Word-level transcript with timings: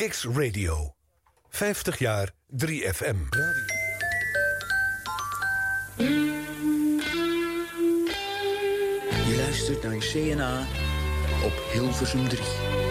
Kicks 0.00 0.24
Radio. 0.24 0.94
50 1.48 1.98
jaar 1.98 2.30
3FM. 2.56 3.16
Je 9.26 9.34
luistert 9.36 9.82
naar 9.82 9.98
CNA 9.98 10.66
op 11.44 11.52
Hilversum 11.72 12.28
3. 12.28 12.89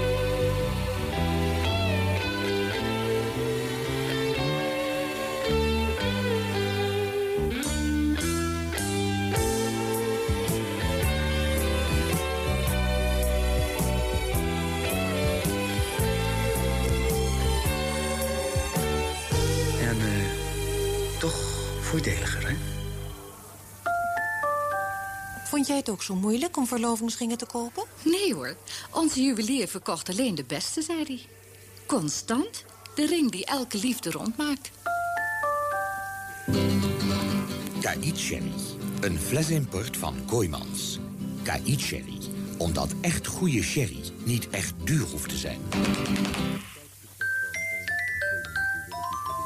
Het 25.79 25.89
ook 25.89 26.04
zo 26.04 26.15
moeilijk 26.15 26.57
om 26.57 26.68
verlovingsringen 26.68 27.38
te 27.38 27.46
kopen? 27.46 27.83
Nee 28.04 28.33
hoor, 28.33 28.56
onze 28.92 29.21
juwelier 29.21 29.68
verkocht 29.68 30.10
alleen 30.10 30.36
de 30.36 30.43
beste, 30.43 30.82
zei 30.82 31.04
hij. 31.04 31.20
Constant, 31.86 32.66
de 32.95 33.06
ring 33.06 33.31
die 33.31 33.45
elke 33.45 33.78
liefde 33.78 34.11
rondmaakt. 34.11 34.72
KI 37.80 38.14
Sherry. 38.16 38.52
Een 39.02 39.20
flesimport 39.20 39.97
van 39.97 40.16
Kooimans. 40.25 41.00
KI 41.44 41.80
Sherry. 41.80 42.17
Omdat 42.58 42.89
echt 43.02 43.28
goede 43.28 43.64
sherry 43.64 44.02
niet 44.23 44.50
echt 44.50 44.73
duur 44.84 45.06
hoeft 45.06 45.30
te 45.30 45.38
zijn. 45.38 45.59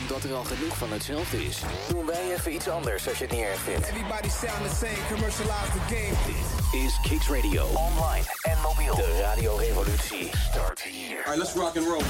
omdat 0.00 0.24
er 0.24 0.34
al 0.34 0.44
genoeg 0.44 0.76
van 0.76 0.92
hetzelfde 0.92 1.44
is, 1.44 1.58
doen 1.88 2.06
wij 2.06 2.32
even 2.34 2.52
iets 2.54 2.68
anders 2.68 3.08
als 3.08 3.18
je 3.18 3.24
het 3.24 3.32
niet 3.32 3.42
erg 3.44 3.60
vindt. 3.60 3.86
Everybody 3.88 4.28
sound 4.28 4.70
the 4.70 4.76
same, 4.76 4.98
commercialize 5.08 5.70
the 5.72 5.94
game. 5.94 6.14
Dit 6.26 6.82
is 6.82 7.00
Kicks 7.02 7.28
Radio. 7.28 7.66
Online 7.66 8.24
en 8.42 8.58
mobiel. 8.62 8.94
De 8.94 9.20
radiorevolutie 9.20 10.30
start 10.50 10.82
hier. 10.82 11.16
Alright, 11.16 11.36
let's 11.36 11.52
rock 11.52 11.76
and 11.76 11.86
roll. 11.86 12.02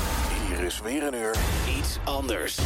Hier 0.49 0.65
is 0.65 0.81
weer 0.81 1.03
een 1.03 1.15
uur 1.15 1.37
iets 1.79 1.99
anders. 2.05 2.59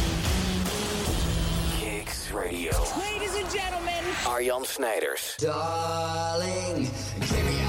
Kicks 1.79 2.17
Radio. 2.33 2.71
Ladies 2.71 3.43
and 3.43 3.51
gentlemen. 3.51 4.03
Arjan 4.27 4.65
Snijders. 4.65 5.33
Darling, 5.37 6.89
give 7.19 7.43
me 7.43 7.68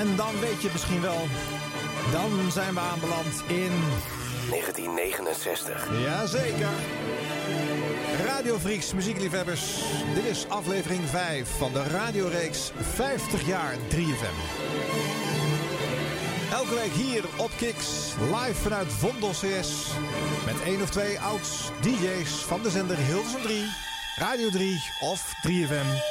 En 0.00 0.16
dan 0.16 0.40
weet 0.40 0.56
je 0.56 0.62
het 0.62 0.72
misschien 0.72 1.00
wel. 1.00 1.26
Dan 2.12 2.52
zijn 2.52 2.74
we 2.74 2.80
aanbeland 2.80 3.42
in... 3.46 3.72
1969. 4.50 5.88
Jazeker. 6.02 6.68
Radio 8.26 8.58
Freaks, 8.58 8.92
muziekliefhebbers. 8.92 9.62
Dit 10.14 10.24
is 10.24 10.48
aflevering 10.48 11.00
5 11.04 11.48
van 11.48 11.72
de 11.72 11.82
radioreeks 11.82 12.72
50 12.80 13.46
jaar 13.46 13.74
3FM. 13.74 14.36
Elke 16.52 16.74
week 16.74 16.92
hier 16.92 17.24
op 17.36 17.50
Kix, 17.56 17.86
live 18.32 18.60
vanuit 18.60 18.92
Vondel 18.92 19.30
CS. 19.30 19.86
Met 20.46 20.62
één 20.64 20.82
of 20.82 20.90
twee 20.90 21.20
ouds 21.20 21.70
DJ's 21.80 22.30
van 22.30 22.62
de 22.62 22.70
zender 22.70 22.96
Hilversum 22.96 23.42
3, 23.42 23.64
Radio 24.16 24.48
3 24.48 24.82
of 25.00 25.32
3FM. 25.46 26.09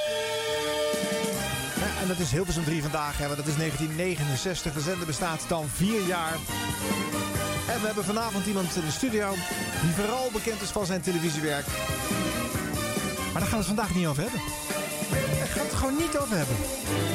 Dat 2.09 2.19
is 2.19 2.31
Hilversum 2.31 2.63
3 2.63 2.81
vandaag, 2.81 3.17
hè, 3.17 3.25
want 3.25 3.37
dat 3.37 3.47
is 3.47 3.55
1969. 3.55 4.73
De 4.73 4.81
zender 4.81 5.05
bestaat 5.05 5.45
dan 5.47 5.67
vier 5.67 6.01
jaar. 6.01 6.33
En 7.67 7.79
we 7.79 7.85
hebben 7.85 8.03
vanavond 8.03 8.45
iemand 8.45 8.75
in 8.75 8.85
de 8.85 8.91
studio 8.91 9.33
die 9.81 9.91
vooral 9.91 10.29
bekend 10.31 10.61
is 10.61 10.69
van 10.69 10.85
zijn 10.85 11.01
televisiewerk. 11.01 11.65
Maar 13.31 13.41
daar 13.41 13.49
gaan 13.49 13.59
we 13.59 13.65
het 13.65 13.65
vandaag 13.65 13.95
niet 13.95 14.07
over 14.07 14.23
hebben. 14.23 14.41
Daar 15.39 15.47
gaan 15.47 15.63
we 15.63 15.69
het 15.69 15.73
gewoon 15.73 15.95
niet 15.95 16.17
over 16.17 16.37
hebben. 16.37 16.55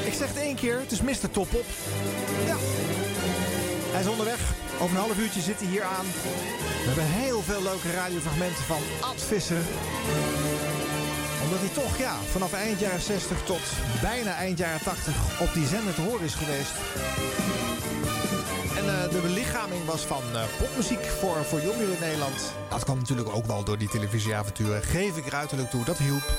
Ik 0.04 0.12
zeg 0.12 0.28
het 0.28 0.36
één 0.36 0.56
keer, 0.56 0.78
het 0.78 0.92
is 0.92 1.00
Mr. 1.00 1.30
Topop. 1.30 1.66
Ja. 2.46 2.56
Hij 3.92 4.00
is 4.00 4.08
onderweg. 4.08 4.40
Over 4.80 4.96
een 4.96 5.02
half 5.02 5.18
uurtje 5.18 5.40
zit 5.40 5.58
hij 5.58 5.68
hier 5.68 5.82
aan. 5.82 6.06
We 6.82 6.86
hebben 6.86 7.04
heel 7.04 7.42
veel 7.42 7.62
leuke 7.62 7.90
radiofragmenten 7.90 8.64
van 8.64 8.82
Ad 9.00 9.22
Visser. 9.22 9.62
Omdat 11.54 11.74
hij 11.74 11.84
toch, 11.84 11.98
ja, 11.98 12.14
vanaf 12.30 12.52
eind 12.52 12.80
jaren 12.80 13.00
60 13.00 13.42
tot 13.44 13.60
bijna 14.00 14.34
eind 14.34 14.58
jaren 14.58 14.80
80 14.82 15.40
op 15.40 15.52
die 15.52 15.66
zender 15.66 15.94
te 15.94 16.00
horen 16.00 16.24
is 16.24 16.34
geweest. 16.34 16.70
En 18.76 18.84
uh, 18.84 19.10
de 19.10 19.18
belichaming 19.22 19.84
was 19.84 20.00
van 20.00 20.22
uh, 20.32 20.42
popmuziek 20.58 21.04
voor, 21.04 21.44
voor 21.44 21.60
jongeren 21.60 21.92
in 21.92 22.00
Nederland. 22.00 22.52
Dat 22.68 22.84
kwam 22.84 22.98
natuurlijk 22.98 23.28
ook 23.34 23.46
wel 23.46 23.64
door 23.64 23.78
die 23.78 23.88
televisieavonturen. 23.88 24.82
Geef 24.82 25.16
ik 25.16 25.26
er 25.26 25.34
uiterlijk 25.34 25.70
toe, 25.70 25.84
dat 25.84 25.98
hielp. 25.98 26.38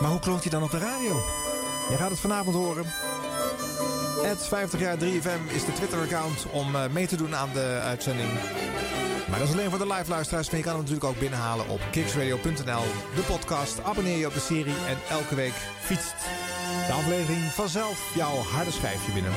Maar 0.00 0.10
hoe 0.10 0.20
klonk 0.20 0.42
hij 0.42 0.50
dan 0.50 0.62
op 0.62 0.70
de 0.70 0.78
radio? 0.78 1.22
Je 1.90 1.96
gaat 1.96 2.10
het 2.10 2.20
vanavond 2.20 2.56
horen. 2.56 2.84
Het 4.22 4.46
50 4.46 4.80
jaar 4.80 4.96
3FM 4.96 5.54
is 5.54 5.64
de 5.64 5.72
Twitter-account 5.72 6.46
om 6.50 6.74
uh, 6.74 6.86
mee 6.90 7.06
te 7.06 7.16
doen 7.16 7.34
aan 7.34 7.50
de 7.52 7.80
uitzending. 7.82 8.28
Maar 9.30 9.38
dat 9.38 9.48
is 9.48 9.54
alleen 9.54 9.70
voor 9.70 9.78
de 9.78 9.94
live 9.94 10.10
luisteraars. 10.10 10.46
Maar 10.46 10.56
je 10.56 10.64
kan 10.64 10.72
hem 10.72 10.82
natuurlijk 10.82 11.10
ook 11.10 11.18
binnenhalen 11.18 11.68
op 11.68 11.80
kicksradio.nl. 11.90 12.84
De 13.14 13.22
podcast, 13.26 13.82
abonneer 13.82 14.18
je 14.18 14.26
op 14.26 14.34
de 14.34 14.40
serie 14.40 14.76
en 14.88 14.98
elke 15.10 15.34
week 15.34 15.54
fietst 15.80 16.14
de 16.86 16.92
aflevering 16.92 17.42
vanzelf 17.42 18.14
jouw 18.14 18.36
harde 18.36 18.70
schijfje 18.70 19.12
binnen. 19.12 19.32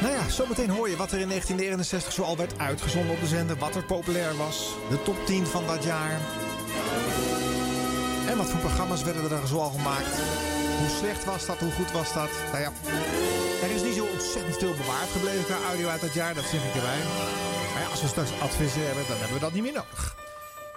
Nou 0.00 0.12
ja, 0.14 0.28
zometeen 0.28 0.70
hoor 0.70 0.88
je 0.88 0.96
wat 0.96 1.12
er 1.12 1.20
in 1.20 1.28
1969 1.28 2.12
zoal 2.12 2.36
werd 2.36 2.58
uitgezonden 2.58 3.14
op 3.14 3.20
de 3.20 3.26
zender. 3.26 3.56
Wat 3.56 3.74
er 3.74 3.84
populair 3.84 4.36
was. 4.36 4.74
De 4.90 5.02
top 5.02 5.26
10 5.26 5.46
van 5.46 5.66
dat 5.66 5.84
jaar. 5.84 6.20
En 8.28 8.36
wat 8.36 8.50
voor 8.50 8.60
programma's 8.60 9.02
werden 9.02 9.30
er 9.30 9.46
zoal 9.46 9.70
gemaakt. 9.70 10.14
Hoe 10.78 10.88
slecht 10.98 11.24
was 11.24 11.46
dat? 11.46 11.58
Hoe 11.58 11.72
goed 11.72 11.92
was 11.92 12.12
dat? 12.12 12.30
Nou 12.52 12.62
ja, 12.62 12.72
er 13.62 13.70
is 13.70 13.82
niet 13.82 13.94
zo 13.94 14.04
ontzettend 14.04 14.56
veel 14.56 14.74
bewaard 14.74 15.10
gebleven 15.10 15.44
qua 15.44 15.56
audio 15.68 15.88
uit 15.88 16.00
dat 16.00 16.14
jaar. 16.14 16.34
Dat 16.34 16.44
zeg 16.44 16.64
ik 16.64 16.74
erbij. 16.74 16.98
Maar 17.72 17.82
ja, 17.82 17.88
als 17.88 18.02
we 18.02 18.08
straks 18.08 18.30
advissen 18.40 18.86
hebben, 18.86 19.04
dan 19.08 19.16
hebben 19.16 19.34
we 19.34 19.40
dat 19.40 19.52
niet 19.52 19.62
meer 19.62 19.72
nodig. 19.72 20.14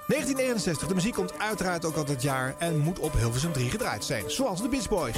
1969, 0.07 0.87
de 0.87 0.95
muziek 0.95 1.13
komt 1.13 1.39
uiteraard 1.39 1.85
ook 1.85 1.95
al 1.95 2.05
dat 2.05 2.21
jaar 2.21 2.55
en 2.57 2.77
moet 2.77 2.99
op 2.99 3.13
Hilversum 3.13 3.51
3 3.51 3.69
gedraaid 3.69 4.05
zijn. 4.05 4.31
Zoals 4.31 4.61
de 4.61 4.69
Beach 4.69 4.89
Boys. 4.89 5.17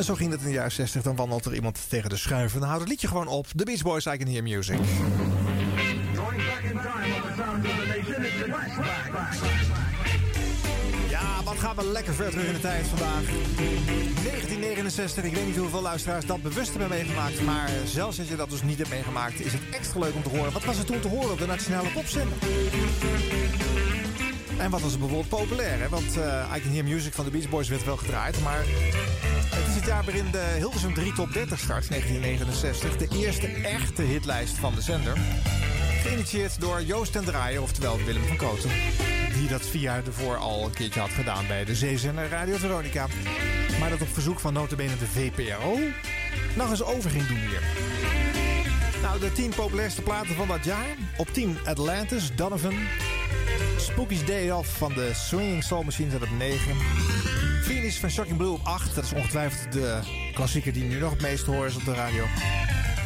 En 0.00 0.06
zo 0.06 0.14
ging 0.14 0.30
het 0.30 0.40
in 0.40 0.46
de 0.46 0.52
jaren 0.52 0.72
60. 0.72 1.02
Dan 1.02 1.16
wandelt 1.16 1.44
er 1.44 1.54
iemand 1.54 1.78
tegen 1.88 2.10
de 2.10 2.16
schuif. 2.16 2.54
En 2.54 2.60
dan 2.60 2.68
houdt 2.68 2.82
het 2.82 2.90
liedje 2.90 3.08
gewoon 3.08 3.26
op. 3.26 3.46
The 3.56 3.64
Beach 3.64 3.82
Boys, 3.82 4.06
I 4.06 4.16
Can 4.16 4.26
Hear 4.26 4.42
Music. 4.42 4.78
Ja, 11.08 11.42
wat 11.44 11.58
gaan 11.58 11.76
we 11.76 11.90
lekker 11.92 12.14
ver 12.14 12.30
terug 12.30 12.46
in 12.46 12.52
de 12.52 12.60
tijd 12.60 12.86
vandaag. 12.86 13.22
1969, 13.22 15.24
ik 15.24 15.34
weet 15.34 15.46
niet 15.46 15.56
hoeveel 15.56 15.82
luisteraars 15.82 16.26
dat 16.26 16.42
bewust 16.42 16.70
hebben 16.70 16.88
meegemaakt. 16.88 17.42
Maar 17.42 17.70
zelfs 17.84 18.18
als 18.18 18.28
je 18.28 18.36
dat 18.36 18.50
dus 18.50 18.62
niet 18.62 18.78
hebt 18.78 18.90
meegemaakt, 18.90 19.40
is 19.40 19.52
het 19.52 19.62
extra 19.70 20.00
leuk 20.00 20.14
om 20.14 20.22
te 20.22 20.28
horen. 20.28 20.52
Wat 20.52 20.64
was 20.64 20.78
er 20.78 20.84
toen 20.84 21.00
te 21.00 21.08
horen 21.08 21.30
op 21.30 21.38
de 21.38 21.46
Nationale 21.46 21.88
Popzender? 21.88 22.36
En 24.60 24.70
wat 24.70 24.80
was 24.80 24.92
er 24.92 24.98
bijvoorbeeld 24.98 25.28
populair, 25.28 25.80
hè? 25.80 25.88
Want 25.88 26.16
eh, 26.16 26.52
I 26.56 26.60
Can 26.60 26.72
Hear 26.72 26.84
Music 26.84 27.12
van 27.12 27.24
de 27.24 27.30
Beach 27.30 27.48
Boys 27.48 27.68
werd 27.68 27.84
wel 27.84 27.96
gedraaid, 27.96 28.42
maar... 28.42 28.64
Het 29.54 29.68
is 29.68 29.74
het 29.74 29.84
jaar 29.84 30.04
waarin 30.04 30.30
de 30.30 30.54
Hilversum 30.56 30.94
3 30.94 31.12
Top 31.12 31.32
30 31.32 31.58
start, 31.58 31.88
1969. 31.88 32.96
De 32.96 33.18
eerste 33.18 33.46
echte 33.46 34.02
hitlijst 34.02 34.54
van 34.54 34.74
de 34.74 34.80
zender. 34.80 35.16
Geïnitieerd 36.02 36.60
door 36.60 36.82
Joost 36.82 37.16
en 37.16 37.24
Draaier, 37.24 37.62
oftewel 37.62 37.98
Willem 38.04 38.22
van 38.22 38.36
Kooten. 38.36 38.70
Die 39.34 39.48
dat 39.48 39.66
vier 39.66 39.80
jaar 39.80 40.06
ervoor 40.06 40.36
al 40.36 40.64
een 40.64 40.74
keertje 40.74 41.00
had 41.00 41.10
gedaan 41.10 41.46
bij 41.46 41.64
de 41.64 41.74
zeezender 41.74 42.28
Radio 42.28 42.56
Veronica. 42.56 43.06
Maar 43.80 43.90
dat 43.90 44.02
op 44.02 44.12
verzoek 44.12 44.40
van 44.40 44.52
notabene 44.52 44.96
de 44.98 45.06
VPRO 45.06 45.78
nog 46.56 46.70
eens 46.70 46.82
over 46.82 47.10
ging 47.10 47.26
doen 47.26 47.38
hier. 47.38 47.62
Nou, 49.02 49.20
de 49.20 49.32
10 49.32 49.52
populairste 49.56 50.02
platen 50.02 50.34
van 50.34 50.48
dat 50.48 50.64
jaar. 50.64 50.96
Op 51.16 51.28
10 51.28 51.58
Atlantis, 51.64 52.30
Donovan. 52.34 52.74
Spooky's 53.76 54.24
Day 54.24 54.50
Off 54.50 54.76
van 54.76 54.92
de 54.92 55.10
Swinging 55.14 55.64
Soul 55.64 55.82
Machines 55.82 56.14
op 56.14 56.28
9. 56.38 56.76
Phoenix 57.62 57.96
van 57.96 58.10
Shocking 58.10 58.36
Blue 58.36 58.50
op 58.50 58.60
8. 58.62 58.94
Dat 58.94 59.04
is 59.04 59.12
ongetwijfeld 59.12 59.72
de 59.72 59.98
klassieker 60.34 60.72
die 60.72 60.84
nu 60.84 60.98
nog 60.98 61.10
het 61.10 61.20
meest 61.20 61.46
horen 61.46 61.66
is 61.66 61.76
op 61.76 61.84
de 61.84 61.94
radio. 61.94 62.24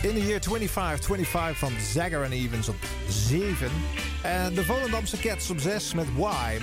In 0.03 0.15
the 0.15 0.27
Year 0.27 0.41
2525 0.41 1.59
van 1.59 1.73
Zagger 1.93 2.25
and 2.25 2.33
Evans 2.33 2.69
op 2.69 2.77
7. 3.09 3.71
En 4.23 4.55
de 4.55 4.65
Volendamse 4.65 5.17
Cats 5.17 5.51
op 5.51 5.59
6 5.59 5.95
met 5.95 6.07
Why. 6.17 6.59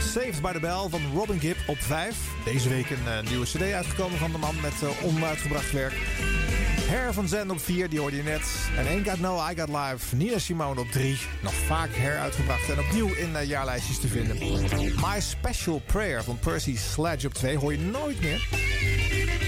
Saved 0.00 0.42
by 0.42 0.52
the 0.52 0.60
Bell 0.60 0.86
van 0.88 1.00
Robin 1.14 1.40
Gibb 1.40 1.58
op 1.66 1.78
5. 1.78 2.16
Deze 2.44 2.68
week 2.68 2.90
een 2.90 3.06
eh, 3.06 3.28
nieuwe 3.28 3.46
cd 3.46 3.62
uitgekomen 3.62 4.18
van 4.18 4.32
de 4.32 4.38
man 4.38 4.60
met 4.60 4.82
eh, 4.82 5.04
onuitgebracht 5.04 5.72
werk. 5.72 5.94
Hair 6.94 7.12
van 7.12 7.28
Zen 7.28 7.50
op 7.50 7.60
4, 7.60 7.88
die 7.88 8.00
hoorde 8.00 8.16
je 8.16 8.22
net. 8.22 8.42
En 8.76 8.86
Ain't 8.86 9.08
Got 9.08 9.20
No, 9.20 9.48
I 9.50 9.54
Got 9.60 9.68
Live. 9.68 10.16
Nina 10.16 10.38
Simone 10.38 10.80
op 10.80 10.90
3. 10.90 11.18
Nog 11.42 11.54
vaak 11.54 11.96
Hair 11.96 12.18
uitgebracht 12.18 12.70
en 12.70 12.78
opnieuw 12.78 13.14
in 13.14 13.36
eh, 13.36 13.48
jaarlijstjes 13.48 14.00
te 14.00 14.08
vinden. 14.08 14.38
My 14.78 15.20
Special 15.20 15.82
Prayer 15.86 16.24
van 16.24 16.38
Percy 16.38 16.76
Sledge 16.76 17.26
op 17.26 17.34
2 17.34 17.56
hoor 17.56 17.72
je 17.72 17.78
nooit 17.78 18.20
meer. 18.20 18.48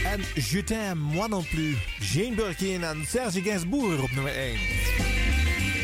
En 0.05 0.21
Je 0.35 0.65
t'aime, 0.65 1.01
moi 1.01 1.29
non 1.29 1.47
plus. 1.49 1.77
Jane 2.13 2.35
Birkin 2.35 2.85
en 2.85 3.05
Serge 3.09 3.43
Gainsbourg 3.43 4.03
op 4.03 4.11
nummer 4.11 4.33
1. 4.37 4.59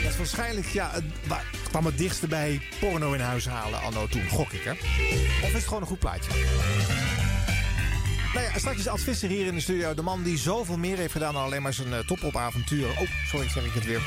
Dat 0.03 0.11
is 0.13 0.17
waarschijnlijk, 0.17 0.67
ja, 0.67 0.91
het, 0.93 1.05
waar- 1.27 1.51
kwam 1.69 1.87
het 1.87 1.99
dichtste 1.99 2.27
bij 2.27 2.61
porno 2.81 3.13
in 3.13 3.21
huis 3.21 3.47
halen 3.49 3.81
anno 3.81 4.07
toen, 4.07 4.29
gok 4.29 4.53
ik 4.53 4.63
hè. 4.63 4.71
Of 5.43 5.49
is 5.49 5.53
het 5.53 5.65
gewoon 5.67 5.81
een 5.83 5.89
goed 5.89 5.99
plaatje? 5.99 6.31
Nou 8.35 8.45
ja, 8.45 8.59
straks 8.59 8.89
Ad 8.89 9.01
Visser 9.01 9.29
hier 9.29 9.47
in 9.47 9.55
de 9.55 9.61
studio. 9.61 9.95
De 9.95 10.03
man 10.03 10.23
die 10.23 10.39
zoveel 10.39 10.79
meer 10.79 10.97
heeft 10.97 11.13
gedaan 11.13 11.35
dan 11.35 11.43
alleen 11.43 11.63
maar 11.63 11.73
zijn 11.73 11.89
uh, 11.89 11.99
topopavonturen. 11.99 12.91
Oh, 12.91 13.09
sorry, 13.27 13.49
zeg 13.49 13.65
ik 13.65 13.73
het 13.73 13.85
weer. 13.85 14.03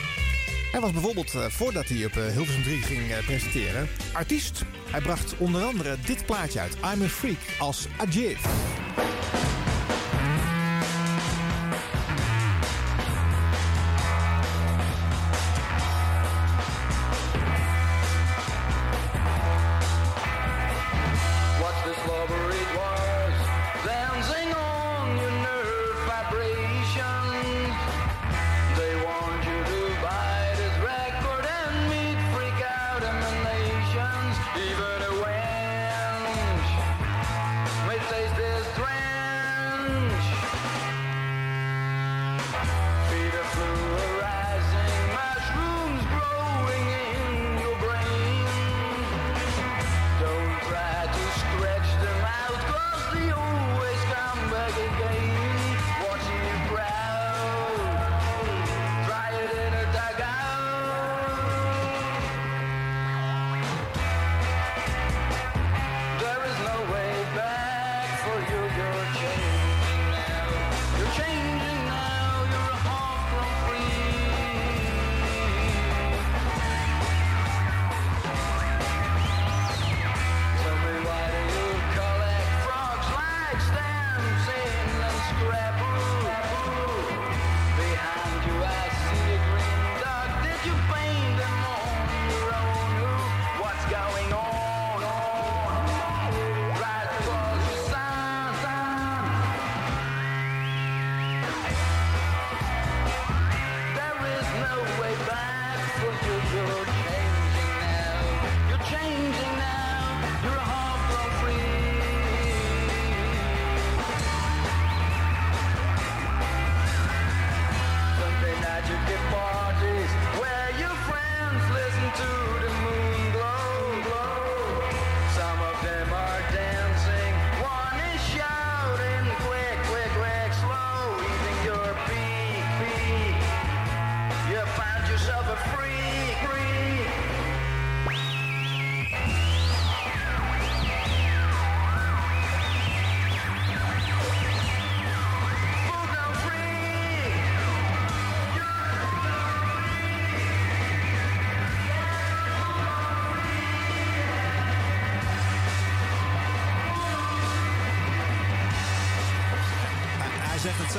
Hij 0.76 0.84
was 0.84 0.94
bijvoorbeeld, 0.94 1.36
eh, 1.36 1.46
voordat 1.50 1.88
hij 1.88 2.06
op 2.06 2.18
eh, 2.18 2.28
Hilversum 2.28 2.64
3 2.64 2.82
ging 2.82 3.12
eh, 3.12 3.26
presenteren, 3.26 3.90
artiest. 4.14 4.64
Hij 4.92 5.02
bracht 5.02 5.38
onder 5.38 5.64
andere 5.64 5.98
dit 6.06 6.26
plaatje 6.26 6.60
uit, 6.60 6.76
I'm 6.76 7.02
a 7.02 7.08
Freak, 7.08 7.38
als 7.60 7.88
Ajif. 7.98 8.40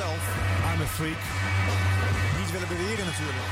Zelf, 0.03 0.23
I'm 0.69 0.81
a 0.81 0.85
freak. 0.85 1.21
Niet 2.39 2.51
willen 2.51 2.67
beweren 2.67 3.05
natuurlijk. 3.05 3.47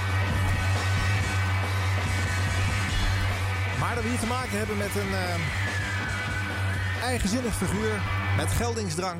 Maar 3.79 3.95
dat 3.95 4.03
we 4.03 4.09
hier 4.09 4.19
te 4.19 4.25
maken 4.25 4.57
hebben 4.57 4.77
met 4.77 4.95
een 4.95 5.13
eh, 5.13 5.35
eigenzinnig 7.03 7.55
figuur 7.55 8.01
met 8.37 8.51
geldingsdrang. 8.51 9.19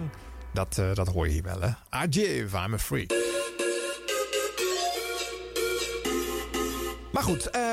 Dat, 0.54 0.78
eh, 0.78 0.94
dat 0.94 1.08
hoor 1.08 1.28
je 1.28 1.34
hier 1.34 1.44
wel, 1.44 1.62
hè? 1.62 1.70
Ajiv, 1.90 2.54
I'm 2.54 2.74
a 2.74 2.78
freak. 2.78 3.14
Maar 7.12 7.24
goed, 7.24 7.50
ehm, 7.50 7.65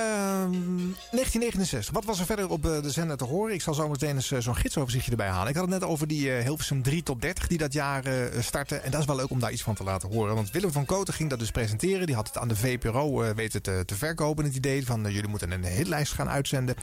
1969. 1.39 1.95
Wat 1.95 2.05
was 2.05 2.19
er 2.21 2.27
verder 2.27 2.49
op 2.49 2.67
eh, 2.67 2.83
de 2.83 2.91
zender 2.91 3.17
te 3.17 3.25
horen? 3.25 3.55
Ik 3.55 3.63
zal 3.63 3.75
zo 3.75 3.89
meteen 3.89 4.15
eens 4.15 4.31
eh, 4.31 4.41
zo'n 4.41 4.57
gidsoverzichtje 4.57 5.11
erbij 5.11 5.29
halen. 5.29 5.49
Ik 5.49 5.55
had 5.55 5.71
het 5.71 5.81
net 5.81 5.89
over 5.89 6.07
die 6.07 6.33
eh, 6.33 6.45
Hilversum 6.45 6.83
3 6.83 7.03
top 7.03 7.21
30 7.21 7.47
die 7.47 7.59
dat 7.59 7.73
jaar 7.73 8.05
starten. 8.39 8.83
En 8.83 8.91
dat 8.91 9.01
is 9.01 9.07
wel 9.07 9.17
leuk 9.17 9.31
om 9.31 9.41
daar 9.41 9.53
iets 9.53 9.63
van 9.63 9.75
te 9.75 9.85
laten 9.85 10.13
horen. 10.13 10.35
Want 10.35 10.51
Willem 10.51 10.73
van 10.73 10.85
Koten 10.85 11.15
ging 11.15 11.31
dat 11.31 11.39
dus 11.39 11.51
presenteren. 11.51 12.07
Die 12.07 12.15
had 12.15 12.27
het 12.27 12.39
aan 12.39 12.49
de 12.49 12.57
VPRO 12.57 13.35
weten 13.35 13.63
te, 13.63 13.83
te 13.87 13.95
verkopen, 13.95 14.45
het 14.45 14.55
idee 14.55 14.87
van 14.87 15.03
jullie 15.03 15.29
moeten 15.29 15.51
een 15.51 15.65
hitlijst 15.65 16.13
gaan 16.13 16.29
uitzenden. 16.29 16.75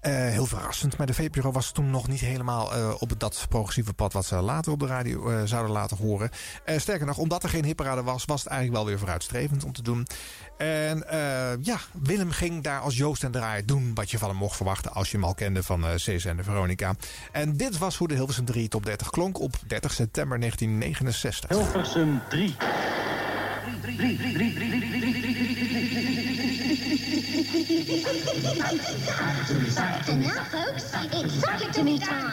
Heel 0.00 0.46
verrassend, 0.46 0.96
maar 0.96 1.06
de 1.06 1.14
VPRO 1.14 1.52
was 1.52 1.72
toen 1.72 1.90
nog 1.90 2.08
niet 2.08 2.20
helemaal 2.20 2.96
op 2.98 3.12
dat 3.18 3.46
progressieve 3.48 3.92
pad... 3.92 4.12
wat 4.12 4.26
ze 4.26 4.36
later 4.36 4.72
op 4.72 4.78
de 4.78 4.86
radio 4.86 5.46
zouden 5.46 5.72
laten 5.72 5.96
horen. 5.96 6.30
Sterker 6.76 7.06
nog, 7.06 7.18
omdat 7.18 7.42
er 7.42 7.48
geen 7.48 7.64
hitparade 7.64 8.02
was... 8.02 8.24
was 8.24 8.42
het 8.42 8.52
eigenlijk 8.52 8.80
wel 8.80 8.88
weer 8.90 8.98
vooruitstrevend 8.98 9.64
om 9.64 9.72
te 9.72 9.82
doen. 9.82 10.06
En 10.60 11.08
eh, 11.08 11.52
ja, 11.62 11.78
Willem 12.02 12.30
ging 12.30 12.62
daar 12.62 12.80
als 12.80 12.96
Joost 12.96 13.24
en 13.24 13.30
Draaier 13.30 13.66
doen... 13.66 13.94
wat 13.94 14.10
je 14.10 14.18
van 14.18 14.28
hem 14.28 14.38
mocht 14.38 14.56
verwachten 14.56 14.92
als 14.92 15.10
je 15.10 15.16
hem 15.16 15.26
al 15.26 15.34
kende 15.34 15.62
van 15.62 15.84
uh, 15.84 15.90
Cesar 15.96 16.30
en 16.30 16.36
de 16.36 16.42
Veronica. 16.42 16.94
En 17.32 17.56
dit 17.56 17.78
was 17.78 17.96
hoe 17.96 18.08
de 18.08 18.14
Hilversum 18.14 18.44
3 18.44 18.68
top 18.68 18.84
30 18.84 19.10
klonk 19.10 19.40
op 19.40 19.54
30 19.66 19.92
september 19.92 20.38
1969. 20.38 21.50
Hilversum 21.50 22.20
3. 22.28 22.54
And 30.08 30.20
now, 30.20 30.44
folks, 30.44 30.92
it's 31.12 31.34
Suck 31.34 31.72
to 31.72 31.82
Me 31.82 31.98
time. 31.98 32.32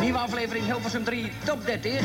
Nieuwe 0.00 0.18
aflevering 0.18 0.64
Hilversum 0.64 1.04
3, 1.04 1.32
top 1.44 1.66
30. 1.66 2.04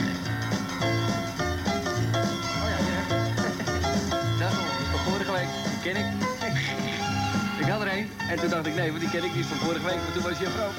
Ken 5.82 5.96
ik. 5.96 6.06
Ik 7.60 7.68
had 7.68 7.82
er 7.82 7.98
een 7.98 8.10
en 8.30 8.40
toen 8.40 8.50
dacht 8.50 8.66
ik, 8.66 8.76
nee, 8.76 8.90
want 8.90 9.00
die 9.00 9.10
ken 9.10 9.24
ik 9.24 9.36
niet 9.36 9.46
van 9.46 9.58
vorige 9.58 9.86
week. 9.86 9.96
Maar 9.96 10.12
toen 10.14 10.24
was 10.24 10.40
je 10.40 10.50
vrouw. 10.50 10.70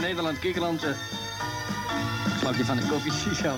Nederland, 0.00 0.38
Kikkerland. 0.38 0.84
Uh, 0.84 0.90
slapje 2.40 2.64
van 2.64 2.76
de 2.76 2.86
koffie, 2.86 3.12
zo. 3.42 3.56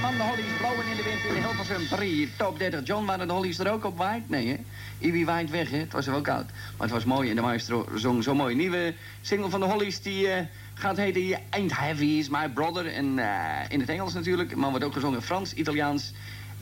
Van 0.00 0.16
de 0.16 0.22
Hollies 0.22 0.56
blowen 0.58 0.86
in 0.90 0.96
de 0.96 1.02
wind 1.02 1.24
in 1.24 1.34
de 1.34 1.48
Hilversum 1.48 1.88
3. 1.88 2.30
Top 2.36 2.58
30. 2.58 2.86
John, 2.86 3.04
waren 3.04 3.26
de 3.26 3.32
Hollies 3.32 3.58
er 3.58 3.72
ook 3.72 3.84
op 3.84 3.96
waait? 3.96 4.28
Nee, 4.28 4.48
hè? 4.48 4.56
Ibi 4.98 5.24
waait 5.24 5.50
weg, 5.50 5.70
hè? 5.70 5.78
Het 5.78 5.92
was 5.92 6.06
er 6.06 6.12
wel 6.12 6.20
koud. 6.20 6.46
Maar 6.46 6.86
het 6.86 6.90
was 6.90 7.04
mooi 7.04 7.30
en 7.30 7.36
de 7.36 7.42
maestro 7.42 7.88
zong 7.94 8.22
zo 8.22 8.34
mooi. 8.34 8.54
Nieuwe 8.54 8.94
single 9.20 9.50
van 9.50 9.60
de 9.60 9.66
Hollies 9.66 10.00
die 10.02 10.26
uh, 10.26 10.34
gaat 10.74 10.96
heten 10.96 11.40
Ain't 11.50 11.78
Heavy 11.78 12.04
Is 12.04 12.28
My 12.28 12.48
Brother. 12.48 12.86
En 12.86 13.18
uh, 13.18 13.24
in 13.68 13.80
het 13.80 13.88
Engels 13.88 14.14
natuurlijk, 14.14 14.56
maar 14.56 14.70
wordt 14.70 14.84
ook 14.84 14.92
gezongen 14.92 15.22
Frans, 15.22 15.54
Italiaans... 15.54 16.12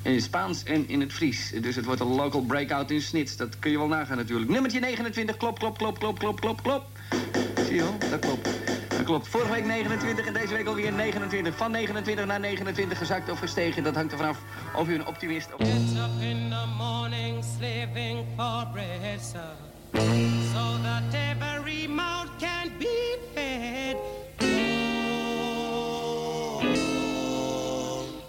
In 0.02 0.20
Spaans 0.20 0.64
en 0.64 0.88
in 0.88 1.00
het 1.00 1.12
Fries. 1.12 1.52
Dus 1.60 1.76
het 1.76 1.84
wordt 1.84 2.00
een 2.00 2.06
local 2.06 2.42
breakout 2.42 2.90
in 2.90 3.02
snits. 3.02 3.36
Dat 3.36 3.58
kun 3.58 3.70
je 3.70 3.78
wel 3.78 3.86
nagaan 3.86 4.16
natuurlijk. 4.16 4.50
Nummertje 4.50 4.80
29, 4.80 5.36
klop, 5.36 5.58
klop, 5.58 5.78
klop, 5.78 5.98
klop, 5.98 6.18
klop, 6.18 6.40
klop, 6.40 6.62
klop. 6.62 6.84
Zie 7.66 7.74
je 7.74 7.82
wel? 7.82 8.10
Dat 8.10 8.20
klopt. 8.20 8.48
Klopt. 9.06 9.28
Vorige 9.28 9.50
week 9.50 9.64
29 9.64 10.26
en 10.26 10.32
deze 10.32 10.54
week 10.54 10.66
alweer 10.66 10.92
29. 10.92 11.56
Van 11.56 11.70
29 11.70 12.26
naar 12.26 12.40
29 12.40 12.98
gezakt 12.98 13.30
of 13.30 13.38
gestegen. 13.38 13.82
Dat 13.82 13.94
hangt 13.94 14.12
ervan 14.12 14.28
af 14.28 14.38
of 14.74 14.88
u 14.88 14.94
een 14.94 15.06
optimist... 15.06 15.48
Of... 15.54 15.66
Get 15.66 15.96
up 15.96 16.22
in 16.22 16.50
the 16.50 16.66
morning 16.78 17.44
slaving 17.58 18.24
for. 18.36 18.64
So 19.22 20.76
can 22.38 22.70
be 22.78 23.16
fed. 23.34 23.96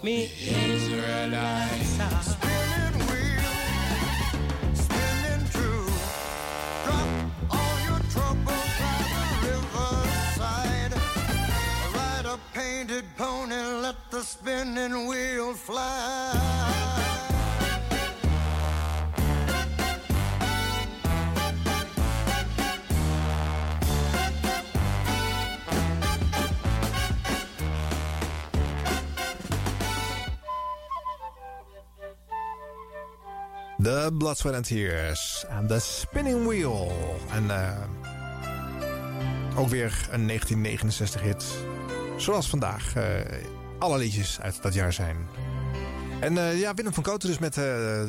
Me 0.02 0.24
Israelites, 0.24 1.98
the 14.10 14.22
spinning 14.22 15.06
wheel 15.06 15.54
fly. 15.54 16.78
The 33.78 34.10
Blood, 34.12 34.36
Sweat 34.36 34.54
and 34.54 34.64
Tears 34.64 35.44
en 35.48 35.66
The 35.66 35.80
Spinning 35.80 36.46
Wheel. 36.46 36.92
En 37.30 37.44
uh, 37.44 37.72
ook 39.56 39.68
weer 39.68 40.08
een 40.10 40.26
1969 40.26 41.20
hit. 41.20 41.44
Zoals 42.16 42.48
vandaag 42.48 42.96
uh, 42.96 43.04
alle 43.78 43.98
liedjes 43.98 44.40
uit 44.40 44.62
dat 44.62 44.74
jaar 44.74 44.92
zijn. 44.92 45.16
En 46.20 46.34
uh, 46.34 46.60
ja, 46.60 46.74
Willem 46.74 46.92
van 46.92 47.02
Kooten 47.02 47.28
dus 47.28 47.38
met 47.38 47.56
uh, 47.56 47.64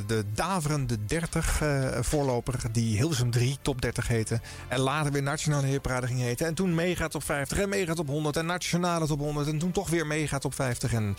de 0.07 0.23
daverende 0.33 1.05
30 1.05 1.61
uh, 1.61 1.87
voorloper... 1.99 2.59
die 2.71 2.97
Hilversum 2.97 3.31
3 3.31 3.57
top 3.61 3.81
30 3.81 4.07
heette. 4.07 4.39
En 4.67 4.79
later 4.79 5.11
weer 5.11 5.23
Nationale 5.23 5.65
Heerparade 5.65 6.07
ging 6.07 6.19
heten. 6.19 6.47
En 6.47 6.53
toen 6.53 6.75
Mega 6.75 7.07
top 7.07 7.23
50 7.23 7.57
en 7.57 7.69
Mega 7.69 7.93
top 7.93 8.07
100 8.07 8.37
en 8.37 8.45
Nationale 8.45 9.07
top 9.07 9.19
100. 9.19 9.47
En 9.47 9.57
toen 9.57 9.71
toch 9.71 9.89
weer 9.89 10.07
Mega 10.07 10.37
top 10.37 10.53
50 10.53 10.93
en... 10.93 11.17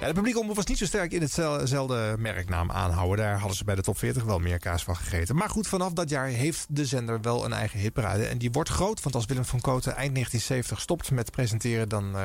Ja, 0.00 0.06
de 0.08 0.14
publieke 0.14 0.38
omroep 0.38 0.56
was 0.56 0.66
niet 0.66 0.78
zo 0.78 0.84
sterk 0.84 1.12
in 1.12 1.20
hetzelfde 1.20 2.14
merknaam 2.18 2.70
aanhouden. 2.70 3.16
Daar 3.24 3.38
hadden 3.38 3.56
ze 3.56 3.64
bij 3.64 3.74
de 3.74 3.82
top 3.82 3.98
40 3.98 4.24
wel 4.24 4.38
meer 4.38 4.58
kaas 4.58 4.84
van 4.84 4.96
gegeten. 4.96 5.36
Maar 5.36 5.50
goed, 5.50 5.66
vanaf 5.66 5.92
dat 5.92 6.10
jaar 6.10 6.26
heeft 6.26 6.66
de 6.68 6.86
zender 6.86 7.20
wel 7.20 7.44
een 7.44 7.52
eigen 7.52 7.78
hitparade. 7.78 8.24
En 8.24 8.38
die 8.38 8.50
wordt 8.50 8.68
groot, 8.68 9.02
want 9.02 9.14
als 9.14 9.26
Willem 9.26 9.44
van 9.44 9.60
Kooten 9.60 9.96
eind 9.96 10.14
1970 10.14 10.80
stopt 10.80 11.10
met 11.10 11.30
presenteren... 11.30 11.88
dan 11.88 12.16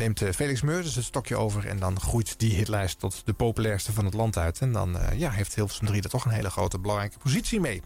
neemt 0.00 0.22
Felix 0.34 0.62
Meur 0.62 0.82
dus 0.82 0.94
het 0.94 1.04
stokje 1.04 1.36
over... 1.36 1.66
en 1.66 1.78
dan 1.78 2.00
groeit 2.00 2.38
die 2.38 2.54
hitlijst 2.54 2.98
tot 2.98 3.22
de 3.24 3.32
populairste 3.32 3.92
van 3.92 4.04
het 4.04 4.14
land 4.14 4.36
uit. 4.36 4.60
En 4.60 4.72
dan 4.72 4.96
uh, 4.96 5.18
ja, 5.18 5.30
heeft 5.30 5.54
Hilversum 5.54 5.86
3 5.86 6.02
er 6.02 6.08
toch 6.08 6.24
een 6.24 6.30
hele 6.30 6.50
grote 6.50 6.78
belangrijke 6.78 7.18
positie 7.18 7.60
mee. 7.60 7.82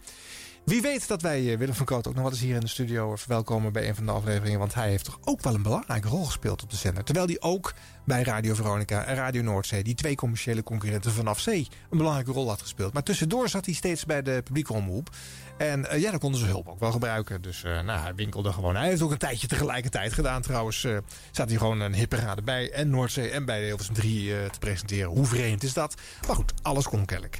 Wie 0.65 0.81
weet 0.81 1.07
dat 1.07 1.21
wij 1.21 1.57
Willem 1.57 1.73
van 1.73 1.85
Koot 1.85 2.07
ook 2.07 2.13
nog 2.13 2.23
wat 2.23 2.31
eens 2.31 2.41
hier 2.41 2.55
in 2.55 2.59
de 2.59 2.67
studio 2.67 3.15
verwelkomen 3.15 3.73
bij 3.73 3.87
een 3.87 3.95
van 3.95 4.05
de 4.05 4.11
afleveringen. 4.11 4.59
Want 4.59 4.73
hij 4.73 4.89
heeft 4.89 5.05
toch 5.05 5.19
ook 5.23 5.41
wel 5.41 5.53
een 5.53 5.61
belangrijke 5.61 6.07
rol 6.07 6.25
gespeeld 6.25 6.63
op 6.63 6.69
de 6.69 6.75
zender. 6.75 7.03
Terwijl 7.03 7.27
hij 7.27 7.37
ook 7.39 7.73
bij 8.05 8.23
Radio 8.23 8.53
Veronica 8.53 9.03
en 9.03 9.15
Radio 9.15 9.41
Noordzee, 9.41 9.83
die 9.83 9.95
twee 9.95 10.15
commerciële 10.15 10.63
concurrenten 10.63 11.11
vanaf 11.11 11.39
zee, 11.39 11.67
een 11.89 11.97
belangrijke 11.97 12.31
rol 12.31 12.47
had 12.47 12.61
gespeeld. 12.61 12.93
Maar 12.93 13.03
tussendoor 13.03 13.49
zat 13.49 13.65
hij 13.65 13.73
steeds 13.73 14.05
bij 14.05 14.21
de 14.21 14.41
publieke 14.43 14.73
omroep. 14.73 15.09
En 15.57 15.79
uh, 15.79 16.01
ja, 16.01 16.09
daar 16.09 16.19
konden 16.19 16.39
ze 16.39 16.45
hulp 16.45 16.67
ook 16.67 16.79
wel 16.79 16.91
gebruiken. 16.91 17.41
Dus 17.41 17.63
uh, 17.63 17.81
nou, 17.81 17.99
hij 17.99 18.15
winkelde 18.15 18.53
gewoon. 18.53 18.75
Hij 18.75 18.87
heeft 18.87 19.01
ook 19.01 19.11
een 19.11 19.17
tijdje 19.17 19.47
tegelijkertijd 19.47 20.13
gedaan 20.13 20.41
trouwens. 20.41 20.87
Zat 21.31 21.49
hij 21.49 21.57
gewoon 21.57 21.79
een 21.79 21.93
hipperade 21.93 22.41
bij 22.41 22.71
en 22.71 22.89
Noordzee 22.89 23.29
en 23.29 23.45
bij 23.45 23.59
de 23.59 23.65
Hilversum 23.65 23.93
3 23.93 24.49
te 24.49 24.59
presenteren. 24.59 25.09
Hoe 25.09 25.25
vreemd 25.25 25.63
is 25.63 25.73
dat? 25.73 25.95
Maar 26.27 26.35
goed, 26.35 26.53
alles 26.61 26.87
kon 26.87 27.05
kennelijk. 27.05 27.39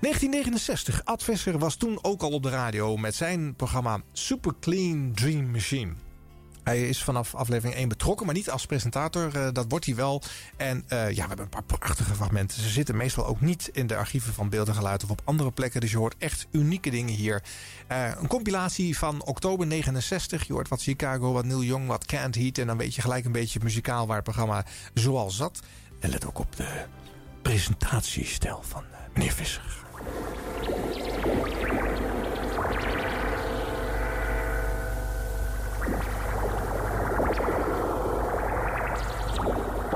1969. 0.00 1.04
Ad 1.04 1.22
Visser 1.22 1.58
was 1.58 1.76
toen 1.76 1.98
ook 2.02 2.22
al 2.22 2.30
op 2.30 2.42
de 2.42 2.50
radio 2.50 2.96
met 2.96 3.14
zijn 3.14 3.54
programma 3.54 4.00
Super 4.12 4.52
Clean 4.60 5.12
Dream 5.14 5.50
Machine. 5.50 5.92
Hij 6.70 6.88
is 6.88 7.02
vanaf 7.02 7.34
aflevering 7.34 7.76
1 7.76 7.88
betrokken, 7.88 8.26
maar 8.26 8.34
niet 8.34 8.50
als 8.50 8.66
presentator. 8.66 9.36
Uh, 9.36 9.48
dat 9.52 9.64
wordt 9.68 9.86
hij 9.86 9.94
wel. 9.94 10.22
En 10.56 10.84
uh, 10.88 11.10
ja, 11.10 11.22
we 11.22 11.28
hebben 11.28 11.40
een 11.40 11.48
paar 11.48 11.78
prachtige 11.78 12.14
fragmenten. 12.14 12.62
Ze 12.62 12.68
zitten 12.68 12.96
meestal 12.96 13.26
ook 13.26 13.40
niet 13.40 13.70
in 13.72 13.86
de 13.86 13.96
archieven 13.96 14.32
van 14.32 14.48
Beeld 14.48 14.68
en 14.68 14.74
Geluid 14.74 15.04
of 15.04 15.10
op 15.10 15.20
andere 15.24 15.50
plekken. 15.50 15.80
Dus 15.80 15.90
je 15.90 15.96
hoort 15.96 16.14
echt 16.18 16.46
unieke 16.50 16.90
dingen 16.90 17.14
hier. 17.14 17.42
Uh, 17.92 18.08
een 18.20 18.26
compilatie 18.26 18.98
van 18.98 19.24
oktober 19.24 19.66
69. 19.66 20.46
Je 20.46 20.52
hoort 20.52 20.68
wat 20.68 20.82
Chicago, 20.82 21.32
wat 21.32 21.44
Neil 21.44 21.62
Young, 21.62 21.86
wat 21.86 22.04
Can't 22.04 22.34
Heat. 22.34 22.58
En 22.58 22.66
dan 22.66 22.76
weet 22.76 22.94
je 22.94 23.00
gelijk 23.00 23.24
een 23.24 23.32
beetje 23.32 23.60
muzikaal 23.62 24.06
waar 24.06 24.16
het 24.16 24.24
programma 24.24 24.64
zoal 24.94 25.30
zat. 25.30 25.60
En 26.00 26.10
let 26.10 26.26
ook 26.26 26.38
op 26.38 26.56
de 26.56 26.84
presentatiestijl 27.42 28.62
van 28.62 28.84
meneer 29.14 29.32
Visser. 29.32 29.84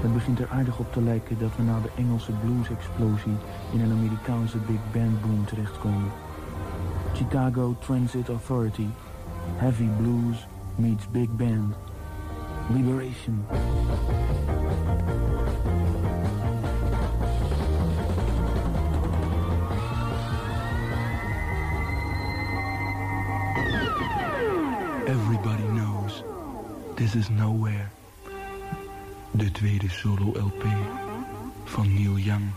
Het 0.00 0.12
begint 0.12 0.40
er 0.40 0.48
aardig 0.48 0.78
op 0.78 0.92
te 0.92 1.00
lijken 1.00 1.38
dat 1.38 1.56
we 1.56 1.62
na 1.62 1.80
de 1.80 1.90
Engelse 1.96 2.32
blues-explosie 2.32 3.36
in 3.72 3.80
een 3.80 3.92
Amerikaanse 3.92 4.58
big 4.58 4.80
band 4.92 5.20
boom 5.20 5.44
terechtkomen. 5.44 6.10
Chicago 7.14 7.76
Transit 7.78 8.28
Authority. 8.28 8.86
Heavy 9.56 9.88
blues 9.96 10.46
meets 10.74 11.10
big 11.10 11.36
band. 11.36 11.74
Liberation. 12.72 13.44
Everybody 25.06 25.62
knows 25.62 26.22
this 26.94 27.14
is 27.14 27.28
nowhere. 27.28 27.97
De 29.38 29.52
tweede 29.52 29.88
solo 29.88 30.32
LP 30.32 30.64
van 31.64 31.94
Neil 31.94 32.18
Young. 32.18 32.50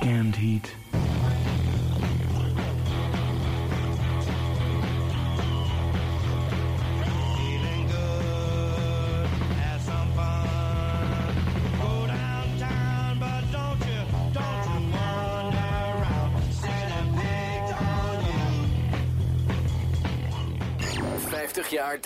Canned 0.00 0.36
Heat. 0.36 0.76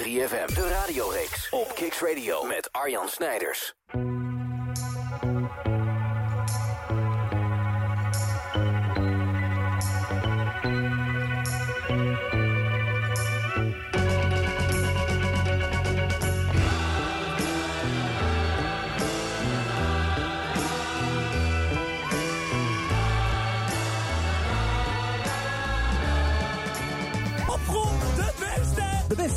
3FM. 0.03 0.55
De 0.55 0.69
radioreeks 0.69 1.49
op 1.51 1.73
Kicks 1.75 2.01
Radio 2.01 2.43
met 2.43 2.69
Arjan 2.73 3.09
Snijders. 3.09 3.75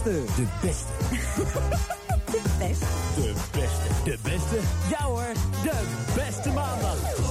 Beste. 0.07 0.25
De 0.35 0.47
beste. 0.61 0.85
de 2.31 2.41
beste. 2.59 2.85
De 3.15 3.33
beste. 3.51 4.03
De 4.03 4.17
beste. 4.23 4.59
Ja 4.89 5.05
hoor, 5.05 5.33
de 5.63 5.81
beste 6.15 6.49
maandag. 6.49 7.26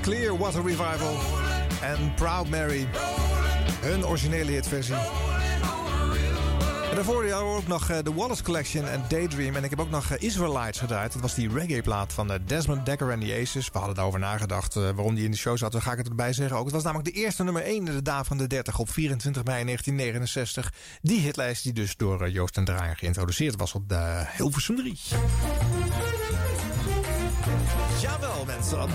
Clearwater 0.00 0.62
Revival 0.64 1.16
en 1.82 2.14
Proud 2.14 2.48
Mary. 2.48 2.88
Hun 3.80 4.06
originele 4.06 4.50
hitversie. 4.50 4.94
En 6.90 6.98
daarvoor 6.98 7.30
hadden 7.30 7.50
we 7.50 7.56
ook 7.56 7.66
nog 7.66 7.90
eh, 7.90 7.98
The 7.98 8.14
Wallace 8.14 8.42
Collection 8.42 8.88
en 8.88 9.04
Daydream. 9.08 9.56
En 9.56 9.64
ik 9.64 9.70
heb 9.70 9.80
ook 9.80 9.90
nog 9.90 10.10
eh, 10.10 10.22
Israelites 10.22 10.78
gedraaid. 10.80 11.12
Dat 11.12 11.22
was 11.22 11.34
die 11.34 11.48
reggae-plaat 11.48 12.12
van 12.12 12.32
eh, 12.32 12.38
Desmond 12.46 12.86
Dekker 12.86 13.10
en 13.10 13.20
the 13.20 13.38
Aces. 13.40 13.68
We 13.72 13.78
hadden 13.78 13.94
daarover 13.94 14.20
nagedacht 14.20 14.76
eh, 14.76 14.82
waarom 14.82 15.14
die 15.14 15.24
in 15.24 15.30
de 15.30 15.36
show 15.36 15.56
zat. 15.56 15.72
Dan 15.72 15.82
ga 15.82 15.92
ik 15.92 15.98
het 15.98 16.08
erbij 16.08 16.32
zeggen 16.32 16.56
ook. 16.56 16.64
Het 16.64 16.74
was 16.74 16.82
namelijk 16.82 17.14
de 17.14 17.20
eerste 17.20 17.44
nummer 17.44 17.62
1 17.62 17.74
in 17.76 17.84
de 17.84 18.02
dag 18.02 18.26
van 18.26 18.38
de 18.38 18.46
30 18.46 18.78
op 18.78 18.90
24 18.90 19.44
mei 19.44 19.64
1969. 19.64 20.72
Die 21.02 21.20
hitlijst 21.20 21.62
die 21.62 21.72
dus 21.72 21.96
door 21.96 22.22
eh, 22.22 22.32
Joost 22.32 22.56
en 22.56 22.64
Draaier 22.64 22.96
geïntroduceerd 22.96 23.56
was 23.56 23.74
op 23.74 23.88
de 23.88 24.26
Hilversum 24.36 24.76
3. 24.76 24.98
Jawel, 28.00 28.44
mensen. 28.44 28.88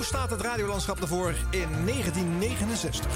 Hoe 0.00 0.08
staat 0.08 0.30
het 0.30 0.40
radiolandschap 0.40 1.00
ervoor 1.00 1.34
in 1.50 1.68
1969? 1.86 3.06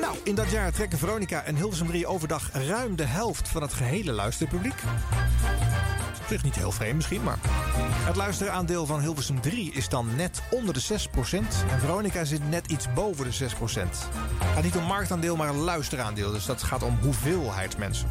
Nou, 0.00 0.16
in 0.24 0.34
dat 0.34 0.50
jaar 0.50 0.72
trekken 0.72 0.98
Veronica 0.98 1.42
en 1.42 1.56
Hilversum 1.56 1.86
3 1.86 2.06
overdag 2.06 2.50
ruim 2.52 2.96
de 2.96 3.04
helft 3.04 3.48
van 3.48 3.62
het 3.62 3.72
gehele 3.72 4.12
luisterpubliek. 4.12 4.74
Is 6.28 6.36
op 6.36 6.42
niet 6.42 6.54
heel 6.54 6.72
vreemd 6.72 6.94
misschien, 6.94 7.22
maar... 7.22 7.38
Het 8.04 8.16
luisteraandeel 8.16 8.86
van 8.86 9.00
Hilversum 9.00 9.40
3 9.40 9.72
is 9.72 9.88
dan 9.88 10.08
net 10.16 10.42
onder 10.50 10.74
de 10.74 10.82
6%. 10.82 10.88
En 11.70 11.80
Veronica 11.80 12.24
zit 12.24 12.48
net 12.48 12.70
iets 12.70 12.92
boven 12.92 13.24
de 13.24 13.48
6%. 13.50 13.52
Het 13.62 14.06
gaat 14.54 14.62
niet 14.62 14.76
om 14.76 14.84
marktaandeel, 14.84 15.36
maar 15.36 15.48
een 15.48 15.60
luisteraandeel. 15.60 16.32
Dus 16.32 16.46
dat 16.46 16.62
gaat 16.62 16.82
om 16.82 16.98
hoeveelheid 17.02 17.78
mensen. 17.78 18.08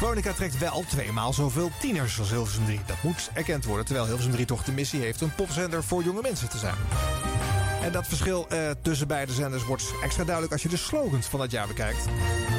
Veronica 0.00 0.32
trekt 0.32 0.58
wel 0.58 0.84
tweemaal 0.88 1.32
zoveel 1.32 1.70
tieners 1.80 2.18
als 2.18 2.30
Hilversum 2.30 2.64
3. 2.64 2.80
Dat 2.86 3.02
moet 3.02 3.30
erkend 3.34 3.64
worden, 3.64 3.84
terwijl 3.84 4.06
Hilversum 4.06 4.32
3 4.32 4.46
toch 4.46 4.64
de 4.64 4.72
missie 4.72 5.00
heeft... 5.00 5.20
een 5.20 5.34
popzender 5.34 5.84
voor 5.84 6.02
jonge 6.02 6.20
mensen 6.22 6.48
te 6.48 6.58
zijn. 6.58 6.74
En 7.82 7.92
dat 7.92 8.06
verschil 8.06 8.48
eh, 8.48 8.70
tussen 8.82 9.08
beide 9.08 9.32
zenders 9.32 9.64
wordt 9.64 9.92
extra 10.02 10.24
duidelijk 10.24 10.52
als 10.52 10.62
je 10.62 10.68
de 10.68 10.76
slogans 10.76 11.26
van 11.26 11.40
het 11.40 11.50
jaar 11.50 11.66
bekijkt. 11.66 12.04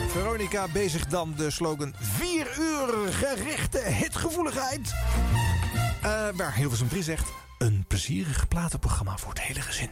Veronica 0.08 0.68
bezigt 0.74 1.12
dan 1.12 1.34
de 1.38 1.50
slogan 1.50 1.94
4 2.00 2.48
uur 2.60 3.14
gerichte 3.14 3.80
hitgevoeligheid. 3.80 4.94
Eh, 6.02 6.28
waar 6.36 6.56
Hilversum 6.56 6.88
3 6.88 7.04
zegt... 7.04 7.30
een 7.58 7.86
plezierig 7.88 8.48
platenprogramma 8.48 9.18
voor 9.18 9.30
het 9.30 9.42
hele 9.42 9.62
gezin. 9.62 9.90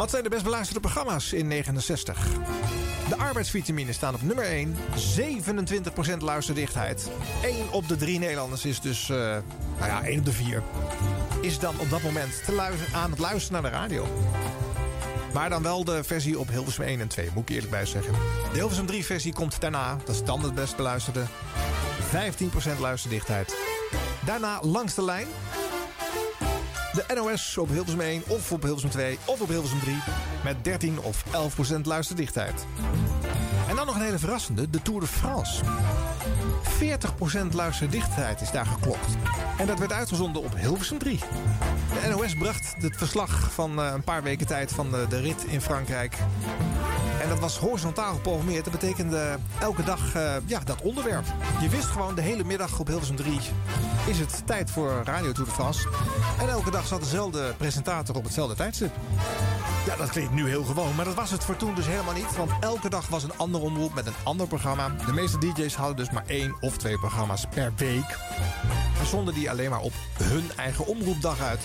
Wat 0.00 0.10
zijn 0.10 0.22
de 0.22 0.28
best 0.28 0.44
beluisterde 0.44 0.80
programma's 0.80 1.32
in 1.32 1.48
69? 1.48 2.26
De 3.08 3.16
arbeidsvitamine 3.16 3.92
staan 3.92 4.14
op 4.14 4.22
nummer 4.22 4.44
1. 4.44 4.76
27% 6.16 6.18
luisterdichtheid. 6.18 7.10
1 7.42 7.72
op 7.72 7.88
de 7.88 7.96
3 7.96 8.18
Nederlanders 8.18 8.64
is 8.64 8.80
dus... 8.80 9.10
eh, 9.10 9.16
nou 9.16 9.86
ja, 9.86 10.02
1 10.02 10.18
op 10.18 10.24
de 10.24 10.32
4. 10.32 10.62
Is 11.40 11.58
dan 11.58 11.78
op 11.78 11.90
dat 11.90 12.02
moment 12.02 12.44
te 12.44 12.52
luisteren, 12.52 12.94
aan 12.94 13.10
het 13.10 13.18
luisteren 13.18 13.62
naar 13.62 13.70
de 13.70 13.76
radio. 13.76 14.06
Maar 15.32 15.50
dan 15.50 15.62
wel 15.62 15.84
de 15.84 16.04
versie 16.04 16.38
op 16.38 16.48
Hilversum 16.48 16.84
1 16.84 17.00
en 17.00 17.08
2, 17.08 17.30
moet 17.34 17.48
ik 17.48 17.54
eerlijk 17.54 17.70
bij 17.70 17.86
zeggen. 17.86 18.12
De 18.52 18.58
Hilversum 18.58 18.86
3 18.86 19.04
versie 19.04 19.32
komt 19.32 19.60
daarna. 19.60 19.96
Dat 20.04 20.14
is 20.14 20.24
dan 20.24 20.42
het 20.42 20.54
best 20.54 20.76
beluisterde. 20.76 21.24
15% 22.76 22.80
luisterdichtheid. 22.80 23.56
Daarna 24.24 24.60
langs 24.62 24.94
de 24.94 25.04
lijn. 25.04 25.26
De 26.92 27.04
NOS 27.14 27.58
op 27.58 27.68
Hilversum 27.68 28.00
1 28.00 28.22
of 28.26 28.52
op 28.52 28.62
Hilversum 28.62 28.90
2 28.90 29.18
of 29.24 29.40
op 29.40 29.48
Hilversum 29.48 29.80
3 29.80 29.96
met 30.44 30.64
13 30.64 31.00
of 31.00 31.24
11% 31.78 31.80
luisterdichtheid. 31.82 32.66
En 33.70 33.76
dan 33.76 33.86
nog 33.86 33.94
een 33.94 34.02
hele 34.02 34.18
verrassende, 34.18 34.70
de 34.70 34.82
Tour 34.82 35.00
de 35.00 35.06
France. 35.06 35.62
40% 37.50 37.54
luisterdichtheid 37.54 38.40
is 38.40 38.50
daar 38.50 38.66
geklokt. 38.66 39.16
En 39.58 39.66
dat 39.66 39.78
werd 39.78 39.92
uitgezonden 39.92 40.42
op 40.42 40.54
Hilversum 40.56 40.98
3. 40.98 41.18
De 42.02 42.08
NOS 42.08 42.34
bracht 42.34 42.74
het 42.78 42.96
verslag 42.96 43.52
van 43.52 43.80
eh, 43.80 43.92
een 43.94 44.04
paar 44.04 44.22
weken 44.22 44.46
tijd 44.46 44.72
van 44.72 44.90
de, 44.90 45.06
de 45.08 45.20
rit 45.20 45.44
in 45.44 45.60
Frankrijk. 45.60 46.16
En 47.22 47.28
dat 47.28 47.38
was 47.38 47.58
horizontaal 47.58 48.14
geprogrammeerd. 48.14 48.64
Dat 48.64 48.80
betekende 48.80 49.38
elke 49.60 49.82
dag 49.82 50.14
eh, 50.14 50.34
ja, 50.46 50.60
dat 50.64 50.82
onderwerp. 50.82 51.24
Je 51.60 51.68
wist 51.68 51.86
gewoon 51.86 52.14
de 52.14 52.22
hele 52.22 52.44
middag 52.44 52.78
op 52.78 52.86
Hilversum 52.86 53.16
3 53.16 53.40
is 54.06 54.18
het 54.18 54.42
tijd 54.44 54.70
voor 54.70 55.02
Radio 55.04 55.32
Tour 55.32 55.48
de 55.48 55.54
France. 55.54 55.88
En 56.40 56.48
elke 56.48 56.70
dag 56.70 56.86
zat 56.86 57.00
dezelfde 57.00 57.54
presentator 57.56 58.16
op 58.16 58.24
hetzelfde 58.24 58.54
tijdstip. 58.54 58.92
Ja, 59.86 59.96
dat 59.96 60.10
klinkt 60.10 60.32
nu 60.32 60.48
heel 60.48 60.64
gewoon, 60.64 60.94
maar 60.94 61.04
dat 61.04 61.14
was 61.14 61.30
het 61.30 61.44
voor 61.44 61.56
toen 61.56 61.74
dus 61.74 61.86
helemaal 61.86 62.14
niet. 62.14 62.36
Want 62.36 62.50
elke 62.60 62.88
dag 62.88 63.08
was 63.08 63.22
een 63.22 63.36
ander 63.36 63.59
omroep 63.60 63.94
met 63.94 64.06
een 64.06 64.14
ander 64.22 64.46
programma. 64.46 64.88
De 65.06 65.12
meeste 65.12 65.38
DJ's 65.38 65.74
hadden 65.74 65.96
dus 65.96 66.10
maar 66.10 66.24
één 66.26 66.56
of 66.60 66.76
twee 66.76 66.98
programma's 66.98 67.46
per 67.54 67.72
week. 67.76 68.18
En 69.00 69.06
zonden 69.06 69.34
die 69.34 69.50
alleen 69.50 69.70
maar 69.70 69.80
op 69.80 69.92
hun 70.22 70.50
eigen 70.56 70.86
omroepdag 70.86 71.40
uit. 71.40 71.60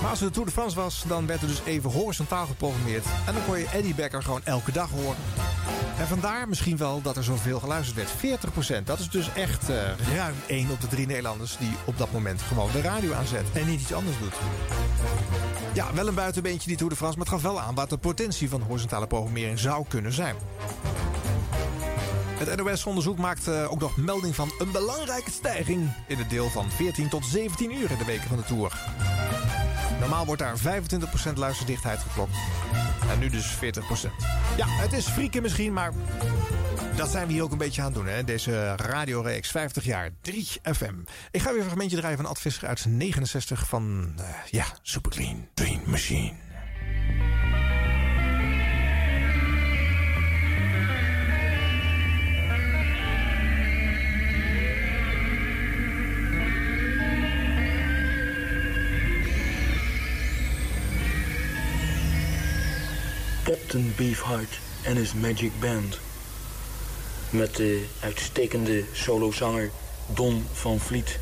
Maar 0.00 0.10
als 0.10 0.20
het 0.20 0.28
de 0.28 0.34
Tour 0.34 0.46
de 0.46 0.54
France 0.54 0.76
was, 0.76 1.04
dan 1.06 1.26
werd 1.26 1.42
er 1.42 1.48
dus 1.48 1.62
even 1.64 1.90
horizontaal 1.90 2.46
geprogrammeerd. 2.46 3.04
En 3.26 3.34
dan 3.34 3.44
kon 3.44 3.58
je 3.58 3.68
Eddie 3.72 3.94
Becker 3.94 4.22
gewoon 4.22 4.44
elke 4.44 4.72
dag 4.72 4.90
horen. 4.90 5.16
En 5.98 6.06
vandaar 6.06 6.48
misschien 6.48 6.76
wel 6.76 7.02
dat 7.02 7.16
er 7.16 7.24
zoveel 7.24 7.60
geluisterd 7.60 7.96
werd. 8.20 8.40
40%, 8.80 8.84
dat 8.84 8.98
is 8.98 9.10
dus 9.10 9.32
echt 9.34 9.70
eh, 9.70 9.76
ruim 10.14 10.34
1 10.46 10.70
op 10.70 10.80
de 10.80 10.86
3 10.86 11.06
Nederlanders... 11.06 11.56
die 11.58 11.72
op 11.84 11.98
dat 11.98 12.12
moment 12.12 12.42
gewoon 12.42 12.70
de 12.72 12.80
radio 12.80 13.12
aanzet 13.12 13.44
en 13.52 13.66
niet 13.66 13.80
iets 13.80 13.92
anders 13.92 14.18
doet. 14.18 14.34
Ja, 15.74 15.94
wel 15.94 16.08
een 16.08 16.14
buitenbeentje 16.14 16.68
die 16.68 16.76
Tour 16.76 16.90
de 16.90 16.96
France, 16.96 17.18
maar 17.18 17.26
het 17.26 17.34
gaf 17.34 17.52
wel 17.52 17.60
aan... 17.60 17.74
wat 17.74 17.90
de 17.90 17.98
potentie 17.98 18.48
van 18.48 18.62
horizontale 18.62 19.06
programmering 19.06 19.58
zou 19.58 19.84
kunnen 19.88 20.12
zijn. 20.12 20.36
Het 22.38 22.56
NOS-onderzoek 22.56 23.18
maakt 23.18 23.48
eh, 23.48 23.72
ook 23.72 23.80
nog 23.80 23.96
melding 23.96 24.34
van 24.34 24.50
een 24.58 24.72
belangrijke 24.72 25.30
stijging... 25.30 25.92
in 26.06 26.18
het 26.18 26.30
deel 26.30 26.48
van 26.48 26.70
14 26.70 27.08
tot 27.08 27.24
17 27.24 27.72
uur 27.72 27.90
in 27.90 27.98
de 27.98 28.04
weken 28.04 28.28
van 28.28 28.36
de 28.36 28.44
Tour. 28.44 28.72
Normaal 30.00 30.26
wordt 30.26 30.42
daar 30.42 30.58
25% 30.58 31.32
luisterdichtheid 31.34 31.98
geklokt. 31.98 32.36
En 33.10 33.18
nu 33.18 33.28
dus 33.28 33.54
40%. 33.54 33.58
Ja, 34.56 34.66
het 34.66 34.92
is 34.92 35.06
frieken 35.06 35.42
misschien, 35.42 35.72
maar 35.72 35.92
dat 36.96 37.10
zijn 37.10 37.26
we 37.26 37.32
hier 37.32 37.42
ook 37.42 37.52
een 37.52 37.58
beetje 37.58 37.80
aan 37.80 37.86
het 37.86 37.96
doen, 37.96 38.06
hè? 38.06 38.24
Deze 38.24 38.74
radioreeks 38.76 39.50
50 39.50 39.84
jaar 39.84 40.10
3FM. 40.10 40.94
Ik 41.30 41.40
ga 41.40 41.50
weer 41.50 41.58
een 41.58 41.64
fragmentje 41.64 41.96
draaien 41.96 42.16
van 42.16 42.26
Ad 42.26 42.40
Visser 42.40 42.68
uit 42.68 42.86
69 42.86 43.68
van, 43.68 44.12
eh, 44.16 44.24
ja, 44.50 44.64
Superclean 44.82 45.48
Dream 45.54 45.80
Machine. 45.86 46.32
Captain 63.48 63.92
Beefheart 63.96 64.58
en 64.82 64.96
his 64.96 65.12
Magic 65.14 65.52
Band. 65.60 65.98
Met 67.30 67.56
de 67.56 67.86
uitstekende 68.00 68.84
solozanger 68.92 69.70
Don 70.14 70.44
van 70.52 70.78
Vliet... 70.78 71.18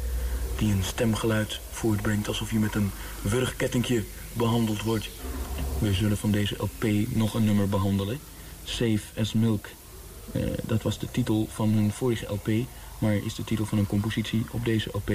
die 0.59 0.73
een 0.73 0.83
stemgeluid 0.85 1.61
voortbrengt 1.71 2.29
alsof 2.29 2.51
je 2.51 2.59
met 2.59 2.75
een 2.75 2.91
wurgkettingje 3.23 4.05
behandeld 4.33 4.83
wordt. 4.83 5.09
We 5.79 5.93
zullen 5.93 6.17
van 6.17 6.31
deze 6.31 6.57
LP 6.59 6.85
nog 7.09 7.35
een 7.35 7.45
nummer 7.45 7.69
behandelen. 7.69 8.19
Safe 8.65 9.03
as 9.19 9.33
Milk. 9.33 9.67
Eh, 10.33 10.43
dat 10.63 10.83
was 10.83 10.99
de 10.99 11.11
titel 11.11 11.49
van 11.51 11.69
hun 11.69 11.93
vorige 11.93 12.27
LP... 12.29 12.49
maar 12.99 13.15
is 13.15 13.35
de 13.35 13.45
titel 13.45 13.67
van 13.67 13.79
een 13.79 13.87
compositie 13.87 14.45
op 14.51 14.65
deze 14.65 14.91
LP. 14.93 15.11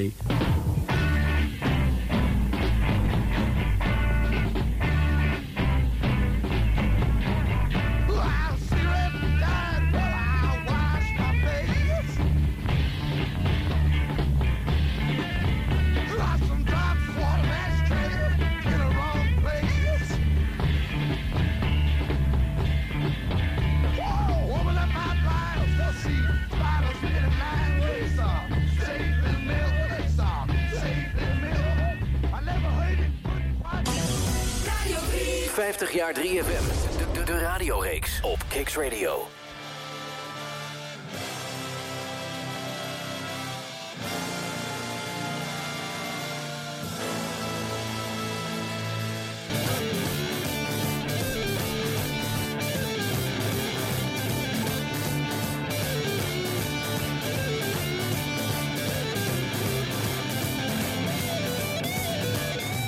Jaar 36.01 36.15
3FM. 36.15 36.65
De, 36.97 37.11
de, 37.13 37.23
de 37.23 37.39
radioreeks 37.39 38.21
op 38.21 38.39
Kicks 38.47 38.75
Radio. 38.75 39.27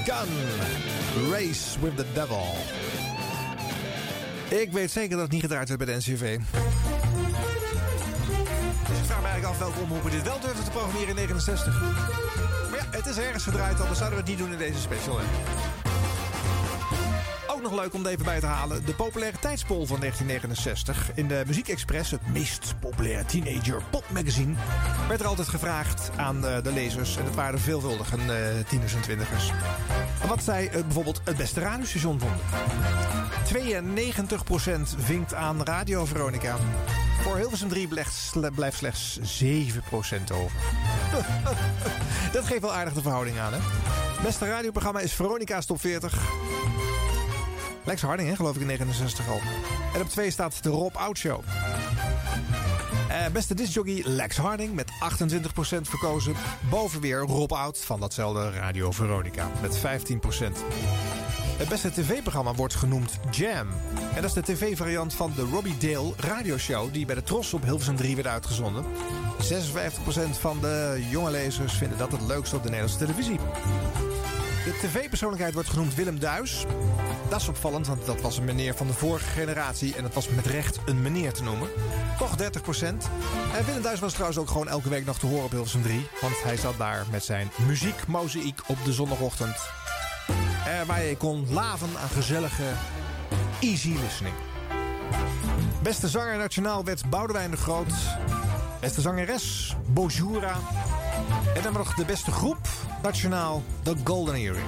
Gun. 0.06 1.32
Race 1.32 1.78
with 1.80 1.96
the 1.96 2.06
Devil. 2.14 2.83
Ik 4.62 4.72
weet 4.72 4.92
zeker 4.92 5.10
dat 5.10 5.20
het 5.20 5.32
niet 5.32 5.42
gedraaid 5.42 5.68
werd 5.68 5.86
bij 5.86 5.94
de 5.94 6.00
NCV. 6.00 6.38
Dus 8.88 8.98
ik 8.98 9.06
vraag 9.06 9.22
me 9.22 9.28
eigenlijk 9.28 9.46
af 9.46 9.58
welke 9.58 9.80
omroepen 9.80 10.12
dit 10.12 10.24
wel 10.24 10.40
durfden 10.40 10.64
te 10.64 10.70
programmeren 10.70 11.08
in 11.08 11.16
69. 11.16 11.82
Maar 12.70 12.80
ja, 12.80 12.98
het 12.98 13.06
is 13.06 13.18
ergens 13.18 13.44
gedraaid, 13.44 13.80
anders 13.80 13.98
zouden 13.98 14.20
we 14.20 14.30
het 14.30 14.32
niet 14.32 14.38
doen 14.38 14.52
in 14.52 14.58
deze 14.58 14.80
special. 14.80 15.20
Ook 17.48 17.62
nog 17.62 17.74
leuk 17.74 17.94
om 17.94 18.06
er 18.06 18.12
even 18.12 18.26
bij 18.26 18.40
te 18.40 18.46
halen. 18.46 18.86
De 18.86 18.94
populariteitspol 18.94 19.86
van 19.86 20.00
1969. 20.00 21.12
In 21.16 21.28
de 21.28 21.44
Muziek 21.48 21.68
Express, 21.68 22.12
het 22.12 22.28
meest 22.34 22.76
populaire 22.80 23.26
teenager 23.26 23.82
popmagazine... 23.90 24.54
werd 25.08 25.20
er 25.20 25.28
altijd 25.28 25.48
gevraagd 25.48 26.12
aan 26.16 26.46
eh, 26.46 26.64
de 26.64 26.74
lezers. 26.74 27.18
En 27.18 27.26
het 27.26 27.36
waren 27.36 27.60
veelvuldig, 27.60 28.12
een 28.12 28.30
eh, 28.30 28.38
tieners 28.68 28.94
en 28.94 29.02
twintigers. 29.02 29.52
Wat 30.28 30.44
zij 30.44 30.70
eh, 30.70 30.82
bijvoorbeeld 30.82 31.22
het 31.24 31.38
beste 31.38 31.60
radiostation 31.60 32.20
vonden. 32.20 32.40
92% 33.44 34.96
vinkt 34.98 35.34
aan 35.34 35.64
Radio 35.64 36.06
Veronica. 36.06 36.58
Voor 37.22 37.38
Hilversum 37.38 37.68
3 37.70 37.88
blijft, 37.88 38.14
sle- 38.14 38.52
blijft 38.52 38.78
slechts 38.78 39.20
7% 39.20 39.24
over. 40.34 40.58
Dat 42.34 42.46
geeft 42.46 42.62
wel 42.62 42.74
aardig 42.74 42.94
de 42.94 43.02
verhouding 43.02 43.40
aan, 43.40 43.54
hè? 43.54 43.60
Beste 44.24 44.46
radioprogramma 44.46 45.00
is 45.00 45.14
Veronica's 45.14 45.66
Top 45.66 45.80
40. 45.80 46.18
Lex 47.84 48.02
Harding, 48.02 48.30
hè, 48.30 48.36
geloof 48.36 48.56
ik 48.56 48.62
in 48.62 48.68
69 48.68 49.28
al. 49.28 49.40
En 49.94 50.02
op 50.02 50.10
2 50.10 50.32
staat 50.32 50.64
de 50.64 50.70
Rob 50.70 50.96
Out 50.96 51.18
Show. 51.18 51.44
Eh, 53.10 53.26
beste 53.32 53.54
discjockey 53.56 54.02
Lex 54.06 54.38
Harding 54.38 54.74
met 54.74 54.92
28% 55.00 55.88
verkozen. 55.90 56.36
Boven 56.70 57.02
weer 57.02 57.20
Rob 57.20 57.52
Out 57.52 57.80
van 57.80 58.00
datzelfde 58.00 58.52
Radio 58.52 58.92
Veronica 58.92 59.50
met 59.62 59.78
15%. 59.78 59.84
Het 61.58 61.70
beste 61.70 61.92
tv-programma 61.92 62.54
wordt 62.54 62.76
genoemd 62.76 63.20
Jam. 63.32 63.68
En 64.16 64.22
dat 64.22 64.26
is 64.26 64.34
de 64.34 64.54
tv-variant 64.54 65.14
van 65.14 65.32
de 65.36 65.42
Robbie 65.42 65.78
Dale 65.78 66.14
radioshow... 66.18 66.94
die 66.94 67.06
bij 67.06 67.16
de 67.16 67.24
Tros 67.24 67.54
op 67.54 67.64
Hilversum 67.64 67.96
3 67.96 68.16
werd 68.16 68.28
uitgezonden. 68.28 68.86
56% 68.86 70.40
van 70.40 70.60
de 70.62 71.06
jonge 71.10 71.32
lezers 71.32 71.74
vinden 71.74 71.98
dat 71.98 72.12
het 72.12 72.22
leukste 72.22 72.56
op 72.56 72.64
de 72.64 72.70
Nederlandse 72.70 73.06
televisie. 73.06 73.40
De 74.66 74.78
tv-persoonlijkheid 74.82 75.54
wordt 75.54 75.70
genoemd 75.70 75.96
Willem 75.96 76.20
Duis. 76.20 76.66
Dat 77.30 77.42
is 77.42 77.48
opvallend, 77.48 77.88
want 77.88 78.06
dat 78.06 78.22
was 78.22 78.38
een 78.38 78.44
meneer 78.44 78.76
van 78.76 78.88
de 78.88 78.94
vorige 78.94 79.30
generatie... 79.30 79.96
en 79.96 80.04
het 80.04 80.14
was 80.14 80.30
met 80.30 80.46
recht 80.46 80.80
een 80.86 81.02
meneer 81.02 81.34
te 81.34 81.44
noemen. 81.44 81.70
Toch 82.18 82.38
30% 82.38 82.42
En 83.56 83.66
Willem 83.66 83.82
Duis 83.82 84.00
was 84.00 84.12
trouwens 84.12 84.40
ook 84.40 84.48
gewoon 84.48 84.68
elke 84.68 84.90
week 84.90 85.06
nog 85.06 85.20
te 85.20 85.26
horen 85.26 85.44
op 85.44 85.52
Hilversum 85.52 85.82
3... 85.82 86.08
want 86.22 86.44
hij 86.44 86.58
zat 86.58 86.78
daar 86.78 87.06
met 87.12 87.24
zijn 87.24 87.52
muziekmozaïek 87.68 88.62
op 88.68 88.78
de 88.86 88.94
zondagochtend... 88.94 89.56
Eh, 90.66 90.82
waar 90.88 91.04
je 91.04 91.18
kon 91.18 91.48
laven 91.50 91.90
aan 92.02 92.10
gezellige 92.10 92.64
easy 93.60 93.96
listening. 94.02 94.36
Beste 95.82 96.08
zanger 96.08 96.38
nationaal 96.38 96.84
werd 96.84 97.10
Boudewijn 97.10 97.52
de 97.52 97.58
Groot. 97.58 97.94
Beste 98.80 99.02
zangeres, 99.02 99.76
Bojura. 99.88 100.56
En 101.56 101.62
dan 101.64 101.74
nog 101.74 101.94
de 101.94 102.06
beste 102.06 102.32
groep 102.32 102.68
nationaal, 103.02 103.64
The 103.84 103.96
Golden 104.04 104.36
Earring. 104.36 104.68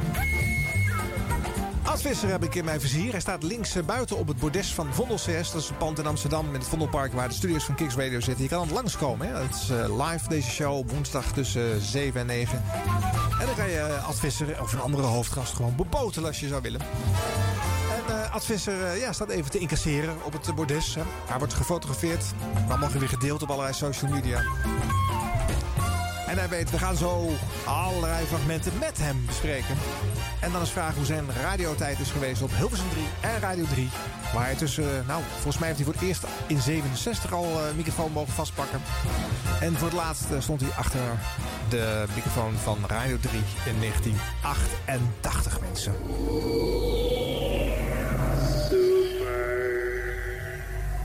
Ad 1.85 2.01
Visser 2.01 2.29
heb 2.29 2.43
ik 2.43 2.55
in 2.55 2.65
mijn 2.65 2.81
vizier. 2.81 3.11
Hij 3.11 3.19
staat 3.19 3.43
links 3.43 3.75
eh, 3.75 3.83
buiten 3.83 4.17
op 4.17 4.27
het 4.27 4.37
bordes 4.37 4.73
van 4.73 4.93
Vondel 4.93 5.15
CS. 5.15 5.51
Dat 5.51 5.61
is 5.61 5.69
een 5.69 5.77
pand 5.77 5.99
in 5.99 6.05
Amsterdam 6.05 6.47
in 6.47 6.53
het 6.53 6.67
Vondelpark 6.67 7.13
waar 7.13 7.27
de 7.27 7.33
studios 7.33 7.63
van 7.63 7.75
Kicks 7.75 7.95
Radio 7.95 8.19
zitten. 8.19 8.43
Je 8.43 8.49
kan 8.49 8.61
het 8.61 8.71
langskomen. 8.71 9.27
Hè? 9.27 9.41
Het 9.41 9.55
is 9.55 9.69
eh, 9.69 10.07
live 10.07 10.29
deze 10.29 10.49
show 10.49 10.77
op 10.77 10.91
woensdag 10.91 11.31
tussen 11.31 11.81
7 11.81 12.19
en 12.19 12.25
9. 12.25 12.63
En 13.39 13.45
dan 13.45 13.55
kan 13.55 13.69
je 13.69 13.77
eh, 13.77 14.07
Ad 14.07 14.19
Visser 14.19 14.61
of 14.61 14.73
een 14.73 14.79
andere 14.79 15.07
hoofdgast 15.07 15.53
gewoon 15.53 15.75
bepotelen 15.75 16.27
als 16.27 16.39
je 16.39 16.47
zou 16.47 16.61
willen. 16.61 16.81
En 16.81 18.23
eh 18.23 18.33
Ad 18.33 18.45
Visser 18.45 18.83
eh, 18.83 18.99
ja, 18.99 19.13
staat 19.13 19.29
even 19.29 19.51
te 19.51 19.57
incasseren 19.59 20.15
op 20.23 20.33
het 20.33 20.47
eh, 20.47 20.53
bordes. 20.53 20.95
Hè. 20.95 21.01
Hij 21.25 21.37
wordt 21.37 21.53
gefotografeerd. 21.53 22.25
Mag 22.67 22.91
hij 22.91 22.99
weer 22.99 23.09
gedeeld 23.09 23.41
op 23.41 23.49
allerlei 23.49 23.73
social 23.73 24.11
media. 24.11 24.43
En 26.27 26.37
hij 26.37 26.49
weet, 26.49 26.71
we 26.71 26.77
gaan 26.77 26.97
zo 26.97 27.29
allerlei 27.65 28.25
fragmenten 28.25 28.71
met 28.79 28.97
hem 28.97 29.25
bespreken. 29.25 29.75
En 30.41 30.51
dan 30.51 30.61
is 30.61 30.69
vraag 30.69 30.95
hoe 30.95 31.05
zijn 31.05 31.25
radiotijd 31.41 31.99
is 31.99 32.11
geweest 32.11 32.41
op 32.41 32.55
Hilversum 32.55 32.89
3 32.89 33.03
en 33.21 33.39
Radio 33.39 33.65
3. 33.65 33.89
Waar 34.33 34.45
hij 34.45 34.55
tussen, 34.55 35.03
nou, 35.07 35.21
volgens 35.31 35.57
mij 35.57 35.67
heeft 35.67 35.79
hij 35.79 35.85
voor 35.85 36.01
het 36.01 36.09
eerst 36.09 36.23
in 36.47 36.61
67 36.61 37.33
al 37.33 37.43
eh, 37.43 37.67
een 37.69 37.75
microfoon 37.75 38.11
mogen 38.11 38.33
vastpakken. 38.33 38.81
En 39.61 39.75
voor 39.75 39.87
het 39.87 39.97
laatst 39.97 40.31
eh, 40.31 40.39
stond 40.39 40.61
hij 40.61 40.69
achter 40.77 40.99
de 41.69 42.05
microfoon 42.15 42.53
van 42.53 42.77
Radio 42.87 43.17
3 43.17 43.41
in 43.65 43.79
1988, 43.79 45.59
mensen. 45.61 45.95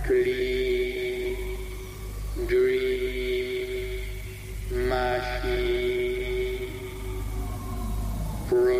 Clean 0.02 0.49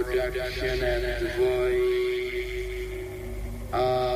production 0.04 0.82
and 0.82 1.28
voice 1.36 2.00
of 3.72 4.10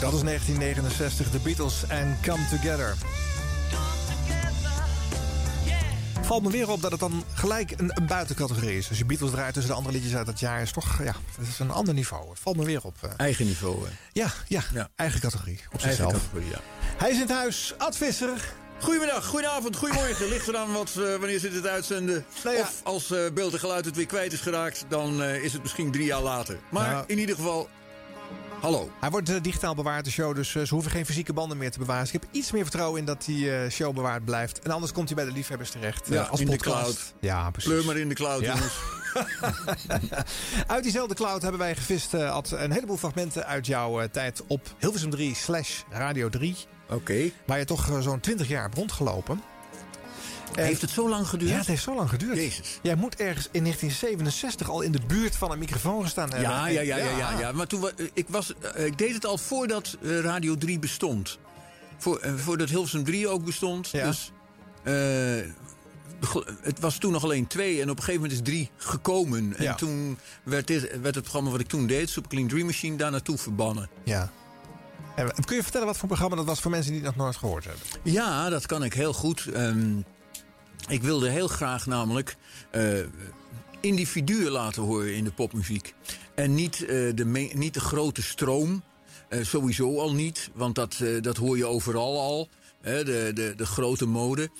Dat 0.00 0.14
is 0.14 0.22
1969, 0.22 1.30
The 1.30 1.40
Beatles 1.40 1.86
en 1.86 2.16
Come 2.22 2.46
Together. 2.50 3.15
Valt 6.26 6.42
me 6.42 6.50
weer 6.50 6.70
op 6.70 6.80
dat 6.82 6.90
het 6.90 7.00
dan 7.00 7.24
gelijk 7.34 7.70
een, 7.70 7.90
een 7.94 8.06
buitencategorie 8.06 8.76
is. 8.78 8.88
Als 8.88 8.98
je 8.98 9.04
Beatles 9.04 9.30
draait 9.30 9.52
tussen 9.54 9.72
de 9.72 9.78
andere 9.78 9.94
liedjes 9.96 10.14
uit 10.14 10.26
dat 10.26 10.40
jaar... 10.40 10.62
is 10.62 10.72
toch 10.72 10.98
ja, 11.02 11.14
het 11.38 11.48
is 11.48 11.58
een 11.58 11.70
ander 11.70 11.94
niveau. 11.94 12.28
Het 12.30 12.38
valt 12.38 12.56
me 12.56 12.64
weer 12.64 12.80
op. 12.82 12.94
eh. 13.00 13.10
Eigen 13.16 13.46
niveau, 13.46 13.84
hè? 13.86 13.90
Ja, 14.12 14.32
ja, 14.48 14.88
eigen 14.96 15.20
categorie. 15.20 15.60
Op 15.72 15.80
Eigen 15.80 15.88
zichzelf. 15.88 16.12
categorie, 16.12 16.48
ja. 16.50 16.58
Hij 16.96 17.08
is 17.08 17.14
in 17.14 17.20
het 17.20 17.30
huis, 17.30 17.74
Ad 17.78 17.96
Visser. 17.96 18.52
Goedemiddag, 18.80 19.26
goedenavond, 19.26 19.76
goedemorgen. 19.76 20.28
Ligt 20.28 20.48
eraan 20.48 20.72
wat, 20.72 20.88
eh, 20.96 21.02
wanneer 21.16 21.38
zit 21.40 21.54
het 21.54 21.66
uitzenden. 21.66 22.24
Nou 22.44 22.56
ja. 22.56 22.62
Of 22.62 22.80
als 22.84 23.10
eh, 23.10 23.18
beeld 23.34 23.52
en 23.52 23.58
geluid 23.58 23.84
het 23.84 23.96
weer 23.96 24.06
kwijt 24.06 24.32
is 24.32 24.40
geraakt... 24.40 24.84
dan 24.88 25.22
eh, 25.22 25.44
is 25.44 25.52
het 25.52 25.62
misschien 25.62 25.92
drie 25.92 26.04
jaar 26.06 26.22
later. 26.22 26.58
Maar 26.70 26.90
Nou. 26.90 27.04
in 27.06 27.18
ieder 27.18 27.34
geval, 27.36 27.68
hallo. 28.60 28.90
Hij 29.00 29.10
wordt 29.10 29.28
eh, 29.30 29.36
digitaal 29.42 29.74
bewaard, 29.74 30.04
de 30.04 30.10
show, 30.10 30.34
dus 30.34 30.54
eh, 30.54 30.62
ze 30.62 30.74
hoeven 30.74 30.90
geen 30.92 31.06
fysieke 31.06 31.32
banden 31.32 31.56
meer 31.58 31.70
te 31.70 31.78
bewaren. 31.78 32.04
Dus 32.04 32.12
ik 32.12 32.20
heb 32.20 32.30
iets 32.32 32.52
meer 32.52 32.62
vertrouwen 32.62 33.00
in 33.00 33.06
dat 33.06 33.24
die 33.24 33.56
eh, 33.56 33.70
show 33.70 33.94
bewaard 33.94 34.24
blijft. 34.24 34.58
En 34.58 34.70
anders 34.70 34.92
komt 34.92 35.06
hij 35.06 35.16
bij 35.16 35.24
de 35.24 35.32
liefhebbers 35.32 35.70
terecht. 35.70 36.08
Ja, 36.08 36.22
als 36.22 36.40
in 36.40 36.50
de 36.50 36.56
cloud. 36.56 37.14
Ja, 37.20 37.50
precies. 37.50 37.70
Pleur 37.70 37.84
maar 37.84 37.96
in 37.96 38.08
de 38.08 38.14
cloud, 38.14 38.40
Ja. 38.40 38.54
jongens. 38.54 38.74
Uit 40.66 40.82
diezelfde 40.82 41.14
cloud 41.14 41.42
hebben 41.42 41.60
wij 41.60 41.74
gevist, 41.74 42.14
Ad, 42.14 42.50
een 42.50 42.70
heleboel 42.72 42.96
fragmenten 42.96 43.46
uit 43.46 43.66
jouw 43.66 44.08
tijd 44.08 44.42
op 44.46 44.74
Hilversum 44.78 45.10
3 45.10 45.34
slash 45.34 45.80
Radio 45.90 46.28
3. 46.28 46.56
Oké. 46.90 47.30
Waar 47.46 47.58
je 47.58 47.64
toch 47.64 47.98
zo'n 48.00 48.20
20 48.20 48.48
jaar 48.48 48.62
hebt 48.62 48.76
rondgelopen. 48.76 49.42
Heeft 50.54 50.80
het 50.80 50.90
zo 50.90 51.08
lang 51.08 51.26
geduurd? 51.28 51.50
Ja, 51.50 51.56
het 51.56 51.66
heeft 51.66 51.82
zo 51.82 51.94
lang 51.94 52.08
geduurd. 52.08 52.36
Jezus. 52.36 52.78
Jij 52.82 52.94
moet 52.94 53.16
ergens 53.16 53.48
in 53.50 53.62
1967 53.62 54.68
al 54.70 54.80
in 54.80 54.92
de 54.92 55.00
buurt 55.06 55.36
van 55.36 55.50
een 55.50 55.58
microfoon 55.58 56.02
gestaan 56.02 56.30
hebben. 56.30 56.48
Ja, 56.50 56.66
ja, 56.66 56.80
ja, 56.80 56.96
ja, 56.96 57.16
ja, 57.18 57.38
ja. 57.38 57.52
Maar 57.52 57.66
toen, 57.66 57.80
wa- 57.80 57.90
ik, 58.12 58.26
was, 58.28 58.52
eh, 58.74 58.86
ik 58.86 58.98
deed 58.98 59.14
het 59.14 59.26
al 59.26 59.38
voordat 59.38 59.96
eh, 60.02 60.20
Radio 60.20 60.56
3 60.56 60.78
bestond. 60.78 61.38
Voor, 61.98 62.18
eh, 62.18 62.34
voordat 62.34 62.68
Hilversum 62.68 63.04
3 63.04 63.28
ook 63.28 63.44
bestond. 63.44 63.88
Ja. 63.90 64.06
Dus 64.06 64.32
eh, 64.82 64.94
het 66.62 66.80
was 66.80 66.98
toen 66.98 67.12
nog 67.12 67.24
alleen 67.24 67.46
twee. 67.46 67.76
En 67.82 67.90
op 67.90 67.96
een 67.96 68.04
gegeven 68.04 68.20
moment 68.20 68.32
is 68.40 68.46
drie 68.52 68.70
gekomen. 68.76 69.56
En 69.56 69.76
toen 69.76 70.18
werd, 70.42 70.66
dit, 70.66 71.00
werd 71.00 71.14
het 71.14 71.22
programma 71.24 71.50
wat 71.50 71.60
ik 71.60 71.68
toen 71.68 71.86
deed, 71.86 72.10
Super 72.10 72.30
Clean 72.30 72.48
Dream 72.48 72.66
Machine, 72.66 72.96
daar 72.96 73.10
naartoe 73.10 73.38
verbannen. 73.38 73.88
Ja. 74.04 74.30
En 75.16 75.44
kun 75.44 75.56
je 75.56 75.62
vertellen 75.62 75.86
wat 75.86 75.96
voor 75.96 76.08
programma 76.08 76.36
dat 76.36 76.44
was 76.44 76.60
voor 76.60 76.70
mensen 76.70 76.92
die 76.92 77.02
nog 77.02 77.16
nooit 77.16 77.36
gehoord 77.36 77.64
hebben? 77.64 77.82
Ja, 78.02 78.48
dat 78.48 78.66
kan 78.66 78.84
ik 78.84 78.92
heel 78.94 79.12
goed. 79.12 79.46
Ehm, 79.46 80.00
ik 80.88 81.02
wilde 81.02 81.28
heel 81.28 81.48
graag 81.48 81.86
namelijk 81.86 82.36
eh, 82.70 82.98
individuen 83.80 84.50
laten 84.50 84.82
horen 84.82 85.14
in 85.14 85.24
de 85.24 85.32
popmuziek. 85.32 85.94
En 86.34 86.54
niet, 86.54 86.84
eh, 86.84 86.88
de, 87.14 87.24
niet 87.54 87.74
de 87.74 87.80
grote 87.80 88.22
stroom. 88.22 88.82
Eh, 89.28 89.44
sowieso 89.44 89.98
al 89.98 90.14
niet, 90.14 90.50
want 90.54 90.74
dat, 90.74 91.02
dat 91.20 91.36
hoor 91.36 91.56
je 91.56 91.66
overal 91.66 92.20
al. 92.20 92.48
Hè, 92.80 93.04
de, 93.04 93.30
de, 93.34 93.54
de 93.56 93.66
grote 93.66 94.06
mode. 94.06 94.50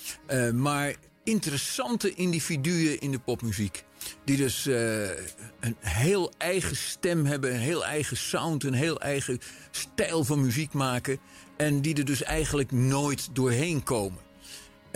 Maar 0.54 0.94
interessante 1.24 2.14
individuen 2.14 3.00
in 3.00 3.10
de 3.10 3.18
popmuziek. 3.18 3.84
Die 4.24 4.36
dus 4.36 4.64
een 4.64 5.76
heel 5.78 6.32
eigen 6.38 6.76
stem 6.76 7.24
hebben, 7.24 7.54
een 7.54 7.60
heel 7.60 7.84
eigen 7.84 8.16
sound, 8.16 8.64
een 8.64 8.74
heel 8.74 9.00
eigen 9.00 9.40
stijl 9.70 10.24
van 10.24 10.40
muziek 10.40 10.72
maken. 10.72 11.18
En 11.56 11.80
die 11.80 11.94
er 11.94 12.04
dus 12.04 12.22
eigenlijk 12.22 12.72
nooit 12.72 13.28
doorheen 13.32 13.82
komen. 13.82 14.25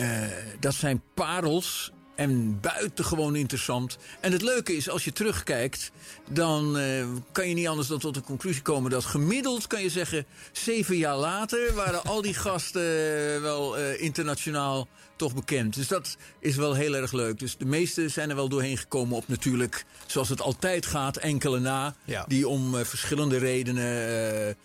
Eh, 0.00 0.22
dat 0.60 0.74
zijn 0.74 1.02
parels 1.14 1.92
en 2.16 2.60
buitengewoon 2.60 3.36
interessant. 3.36 3.98
En 4.20 4.32
het 4.32 4.42
leuke 4.42 4.76
is, 4.76 4.88
als 4.90 5.04
je 5.04 5.12
terugkijkt, 5.12 5.90
dan 6.30 6.78
eh, 6.78 7.06
kan 7.32 7.48
je 7.48 7.54
niet 7.54 7.66
anders 7.68 7.88
dan 7.88 7.98
tot 7.98 8.14
de 8.14 8.20
conclusie 8.20 8.62
komen 8.62 8.90
dat 8.90 9.04
gemiddeld, 9.04 9.66
kan 9.66 9.82
je 9.82 9.88
zeggen, 9.90 10.26
zeven 10.52 10.96
jaar 10.96 11.16
later 11.16 11.74
waren 11.74 12.04
al 12.04 12.22
die 12.22 12.34
gasten 12.34 12.82
eh, 12.82 13.40
wel 13.40 13.76
internationaal 13.76 14.88
toch 15.16 15.34
bekend. 15.34 15.74
Dus 15.74 15.88
dat 15.88 16.16
is 16.38 16.56
wel 16.56 16.74
heel 16.74 16.94
erg 16.94 17.12
leuk. 17.12 17.38
Dus 17.38 17.56
de 17.56 17.64
meeste 17.64 18.08
zijn 18.08 18.30
er 18.30 18.36
wel 18.36 18.48
doorheen 18.48 18.78
gekomen 18.78 19.16
op 19.16 19.28
natuurlijk, 19.28 19.84
zoals 20.06 20.28
het 20.28 20.40
altijd 20.40 20.86
gaat, 20.86 21.16
enkele 21.16 21.58
na, 21.58 21.94
Ja. 22.04 22.24
die 22.28 22.48
om 22.48 22.74
verschillende 22.84 23.38
redenen 23.38 24.56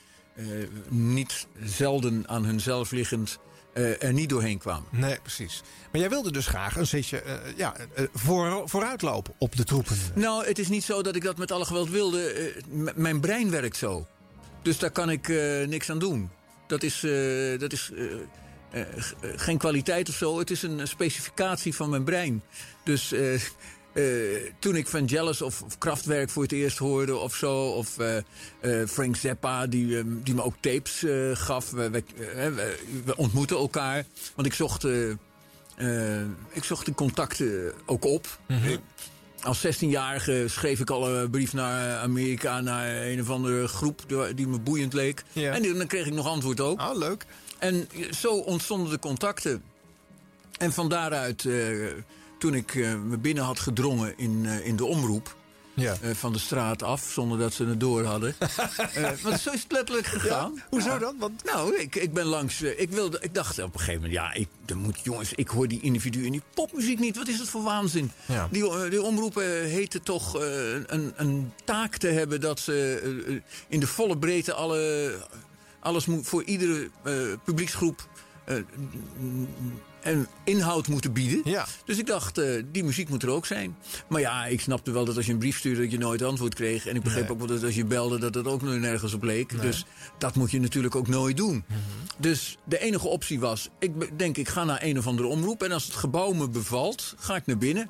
niet 0.90 1.48
zelden 1.64 2.24
aan 2.28 2.46
hunzelf 2.46 2.92
liggend 2.92 3.40
eh, 3.76 4.04
er 4.04 4.14
niet 4.14 4.30
doorheen 4.30 4.58
kwamen. 4.58 4.88
Nee, 4.92 5.20
precies. 5.22 5.62
Maar 5.92 6.02
jij 6.02 6.10
wilde 6.10 6.32
dus 6.32 6.48
graag 6.48 6.76
een 6.76 6.88
zetje 6.88 7.22
eh, 7.22 7.34
ja, 7.56 7.76
eh, 7.76 8.06
voor, 8.14 8.70
vooruitlopen 8.70 9.34
op 9.38 9.56
de 9.56 9.64
troepen. 9.64 9.98
Nou, 10.14 10.46
het 10.46 10.60
is 10.60 10.68
niet 10.68 10.84
zo 10.84 11.02
dat 11.02 11.16
ik 11.16 11.24
dat 11.24 11.38
met 11.38 11.52
alle 11.52 11.66
geweld 11.66 11.90
wilde. 11.90 12.54
Mijn 12.96 13.20
brein 13.20 13.50
werkt 13.50 13.78
zo. 13.78 14.08
Dus 14.62 14.80
daar 14.80 14.92
kan 14.92 15.10
ik 15.10 15.28
niks 15.68 15.90
aan 15.90 16.00
doen. 16.00 16.30
Dat 16.68 16.84
is, 16.84 17.00
dat 17.60 17.74
is 17.74 17.92
geen 19.36 19.58
kwaliteit 19.58 20.10
of 20.10 20.16
zo. 20.16 20.40
Het 20.40 20.52
is 20.52 20.62
een 20.62 20.88
specificatie 20.88 21.76
van 21.76 21.90
mijn 21.90 22.04
brein. 22.04 22.44
Dus 22.84 23.14
eh, 23.96 24.04
toen 24.60 24.76
ik 24.76 24.88
Vangelis 24.88 25.42
of, 25.42 25.62
of 25.62 25.78
Kraftwerk 25.78 26.30
voor 26.30 26.44
het 26.44 26.52
eerst 26.52 26.78
hoorde 26.78 27.16
of 27.18 27.36
zo... 27.36 27.68
of 27.70 27.98
eh, 27.98 28.18
eh, 28.18 28.88
Frank 28.88 29.16
Zappa, 29.16 29.68
die, 29.68 29.98
eh, 29.98 30.04
die 30.08 30.34
me 30.34 30.44
ook 30.44 30.56
tapes 30.60 31.04
gaf. 31.34 31.72
We, 31.72 32.04
we, 33.06 33.16
ontmoetten 33.16 33.58
elkaar. 33.58 34.06
Want 34.36 34.48
ik 34.48 34.54
zocht... 34.54 34.84
ik 36.52 36.64
zocht 36.64 36.86
die 36.86 36.94
contacten 36.94 37.74
ook 37.86 38.06
op. 38.06 38.40
Ik- 38.66 38.80
als 39.42 39.66
16-jarige 39.68 40.46
schreef 40.48 40.80
ik 40.80 40.90
al 40.90 41.10
een 41.16 41.30
brief 41.30 41.54
naar 41.54 41.98
Amerika, 41.98 42.62
naar 42.62 43.06
een 43.06 43.22
of 43.22 43.30
andere 43.30 43.68
groep 43.68 44.02
die- 44.36 44.48
me 44.48 44.60
boeiend 44.60 44.94
leek. 44.94 45.24
En 45.34 45.62
die- 45.62 45.74
dan 45.74 45.88
kreeg 45.88 46.06
ik 46.06 46.14
nog 46.14 46.28
antwoord 46.28 46.60
ook. 46.60 46.80
Ah, 46.80 46.98
leuk. 46.98 47.26
En 47.60 47.88
zo 48.12 48.34
ontstonden 48.38 48.90
de 48.92 49.00
contacten. 49.00 49.64
En 50.58 50.74
van 50.74 50.90
daaruit, 50.90 51.46
toen 52.38 52.54
ik 52.54 52.76
eh, 52.76 52.96
me 52.96 53.18
binnen 53.18 53.44
had 53.44 53.60
gedrongen 53.60 54.14
in, 54.18 54.46
eh, 54.46 54.66
in 54.66 54.76
de 54.76 54.86
omroep. 54.86 55.36
Ja. 55.74 55.98
eh, 56.02 56.12
van 56.14 56.34
de 56.34 56.40
straat 56.40 56.84
af, 56.84 57.10
zonder 57.12 57.38
dat 57.38 57.54
ze 57.54 57.66
het 57.66 57.80
door 57.80 58.04
hadden. 58.04 58.36
Want 59.24 59.40
zo 59.40 59.52
is 59.52 59.64
het 59.64 59.72
letterlijk 59.72 60.08
gegaan. 60.08 60.64
Hoezo 60.70 60.90
Ja. 60.90 60.98
dan? 61.00 61.16
Want... 61.20 61.44
Nou, 61.44 61.76
ik, 61.78 61.96
ik 61.96 62.14
ben 62.14 62.26
langs. 62.26 62.62
ik, 62.62 62.90
wilde, 62.90 63.18
ik 63.22 63.34
dacht 63.34 63.60
op 63.60 63.74
een 63.74 63.80
gegeven 63.80 64.02
moment, 64.02 64.14
ja, 64.14 64.34
ik, 64.34 64.48
er 64.66 64.78
moet, 64.78 65.00
jongens, 65.04 65.34
ik 65.34 65.48
hoor 65.48 65.68
die 65.68 65.82
individuen 65.82 66.26
in 66.26 66.32
die 66.32 66.42
popmuziek 66.54 67.00
niet. 67.00 67.18
Wat 67.18 67.28
is 67.28 67.38
dat 67.38 67.48
voor 67.48 67.64
waanzin? 67.64 68.12
Ja. 68.26 68.48
Die, 68.52 68.90
die 68.90 69.02
omroepen 69.02 69.64
heten 69.66 70.04
toch 70.04 70.34
een, 70.88 71.14
een 71.16 71.52
taak 71.66 71.98
te 71.98 72.08
hebben 72.08 72.42
dat 72.42 72.60
ze 72.60 73.42
in 73.68 73.80
de 73.80 73.88
volle 73.88 74.18
breedte 74.18 74.54
alle, 74.54 75.14
alles 75.80 76.06
moet 76.06 76.28
voor 76.28 76.44
iedere 76.44 76.90
publieksgroep. 77.44 78.08
En 80.06 80.28
inhoud 80.44 80.88
moeten 80.88 81.14
bieden. 81.14 81.42
Ja. 81.44 81.66
Dus 81.86 81.98
ik 81.98 82.06
dacht, 82.08 82.38
eh, 82.38 82.64
die 82.72 82.84
muziek 82.84 83.10
moet 83.10 83.24
er 83.24 83.30
ook 83.30 83.46
zijn. 83.46 83.78
Maar 84.10 84.22
ja, 84.22 84.46
ik 84.46 84.62
snapte 84.62 84.92
wel 84.92 85.06
dat 85.06 85.16
als 85.16 85.26
je 85.26 85.32
een 85.32 85.38
brief 85.38 85.58
stuurde... 85.58 85.82
dat 85.82 85.92
je 85.92 85.98
nooit 85.98 86.22
antwoord 86.22 86.54
kreeg. 86.54 86.86
En 86.86 86.96
ik 86.96 87.04
begreep 87.04 87.24
Nee. 87.24 87.32
ook 87.32 87.38
wel 87.38 87.48
dat 87.48 87.64
als 87.64 87.76
je 87.76 87.86
belde... 87.86 88.20
dat 88.20 88.36
het 88.36 88.48
ook 88.48 88.62
nergens 88.62 89.14
op 89.14 89.24
leek. 89.24 89.62
Dus 89.62 89.86
dat 90.18 90.36
moet 90.36 90.52
je 90.52 90.60
natuurlijk 90.60 90.96
ook 90.96 91.08
nooit 91.08 91.38
doen. 91.38 91.64
Mhm. 91.68 91.80
Dus 92.18 92.58
de 92.64 92.80
enige 92.80 93.08
optie 93.08 93.40
was... 93.40 93.70
ik 93.80 94.20
denk, 94.20 94.38
ik 94.38 94.48
ga 94.48 94.64
naar 94.64 94.84
een 94.84 94.98
of 94.98 95.08
andere 95.08 95.28
omroep... 95.28 95.64
en 95.64 95.72
als 95.72 95.86
het 95.86 95.96
gebouw 95.96 96.34
me 96.34 96.50
bevalt, 96.50 97.16
ga 97.18 97.36
ik 97.36 97.46
naar 97.46 97.58
binnen. 97.58 97.90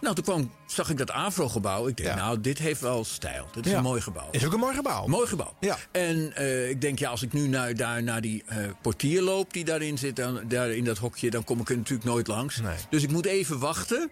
Nou, 0.00 0.14
toen 0.14 0.24
kwam, 0.24 0.50
zag 0.66 0.90
ik 0.90 0.96
dat 0.98 1.10
Afro-gebouw. 1.10 1.86
Ik 1.88 1.96
denk, 1.96 2.08
Ja. 2.08 2.14
nou, 2.14 2.40
dit 2.40 2.58
heeft 2.58 2.80
wel 2.80 3.04
stijl. 3.04 3.46
Dit 3.52 3.64
is 3.66 3.70
Ja. 3.72 3.76
een 3.78 3.82
mooi 3.82 4.00
gebouw. 4.00 4.28
Is 4.30 4.44
ook 4.46 4.52
een 4.52 4.58
mooi 4.58 4.74
gebouw. 4.74 5.06
Mooi 5.06 5.26
gebouw. 5.28 5.54
Ja. 5.60 5.76
En 5.92 6.32
eh, 6.36 6.68
ik 6.68 6.80
denk, 6.80 6.98
ja, 6.98 7.10
als 7.10 7.22
ik 7.22 7.32
nu 7.32 7.48
naar, 7.48 7.74
daar 7.74 8.02
naar 8.02 8.20
die 8.20 8.42
eh, 8.46 8.56
portier 8.82 9.22
loop 9.22 9.52
die 9.52 9.64
daarin 9.64 9.98
zit, 9.98 10.16
dan, 10.16 10.40
daar 10.48 10.70
in 10.70 10.84
dat 10.84 10.98
hokje, 10.98 11.30
dan 11.30 11.44
kom 11.44 11.60
ik 11.60 11.68
er 11.70 11.76
natuurlijk 11.76 12.08
nooit 12.08 12.26
langs. 12.26 12.56
Nee. 12.60 12.76
Dus 12.90 13.02
ik 13.02 13.10
moet 13.10 13.26
even 13.26 13.58
wachten 13.58 14.10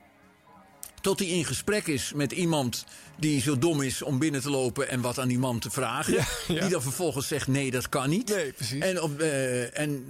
tot 1.00 1.18
hij 1.18 1.28
in 1.28 1.44
gesprek 1.44 1.86
is 1.86 2.12
met 2.14 2.32
iemand 2.32 2.84
die 3.16 3.40
zo 3.40 3.58
dom 3.58 3.82
is 3.82 4.02
om 4.02 4.18
binnen 4.18 4.40
te 4.40 4.50
lopen 4.50 4.88
en 4.88 5.00
wat 5.00 5.18
aan 5.18 5.28
die 5.28 5.38
man 5.38 5.58
te 5.58 5.70
vragen. 5.70 6.12
Ja, 6.12 6.24
ja. 6.48 6.60
Die 6.60 6.70
dan 6.70 6.82
vervolgens 6.82 7.26
zegt, 7.28 7.46
nee, 7.46 7.70
dat 7.70 7.88
kan 7.88 8.08
niet. 8.10 8.28
Nee, 8.28 8.52
precies. 8.52 8.82
En, 8.82 9.02
op, 9.02 9.20
eh, 9.20 9.78
en 9.78 10.06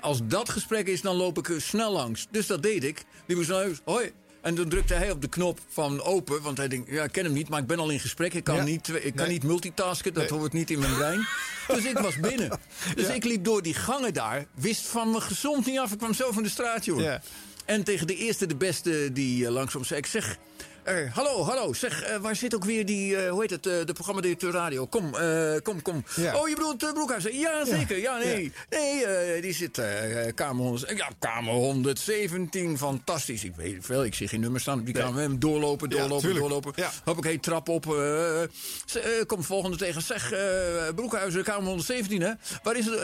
als 0.00 0.18
dat 0.24 0.48
gesprek 0.48 0.86
is, 0.86 1.00
dan 1.00 1.16
loop 1.16 1.38
ik 1.38 1.48
er 1.48 1.60
snel 1.60 1.92
langs. 1.92 2.26
Dus 2.30 2.46
dat 2.46 2.62
deed 2.62 2.84
ik. 2.84 3.04
Die 3.26 3.36
moest 3.36 3.50
huis, 3.50 3.78
hoi. 3.84 4.12
En 4.46 4.54
toen 4.54 4.68
drukte 4.68 4.94
hij 4.94 5.10
op 5.10 5.20
de 5.22 5.28
knop 5.28 5.58
van 5.68 6.02
open. 6.02 6.42
Want 6.42 6.56
hij 6.56 6.68
denkt, 6.68 6.90
ja, 6.90 7.04
ik 7.04 7.12
ken 7.12 7.24
hem 7.24 7.32
niet, 7.32 7.48
maar 7.48 7.60
ik 7.60 7.66
ben 7.66 7.78
al 7.78 7.90
in 7.90 8.00
gesprek. 8.00 8.34
Ik 8.34 8.44
kan, 8.44 8.56
Ja. 8.56 8.62
niet, 8.62 8.88
ik 8.88 9.14
kan 9.14 9.24
Nee. 9.26 9.32
niet 9.34 9.42
multitasken, 9.42 10.14
dat 10.14 10.30
Nee. 10.30 10.38
hoort 10.38 10.52
niet 10.52 10.70
in 10.70 10.78
mijn 10.78 10.94
brein. 10.94 11.26
Dus 11.66 11.84
ik 11.84 11.98
was 11.98 12.20
binnen. 12.20 12.48
Dus 12.96 13.06
Ja. 13.06 13.12
ik 13.12 13.24
liep 13.24 13.44
door 13.44 13.62
die 13.62 13.74
gangen 13.74 14.14
daar. 14.14 14.46
Wist 14.54 14.86
van 14.86 15.10
me 15.10 15.20
gezond 15.20 15.66
niet 15.66 15.78
af. 15.78 15.92
Ik 15.92 15.98
kwam 15.98 16.14
zo 16.14 16.32
van 16.32 16.42
de 16.42 16.48
straat, 16.48 16.84
joh. 16.84 17.14
En 17.64 17.84
tegen 17.84 18.06
de 18.06 18.16
eerste, 18.16 18.46
de 18.46 18.56
beste 18.56 19.10
die 19.12 19.46
eh, 19.46 19.52
langzaam 19.52 19.84
zei... 19.84 19.98
Ik 20.00 20.06
zeg, 20.06 20.36
Eh, 20.86 20.94
hallo, 21.14 21.42
hallo. 21.44 21.72
Zeg, 21.72 22.02
eh, 22.02 22.16
waar 22.16 22.36
zit 22.36 22.54
ook 22.54 22.64
weer 22.64 22.86
die, 22.86 23.16
eh, 23.16 23.30
hoe 23.30 23.40
heet 23.40 23.50
het, 23.50 23.62
de 23.62 23.92
programmadirecteur 23.92 24.52
radio? 24.52 24.86
Kom, 24.86 25.14
kom, 25.62 25.82
kom. 25.82 26.04
Ja. 26.16 26.36
Oh, 26.38 26.48
je 26.48 26.54
bedoelt 26.54 26.78
Broekhuizen? 26.78 27.38
Ja, 27.38 27.64
zeker. 27.64 27.98
Ja, 27.98 28.18
nee. 28.18 28.52
Nee, 28.70 29.40
die 29.40 29.52
zit 29.52 29.80
kamer, 30.34 30.64
100, 30.64 30.96
ja, 30.96 31.08
kamer 31.18 31.52
117. 31.52 32.78
Fantastisch. 32.78 33.44
Ik 33.44 33.52
weet 33.56 33.76
veel, 33.80 34.04
ik 34.04 34.14
zie 34.14 34.28
geen 34.28 34.40
nummer 34.40 34.60
staan 34.60 34.78
op 34.78 34.84
die 34.84 34.94
kamer. 34.94 35.14
We 35.14 35.20
hebben 35.20 35.38
Doorlopen, 35.38 35.90
Ja, 35.90 35.96
doorlopen, 35.96 36.34
doorlopen. 36.34 36.72
Ja. 36.76 36.90
Hoppakee, 37.04 37.40
trap 37.40 37.68
op. 37.68 37.84
kom 39.26 39.42
volgende 39.42 39.76
tegen. 39.76 40.02
Zeg, 40.02 40.32
Broekhuizen, 40.94 41.44
kamer 41.44 41.66
117, 41.68 42.20
hè? 42.20 42.32
Waar 42.62 42.76
is 42.76 42.86
het? 42.86 43.00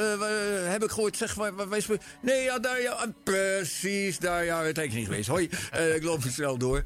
heb 0.70 0.82
ik 0.84 0.90
gehoord? 0.90 1.16
Zeg, 1.16 1.34
waar, 1.34 1.54
waar, 1.54 1.68
waar 1.68 1.78
is- 1.78 1.86
Nee, 2.20 2.42
ja, 2.42 2.58
daar, 2.58 2.80
ja. 2.82 3.06
Precies, 3.24 4.18
daar, 4.18 4.44
ja. 4.44 4.62
Het 4.64 4.78
is 4.78 4.92
niet 4.92 5.06
geweest. 5.06 5.28
Hoi, 5.28 5.48
ik 5.94 6.02
loop 6.02 6.24
er 6.24 6.30
snel 6.30 6.56
door. 6.58 6.82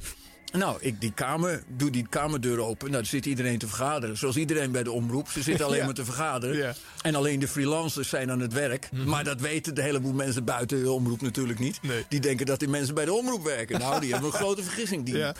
Nou, 0.58 0.76
ik 0.80 1.00
die 1.00 1.12
kamer, 1.12 1.62
doe 1.68 1.90
die 1.90 2.06
kamerdeur 2.08 2.58
open. 2.60 2.86
Nou, 2.90 2.92
dan 3.02 3.04
zit 3.10 3.26
iedereen 3.26 3.58
te 3.58 3.66
vergaderen. 3.66 4.16
Zoals 4.16 4.36
iedereen 4.36 4.70
bij 4.72 4.82
de 4.82 4.90
omroep. 4.90 5.28
Ze 5.28 5.42
zitten 5.42 5.64
alleen 5.66 5.78
Ja. 5.78 5.84
maar 5.84 5.94
te 5.94 6.04
vergaderen. 6.04 6.56
Ja. 6.56 6.74
En 7.02 7.14
alleen 7.14 7.38
de 7.38 7.48
freelancers 7.48 8.08
zijn 8.08 8.30
aan 8.30 8.40
het 8.40 8.52
werk. 8.52 8.88
Maar 8.92 9.24
dat 9.24 9.40
weten 9.40 9.74
de 9.74 9.82
heleboel 9.82 10.12
mensen 10.12 10.44
buiten 10.44 10.82
de 10.82 10.90
omroep 10.90 11.20
natuurlijk 11.20 11.58
niet. 11.58 11.78
Nee. 11.82 12.04
Die 12.08 12.20
denken 12.20 12.46
dat 12.46 12.58
die 12.58 12.68
mensen 12.68 12.94
bij 12.94 13.04
de 13.04 13.12
omroep 13.12 13.44
werken. 13.44 13.78
Nou, 13.78 14.00
die 14.00 14.12
hebben 14.12 14.30
een 14.30 14.36
grote 14.38 14.62
vergissing. 14.62 15.04
Die, 15.04 15.16
Ja. 15.26 15.34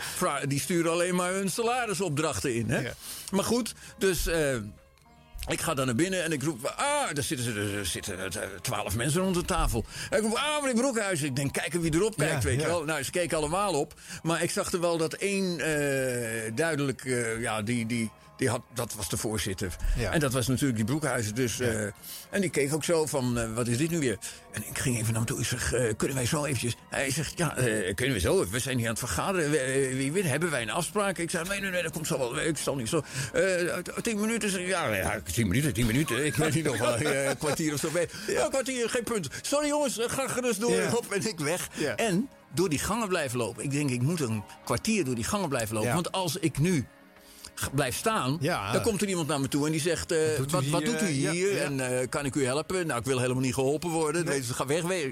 die 0.49 0.61
sturen 0.61 0.91
alleen 0.93 1.15
maar 1.15 1.33
hun 1.33 1.51
salarisopdrachten 1.51 2.55
in. 2.55 2.71
Hè? 2.71 2.83
Maar 3.31 3.45
goed, 3.45 3.75
dus... 3.99 4.27
eh, 4.27 4.57
ik 5.49 5.61
ga 5.61 5.75
daar 5.75 5.87
naar 5.87 5.95
binnen 5.95 6.25
en 6.25 6.33
ik 6.33 6.43
roep, 6.43 6.75
ah, 6.77 7.13
daar 7.13 7.25
zitten, 7.25 7.57
er 7.57 7.87
zitten 7.87 8.19
eh, 8.19 8.49
twaalf 8.63 8.97
mensen 8.97 9.21
rond 9.21 9.35
de 9.35 9.45
tafel. 9.45 9.85
En 10.11 10.19
ik 10.19 10.25
roep, 10.25 10.35
ah, 10.35 10.61
meneer 10.63 10.75
Broekhuis. 10.81 11.23
Ik 11.23 11.37
denk, 11.37 11.53
kijken 11.53 11.81
wie 11.81 11.95
erop 11.95 12.17
kijkt, 12.17 12.43
Ja, 12.43 12.49
weet 12.49 12.61
ja. 12.61 12.67
je 12.67 12.73
wel. 12.73 12.85
Nou, 12.85 13.03
ze 13.03 13.11
keken 13.11 13.37
allemaal 13.37 13.75
op. 13.75 13.95
Maar 14.23 14.43
ik 14.43 14.51
zag 14.51 14.73
er 14.73 14.81
wel 14.81 14.97
dat 14.97 15.13
één 15.13 15.61
eh, 15.61 16.53
duidelijk, 16.55 17.05
eh, 17.05 17.41
ja, 17.41 17.63
die, 17.63 17.87
die, 17.87 18.11
die 18.37 18.49
had, 18.49 18.63
dat 18.75 18.95
was 18.95 19.09
de 19.09 19.17
voorzitter. 19.17 19.77
Ja. 19.97 20.13
En 20.13 20.21
dat 20.21 20.33
was 20.33 20.47
natuurlijk 20.47 20.77
die 20.77 20.85
Broekhuizen. 20.85 21.35
Dus, 21.35 21.61
eh, 21.61 21.83
en 22.31 22.41
die 22.41 22.51
keek 22.51 22.75
ook 22.75 22.85
zo 22.85 23.07
van, 23.07 23.39
eh, 23.39 23.55
wat 23.55 23.69
is 23.69 23.77
dit 23.79 23.91
nu 23.91 23.99
weer? 23.99 24.19
En 24.53 24.63
ik 24.69 24.79
ging 24.79 24.97
even 24.97 25.07
naar 25.13 25.17
hem 25.17 25.25
toe. 25.25 25.39
Ik 25.39 25.47
zeg, 25.47 25.73
eh, 25.73 25.97
kunnen 25.97 26.17
wij 26.17 26.27
zo 26.27 26.45
eventjes? 26.45 26.77
Hij 26.91 27.11
zegt, 27.11 27.39
ja, 27.39 27.49
kunnen 27.95 28.15
we 28.15 28.21
zo? 28.21 28.47
We 28.49 28.59
zijn 28.59 28.77
hier 28.77 28.87
aan 28.87 28.95
het 28.95 29.03
vergaderen. 29.03 29.51
We, 29.51 29.91
wie 29.97 30.13
weet, 30.13 30.25
hebben 30.25 30.51
wij 30.51 30.63
een 30.63 30.71
afspraak? 30.71 31.19
Ik 31.19 31.31
zei, 31.31 31.49
nee, 31.49 31.61
nee, 31.61 31.71
nee, 31.71 31.83
dat 31.83 31.93
komt 31.93 32.07
zo 32.07 32.19
wel. 32.19 32.41
Ik 32.41 32.57
zal 32.57 32.77
niet 32.77 32.89
zo. 32.89 33.03
Tien 34.03 34.21
minuten? 34.21 34.67
Ja, 34.67 34.95
ja, 34.95 35.21
tien 35.33 35.49
minuten, 35.49 35.73
tien 35.73 35.87
minuten. 35.87 36.25
Ik 36.25 36.35
weet 36.35 36.55
niet 36.55 36.65
nog 36.65 36.79
wel 36.79 37.01
een 37.01 37.39
kwartier 37.39 37.73
of 37.73 37.81
zo. 37.81 37.91
mee. 37.91 38.09
Ja, 38.27 38.45
een 38.45 38.51
kwartier, 38.51 38.89
geen 38.89 39.05
punt. 39.05 39.29
Sorry 39.43 39.69
jongens, 39.69 39.99
ga 40.01 40.29
gerust 40.29 40.61
door. 40.61 40.71
Ja. 40.71 40.91
En 41.11 41.27
ik 41.27 41.39
weg. 41.39 41.69
En 41.97 42.29
door 42.55 42.69
die 42.69 42.79
gangen 42.79 43.09
blijven 43.09 43.39
lopen. 43.39 43.65
Ik 43.65 43.71
denk, 43.71 43.91
ik 43.91 44.03
moet 44.03 44.21
een 44.21 44.43
kwartier 44.65 45.05
door 45.05 45.15
die 45.15 45.25
gangen 45.25 45.49
blijven 45.49 45.75
lopen. 45.75 45.95
Want 45.95 46.13
als 46.13 46.37
ik 46.37 46.59
nu 46.59 46.87
blijf 47.73 47.97
staan, 47.97 48.37
Ja. 48.41 48.73
dan 48.73 48.83
komt 48.83 49.03
er 49.03 49.09
iemand 49.09 49.29
naar 49.29 49.41
me 49.41 49.49
toe 49.49 49.67
en 49.67 49.73
die 49.73 49.81
zegt... 49.81 50.13
eh, 50.13 50.19
doet 50.37 50.49
u 50.51 50.53
wat, 50.53 50.65
wat 50.67 50.83
hier, 50.83 50.91
doet 50.91 51.03
u 51.03 51.07
eh, 51.07 51.23
ja, 51.23 51.31
hier? 51.31 51.55
ja. 51.55 51.61
En 51.63 52.01
eh, 52.01 52.09
kan 52.09 52.25
ik 52.25 52.35
u 52.35 52.45
helpen? 52.45 52.87
Nou, 52.87 52.99
ik 53.01 53.05
wil 53.07 53.19
helemaal 53.21 53.43
niet 53.43 53.55
geholpen 53.55 53.91
worden. 53.91 54.25
Nee. 54.25 54.43
Ze 54.43 54.55
ga 54.55 54.67
weg, 54.67 54.83
weg. 54.83 55.05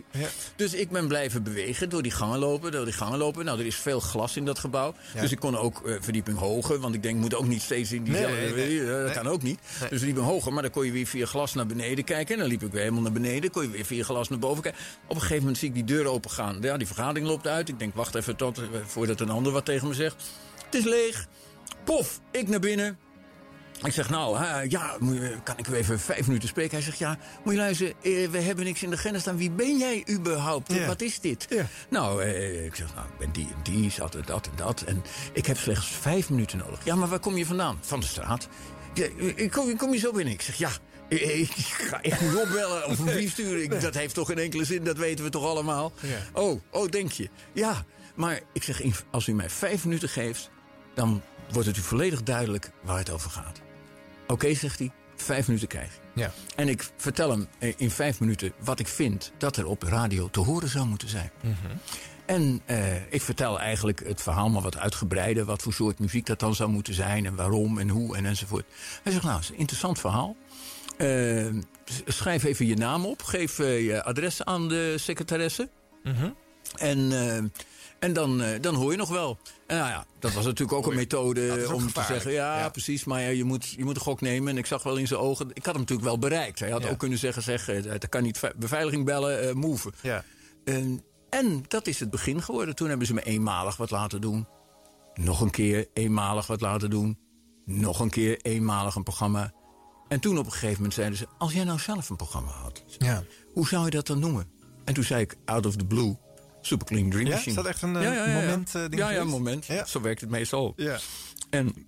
Dus 0.57 0.75
ik 0.75 0.91
ben 0.91 1.09
blijven 1.09 1.43
bewegen, 1.43 1.89
door 1.89 2.03
die 2.03 2.13
gangen 2.13 2.39
lopen, 2.39 2.73
door 2.73 2.85
die 2.85 2.95
gangen 2.95 3.19
lopen. 3.19 3.45
Nou, 3.45 3.59
er 3.59 3.67
is 3.67 3.77
veel 3.77 4.01
glas 4.01 4.37
in 4.37 4.45
dat 4.45 4.59
gebouw. 4.59 4.95
Dus 5.21 5.31
ik 5.33 5.39
kon 5.41 5.57
ook 5.57 5.87
eh, 5.89 5.95
verdieping 6.01 6.39
hoger. 6.39 6.81
Want 6.81 6.95
ik 6.95 7.03
denk, 7.03 7.15
ik 7.15 7.21
moet 7.21 7.35
ook 7.35 7.47
niet 7.47 7.63
steeds 7.63 7.93
in 7.93 8.05
diezelfde... 8.05 8.37
Nee, 8.37 8.53
nee, 8.55 8.81
nee. 8.81 8.93
eh, 8.97 9.03
dat 9.05 9.13
kan 9.13 9.27
ook 9.27 9.43
niet. 9.43 9.59
Dus 9.79 9.89
verdieping 9.99 10.27
hoger. 10.27 10.53
Maar 10.53 10.63
dan 10.63 10.71
kon 10.71 10.85
je 10.87 10.93
weer 10.93 11.07
via 11.07 11.27
glas 11.27 11.55
naar 11.55 11.67
beneden 11.67 12.05
kijken. 12.05 12.35
En 12.35 12.41
dan 12.41 12.49
liep 12.49 12.63
ik 12.63 12.73
weer 12.73 12.81
helemaal 12.81 13.03
naar 13.03 13.13
beneden. 13.13 13.51
kon 13.51 13.63
je 13.63 13.71
weer 13.71 13.85
via 13.85 14.05
glas 14.05 14.29
naar 14.29 14.39
boven 14.39 14.63
kijken. 14.63 14.81
Op 15.07 15.15
een 15.15 15.21
gegeven 15.21 15.39
moment 15.39 15.59
zie 15.59 15.69
ik 15.69 15.75
die 15.75 15.85
deur 15.85 16.07
open 16.07 16.31
gaan. 16.31 16.59
Ja, 16.61 16.77
die 16.77 16.87
vergadering 16.87 17.27
loopt 17.27 17.47
uit. 17.47 17.69
Ik 17.69 17.79
denk, 17.79 17.95
wacht 17.95 18.15
even 18.15 18.37
tot, 18.37 18.59
eh, 18.59 18.65
voordat 18.87 19.21
een 19.21 19.31
ander 19.31 19.53
wat 19.53 19.65
tegen 19.65 19.89
me 19.89 19.95
zegt. 19.95 20.15
Het 20.65 20.75
is 20.75 20.85
leeg. 20.85 21.27
Pof, 21.85 22.21
ik 22.31 22.49
naar 22.49 22.61
binnen. 22.61 22.99
Ik 23.83 23.93
zeg, 23.93 24.11
nou, 24.11 24.39
hè, 24.39 24.61
ja, 24.61 24.97
kan 25.43 25.59
ik 25.59 25.69
u 25.69 25.75
even 25.75 26.01
vijf 26.01 26.27
minuten 26.27 26.49
spreken? 26.49 26.73
Hij 26.73 26.83
zegt, 26.85 26.99
ja, 26.99 27.19
moet 27.45 27.53
je 27.55 27.59
luisteren, 27.59 27.93
eh, 28.03 28.29
we 28.29 28.39
hebben 28.41 28.65
niks 28.65 28.83
in 28.83 28.91
de 28.91 28.97
agenda 28.97 29.19
staan. 29.19 29.37
Wie 29.37 29.51
ben 29.51 29.79
jij 29.79 30.05
überhaupt? 30.11 30.73
Ja. 30.73 30.87
Wat 30.87 31.01
is 31.01 31.21
dit? 31.21 31.47
Ja. 31.49 31.67
Nou, 31.91 32.23
eh, 32.23 32.65
ik 32.65 32.75
zeg, 32.75 32.95
nou, 32.95 33.07
ik 33.07 33.19
ben 33.19 33.33
die 33.33 33.47
en 33.47 33.63
die, 33.73 33.91
zat 33.91 34.15
er 34.15 34.25
dat 34.27 34.47
en 34.47 34.53
dat. 34.57 34.83
En 34.83 35.03
ik 35.33 35.47
heb 35.47 35.59
slechts 35.59 35.87
vijf 35.87 36.31
minuten 36.31 36.59
nodig. 36.59 36.85
Ja, 36.85 36.95
maar 36.95 37.09
waar 37.09 37.19
kom 37.19 37.37
je 37.37 37.47
vandaan? 37.47 37.79
Van 37.81 38.01
de 38.01 38.07
straat. 38.07 38.49
Ja, 38.95 39.07
ik 39.35 39.51
kom, 39.51 39.77
kom 39.77 39.93
je 39.93 39.99
zo 39.99 40.13
binnen. 40.13 40.35
Ik 40.35 40.43
zeg, 40.43 40.55
ja, 40.55 40.71
eh, 41.09 41.41
ik 41.41 41.51
ga 41.91 42.03
echt 42.03 42.21
niet 42.21 42.37
opbellen 42.37 42.87
of 42.87 42.99
een 42.99 43.05
brief 43.05 43.31
sturen. 43.31 43.63
Ik, 43.63 43.81
Dat 43.81 43.95
heeft 43.95 44.15
toch 44.15 44.27
geen 44.27 44.39
enkele 44.39 44.65
zin, 44.65 44.85
dat 44.85 44.97
weten 44.97 45.25
we 45.25 45.31
toch 45.31 45.45
allemaal? 45.45 45.93
Ja. 46.01 46.41
Oh, 46.41 46.61
oh, 46.71 46.89
denk 46.89 47.13
je? 47.13 47.29
Ja, 47.53 47.85
maar 48.15 48.41
ik 48.53 48.63
zeg, 48.63 48.83
als 49.11 49.27
u 49.27 49.33
mij 49.33 49.51
vijf 49.51 49.85
minuten 49.85 50.09
geeft... 50.09 50.51
dan 50.95 51.23
wordt 51.53 51.69
het 51.69 51.77
u 51.77 51.81
volledig 51.81 52.23
duidelijk 52.23 52.71
waar 52.83 52.99
het 52.99 53.11
over 53.11 53.31
gaat. 53.31 53.61
Oké, 54.27 54.55
zegt 54.55 54.79
hij, 54.79 54.91
vijf 55.17 55.47
minuten 55.47 55.69
krijg 55.69 55.93
je. 55.93 56.21
Ja. 56.21 56.33
En 56.57 56.69
ik 56.69 56.91
vertel 56.97 57.31
hem 57.31 57.49
eh, 57.59 57.73
in 57.77 57.91
vijf 57.91 58.21
minuten 58.21 58.53
wat 58.59 58.79
ik 58.79 58.89
vind 58.89 59.33
dat 59.39 59.57
er 59.57 59.67
op 59.67 59.83
radio 59.83 60.29
te 60.31 60.41
horen 60.41 60.69
zou 60.69 60.87
moeten 60.87 61.09
zijn. 61.09 61.31
En 62.27 62.61
eh, 62.65 63.13
ik 63.13 63.23
vertel 63.23 63.61
eigenlijk 63.61 64.07
het 64.07 64.23
verhaal 64.23 64.51
maar 64.51 64.63
wat 64.63 64.77
uitgebreider. 64.77 65.45
Wat 65.45 65.63
voor 65.63 65.73
soort 65.73 65.99
muziek 65.99 66.27
dat 66.27 66.39
dan 66.39 66.55
zou 66.55 66.71
moeten 66.71 66.95
zijn. 66.95 67.27
En 67.27 67.35
waarom 67.35 67.79
en 67.79 67.89
hoe 67.89 68.17
en 68.17 68.27
enzovoort. 68.27 68.65
Hij 69.03 69.13
zegt, 69.13 69.25
nou, 69.25 69.41
is 69.41 69.49
een 69.49 69.59
interessant 69.59 69.99
verhaal. 69.99 70.37
Eh, 70.97 71.47
schrijf 72.07 72.45
even 72.45 72.67
je 72.67 72.77
naam 72.77 73.07
op. 73.07 73.23
Geef 73.23 73.57
je 73.59 74.03
adres 74.05 74.45
aan 74.45 74.69
de 74.69 74.95
secretaresse. 74.99 75.69
En, 76.75 77.13
eh, 77.13 77.37
en 77.37 77.53
dan, 78.13 78.43
eh, 78.43 78.61
dan 78.61 78.75
hoor 78.75 78.91
je 78.91 78.97
nog 78.97 79.09
wel. 79.09 79.39
En 79.67 79.77
nou 79.77 79.89
ja, 79.89 80.07
dat 80.19 80.33
was 80.33 80.45
natuurlijk 80.45 80.79
ook 80.79 80.87
een 80.87 80.95
methode 80.95 81.47
dat 81.47 81.65
ook 81.67 81.73
om 81.75 81.93
te 81.93 82.03
zeggen... 82.03 82.33
Ja, 82.33 82.59
ja. 82.59 82.69
precies, 82.69 83.05
maar 83.05 83.21
ja, 83.21 83.29
je, 83.29 83.45
moet, 83.45 83.69
je 83.71 83.85
moet 83.85 83.97
een 83.97 84.03
gok 84.03 84.21
nemen. 84.21 84.49
En 84.53 84.59
ik 84.59 84.67
zag 84.67 84.83
wel 84.83 84.97
in 84.97 85.07
zijn 85.07 85.21
ogen... 85.21 85.49
Ik 85.53 85.65
had 85.65 85.73
hem 85.75 85.81
natuurlijk 85.81 86.09
wel 86.09 86.19
bereikt. 86.19 86.59
Hij 86.59 86.71
had 86.71 86.83
Ja. 86.83 86.89
ook 86.91 86.99
kunnen 86.99 87.19
zeggen, 87.19 87.43
zeg, 87.43 87.69
eh, 87.69 87.83
dat 87.83 88.09
kan 88.09 88.23
niet 88.23 88.39
ve- 88.39 88.53
beveiliging 88.57 89.05
bellen, 89.05 89.49
eh 89.49 89.55
move. 89.55 89.93
Ja. 90.01 90.25
En, 90.65 91.03
en 91.31 91.65
dat 91.69 91.87
is 91.87 92.01
het 92.01 92.11
begin 92.11 92.43
geworden. 92.43 92.75
Toen 92.75 92.89
hebben 92.89 93.07
ze 93.07 93.15
me 93.15 93.23
eenmalig 93.23 93.77
wat 93.77 93.91
laten 93.91 94.21
doen. 94.21 94.47
Nog 95.15 95.41
een 95.41 95.51
keer 95.51 95.87
eenmalig 95.93 96.47
wat 96.47 96.61
laten 96.61 96.91
doen. 96.91 97.19
Nog 97.65 98.01
een 98.01 98.11
keer 98.11 98.39
eenmalig 98.43 98.95
een 98.95 99.03
programma. 99.03 99.53
En 100.09 100.21
toen 100.21 100.39
op 100.39 100.45
een 100.47 100.53
gegeven 100.53 100.77
moment 100.77 100.95
zeiden 100.95 101.19
ze... 101.19 101.27
als 101.39 101.53
jij 101.53 101.65
nou 101.65 101.79
zelf 101.79 102.09
een 102.11 102.17
programma 102.17 102.51
had, 102.51 102.85
Ja. 102.99 103.23
hoe 103.53 103.69
zou 103.69 103.85
je 103.85 103.91
dat 103.91 104.07
dan 104.07 104.19
noemen? 104.19 104.51
En 104.85 104.95
toen 104.95 105.05
zei 105.05 105.21
ik, 105.23 105.37
out 105.45 105.67
of 105.67 105.77
the 105.77 105.85
blue, 105.87 106.17
Super 106.67 106.87
Clean 106.87 107.11
Dream 107.11 107.27
Ja? 107.27 107.31
Machine. 107.35 107.51
Is 107.51 107.55
dat 107.63 107.67
echt 107.67 107.83
een, 107.83 107.97
eh, 107.97 108.35
moment, 108.35 108.75
eh, 108.75 108.85
ja, 108.91 109.11
ja, 109.11 109.25
moment. 109.25 109.67
Ja. 109.67 109.85
Zo 109.85 110.01
werkt 110.01 110.21
het 110.21 110.31
meestal. 110.31 110.73
Ja. 110.77 110.99
En 111.51 111.87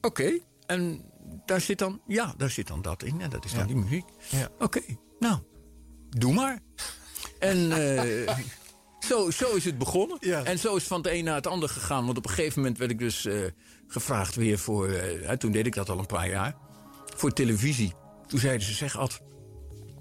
oké, 0.00 0.38
en 0.66 1.04
daar 1.46 1.60
zit 1.60 1.78
dan, 1.78 2.00
ja, 2.06 2.34
daar 2.36 2.50
zit 2.50 2.66
dan 2.66 2.82
dat 2.82 3.02
in. 3.02 3.20
En 3.20 3.30
dat 3.30 3.44
is 3.44 3.50
dan 3.50 3.60
Ja. 3.60 3.66
die 3.66 3.76
muziek. 3.76 4.04
Ja. 4.28 4.48
Oké, 4.58 4.80
nou, 5.18 5.38
doe 6.10 6.32
maar. 6.32 6.58
En 7.38 7.72
eh, 7.72 8.34
zo, 9.08 9.30
zo 9.30 9.54
is 9.54 9.64
het 9.64 9.78
begonnen. 9.78 10.16
Ja. 10.20 10.44
En 10.44 10.58
zo 10.58 10.68
is 10.68 10.78
het 10.78 10.88
van 10.88 11.00
het 11.02 11.12
een 11.12 11.24
naar 11.24 11.34
het 11.34 11.46
ander 11.46 11.68
gegaan. 11.68 12.04
Want 12.06 12.18
op 12.18 12.24
een 12.24 12.30
gegeven 12.30 12.60
moment 12.60 12.78
werd 12.78 12.90
ik 12.90 12.98
dus 12.98 13.24
eh, 13.24 13.40
gevraagd 13.86 14.34
weer 14.34 14.58
voor... 14.58 14.88
eh, 14.88 15.26
hè, 15.28 15.36
toen 15.38 15.52
deed 15.52 15.66
ik 15.66 15.74
dat 15.74 15.88
al 15.88 15.98
een 15.98 16.06
paar 16.06 16.28
jaar. 16.28 16.56
Voor 17.16 17.32
televisie. 17.32 17.92
Toen 18.26 18.38
zeiden 18.38 18.66
ze, 18.66 18.72
zeg 18.74 18.98
Ad, 18.98 19.20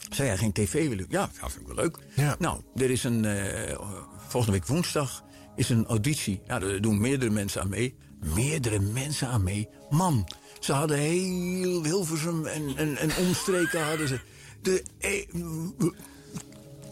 zou 0.09 0.27
jij 0.27 0.37
geen 0.37 0.51
tv 0.51 0.87
willen? 0.89 1.05
Ja, 1.09 1.29
dat 1.41 1.51
vind 1.51 1.61
ik 1.61 1.75
wel 1.75 1.83
leuk. 1.83 1.97
Ja. 2.15 2.35
Nou, 2.39 2.61
er 2.75 2.89
is 2.89 3.03
een... 3.03 3.25
eh, 3.25 3.79
volgende 4.27 4.57
week 4.57 4.67
woensdag 4.67 5.23
is 5.55 5.69
een 5.69 5.85
auditie. 5.85 6.41
Ja, 6.47 6.59
daar 6.59 6.81
doen 6.81 7.01
meerdere 7.01 7.31
mensen 7.31 7.61
aan 7.61 7.69
mee. 7.69 7.95
Meerdere 8.35 8.79
mensen 8.79 9.27
aan 9.27 9.43
mee. 9.43 9.69
Man, 9.89 10.27
ze 10.59 10.73
hadden 10.73 10.97
heel 10.97 11.83
Hilversum 11.83 12.45
en, 12.45 12.77
en, 12.77 12.97
en 12.97 13.09
omstreken 13.17 13.85
hadden 13.87 14.07
ze... 14.07 14.19
De, 14.61 14.83
eh, 14.99 15.27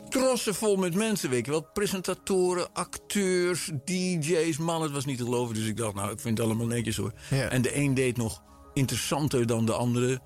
trossen 0.09 0.55
vol 0.55 0.75
met 0.75 0.93
mensen, 0.95 1.29
weet 1.29 1.45
je 1.45 1.51
wel. 1.51 1.67
Presentatoren, 1.73 2.73
acteurs, 2.73 3.71
DJ's, 3.85 4.57
man, 4.57 4.81
het 4.81 4.91
was 4.91 5.05
niet 5.05 5.17
te 5.17 5.23
geloven. 5.23 5.55
Dus 5.55 5.67
ik 5.67 5.77
dacht, 5.77 5.95
nou, 5.95 6.11
ik 6.11 6.19
vind 6.19 6.37
het 6.37 6.47
allemaal 6.47 6.67
netjes 6.67 6.97
hoor. 6.97 7.13
Ja. 7.29 7.49
En 7.49 7.61
de 7.61 7.75
een 7.77 7.93
deed 7.93 8.17
nog 8.17 8.41
interessanter 8.73 9.45
dan 9.47 9.65
de 9.65 9.73
andere. 9.73 10.21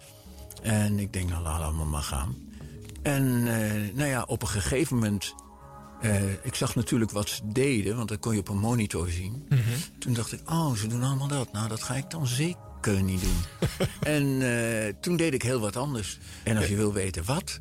En 0.61 0.99
ik 0.99 1.13
denk, 1.13 1.29
nou, 1.29 1.43
laat 1.43 1.61
allemaal 1.61 1.85
maar 1.85 2.01
gaan. 2.01 2.35
En 3.15 3.47
eh, 3.47 3.95
nou 3.95 4.09
ja, 4.09 4.23
op 4.27 4.41
een 4.41 4.47
gegeven 4.47 4.95
moment... 4.95 5.35
eh, 6.01 6.31
ik 6.31 6.55
zag 6.55 6.75
natuurlijk 6.75 7.11
wat 7.11 7.29
ze 7.29 7.41
deden, 7.45 7.95
want 7.95 8.09
dat 8.09 8.19
kon 8.19 8.33
je 8.33 8.39
op 8.39 8.49
een 8.49 8.57
monitor 8.57 9.09
zien. 9.09 9.47
Toen 9.99 10.13
dacht 10.13 10.31
ik, 10.31 10.39
oh, 10.49 10.73
ze 10.73 10.87
doen 10.87 11.03
allemaal 11.03 11.27
dat. 11.27 11.51
Nou, 11.51 11.67
dat 11.67 11.83
ga 11.83 11.95
ik 11.95 12.09
dan 12.09 12.27
zeker 12.27 13.03
niet 13.03 13.21
doen. 13.21 13.67
en 14.15 14.41
eh, 14.41 14.93
toen 15.01 15.15
deed 15.17 15.33
ik 15.33 15.41
heel 15.41 15.59
wat 15.59 15.75
anders. 15.75 16.19
En 16.43 16.57
als 16.57 16.67
je 16.67 16.75
wil 16.75 16.93
weten 16.93 17.25
wat, 17.25 17.59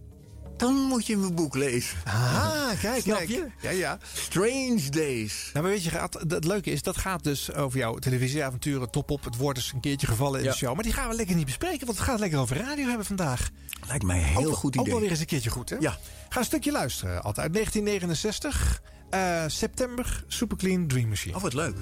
dan 0.59 0.75
moet 0.75 1.07
je 1.07 1.17
mijn 1.17 1.35
boek 1.35 1.55
lezen. 1.55 1.99
Ah, 2.05 2.69
kijk, 2.81 3.03
Snap 3.03 3.17
kijk. 3.17 3.29
je? 3.29 3.47
Ja, 3.61 3.71
ja. 3.71 3.99
Strange 4.15 4.89
Days. 4.91 5.51
Nou, 5.53 5.65
maar 5.65 5.73
weet 5.75 5.85
je, 5.85 5.91
gaat, 5.91 6.15
het 6.29 6.45
leuke 6.45 6.71
is, 6.71 6.83
dat 6.83 6.97
gaat 6.97 7.25
dus 7.25 7.55
over 7.55 7.79
jouw 7.79 7.95
televisieavonturen, 7.95 8.91
top 8.91 9.11
op. 9.11 9.25
Het 9.25 9.37
wordt 9.37 9.59
eens 9.59 9.73
een 9.73 9.81
keertje 9.81 10.07
gevallen 10.07 10.39
in 10.39 10.45
Ja. 10.45 10.51
de 10.51 10.57
show. 10.57 10.75
Maar 10.75 10.83
die 10.85 10.93
gaan 10.93 11.09
we 11.09 11.15
lekker 11.15 11.37
niet 11.37 11.45
bespreken, 11.45 11.87
want 11.87 11.99
het 11.99 12.07
gaat 12.09 12.19
lekker 12.21 12.39
over 12.39 12.57
radio 12.57 12.87
hebben 12.89 13.07
vandaag. 13.07 13.49
Lijkt 13.87 14.05
mij 14.05 14.19
een 14.19 14.25
heel 14.25 14.47
ook, 14.49 14.55
goed 14.55 14.75
Ook 14.77 14.81
idee. 14.81 14.93
wel 14.93 15.01
weer 15.03 15.11
eens 15.11 15.21
een 15.21 15.27
keertje 15.27 15.51
goed, 15.51 15.71
hè? 15.71 15.77
Ja. 15.81 15.99
Ga 16.29 16.39
een 16.39 16.45
stukje 16.47 16.73
luisteren, 16.73 17.23
altijd. 17.23 17.53
1969, 17.53 18.83
eh, 19.11 19.43
september, 19.47 20.25
Superclean 20.27 20.87
Dream 20.87 21.09
Machine. 21.09 21.37
Oh, 21.37 21.43
wat 21.43 21.53
leuk. 21.55 21.77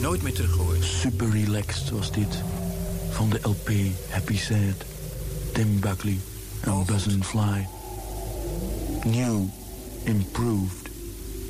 Nooit 0.00 0.22
meer 0.22 0.32
teruggehoord. 0.34 0.84
Super 0.84 1.30
relaxed 1.30 1.90
was 1.90 2.12
dit. 2.12 2.42
Van 3.12 3.30
de 3.30 3.38
LP 3.42 3.70
Happy 4.08 4.36
Sad, 4.36 4.84
Tim 5.52 5.80
Buckley 5.80 6.18
en 6.60 6.84
Buzz 6.86 7.06
and 7.06 7.26
Fly. 7.26 7.66
New, 9.04 9.42
Improved, 10.02 10.88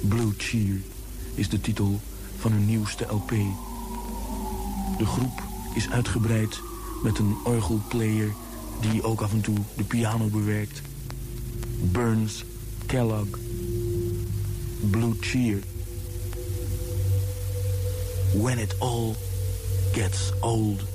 Blue 0.01 0.33
Cheer 0.37 0.81
is 1.35 1.49
de 1.49 1.61
titel 1.61 2.01
van 2.39 2.53
hun 2.53 2.67
nieuwste 2.67 3.05
LP. 3.05 3.31
De 4.99 5.07
groep 5.07 5.43
is 5.75 5.91
uitgebreid 5.91 6.61
met 7.03 7.19
een 7.19 7.37
orgelplayer 7.45 8.33
die 8.81 9.03
ook 9.03 9.21
af 9.21 9.33
en 9.33 9.41
toe 9.41 9.57
de 9.77 9.85
piano 9.85 10.27
bewerkt. 10.27 10.83
Burns 11.81 12.45
Kellogg. 12.87 13.39
Blue 14.91 15.15
Cheer. 15.21 15.59
When 18.35 18.59
it 18.59 18.75
all 18.79 19.15
gets 19.93 20.33
old. 20.41 20.92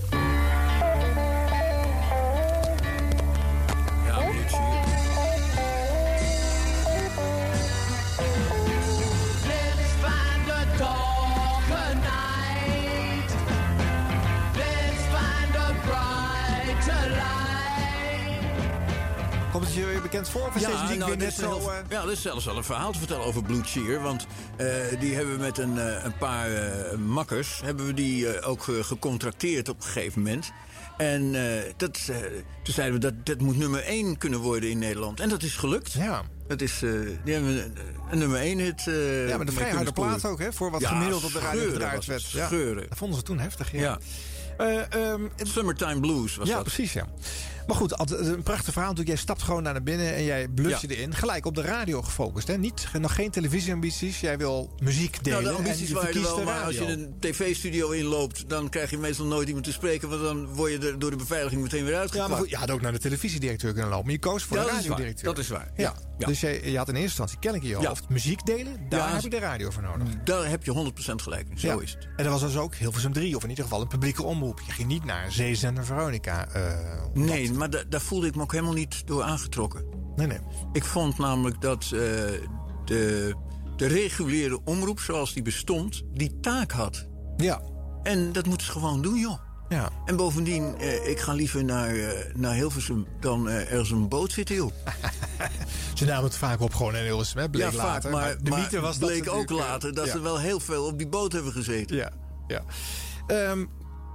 Voor? 20.26 20.50
Deze 20.54 20.70
muziek 20.82 20.98
nou, 20.98 20.98
weer 20.98 21.08
dit 21.08 21.18
net 21.18 21.28
is 21.28 21.36
zo... 21.36 21.58
heel- 21.58 21.72
eh, 21.72 21.78
ja, 21.90 22.02
er 22.04 22.12
is 22.12 22.22
zelfs 22.22 22.46
wel 22.46 22.58
een 22.58 22.64
verhaal 22.64 22.92
te 22.92 22.98
vertellen 22.98 23.24
over 23.24 23.44
Blue 23.44 23.64
Cheer. 23.64 24.02
Want 24.02 24.28
eh, 24.58 24.68
die 25.00 25.16
hebben 25.16 25.34
we 25.34 25.40
met 25.40 25.58
een, 25.58 25.80
eh, 25.80 26.04
een 26.04 26.18
paar 26.18 26.50
makkers... 27.00 27.62
hebben 27.64 27.86
we 27.86 27.94
die 27.94 28.42
ook 28.42 28.64
gecontracteerd 28.82 29.70
op 29.70 29.78
een 29.78 29.84
gegeven 29.84 30.22
moment. 30.22 30.52
En 30.98 31.32
dat, 31.78 32.06
toen 32.64 32.74
zeiden 32.74 33.00
we 33.00 33.12
dat 33.12 33.26
dat 33.26 33.42
moet 33.42 33.58
nummer 33.58 33.84
1 33.84 34.18
kunnen 34.18 34.40
worden 34.40 34.70
in 34.70 34.80
Nederland. 34.80 35.20
En 35.20 35.30
dat 35.30 35.44
is 35.44 35.56
gelukt. 35.56 35.92
Ja. 35.94 36.22
Dat 36.48 36.62
is, 36.62 36.80
die 37.24 37.34
hebben 37.34 37.76
een, 38.10 38.18
nummer 38.18 38.40
1 38.40 38.60
hit 38.60 38.84
ja, 39.28 39.38
met 39.38 39.48
een 39.48 39.54
vrij 39.54 39.72
harde 39.72 39.92
plaat 39.92 40.26
ook, 40.26 40.40
hè? 40.40 40.54
Voor 40.54 40.72
wat 40.72 40.82
Ja, 40.82 40.90
gemiddeld 40.90 41.24
op 41.24 41.32
de 41.32 41.40
radio 41.40 41.70
gedraaid 41.70 42.06
werd. 42.06 42.32
Ja, 42.32 42.46
scheuren. 42.46 42.86
dat 42.90 42.98
vonden 42.98 43.18
ze 43.18 43.24
toen 43.24 43.40
heftig, 43.40 43.72
ja. 43.72 43.80
Ja. 43.80 44.00
Eh, 44.58 45.12
ehm, 45.12 45.22
Summertime 45.38 46.00
Blues 46.00 46.36
was 46.36 46.48
ja, 46.48 46.54
dat. 46.54 46.64
precies, 46.64 46.94
ja. 46.94 47.06
Maar 47.68 47.76
goed, 47.76 48.12
een 48.12 48.44
prachtig 48.44 48.74
verhaal. 48.74 48.94
Jij 49.04 49.16
stapt 49.16 49.42
gewoon 49.42 49.64
naar 49.64 49.84
binnen 49.84 50.16
en 50.16 50.24
jij 50.24 50.48
blust 50.48 50.82
Ja. 50.82 50.88
je 50.90 50.96
erin. 50.96 51.14
Gelijk 51.16 51.46
op 51.46 51.56
de 51.56 51.62
radio 51.62 52.02
gefocust, 52.02 52.48
hè? 52.48 52.58
Niet, 52.58 52.88
nog 53.00 53.16
geen 53.16 53.32
televisieambities. 53.32 54.20
Jij 54.20 54.38
wil 54.38 54.74
muziek 54.84 55.24
delen. 55.24 55.44
Nou, 55.44 55.56
de 55.56 55.58
ambities 55.62 55.92
waren 55.92 56.16
er 56.16 56.22
wel, 56.22 56.44
maar 56.44 56.62
als 56.64 56.76
je 56.78 56.86
een 56.86 57.16
tv-studio 57.20 57.90
inloopt... 57.90 58.50
dan 58.50 58.70
krijg 58.70 58.90
je 58.90 58.98
meestal 58.98 59.26
nooit 59.26 59.48
iemand 59.48 59.66
te 59.66 59.72
spreken... 59.72 60.10
want 60.10 60.22
dan 60.22 60.46
word 60.46 60.72
je 60.72 60.78
er 60.88 61.00
door 61.00 61.10
de 61.12 61.16
beveiliging 61.18 61.62
meteen 61.62 61.84
weer 61.84 61.94
Ja, 61.94 62.00
uitgeklapt. 62.00 62.30
maar 62.30 62.40
goed, 62.40 62.50
je 62.50 62.56
had 62.56 62.72
ook 62.72 62.82
naar 62.82 62.92
de 62.92 63.00
directeur 63.40 63.72
kunnen 63.74 63.90
lopen. 63.90 64.04
Maar 64.06 64.14
je 64.14 64.20
koos 64.20 64.44
voor 64.44 64.58
Ja, 64.58 64.64
de 64.64 64.70
radiodirecteur. 64.70 65.26
Dat 65.26 65.38
is 65.38 65.48
waar. 65.50 65.72
Ja. 65.76 65.84
Ja. 65.84 65.94
Ja. 66.18 66.28
Dus 66.28 66.40
je, 66.40 66.72
je 66.72 66.78
had 66.78 66.88
in 66.88 66.94
eerste 66.96 67.08
instantie 67.10 67.38
kennelijk 67.40 67.70
in 67.72 67.76
je 67.78 67.82
Ja. 67.84 67.88
hoofd 67.90 68.10
muziek 68.10 68.46
delen. 68.46 68.86
Daar 68.90 69.00
Ja, 69.00 69.14
heb 69.14 69.22
je 69.22 69.30
de 69.30 69.40
radio 69.40 69.70
voor 69.70 69.84
nodig. 69.84 70.08
Daar 70.24 70.50
heb 70.50 70.64
je 70.64 70.72
100% 70.72 71.22
gelijk 71.22 71.48
in. 71.50 71.60
Zo 71.60 71.68
Ja. 71.68 71.82
is 71.82 71.92
het. 71.92 72.08
En 72.16 72.24
dat 72.24 72.34
was 72.34 72.42
dus 72.42 72.58
ook 72.58 72.76
Hilversum 72.76 73.14
3, 73.14 73.36
of 73.36 73.44
in 73.44 73.50
ieder 73.50 73.64
geval 73.64 73.82
een 73.82 73.88
publieke 73.88 74.24
omroep. 74.24 74.62
Je 74.66 74.72
ging 74.72 74.88
niet 74.88 75.06
naar 75.06 75.32
Zeezender 75.32 75.86
Veronica. 75.86 76.48
eh, 76.54 76.64
Nee, 77.14 77.52
maar 77.58 77.70
da- 77.70 77.84
daar 77.90 78.02
voelde 78.02 78.28
ik 78.28 78.36
me 78.36 78.42
ook 78.42 78.52
helemaal 78.52 78.74
niet 78.74 79.08
door 79.08 79.24
aangetrokken. 79.24 79.86
nee, 80.16 80.28
nee. 80.28 80.40
Ik 80.72 80.84
vond 80.84 81.18
namelijk 81.18 81.62
dat 81.62 81.84
eh, 81.84 81.90
de, 82.86 83.34
de 83.76 83.88
reguliere 83.88 84.60
omroep 84.66 85.00
zoals 85.00 85.34
die 85.34 85.44
bestond... 85.44 86.04
die 86.14 86.40
taak 86.40 86.72
had. 86.72 87.08
Ja. 87.38 87.62
En 88.04 88.32
dat 88.32 88.46
moeten 88.46 88.66
ze 88.66 88.72
gewoon 88.72 89.02
doen, 89.02 89.20
joh. 89.20 89.40
Ja. 89.70 89.90
En 90.06 90.16
bovendien, 90.16 90.78
eh, 90.78 91.10
ik 91.10 91.20
ga 91.20 91.34
liever 91.34 91.64
naar, 91.64 91.96
eh, 91.96 92.36
naar 92.36 92.54
Hilversum 92.54 93.08
dan 93.20 93.50
ergens 93.50 93.92
een 93.92 94.10
boot 94.10 94.32
zitten, 94.32 94.56
joh. 94.56 94.72
Ze 95.94 96.06
namen 96.06 96.24
het 96.24 96.38
vaak 96.38 96.60
op 96.60 96.74
gewoon 96.74 96.96
in 96.96 97.04
Hilversum, 97.04 97.40
hè? 97.40 97.50
Bleek 97.50 97.64
ja, 97.64 97.72
vaak, 97.72 97.84
later. 97.86 98.12
maar, 98.12 98.38
de 98.44 98.50
mythe 98.50 98.80
was 98.80 99.00
dat 99.00 99.10
bleek 99.10 99.24
ze 99.24 99.30
ook 99.30 99.50
later 99.50 99.94
dat 99.94 100.06
ja. 100.06 100.12
ze 100.12 100.20
wel 100.20 100.40
heel 100.40 100.60
veel 100.60 100.86
op 100.86 100.98
die 100.98 101.08
boot 101.08 101.32
hebben 101.32 101.52
gezeten. 101.52 101.96
Ja, 101.96 102.12
ja. 102.48 102.64
Ehm, 103.28 103.66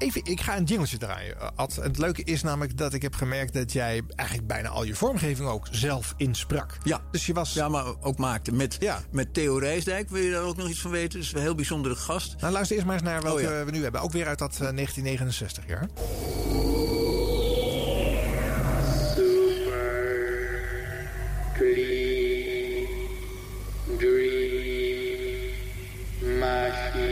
even, 0.02 0.24
ik 0.24 0.40
ga 0.40 0.56
een 0.56 0.64
jingletje 0.64 0.96
draaien, 0.96 1.40
eh, 1.40 1.48
Ad. 1.54 1.74
Het 1.74 1.98
leuke 1.98 2.24
is 2.24 2.42
namelijk 2.42 2.76
dat 2.78 2.94
ik 2.94 3.02
heb 3.02 3.14
gemerkt 3.14 3.52
dat 3.52 3.72
jij 3.72 4.02
eigenlijk 4.16 4.48
bijna 4.48 4.68
al 4.68 4.84
je 4.84 4.94
vormgeving 4.94 5.48
ook 5.48 5.66
zelf 5.70 6.14
insprak. 6.16 6.78
Ja. 6.82 7.00
Dus 7.10 7.26
je 7.26 7.32
was... 7.32 7.52
Ja, 7.52 7.68
maar 7.68 7.84
ook 8.00 8.18
maakte 8.18 8.52
met, 8.52 8.76
Ja. 8.80 9.00
met 9.10 9.34
Theo 9.34 9.56
Rijsdijk. 9.56 10.10
Wil 10.10 10.22
je 10.22 10.30
daar 10.30 10.42
ook 10.42 10.56
nog 10.56 10.68
iets 10.68 10.80
van 10.80 10.90
weten? 10.90 11.18
Dat 11.18 11.28
is 11.28 11.32
een 11.32 11.40
heel 11.40 11.54
bijzondere 11.54 11.94
gast. 11.94 12.34
Nou, 12.40 12.52
luister 12.52 12.76
eerst 12.76 12.88
maar 12.88 12.96
eens 12.98 13.04
naar 13.08 13.22
welke 13.22 13.42
Oh, 13.42 13.50
ja. 13.50 13.64
we 13.64 13.70
nu 13.70 13.82
hebben. 13.82 14.00
Ook 14.00 14.12
weer 14.12 14.26
uit 14.26 14.38
dat 14.38 14.52
eh, 14.52 14.58
1969 14.58 15.64
jaar. 15.66 15.88
Clean, 21.82 22.86
dream, 23.98 25.58
machine, 26.38 27.11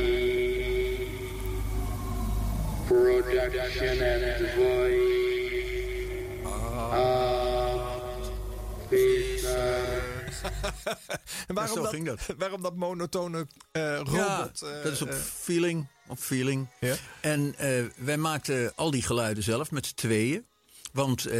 production 3.05 4.03
and 4.03 4.51
voice. 4.57 5.19
En 11.47 11.55
waarom, 11.55 11.77
zo 11.77 11.83
dat, 11.83 11.93
ging 11.93 12.07
dat. 12.07 12.21
waarom 12.39 12.63
dat 12.63 12.77
monotone 12.77 13.47
eh, 13.73 13.97
robot? 13.97 14.15
ja, 14.15 14.51
eh, 14.53 14.83
dat 14.83 14.93
is 14.93 15.03
op 15.03 15.09
eh, 15.09 15.17
feeling. 15.17 15.87
Op 16.07 16.19
feeling. 16.19 16.67
Ja. 16.81 16.95
En 17.21 17.55
eh, 17.59 17.85
wij 17.97 18.17
maakten 18.17 18.73
al 18.77 18.91
die 18.91 19.03
geluiden 19.03 19.43
zelf 19.43 19.71
met 19.71 19.87
z'n 19.87 19.95
tweeën. 19.95 20.45
Want 20.93 21.27
eh, 21.27 21.39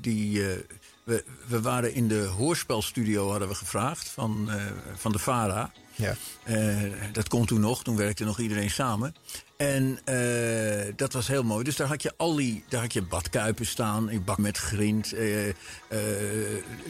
die, 0.00 0.50
eh, 0.50 0.56
we, 1.04 1.24
we 1.46 1.60
waren 1.60 1.94
in 1.94 2.08
de 2.08 2.24
hoorspelstudio, 2.24 3.30
hadden 3.30 3.48
we 3.48 3.54
gevraagd, 3.54 4.08
van, 4.08 4.50
eh, 4.50 4.64
van 4.94 5.12
de 5.12 5.18
VARA. 5.18 5.72
ja. 5.94 6.14
Eh, 6.44 6.82
dat 7.12 7.28
kon 7.28 7.46
toen 7.46 7.60
nog, 7.60 7.82
toen 7.82 7.96
werkte 7.96 8.24
nog 8.24 8.38
iedereen 8.38 8.70
samen. 8.70 9.14
En 9.62 9.98
eh, 10.04 10.92
dat 10.96 11.12
was 11.12 11.26
heel 11.28 11.42
mooi. 11.42 11.64
Dus 11.64 11.76
daar 11.76 11.86
had 11.88 12.02
je 12.02 12.12
al 12.16 12.34
die, 12.34 12.64
daar 12.68 12.80
had 12.80 12.92
je 12.92 13.02
badkuipen 13.02 13.66
staan, 13.66 14.08
een 14.10 14.24
bak 14.24 14.38
met 14.38 14.58
grind. 14.58 15.12
eh, 15.12 15.48
eh, 15.48 15.54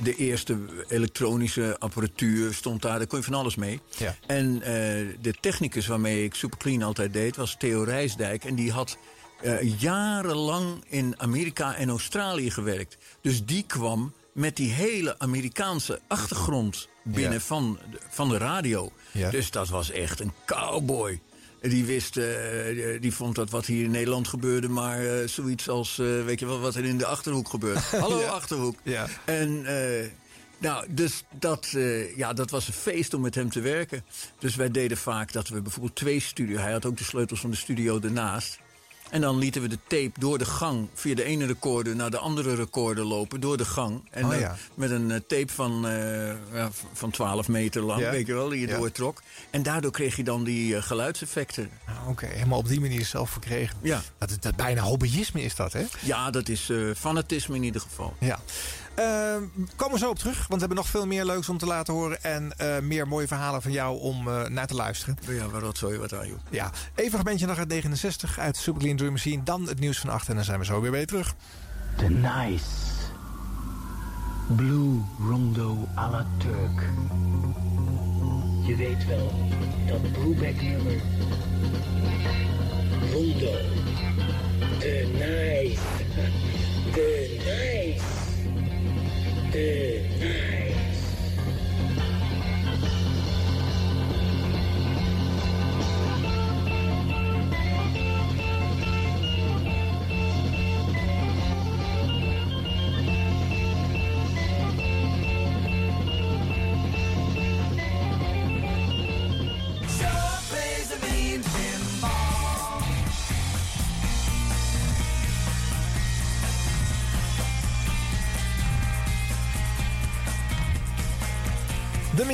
de 0.02 0.14
eerste 0.16 0.58
elektronische 0.88 1.76
apparatuur 1.78 2.54
stond 2.54 2.82
daar, 2.82 2.98
daar 2.98 3.06
kon 3.06 3.18
je 3.18 3.24
van 3.24 3.34
alles 3.34 3.54
mee. 3.56 3.80
Ja. 3.96 4.16
En 4.26 4.58
de 5.20 5.34
technicus 5.40 5.86
waarmee 5.86 6.24
ik 6.24 6.34
Super 6.34 6.58
Clean 6.58 6.82
altijd 6.82 7.12
deed, 7.12 7.36
was 7.36 7.56
Theo 7.58 7.82
Rijsdijk. 7.82 8.44
En 8.44 8.54
die 8.54 8.72
had 8.72 8.96
jarenlang 9.78 10.84
in 10.88 11.14
Amerika 11.18 11.74
en 11.76 11.88
Australië 11.88 12.50
gewerkt. 12.50 12.96
Dus 13.20 13.44
die 13.44 13.64
kwam 13.66 14.12
met 14.32 14.56
die 14.56 14.70
hele 14.70 15.18
Amerikaanse 15.18 16.00
achtergrond 16.08 16.88
binnen 17.04 17.32
Ja. 17.32 17.40
van, 17.40 17.78
de- 17.90 17.98
van 18.08 18.28
de 18.28 18.36
radio. 18.38 18.92
Ja. 19.10 19.30
Dus 19.30 19.50
dat 19.50 19.68
was 19.68 19.90
echt 19.90 20.20
een 20.20 20.32
cowboy. 20.46 21.20
Die 21.62 21.84
wist, 21.84 22.16
eh, 22.16 22.24
die- 22.74 22.98
die 22.98 23.12
vond 23.14 23.34
dat 23.34 23.50
wat 23.50 23.66
hier 23.66 23.84
in 23.84 23.90
Nederland 23.90 24.28
gebeurde, 24.28 24.68
maar 24.68 25.04
eh, 25.06 25.28
zoiets 25.28 25.68
als, 25.68 25.98
eh, 25.98 26.24
weet 26.24 26.40
je 26.40 26.46
wel, 26.46 26.60
wat 26.60 26.74
er 26.74 26.84
in 26.84 26.98
de 26.98 27.06
achterhoek 27.06 27.48
gebeurt. 27.48 27.84
Hallo 28.00 28.20
Ja. 28.20 28.26
achterhoek. 28.28 28.76
Ja. 28.82 29.06
En 29.24 29.66
nou, 30.58 30.86
dus 30.88 31.24
dat, 31.38 31.68
ja, 32.16 32.32
dat 32.32 32.50
was 32.50 32.66
een 32.66 32.72
feest 32.74 33.14
om 33.14 33.20
met 33.20 33.34
hem 33.34 33.50
te 33.50 33.60
werken. 33.60 34.04
Dus 34.38 34.54
wij 34.56 34.70
deden 34.70 34.96
vaak 34.96 35.32
dat 35.32 35.48
we 35.48 35.60
bijvoorbeeld 35.62 35.94
twee 35.96 36.20
studio. 36.20 36.58
Hij 36.58 36.72
had 36.72 36.84
ook 36.86 36.96
de 36.96 37.04
sleutels 37.04 37.40
van 37.40 37.50
de 37.50 37.56
studio 37.56 38.00
ernaast. 38.00 38.58
En 39.12 39.20
dan 39.20 39.38
lieten 39.38 39.62
we 39.62 39.68
de 39.68 39.78
tape 39.86 40.10
door 40.18 40.38
de 40.38 40.44
gang 40.44 40.88
via 40.94 41.14
de 41.14 41.24
ene 41.24 41.46
recorder 41.46 41.96
naar 41.96 42.10
de 42.10 42.18
andere 42.18 42.54
recorder 42.54 43.04
lopen, 43.04 43.40
door 43.40 43.56
de 43.56 43.64
gang. 43.64 44.08
En 44.10 44.24
Oh, 44.24 44.30
dan 44.30 44.38
ja. 44.38 44.56
met 44.74 44.90
een 44.90 45.10
eh, 45.10 45.20
tape 45.26 45.52
van, 45.52 45.86
eh, 45.88 46.66
van 46.92 47.10
12 47.10 47.48
meter 47.48 47.82
lang, 47.82 48.00
Ja. 48.00 48.10
weet 48.10 48.26
je 48.26 48.32
wel, 48.34 48.48
die 48.48 48.60
je 48.60 48.66
Ja. 48.66 48.76
doortrok. 48.76 49.22
En 49.50 49.62
daardoor 49.62 49.90
kreeg 49.90 50.16
je 50.16 50.24
dan 50.24 50.44
die 50.44 50.76
eh, 50.76 50.82
geluidseffecten. 50.82 51.70
Ah, 51.86 52.08
Oké, 52.08 52.26
helemaal 52.26 52.58
op 52.58 52.68
die 52.68 52.80
manier 52.80 53.04
zelf 53.04 53.30
verkregen. 53.30 53.76
Ja. 53.82 54.02
Dat, 54.18 54.30
is- 54.30 54.38
dat 54.40 54.56
bijna 54.56 54.82
hobbyisme 54.82 55.42
is 55.42 55.54
dat, 55.54 55.72
hè? 55.72 55.84
Ja, 56.00 56.30
dat 56.30 56.48
is 56.48 56.70
fanatisme 56.96 57.56
in 57.56 57.62
ieder 57.62 57.80
geval. 57.80 58.14
Ja. 58.20 58.40
Ehm, 58.94 59.42
komen 59.76 59.94
we 59.94 60.04
zo 60.04 60.10
op 60.10 60.18
terug, 60.18 60.36
want 60.36 60.48
we 60.48 60.58
hebben 60.58 60.76
nog 60.76 60.88
veel 60.88 61.06
meer 61.06 61.24
leuks 61.24 61.48
om 61.48 61.58
te 61.58 61.66
laten 61.66 61.94
horen. 61.94 62.22
En 62.22 62.52
eh, 62.56 62.78
meer 62.78 63.08
mooie 63.08 63.26
verhalen 63.26 63.62
van 63.62 63.72
jou 63.72 64.00
om 64.00 64.28
eh, 64.28 64.44
naar 64.44 64.66
te 64.66 64.74
luisteren. 64.74 65.18
Ja, 65.28 65.48
waar 65.48 65.60
rotzooi 65.60 65.98
wat 65.98 66.14
aan, 66.14 66.28
joh. 66.28 66.38
Ja, 66.50 66.66
even 66.70 67.04
een 67.04 67.10
fragmentje 67.10 67.46
nog 67.46 67.58
uit 67.58 67.68
69 67.68 68.38
uit 68.38 68.56
Super 68.56 68.80
Clean 68.80 68.96
Dream 68.96 69.12
Machine. 69.12 69.42
Dan 69.42 69.68
het 69.68 69.80
nieuws 69.80 69.98
van 69.98 70.10
8 70.10 70.28
en 70.28 70.34
dan 70.34 70.44
zijn 70.44 70.58
we 70.58 70.64
zo 70.64 70.80
weer 70.80 70.90
bij 70.90 71.00
je 71.00 71.06
terug. 71.06 71.34
The 71.96 72.08
nice 72.08 72.64
blue 74.56 75.00
rondo 75.18 75.88
à 75.96 76.10
la 76.10 76.26
Turk. 76.38 76.82
Je 78.66 78.76
weet 78.76 79.06
wel, 79.06 79.32
dat 79.86 80.12
Brubeck-nummer. 80.12 81.00
Rondo. 83.12 83.56
De 84.78 85.08
nice. 85.12 85.80
De 86.92 87.16
nice. 87.18 87.21
De 89.52 90.51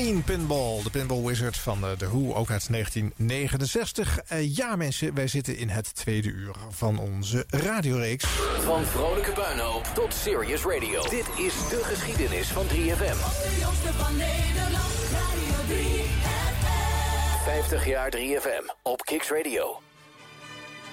Mean 0.04 0.22
Pinball, 0.22 0.82
de 0.82 0.90
Pinball 0.90 1.22
Wizard 1.22 1.56
van 1.56 1.84
eh, 1.84 1.90
The 1.90 2.08
Who, 2.08 2.34
ook 2.34 2.50
uit 2.50 2.70
1969. 2.70 4.18
Eh, 4.18 4.56
ja 4.56 4.76
mensen, 4.76 5.14
wij 5.14 5.28
zitten 5.28 5.56
in 5.56 5.68
het 5.68 5.94
tweede 5.94 6.28
uur 6.28 6.54
van 6.70 6.98
onze 6.98 7.44
radioreeks. 7.50 8.24
Van 8.60 8.84
vrolijke 8.84 9.32
puinhoop 9.32 9.84
tot 9.94 10.14
serious 10.14 10.64
radio. 10.64 11.02
Dit 11.02 11.28
is 11.36 11.54
de 11.68 11.80
geschiedenis 11.82 12.48
van 12.48 12.66
3FM. 12.66 12.72
De 12.72 13.56
jongste 13.60 13.92
van 13.92 14.16
Nederland, 14.16 14.92
Radio 15.12 15.76
3FM. 15.76 17.44
50 17.44 17.86
jaar 17.86 18.12
3FM 18.16 18.74
op 18.82 19.02
Kicks 19.02 19.30
Radio. 19.30 19.87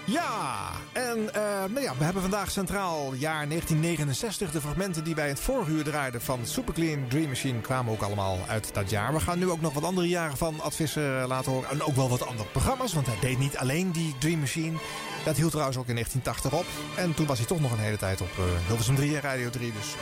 Ja, 0.06 0.72
en 0.92 1.34
eh, 1.34 1.42
nou 1.70 1.82
ja, 1.82 1.94
we 1.98 2.04
hebben 2.04 2.22
vandaag 2.22 2.52
centraal 2.52 3.14
jaar 3.14 3.48
1969. 3.48 4.52
De 4.52 4.62
fragmenten 4.62 5.04
die 5.04 5.16
wij 5.16 5.28
het 5.28 5.40
vorige 5.40 5.72
uur 5.72 5.84
draaiden 5.84 6.22
van 6.22 6.40
Superclean 6.44 7.08
Dream 7.08 7.28
Machine 7.28 7.62
kwamen 7.62 7.94
ook 7.94 8.02
allemaal 8.02 8.40
uit 8.48 8.74
dat 8.74 8.90
jaar. 8.90 9.14
We 9.14 9.20
gaan 9.20 9.40
nu 9.40 9.50
ook 9.50 9.62
nog 9.62 9.74
wat 9.74 9.84
andere 9.84 10.08
jaren 10.08 10.38
van 10.38 10.62
Advisser 10.62 11.22
eh, 11.22 11.28
laten 11.28 11.52
horen. 11.52 11.70
En 11.70 11.84
ook 11.84 11.96
wel 11.96 12.10
wat 12.10 12.26
andere 12.26 12.50
programma's, 12.50 12.94
want 12.94 13.08
hij 13.08 13.18
deed 13.22 13.40
niet 13.40 13.58
alleen 13.58 13.92
die 13.92 14.16
Dream 14.20 14.40
Machine. 14.40 14.78
Dat 15.24 15.36
hield 15.38 15.52
trouwens 15.52 15.78
ook 15.78 15.88
in 15.88 15.94
1980 15.94 16.60
op. 16.60 16.66
En 16.98 17.14
toen 17.14 17.26
was 17.26 17.38
hij 17.38 17.48
toch 17.48 17.62
nog 17.62 17.72
een 17.72 17.78
hele 17.78 17.98
tijd 17.98 18.22
op 18.22 18.32
uh, 18.40 18.46
Hilversum 18.68 18.96
3 18.96 19.16
en 19.16 19.22
Radio 19.22 19.50
3. 19.50 19.74
Dus 19.74 19.96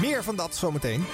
meer 0.00 0.24
van 0.24 0.36
dat 0.36 0.56
zometeen. 0.56 1.04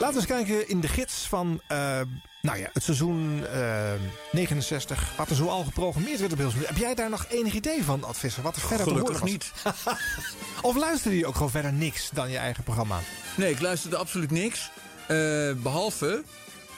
Laten 0.00 0.14
we 0.14 0.20
eens 0.20 0.46
kijken 0.46 0.68
in 0.68 0.80
de 0.80 0.88
gids 0.88 1.26
van 1.28 1.60
uh, 1.72 2.00
nou 2.42 2.58
ja, 2.58 2.70
het 2.72 2.82
seizoen 2.82 3.44
uh, 3.54 3.92
69. 4.32 5.16
Wat 5.16 5.28
er 5.28 5.36
zo 5.36 5.46
al 5.46 5.64
geprogrammeerd 5.64 6.20
werd 6.20 6.32
op 6.32 6.38
Hilversum. 6.38 6.66
Heb 6.66 6.76
jij 6.76 6.94
daar 6.94 7.10
nog 7.10 7.26
enig 7.28 7.54
idee 7.54 7.84
van, 7.84 8.04
Advisser? 8.04 8.42
Wat 8.42 8.56
er 8.56 8.62
verder 8.62 8.86
Gelukkig 8.86 9.14
te 9.14 9.20
horen 9.20 9.32
niet. 9.32 9.52
of 10.70 10.76
luisterde 10.76 11.18
je 11.18 11.26
ook 11.26 11.34
gewoon 11.34 11.50
verder 11.50 11.72
niks 11.72 12.10
dan 12.12 12.30
je 12.30 12.38
eigen 12.38 12.64
programma? 12.64 12.98
Nee, 13.36 13.50
ik 13.50 13.60
luisterde 13.60 13.96
absoluut 13.96 14.30
niks. 14.30 14.70
Uh, 15.10 15.52
behalve 15.52 16.22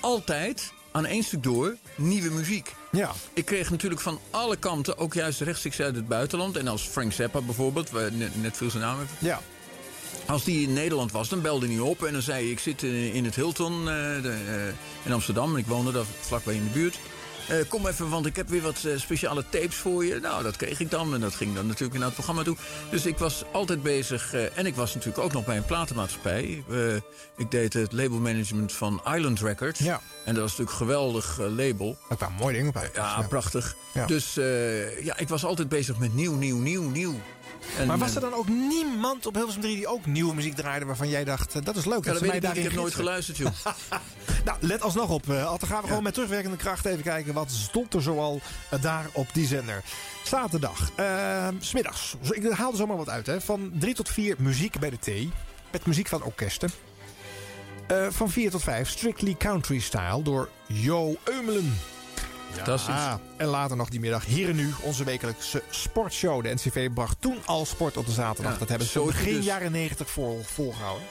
altijd 0.01 0.73
aan 0.93 1.07
één 1.07 1.23
stuk 1.23 1.43
door 1.43 1.77
nieuwe 1.97 2.31
muziek. 2.31 2.75
Ja. 2.93 3.11
Ik 3.33 3.45
kreeg 3.45 3.71
natuurlijk 3.71 4.01
van 4.01 4.21
alle 4.31 4.57
kanten, 4.57 4.99
ook 4.99 5.15
juist 5.15 5.41
rechtstreeks 5.41 5.81
uit 5.81 5.97
het 5.97 6.09
buitenland. 6.09 6.57
En 6.57 6.69
als 6.69 6.83
Frank 6.83 7.13
Zappa 7.13 7.41
bijvoorbeeld, 7.41 7.91
waar 7.91 8.13
net, 8.13 8.43
net 8.43 8.57
veel 8.57 8.71
zijn 8.71 8.83
naam 8.83 8.99
heeft. 8.99 9.13
Ja. 9.19 9.41
Als 10.27 10.45
die 10.45 10.67
in 10.67 10.73
Nederland 10.73 11.13
was, 11.13 11.29
dan 11.29 11.43
belde 11.43 11.67
hij 11.67 11.79
op 11.79 12.05
en 12.05 12.13
dan 12.13 12.23
zei 12.23 12.43
hij... 12.43 12.53
ik 12.53 12.59
zit 12.59 12.83
in 12.83 13.25
het 13.25 13.35
Hilton 13.35 13.79
uh, 13.81 13.87
de, 14.23 14.37
uh, 14.47 15.05
in 15.05 15.13
Amsterdam 15.13 15.53
en 15.53 15.59
ik 15.59 15.67
woonde 15.67 15.93
daar 15.93 16.05
vlakbij 16.21 16.55
in 16.55 16.65
de 16.65 16.71
buurt. 16.71 16.99
Uh, 17.51 17.57
kom 17.69 17.87
even, 17.87 18.09
want 18.09 18.27
ik 18.27 18.37
heb 18.37 18.49
weer 18.49 18.63
wat 18.63 18.87
speciale 18.97 19.45
tapes 19.49 19.75
voor 19.75 20.05
je. 20.05 20.21
Nou, 20.21 20.43
dat 20.43 20.57
kreeg 20.57 20.81
ik 20.81 20.91
dan 20.91 21.15
en 21.15 21.21
dat 21.21 21.35
ging 21.35 21.55
dan 21.55 21.67
natuurlijk 21.67 21.95
naar 21.95 22.05
het 22.05 22.15
programma 22.15 22.43
toe. 22.43 22.57
Dus 22.91 23.07
ik 23.07 23.19
was 23.19 23.45
altijd 23.53 23.83
bezig 23.83 24.35
en 24.35 24.67
ik 24.67 24.75
was 24.75 24.95
natuurlijk 24.95 25.25
ook 25.25 25.33
nog 25.33 25.45
bij 25.45 25.57
een 25.57 25.65
platenmaatschappij. 25.65 26.65
ik 27.37 27.51
deed 27.51 27.73
het 27.73 27.93
labelmanagement 27.93 28.73
van 28.73 29.03
Island 29.15 29.41
Records. 29.41 29.79
Ja. 29.79 30.01
En 30.25 30.35
dat 30.35 30.43
was 30.43 30.51
natuurlijk 30.51 30.71
een 30.71 30.87
geweldig 30.87 31.39
label. 31.39 31.97
Daar 32.09 32.19
kwamen 32.19 32.39
mooie 32.39 32.57
dingen 32.57 32.73
bij. 32.73 32.91
Ja, 32.95 33.19
ja. 33.21 33.27
prachtig. 33.27 33.77
Ja. 33.95 34.07
Dus 34.07 34.35
ja, 35.03 35.19
ik 35.19 35.29
was 35.29 35.45
altijd 35.45 35.69
bezig 35.69 35.99
met 35.99 36.15
nieuw, 36.15 36.35
nieuw, 36.35 36.59
nieuw, 36.59 36.89
nieuw. 36.89 37.21
En, 37.79 37.87
maar 37.87 37.99
was 37.99 38.15
er 38.15 38.21
dan 38.21 38.35
ook 38.35 38.49
niemand 38.49 39.27
op 39.27 39.35
Hilversum 39.35 39.63
3 39.63 39.77
die 39.77 39.87
ook 39.87 40.07
nieuwe 40.07 40.35
muziek 40.35 40.55
draaide... 40.55 40.85
waarvan 40.85 41.09
jij 41.09 41.25
dacht, 41.25 41.65
dat 41.65 41.77
is 41.77 41.85
leuk. 41.85 42.05
Ja, 42.05 42.13
dat 42.13 42.21
dat 42.21 42.31
weet 42.31 42.45
ik, 42.45 42.55
ik 42.55 42.63
heb 42.63 42.73
nooit 42.73 42.95
geluisterd, 42.95 43.37
joh. 43.37 43.53
nou, 44.45 44.59
let 44.61 44.83
alsnog 44.83 45.11
op. 45.11 45.27
Uh, 45.27 45.35
dan 45.45 45.59
gaan 45.59 45.69
we 45.69 45.75
ja. 45.75 45.89
gewoon 45.89 46.03
met 46.03 46.15
terugwerkende 46.15 46.57
kracht 46.57 46.85
even 46.85 47.03
kijken... 47.03 47.35
wat 47.35 47.51
stond 47.51 47.95
er 47.95 48.03
zoal 48.03 48.41
uh, 48.75 48.83
daar 48.83 49.07
op 49.13 49.29
die 49.33 49.47
zender. 49.47 49.83
Zaterdag, 50.23 50.91
uh, 50.99 51.49
smiddags. 51.59 52.15
Ik 52.31 52.51
haal 52.51 52.71
er 52.71 52.77
zomaar 52.77 52.97
wat 52.97 53.09
uit. 53.09 53.27
Hè. 53.27 53.41
Van 53.41 53.73
3 53.79 53.95
tot 53.95 54.09
4 54.09 54.37
muziek 54.39 54.79
bij 54.79 54.91
de 54.91 54.99
thee. 54.99 55.31
Met 55.71 55.87
muziek 55.87 56.09
van 56.09 56.23
orkesten. 56.23 56.71
Uh, 57.93 58.07
van 58.11 58.31
4 58.31 58.51
tot 58.51 58.63
5 58.63 58.89
Strictly 58.89 59.35
Country 59.39 59.79
Style 59.79 60.23
door 60.23 60.49
Jo 60.67 61.17
Eumelen. 61.25 61.79
Fantastisch. 62.57 62.95
Ja, 62.95 63.21
en 63.37 63.47
later 63.47 63.77
nog 63.77 63.89
die 63.89 64.01
middag 64.01 64.25
hier 64.25 64.49
en 64.49 64.57
nu 64.57 64.73
onze 64.83 65.05
wekelijkse 65.05 65.63
sportshow. 65.71 66.43
De 66.43 66.55
NCV 66.55 66.93
bracht 66.93 67.17
toen 67.21 67.37
al 67.45 67.67
sport 67.67 67.97
op 67.97 68.07
de 68.07 68.13
zaterdag. 68.13 68.53
Ja, 68.53 68.59
dat 68.59 68.69
hebben 68.69 68.87
ze 68.87 69.01
begin 69.01 69.35
dus. 69.35 69.45
jaren 69.45 69.73
90 69.73 70.11
vol, 70.11 70.43
volgehouden. 70.45 71.07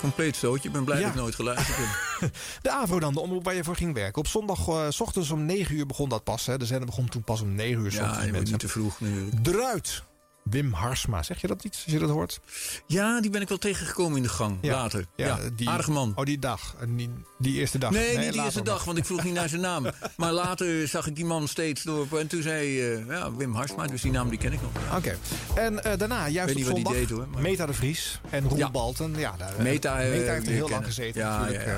Compleet 0.00 0.36
stootje. 0.36 0.68
Ik 0.68 0.74
ben 0.74 0.84
blij 0.84 0.96
ja. 0.96 1.02
dat 1.02 1.14
ik 1.14 1.20
nooit 1.20 1.34
geluisterd 1.34 1.76
heb. 1.76 2.30
de 2.62 2.70
AVRO 2.70 3.00
dan, 3.00 3.12
de 3.12 3.20
omroep 3.20 3.44
waar 3.44 3.54
je 3.54 3.64
voor 3.64 3.76
ging 3.76 3.94
werken. 3.94 4.18
Op 4.18 4.26
zondag 4.26 4.68
uh, 4.68 4.86
s 4.88 5.00
ochtends 5.00 5.30
om 5.30 5.44
9 5.44 5.76
uur 5.76 5.86
begon 5.86 6.08
dat 6.08 6.24
pas. 6.24 6.46
Hè. 6.46 6.58
De 6.58 6.66
zender 6.66 6.86
begon 6.86 7.08
toen 7.08 7.22
pas 7.22 7.40
om 7.40 7.54
9 7.54 7.84
uur. 7.84 7.92
Ja, 7.92 8.22
je 8.22 8.30
bent 8.30 8.50
niet 8.50 8.58
te 8.58 8.68
vroeg 8.68 9.00
natuurlijk. 9.00 9.46
Eruit. 9.46 10.02
Wim 10.42 10.72
Harsma, 10.72 11.22
zeg 11.22 11.40
je 11.40 11.46
dat 11.46 11.64
iets 11.64 11.82
als 11.84 11.92
je 11.92 11.98
dat 11.98 12.10
hoort? 12.10 12.40
Ja, 12.86 13.20
die 13.20 13.30
ben 13.30 13.40
ik 13.40 13.48
wel 13.48 13.58
tegengekomen 13.58 14.16
in 14.16 14.22
de 14.22 14.28
gang 14.28 14.58
ja. 14.60 14.72
later. 14.72 15.06
Ja, 15.16 15.26
Ja, 15.26 15.38
die, 15.54 15.92
man. 15.92 16.12
Oh, 16.16 16.24
die 16.24 16.38
dag. 16.38 16.76
Die, 16.88 17.10
die 17.38 17.58
eerste 17.58 17.78
dag. 17.78 17.90
Nee, 17.90 18.18
niet 18.18 18.26
later 18.26 18.44
eerste 18.44 18.62
dag, 18.62 18.84
want 18.84 18.98
ik 18.98 19.04
vroeg 19.04 19.24
niet 19.24 19.34
naar 19.34 19.48
zijn 19.48 19.60
naam. 19.60 19.86
Maar 20.16 20.32
later 20.32 20.88
zag 20.88 21.06
ik 21.06 21.16
die 21.16 21.24
man 21.24 21.48
steeds 21.48 21.82
door. 21.82 22.18
En 22.18 22.26
toen 22.26 22.42
zei 22.42 22.92
uh, 22.92 23.06
ja, 23.06 23.34
Wim 23.34 23.54
Harsma, 23.54 23.86
dus 23.86 24.02
die 24.02 24.12
naam 24.12 24.28
die 24.28 24.38
ken 24.38 24.52
ik 24.52 24.60
nog. 24.62 24.70
Oké. 24.96 24.96
Okay. 24.96 25.64
En 25.66 25.72
uh, 25.74 25.98
daarna, 25.98 26.28
juist 26.28 26.54
weet 26.54 26.68
op 26.68 26.74
niet 26.76 26.84
zondag, 26.84 26.92
die 26.92 27.06
deed, 27.06 27.16
hoor, 27.16 27.28
maar... 27.32 27.42
Meta 27.42 27.66
de 27.66 27.72
Vries 27.72 28.20
en 28.30 28.48
Roel. 28.48 28.70
Balten. 28.70 29.14
Ja, 29.16 29.34
daar, 29.38 29.52
Meta, 29.58 30.00
eh, 30.00 30.10
Meta 30.10 30.32
heeft 30.32 30.46
er 30.46 30.52
heel 30.52 30.66
kennen. 30.66 30.70
lang 30.70 30.84
gezeten 30.84 31.22
natuurlijk. 31.22 31.66
eh. 31.66 31.76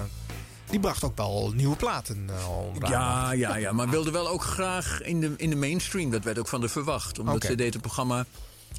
die 0.70 0.80
bracht 0.80 1.04
ook 1.04 1.16
wel 1.16 1.52
nieuwe 1.54 1.76
platen 1.76 2.26
uh, 2.30 2.88
Ja, 2.88 3.32
ja, 3.32 3.56
ja, 3.56 3.72
maar 3.72 3.88
wilde 3.88 4.10
wel 4.10 4.28
ook 4.28 4.42
graag 4.42 5.02
in 5.02 5.20
de, 5.20 5.34
in 5.36 5.50
de 5.50 5.56
mainstream. 5.56 6.10
Dat 6.10 6.24
werd 6.24 6.38
ook 6.38 6.48
van 6.48 6.60
de 6.60 6.68
verwacht. 6.68 7.18
Omdat 7.18 7.44
ze 7.44 7.54
deed 7.54 7.74
een 7.74 7.80
programma 7.80 8.24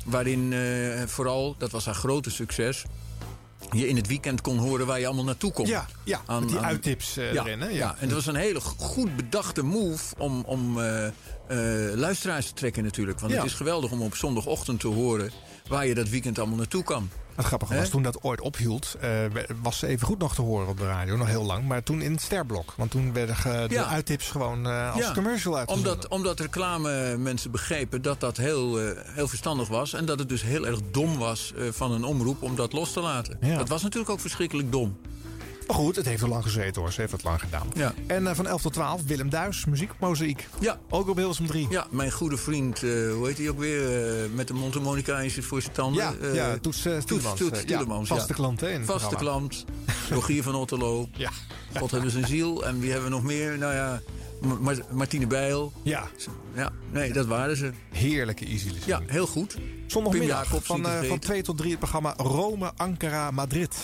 waarin 0.05 0.53
eh, 0.53 0.59
vooral, 1.05 1.55
dat 1.57 1.71
was 1.71 1.85
haar 1.85 1.95
grote 1.95 2.29
succes... 2.29 2.83
je 3.71 3.87
in 3.87 3.95
het 3.95 4.07
weekend 4.07 4.41
kon 4.41 4.57
horen 4.57 4.85
waar 4.85 4.99
je 4.99 5.05
allemaal 5.05 5.23
naartoe 5.23 5.51
kon. 5.51 5.65
Ja, 5.67 5.85
ja 6.03 6.21
Aan- 6.25 6.39
met 6.39 6.49
die 6.49 6.57
aan- 6.57 6.65
uittips 6.65 7.17
eh, 7.17 7.33
ja, 7.33 7.43
erin. 7.45 7.61
Hè? 7.61 7.67
ja. 7.69 7.95
en 7.99 8.07
dat 8.07 8.15
was 8.17 8.25
een 8.25 8.35
hele 8.35 8.59
goed 8.61 9.15
bedachte 9.15 9.63
move 9.63 10.15
om, 10.17 10.43
om 10.45 10.79
eh, 10.79 11.07
luisteraars 11.93 12.47
te 12.47 12.53
trekken 12.53 12.83
natuurlijk. 12.83 13.19
Want 13.19 13.31
Ja. 13.31 13.37
het 13.37 13.47
is 13.47 13.53
geweldig 13.53 13.91
om 13.91 14.01
op 14.01 14.15
zondagochtend 14.15 14.79
te 14.79 14.87
horen... 14.87 15.31
waar 15.67 15.87
je 15.87 15.95
dat 15.95 16.09
weekend 16.09 16.39
allemaal 16.39 16.57
naartoe 16.57 16.83
kan. 16.83 17.09
Het 17.35 17.45
grappige 17.45 17.75
was, 17.75 17.89
toen 17.89 18.03
dat 18.03 18.21
ooit 18.23 18.41
ophield, 18.41 18.95
eh, 19.01 19.09
was 19.61 19.79
ze 19.79 19.87
even 19.87 20.07
goed 20.07 20.19
nog 20.19 20.35
te 20.35 20.41
horen 20.41 20.67
op 20.67 20.77
de 20.77 20.85
radio, 20.85 21.15
nog 21.17 21.27
heel 21.27 21.43
lang. 21.43 21.67
Maar 21.67 21.83
toen 21.83 22.01
in 22.01 22.11
het 22.11 22.21
sterblok. 22.21 22.73
Want 22.77 22.91
toen 22.91 23.13
werden 23.13 23.35
de 23.43 23.73
Ja. 23.73 23.85
uittips 23.87 24.29
gewoon 24.29 24.67
eh, 24.67 24.93
als 24.93 25.03
Ja, 25.03 25.11
commercial 25.13 25.57
uitgezonden. 25.57 25.93
Omdat, 25.93 26.09
omdat 26.09 26.39
reclame 26.39 27.17
mensen 27.17 27.51
begrepen 27.51 28.01
dat 28.01 28.19
dat 28.19 28.37
heel, 28.37 28.79
eh, 28.81 28.99
heel 29.03 29.27
verstandig 29.27 29.67
was. 29.67 29.93
En 29.93 30.05
dat 30.05 30.19
het 30.19 30.29
dus 30.29 30.41
heel 30.41 30.67
erg 30.67 30.79
dom 30.91 31.17
was 31.17 31.53
van 31.71 31.91
een 31.91 32.03
omroep 32.03 32.41
om 32.41 32.55
dat 32.55 32.73
los 32.73 32.93
te 32.93 32.99
laten. 33.01 33.37
Ja. 33.41 33.57
Dat 33.57 33.69
was 33.69 33.81
natuurlijk 33.83 34.11
ook 34.11 34.19
verschrikkelijk 34.19 34.71
dom. 34.71 34.97
Maar 35.67 35.75
goed, 35.75 35.95
het 35.95 36.05
heeft 36.05 36.21
er 36.21 36.29
lang 36.29 36.43
gezeten 36.43 36.81
hoor. 36.81 36.91
Ze 36.91 36.99
heeft 37.01 37.11
het 37.13 37.23
lang 37.23 37.39
gedaan. 37.39 37.67
Ja. 37.73 37.93
En 38.07 38.27
eh, 38.27 38.35
van 38.35 38.47
11 38.47 38.61
tot 38.61 38.73
12, 38.73 39.01
Willem 39.05 39.29
Duis, 39.29 39.65
muziek, 39.65 39.91
mozaïek. 39.99 40.47
Ja. 40.59 40.79
Ook 40.89 41.09
op 41.09 41.15
Hilversum 41.17 41.47
3. 41.47 41.67
Ja, 41.69 41.87
mijn 41.89 42.11
goede 42.11 42.37
vriend, 42.37 42.75
eh, 42.83 42.89
hoe 43.13 43.27
heet 43.27 43.37
hij 43.37 43.49
ook 43.49 43.59
weer? 43.59 44.13
eh, 44.23 44.29
met 44.33 44.47
de 44.47 44.53
mondharmonica 44.53 45.19
in 45.19 45.43
voor 45.43 45.61
zijn 45.61 45.73
tanden. 45.73 46.03
Ja, 46.03 46.13
ja, 46.33 46.57
Toets 46.57 46.85
uh, 46.85 46.97
Tielemans. 46.97 47.39
Toets 47.39 47.63
Tielemans, 47.63 48.07
vaste 48.09 48.33
klant 48.33 48.59
hè, 48.61 48.69
in 48.71 48.85
Vaste 48.85 49.15
klant. 49.15 49.65
Rogier 50.09 50.43
van 50.43 50.55
Otterlo. 50.55 51.07
Ja. 51.17 51.29
God 51.79 51.91
hebben 51.91 52.11
zijn 52.11 52.27
ziel. 52.27 52.65
En 52.65 52.79
wie 52.79 52.91
hebben 52.91 53.09
we 53.09 53.15
nog 53.15 53.23
meer? 53.23 53.57
Nou 53.57 53.73
ja, 53.73 54.01
Ma- 54.41 54.57
Ma- 54.61 54.85
Martine 54.91 55.27
Bijl. 55.27 55.73
Ja, 55.83 56.07
Ja, 56.55 56.71
nee, 56.91 57.13
dat 57.13 57.25
waren 57.25 57.57
ze. 57.57 57.71
heerlijke 57.91 58.45
easy 58.45 58.69
listening. 58.69 58.85
Ja, 58.85 59.01
heel 59.13 59.27
goed. 59.27 59.57
Zondagmiddag 59.87 60.47
van, 60.47 60.61
vergeten. 60.61 61.07
van 61.07 61.19
2 61.19 61.41
tot 61.41 61.57
3 61.57 61.69
het 61.69 61.79
programma 61.79 62.13
Rome, 62.17 62.71
Ankara, 62.77 63.31
Madrid. 63.31 63.75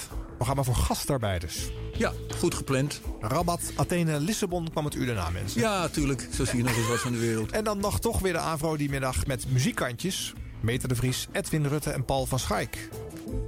Programma 0.41 0.71
voor 0.71 0.83
gastarbeiders. 0.83 1.69
Ja, 1.93 2.13
goed 2.37 2.55
gepland. 2.55 3.01
Rabat, 3.19 3.61
Athene, 3.75 4.19
Lissabon 4.19 4.69
kwam 4.69 4.85
het 4.85 4.95
uur 4.95 5.05
daarna, 5.05 5.29
mensen. 5.29 5.61
Ja, 5.61 5.87
tuurlijk. 5.87 6.27
Zo 6.33 6.45
zie 6.45 6.57
je 6.57 6.63
nog 6.63 6.77
eens 6.77 6.87
wat 6.87 6.99
van 6.99 7.11
de 7.11 7.17
wereld. 7.17 7.51
En 7.51 7.63
dan 7.63 7.79
nog 7.79 7.99
toch 7.99 8.19
weer 8.19 8.33
de 8.33 8.39
AVRO 8.39 8.77
die 8.77 8.89
middag 8.89 9.25
met 9.25 9.51
muziekkantjes. 9.51 10.33
Meter 10.59 10.89
de 10.89 10.95
Vries, 10.95 11.27
Edwin 11.31 11.67
Rutte 11.67 11.91
en 11.91 12.05
Paul 12.05 12.25
van 12.25 12.39
Schaik. 12.39 12.89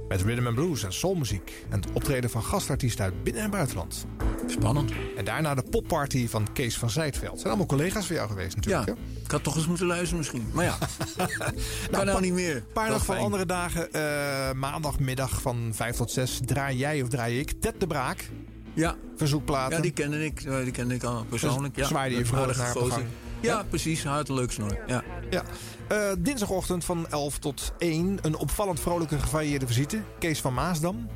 Met 0.08 0.22
rhythm 0.22 0.46
and 0.46 0.54
blues 0.54 0.82
en 0.84 0.92
soulmuziek. 0.92 1.64
En 1.70 1.80
het 1.80 1.88
optreden 1.92 2.30
van 2.30 2.42
gastartiesten 2.44 3.04
uit 3.04 3.22
binnen- 3.22 3.42
en 3.42 3.50
buitenland. 3.50 4.06
Spannend. 4.46 4.92
En 5.16 5.24
daarna 5.24 5.54
de 5.54 5.62
popparty 5.70 6.28
van 6.28 6.46
Kees 6.52 6.78
van 6.78 6.90
Zijtveld. 6.90 7.34
Zijn 7.36 7.46
allemaal 7.48 7.66
collega's 7.66 8.06
van 8.06 8.16
jou 8.16 8.28
geweest 8.28 8.50
Ja, 8.50 8.56
natuurlijk. 8.56 8.86
hè? 9.14 9.20
ik 9.24 9.30
had 9.30 9.42
toch 9.42 9.56
eens 9.56 9.66
moeten 9.66 9.86
luisteren 9.86 10.16
misschien. 10.18 10.46
Maar 10.52 10.64
ja, 10.64 10.78
kan 11.90 12.06
nou 12.06 12.20
niet 12.20 12.32
meer. 12.32 12.56
Een 12.56 12.64
paar 12.72 12.90
nog 12.90 13.04
van 13.04 13.16
andere 13.18 13.46
dagen. 13.46 13.92
eh, 13.92 14.52
maandagmiddag 14.52 15.40
van 15.40 15.70
5 15.74 15.96
tot 15.96 16.10
6. 16.10 16.40
Draai 16.44 16.76
jij 16.76 17.02
of 17.02 17.08
draai 17.08 17.38
ik? 17.38 17.52
Ted 17.60 17.74
de 17.80 17.86
Braak. 17.86 18.28
Ja, 18.74 18.96
Verzoekplaten. 19.16 19.76
ja 19.76 19.82
die 19.82 19.90
kende 19.92 20.24
ik. 20.24 20.42
Die 20.62 20.70
kende 20.70 20.94
ik 20.94 21.02
al 21.02 21.24
persoonlijk. 21.28 21.76
Ja, 21.76 21.86
zwaaide 21.86 22.16
je 22.16 22.24
vrolijk 22.24 22.58
naar 22.58 22.72
de 22.72 22.78
gang. 22.90 23.04
Ja, 23.44 23.62
precies. 23.68 24.04
Hartelijk 24.04 24.52
snor. 24.52 24.78
Ja. 24.86 25.02
Ja. 25.30 25.42
Eh, 25.88 25.98
dinsdagochtend 26.18 26.84
van 26.84 27.06
11 27.10 27.38
tot 27.38 27.72
1. 27.78 28.18
Een 28.22 28.36
opvallend 28.36 28.80
vrolijke 28.80 29.18
gevarieerde 29.18 29.66
visite. 29.66 30.02
Kees 30.18 30.40
van 30.40 30.54
Maasdam. 30.54 31.08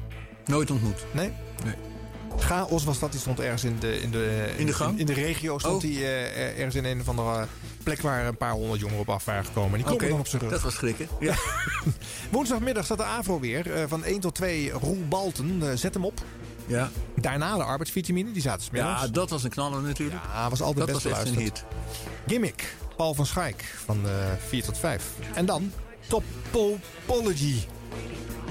Nooit 0.47 0.70
ontmoet. 0.70 1.05
Nee? 1.12 1.33
Nee. 1.64 1.74
Chaos 2.39 2.85
was 2.85 2.99
dat. 2.99 3.11
Die 3.12 3.20
stond 3.20 3.41
ergens 3.41 3.64
in 3.64 3.76
de, 3.81 4.01
in 4.01 4.11
de, 4.11 4.53
In 4.57 4.66
de 4.66 4.72
gang? 4.72 4.99
In, 4.99 5.07
de 5.07 5.12
regio 5.12 5.59
stond 5.59 5.85
Oh. 5.85 5.91
hij 5.91 6.01
eh, 6.03 6.57
ergens 6.57 6.74
in 6.74 6.85
een 6.85 7.01
of 7.01 7.09
andere 7.09 7.47
plek 7.83 8.01
waar 8.01 8.26
een 8.26 8.37
paar 8.37 8.53
honderd 8.53 8.81
jongeren 8.81 9.01
op 9.01 9.09
af 9.11 9.24
waren 9.24 9.45
gekomen. 9.45 9.72
Die 9.72 9.83
klommen 9.83 10.03
Oké, 10.05 10.11
dan 10.11 10.20
op 10.20 10.26
zijn 10.26 10.43
rug. 10.43 10.51
dat 10.51 10.61
was 10.61 10.74
schrikken. 10.74 11.09
Ja. 11.20 11.35
Woensdagmiddag 12.31 12.85
staat 12.85 12.99
de 12.99 13.05
AVRO 13.05 13.41
weer. 13.41 13.72
eh, 13.72 13.85
van 13.89 14.05
1 14.05 14.20
tot 14.20 14.35
2 14.35 14.70
Roel 14.70 15.05
Balten. 15.09 15.79
Zet 15.79 15.95
hem 15.95 16.05
op. 16.05 16.20
Ja. 16.69 16.91
Daarna 17.16 17.57
de 17.57 17.62
arbeidsvitamine, 17.62 18.33
die 18.33 18.43
zaten 18.43 18.62
smiddags. 18.62 19.01
ja, 19.03 19.09
dat 19.09 19.31
was 19.31 19.43
een 19.45 19.51
knaller 19.51 19.83
natuurlijk. 19.83 20.21
Ja, 20.33 20.51
was 20.51 20.61
altijd 20.62 20.87
dat 20.87 20.95
best 21.03 21.09
was 21.09 21.19
echt 21.25 21.37
een 21.37 21.43
hit. 21.43 21.64
Gimmick, 22.27 22.75
Paul 22.97 23.14
van 23.14 23.27
Schaik 23.27 23.75
van 23.85 23.99
eh 24.07 24.12
4 24.49 24.64
tot 24.64 24.79
5. 24.79 25.05
En 25.35 25.47
dan 25.47 25.73
Topology. 26.09 27.55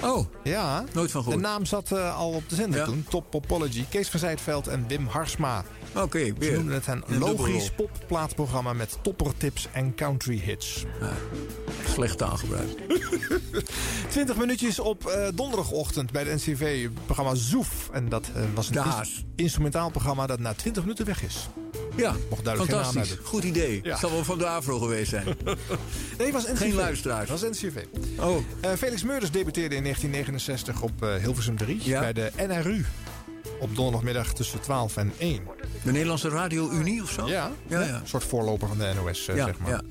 Oh, 0.03 0.25
ja. 0.43 0.83
Nooit 0.93 1.11
van 1.11 1.21
De 1.21 1.27
gehoord. 1.27 1.43
naam 1.45 1.65
zat 1.65 1.91
eh, 1.91 2.17
al 2.17 2.29
op 2.31 2.49
de 2.49 2.55
zender 2.55 2.79
Ja. 2.79 2.85
toen. 2.85 3.05
Topology. 3.09 3.85
Kees 3.89 4.09
van 4.09 4.19
Zijtveld 4.19 4.67
en 4.67 4.87
Wim 4.87 5.07
Harsma. 5.07 5.63
Oké, 6.01 6.25
Ze 6.25 6.33
weer. 6.37 6.53
noemden 6.53 6.73
het 6.73 6.87
een 6.87 7.03
Een 7.07 7.17
logisch 7.17 7.71
popplaatprogramma 7.71 8.73
met 8.73 8.97
toppertips 9.01 9.67
en 9.73 9.95
country 9.95 10.39
hits. 10.39 10.85
Slecht 11.93 12.17
taalgebruik. 12.17 12.67
20 14.09 14.35
minuutjes 14.43 14.79
op 14.79 15.05
eh, 15.07 15.27
donderdagochtend 15.35 16.11
bij 16.11 16.23
de 16.23 16.33
NCV. 16.33 16.83
Het 16.83 17.05
programma 17.05 17.35
Zoef. 17.35 17.89
En 17.91 18.09
dat 18.09 18.29
eh, 18.35 18.41
was 18.53 18.69
een 18.69 18.83
ins- 18.83 19.23
instrumentaal 19.35 19.89
programma 19.89 20.27
dat 20.27 20.39
na 20.39 20.53
20 20.53 20.83
minuten 20.83 21.05
weg 21.05 21.23
is. 21.23 21.47
Ja, 21.95 22.15
Mocht 22.29 22.43
duidelijk 22.43 22.73
geen 22.73 22.81
naam 22.81 22.91
fantastisch. 22.93 23.19
Goed 23.27 23.43
idee. 23.43 23.79
Ja. 23.83 23.97
Zal 23.97 24.11
wel 24.11 24.23
van 24.23 24.37
de 24.37 24.47
Afro 24.47 24.79
geweest 24.79 25.09
zijn. 25.09 25.25
Nee, 26.17 26.31
was 26.31 26.43
NCV. 26.47 26.57
Geen 26.57 26.73
luisteraars. 26.73 27.29
Was 27.29 27.41
NCV. 27.41 27.75
Oh, 28.19 28.37
Eh, 28.61 28.71
Felix 28.71 29.03
Meurders 29.03 29.31
debuteerde 29.31 29.75
in 29.75 29.81
1969 29.83 30.81
op 30.81 31.19
Hilversum 31.21 31.57
3 31.57 31.79
Ja. 31.83 31.99
bij 31.99 32.13
de 32.13 32.31
NRU. 32.47 32.85
Op 33.59 33.75
donderdagmiddag 33.75 34.33
tussen 34.33 34.59
12 34.61 34.97
en 34.97 35.11
1. 35.17 35.41
de 35.83 35.91
Nederlandse 35.91 36.29
Radio 36.29 36.71
Unie 36.71 37.01
of 37.03 37.11
zo? 37.11 37.27
Ja, 37.27 37.51
Ja, 37.67 37.81
ja. 37.81 37.95
een 38.01 38.07
soort 38.07 38.23
voorloper 38.23 38.67
van 38.67 38.77
de 38.77 38.93
NOS, 39.03 39.27
eh, 39.27 39.35
Ja, 39.35 39.45
zeg 39.45 39.59
maar. 39.59 39.69
ja. 39.69 39.81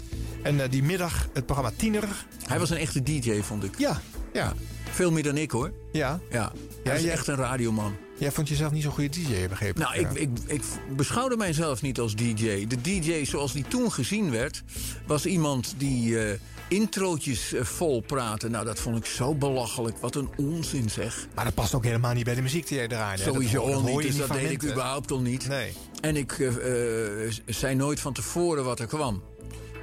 En 0.43 0.61
eh, 0.61 0.71
die 0.71 0.83
middag 0.83 1.29
het 1.33 1.47
programma 1.47 1.73
Tiener. 1.77 2.09
Hij 2.47 2.59
was 2.59 2.71
een 2.71 2.77
echte 2.77 3.03
DJ, 3.03 3.41
vond 3.43 3.65
ik. 3.65 3.79
Ja, 3.79 4.01
ja, 4.33 4.53
Veel 4.91 5.11
meer 5.11 5.23
dan 5.23 5.37
ik, 5.37 5.51
hoor. 5.51 5.73
ja. 5.93 6.21
Ja, 6.31 6.53
hij 6.85 6.97
is 6.97 7.03
jij- 7.03 7.13
echt 7.13 7.27
een 7.27 7.35
radioman. 7.37 7.97
Jij 8.19 8.33
vond 8.33 8.49
jezelf 8.49 8.73
niet 8.73 8.83
zo'n 8.83 8.93
goede 8.93 9.09
DJ, 9.09 9.49
begrepen? 9.49 9.81
Nou, 9.83 9.95
ik, 9.97 10.13
ik, 10.13 10.29
ik 10.47 10.63
beschouwde 10.97 11.37
mijzelf 11.37 11.83
niet 11.83 11.99
als 12.01 12.15
DJ. 12.15 12.67
De 12.67 12.81
DJ 12.81 13.25
zoals 13.25 13.53
die 13.53 13.65
toen 13.69 13.93
gezien 13.93 14.31
werd, 14.31 14.63
was 15.07 15.27
iemand 15.27 15.75
die 15.77 16.21
eh 16.25 16.39
introotjes 16.69 17.53
eh, 17.53 17.63
vol 17.65 18.01
praatte. 18.01 18.49
Nou, 18.49 18.65
dat 18.65 18.79
vond 18.79 18.97
ik 18.97 19.07
zo 19.07 19.35
belachelijk. 19.35 19.99
Wat 19.99 20.15
een 20.15 20.29
onzin, 20.37 20.91
zeg. 20.91 21.27
Maar 21.35 21.45
dat 21.45 21.55
past 21.55 21.75
ook 21.75 21.85
helemaal 21.85 22.15
niet 22.15 22.25
bij 22.25 22.35
de 22.35 22.43
muziek 22.43 22.69
die 22.69 22.77
jij 22.77 22.89
draaide. 22.89 23.23
Sowieso 23.23 23.55
dat, 23.55 23.65
hoor- 23.65 23.83
dat 23.83 24.03
niet, 24.03 24.03
dus 24.03 24.17
dat 24.17 24.33
deed 24.33 24.51
ik 24.51 24.63
überhaupt 24.65 25.11
al 25.11 25.21
niet. 25.21 25.49
Nee. 25.49 25.73
En 26.01 26.17
ik 26.17 26.33
eh, 26.39 27.25
eh, 27.27 27.33
zei 27.47 27.75
nooit 27.75 28.01
van 28.01 28.13
tevoren 28.13 28.65
wat 28.65 28.81
er 28.81 28.87
kwam. 28.87 29.23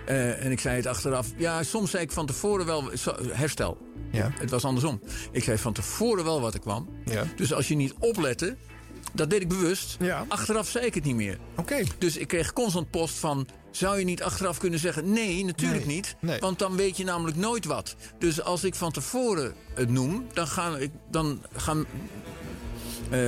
En 0.06 0.52
ik 0.52 0.60
zei 0.60 0.76
het 0.76 0.86
achteraf. 0.86 1.28
Ja, 1.38 1.64
soms 1.64 1.92
zei 1.92 2.04
ik 2.04 2.12
van 2.12 2.26
tevoren 2.26 2.66
wel. 2.66 2.84
Herstel. 3.32 3.78
Ja. 4.12 4.32
Het 4.40 4.50
was 4.50 4.66
andersom. 4.66 5.02
Ik 5.32 5.44
zei 5.44 5.58
van 5.58 5.74
tevoren 5.74 6.24
wel 6.24 6.42
wat 6.42 6.54
er 6.54 6.60
kwam. 6.60 6.90
Ja. 7.06 7.24
Dus 7.36 7.54
als 7.54 7.68
je 7.68 7.76
niet 7.76 7.94
oplette. 8.00 8.56
Dat 9.14 9.30
deed 9.30 9.42
ik 9.42 9.48
bewust. 9.48 9.98
Ja. 10.00 10.26
Achteraf 10.28 10.70
zei 10.70 10.86
ik 10.86 10.94
het 10.94 11.04
niet 11.04 11.16
meer. 11.16 11.38
Oké. 11.56 11.84
Dus 11.98 12.18
ik 12.18 12.28
kreeg 12.28 12.54
constant 12.54 12.90
post 12.90 13.16
van... 13.16 13.48
zou 13.76 14.00
je 14.00 14.06
niet 14.06 14.24
achteraf 14.24 14.58
kunnen 14.58 14.80
zeggen... 14.80 15.12
nee, 15.12 15.46
natuurlijk 15.46 15.86
Nee, 15.86 15.96
niet. 15.96 16.16
nee. 16.20 16.40
Want 16.40 16.60
dan 16.60 16.76
weet 16.76 16.98
je 16.98 17.04
namelijk 17.04 17.38
nooit 17.38 17.66
wat. 17.66 17.96
Dus 18.20 18.42
als 18.42 18.64
ik 18.64 18.76
van 18.76 18.92
tevoren 18.92 19.54
het 19.74 19.90
noem... 19.90 20.26
dan, 20.34 20.48
ga 20.48 20.78
ik, 20.78 20.92
dan, 21.12 21.42
gaan, 21.56 21.86
eh, 23.10 23.20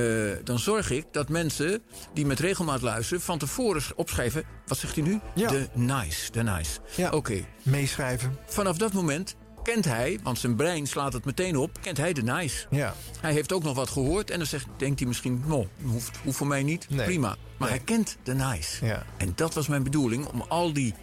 dan 0.44 0.58
zorg 0.58 0.90
ik 0.90 1.04
dat 1.10 1.28
mensen 1.28 1.82
die 2.12 2.26
met 2.26 2.40
regelmaat 2.40 2.82
luisteren... 2.82 3.22
van 3.22 3.38
tevoren 3.38 3.82
opschrijven... 3.96 4.44
wat 4.66 4.78
zegt 4.78 4.94
hij 4.94 5.04
nu? 5.04 5.20
Ja. 5.34 5.48
De 5.48 5.68
nice, 5.72 6.30
de 6.32 6.42
nice. 6.42 6.80
Ja. 6.96 7.10
Oké. 7.10 7.44
Meeschrijven. 7.62 8.38
Vanaf 8.46 8.76
dat 8.76 8.92
moment 8.92 9.36
kent 9.66 9.84
hij, 9.84 10.18
want 10.22 10.38
zijn 10.38 10.56
brein 10.56 10.86
slaat 10.86 11.12
het 11.12 11.24
meteen 11.24 11.56
op... 11.56 11.70
kent 11.80 11.96
hij 11.96 12.12
de 12.12 12.22
nice. 12.22 12.66
Ja. 12.70 12.94
Hij 13.20 13.32
heeft 13.32 13.52
ook 13.52 13.62
nog 13.62 13.74
wat 13.74 13.88
gehoord 13.90 14.30
en 14.30 14.38
dan 14.38 14.46
zegt, 14.46 14.66
denkt 14.76 14.98
hij 14.98 15.08
misschien... 15.08 15.42
nou, 15.46 15.66
hoeft, 15.82 16.16
hoeft 16.24 16.36
voor 16.36 16.46
mij 16.46 16.62
niet, 16.62 16.86
Nee. 16.90 17.06
prima. 17.06 17.36
Maar 17.56 17.68
hij 17.68 17.78
kent 17.78 18.16
de 18.22 18.34
nice. 18.34 18.86
Ja. 18.86 19.02
En 19.16 19.32
dat 19.34 19.54
was 19.54 19.66
mijn 19.68 19.82
bedoeling, 19.82 20.26
om 20.26 20.44
al 20.48 20.72
die 20.72 20.94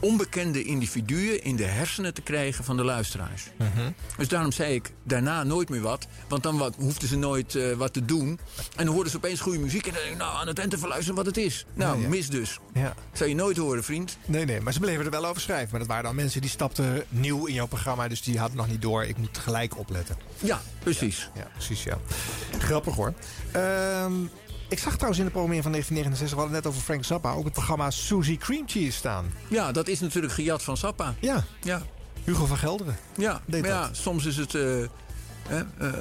onbekende 0.00 0.62
individuen... 0.64 1.42
in 1.44 1.56
de 1.56 1.64
hersenen 1.64 2.14
te 2.14 2.20
krijgen 2.22 2.64
van 2.64 2.76
de 2.76 2.84
luisteraars. 2.84 3.42
Mhm. 3.56 3.90
Dus 4.16 4.28
daarom 4.28 4.52
zei 4.52 4.74
ik 4.74 4.90
daarna 5.02 5.42
nooit 5.42 5.68
meer 5.68 5.80
wat. 5.80 6.06
Want 6.28 6.42
dan 6.42 6.58
wat, 6.58 6.74
hoefden 6.78 7.08
ze 7.08 7.16
nooit 7.16 7.54
eh, 7.54 7.72
wat 7.72 7.92
te 7.92 8.04
doen. 8.04 8.38
En 8.76 8.84
dan 8.84 8.94
hoorden 8.94 9.10
ze 9.10 9.16
opeens 9.16 9.40
goede 9.40 9.58
muziek... 9.58 9.86
en 9.86 9.92
dan 9.92 10.00
denk 10.02 10.14
ik, 10.14 10.20
nou, 10.20 10.36
aan 10.36 10.46
het 10.46 10.58
eind 10.58 10.70
te 10.70 10.78
verluisteren 10.78 11.16
wat 11.16 11.26
het 11.26 11.36
is. 11.36 11.66
Nou, 11.74 11.96
Ja, 11.96 12.02
ja. 12.02 12.08
mis 12.08 12.28
dus. 12.30 12.58
Ja. 12.74 12.94
Zou 13.12 13.28
je 13.28 13.34
nooit 13.34 13.56
horen, 13.56 13.84
vriend. 13.84 14.16
Nee, 14.26 14.44
nee, 14.44 14.60
maar 14.60 14.72
ze 14.72 14.80
bleven 14.80 15.04
er 15.04 15.10
wel 15.10 15.26
over 15.26 15.40
schrijven. 15.42 15.68
Maar 15.70 15.78
dat 15.80 15.88
waren 15.88 16.04
dan 16.04 16.14
mensen 16.14 16.40
die 16.40 16.50
stapten 16.50 17.04
nieuw 17.08 17.46
in 17.46 17.54
jouw 17.54 17.66
programma. 17.66 18.08
Dus 18.08 18.22
die 18.22 18.38
hadden 18.38 18.56
nog 18.56 18.68
niet 18.68 18.82
door. 18.82 19.04
Ik 19.04 19.16
moet 19.16 19.38
gelijk 19.38 19.78
opletten. 19.78 20.16
Ja, 20.38 20.60
precies. 20.82 21.30
Ja, 21.34 21.46
precies, 21.52 21.82
ja. 21.82 21.98
Grappig 22.58 22.94
hoor. 22.94 23.12
Ehm, 23.52 24.12
ik 24.68 24.78
zag 24.78 24.92
trouwens 24.94 25.18
in 25.18 25.24
de 25.24 25.30
programmering 25.30 25.62
van 25.62 25.72
1969, 25.72 26.30
we 26.30 26.36
hadden 26.42 26.52
net 26.62 26.66
over 26.66 26.80
Frank 26.80 27.04
Zappa, 27.04 27.32
ook 27.32 27.44
het 27.44 27.52
programma 27.52 27.90
Suzy 27.90 28.36
Cream 28.36 28.68
Cheese 28.68 28.92
staan. 28.96 29.32
Ja, 29.48 29.72
dat 29.72 29.88
is 29.88 30.00
natuurlijk 30.00 30.32
gejat 30.32 30.62
van 30.62 30.76
Sappa. 30.76 31.14
Ja, 31.20 31.44
Ja. 31.62 31.82
Hugo 32.24 32.46
van 32.46 32.56
Gelderen. 32.58 32.96
Ja, 33.16 33.40
Deed 33.46 33.60
maar 33.60 33.70
ja, 33.70 33.86
dat. 33.86 33.96
soms 33.96 34.24
is 34.24 34.36
het 34.36 34.54
eh, 34.54 34.62
hè, 35.48 35.62
eh, 35.78 35.92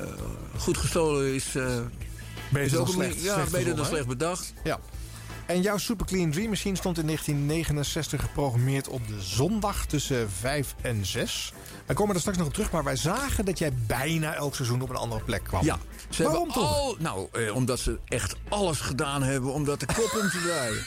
goed 0.57 0.77
gestolen 0.77 1.33
is, 1.33 1.55
eh, 1.55 1.65
Beter 2.49 2.65
is 2.65 2.71
dan 2.71 2.81
ook 2.81 2.87
slecht. 2.87 3.21
ja, 3.23 3.33
slecht 3.33 3.51
beter 3.51 3.75
dan 3.75 3.85
slecht 3.85 4.07
bedacht. 4.07 4.53
Ja. 4.63 4.79
En 5.45 5.61
jouw 5.61 5.77
Super 5.77 6.05
Clean 6.05 6.31
Dream 6.31 6.49
Machine 6.49 6.75
stond 6.75 6.97
in 6.97 7.05
1969 7.05 8.21
geprogrammeerd 8.21 8.87
op 8.87 9.07
de 9.07 9.21
zondag 9.21 9.85
tussen 9.85 10.29
5 10.31 10.75
en 10.81 11.05
6. 11.05 11.53
Wij 11.85 11.95
komen 11.95 12.13
er 12.15 12.19
straks 12.21 12.37
nog 12.37 12.47
op 12.47 12.53
terug, 12.53 12.71
maar 12.71 12.83
wij 12.83 12.95
zagen 12.95 13.45
dat 13.45 13.59
jij 13.59 13.73
bijna 13.87 14.33
elk 14.33 14.55
seizoen 14.55 14.81
op 14.81 14.89
een 14.89 14.95
andere 14.95 15.21
plek 15.23 15.43
kwam. 15.43 15.63
Ja, 15.63 15.77
ze 16.09 16.23
Waarom 16.23 16.43
hebben 16.43 16.61
toch? 16.63 16.75
al, 16.77 16.95
nou, 16.99 17.27
eh, 17.31 17.55
omdat 17.55 17.79
ze 17.79 17.97
echt 18.05 18.35
alles 18.49 18.79
gedaan 18.79 19.23
hebben 19.23 19.53
om 19.53 19.65
dat 19.65 19.79
de 19.79 19.85
kop 19.85 20.17
om 20.21 20.29
te 20.29 20.41
draaien. 20.45 20.85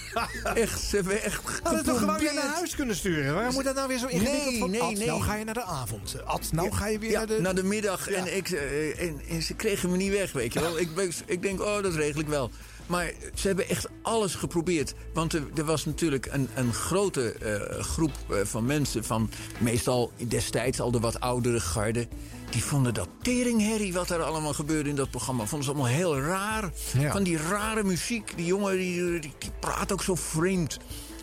echt, 0.63 0.81
ze 0.81 0.97
hebben 0.97 1.23
echt 1.23 1.43
Hadden 1.45 1.75
het 1.75 1.85
toch 1.85 1.99
gewoon 1.99 2.19
weer 2.19 2.35
naar 2.35 2.55
huis 2.55 2.75
kunnen 2.75 2.97
sturen? 2.97 3.35
Waarom 3.35 3.55
moet 3.55 3.65
dat 3.65 3.75
nou 3.75 3.89
weer 3.89 3.99
zo 3.99 4.07
ingewikkeld 4.07 4.51
Nee, 4.51 4.59
van 4.59 4.71
nee, 4.71 4.81
Ad, 4.83 4.93
nee. 4.95 5.07
nou 5.07 5.23
ga 5.23 5.35
je 5.35 5.45
naar 5.45 5.55
de 5.55 5.65
avond. 5.65 6.17
Ad, 6.25 6.49
nou 6.53 6.73
ga 6.73 6.87
je 6.87 6.99
weer 6.99 7.11
ja, 7.11 7.19
naar 7.19 7.27
de... 7.27 7.41
naar 7.41 7.55
de 7.55 7.63
middag. 7.65 8.11
Ja. 8.11 8.17
En, 8.17 8.37
ik, 8.37 8.51
eh, 8.51 9.03
en, 9.03 9.21
en 9.29 9.43
ze 9.43 9.55
kregen 9.55 9.91
me 9.91 9.97
niet 9.97 10.13
weg, 10.13 10.33
weet 10.33 10.53
je 10.53 10.61
wel. 10.61 10.79
ik, 10.85 10.89
ik- 11.27 11.43
denk, 11.43 11.61
oh, 11.61 11.83
dat 11.83 11.95
regel 11.95 12.21
ik 12.21 12.29
wel. 12.29 12.51
Maar 12.87 13.13
ze 13.35 13.47
hebben 13.47 13.69
echt 13.69 13.89
alles 14.03 14.35
geprobeerd. 14.35 14.95
Want 15.15 15.33
er, 15.33 15.43
er 15.55 15.65
was 15.65 15.85
natuurlijk 15.85 16.27
een, 16.31 16.49
een 16.55 16.75
grote 16.75 17.33
eh, 17.33 17.83
groep 17.85 18.13
eh, 18.31 18.37
van 18.43 18.65
mensen... 18.67 19.05
van 19.05 19.31
meestal 19.59 20.13
destijds 20.29 20.81
al 20.81 20.91
de 20.91 21.01
wat 21.01 21.21
oudere 21.21 21.61
garde... 21.61 22.09
die 22.51 22.65
vonden 22.65 22.95
dat 22.95 23.09
teringherrie 23.23 23.93
wat 23.93 24.11
er 24.11 24.23
allemaal 24.23 24.53
gebeurde 24.53 24.89
in 24.89 24.97
dat 24.97 25.11
programma... 25.11 25.45
vonden 25.47 25.65
ze 25.69 25.75
allemaal 25.75 25.93
heel 25.93 26.21
raar. 26.21 26.71
Ja. 26.99 27.13
Van 27.13 27.23
die 27.23 27.37
rare 27.37 27.85
muziek. 27.85 28.33
Die 28.37 28.47
jongen 28.47 28.77
die, 28.77 29.21
die, 29.21 29.33
die 29.39 29.51
praat 29.61 29.93
ook 29.93 30.03
zo 30.03 30.15
vreemd. 30.15 30.79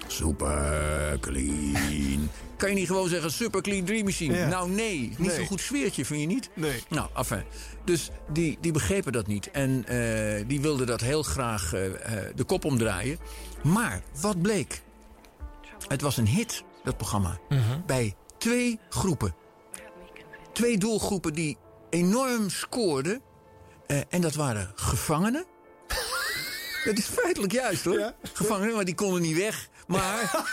Super 0.08 1.18
clean. 1.20 2.30
Kan 2.58 2.70
je 2.70 2.76
niet 2.76 2.88
gewoon 2.88 3.10
zeggen 3.10 3.32
super 3.32 3.62
clean 3.62 3.86
dream 3.86 4.04
machine? 4.04 4.38
Ja. 4.38 4.48
Nou 4.48 4.70
nee, 4.70 5.00
niet 5.00 5.18
Nee. 5.18 5.36
zo'n 5.36 5.46
goed 5.46 5.62
sfeertje, 5.62 6.06
vind 6.06 6.22
je 6.22 6.28
niet? 6.28 6.50
Nee. 6.54 6.84
Nou, 6.90 7.10
enfin. 7.16 7.44
Dus 7.84 8.10
die, 8.34 8.58
die 8.62 8.72
begrepen 8.72 9.12
dat 9.12 9.28
niet. 9.28 9.52
En 9.52 9.86
eh, 9.88 10.44
die 10.48 10.62
wilden 10.62 10.88
dat 10.88 11.02
heel 11.02 11.24
graag 11.24 11.74
eh, 11.74 11.86
eh, 11.86 12.36
de 12.36 12.44
kop 12.44 12.66
omdraaien. 12.66 13.18
Maar 13.64 14.02
wat 14.22 14.42
bleek? 14.42 14.82
Het 15.88 16.02
was 16.02 16.18
een 16.18 16.28
hit, 16.28 16.64
dat 16.84 16.98
programma. 16.98 17.38
Bij 17.86 18.16
twee 18.38 18.80
groepen. 18.90 19.34
Twee 20.58 20.78
doelgroepen 20.78 21.34
die 21.34 21.58
enorm 21.90 22.50
scoorden. 22.50 23.22
Eh, 23.88 24.00
en 24.10 24.22
dat 24.22 24.34
waren 24.36 24.72
gevangenen. 24.76 25.46
Dat 26.86 26.98
is 26.98 27.06
feitelijk 27.06 27.54
juist 27.54 27.84
hoor. 27.86 28.14
Gevangenen, 28.34 28.76
maar 28.76 28.86
die 28.86 28.96
konden 28.96 29.22
niet 29.22 29.38
weg. 29.38 29.70
Maar 29.88 30.46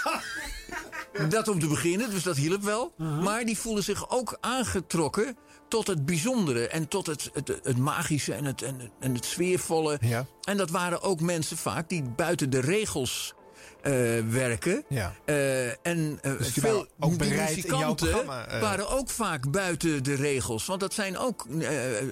dat 1.28 1.48
om 1.48 1.58
te 1.60 1.66
beginnen, 1.68 2.10
dus 2.10 2.22
dat 2.22 2.36
hielp 2.36 2.62
wel. 2.62 2.92
Maar 2.96 3.44
die 3.44 3.58
voelden 3.58 3.84
zich 3.84 4.10
ook 4.10 4.36
aangetrokken 4.40 5.36
tot 5.68 5.86
het 5.86 6.06
bijzondere 6.06 6.68
en 6.68 6.88
tot 6.88 7.06
het, 7.06 7.30
het, 7.32 7.48
het 7.62 7.78
magische 7.78 8.34
en 8.34 8.44
het, 8.44 8.62
en, 8.62 8.78
het- 8.80 8.90
en 9.00 9.14
het 9.14 9.24
sfeervolle. 9.24 9.98
Ja. 10.00 10.26
En 10.42 10.56
dat 10.56 10.70
waren 10.70 11.02
ook 11.02 11.20
mensen 11.20 11.56
vaak 11.56 11.88
die 11.88 12.02
buiten 12.02 12.50
de 12.50 12.60
regels 12.60 13.34
werken. 14.30 14.84
Ja. 14.88 15.14
Eh, 15.24 15.66
en 15.86 16.18
eh, 16.22 16.32
Dus 16.38 16.52
veel 16.52 16.86
ook 17.00 17.18
muzikanten 17.18 18.12
eh. 18.12 18.60
waren 18.60 18.88
ook 18.88 19.10
vaak 19.10 19.50
buiten 19.50 20.02
de 20.04 20.14
regels. 20.14 20.66
Want 20.66 20.80
dat 20.80 20.94
zijn 20.94 21.18
ook 21.18 21.46
eh, 21.60 21.98
eh, 21.98 22.04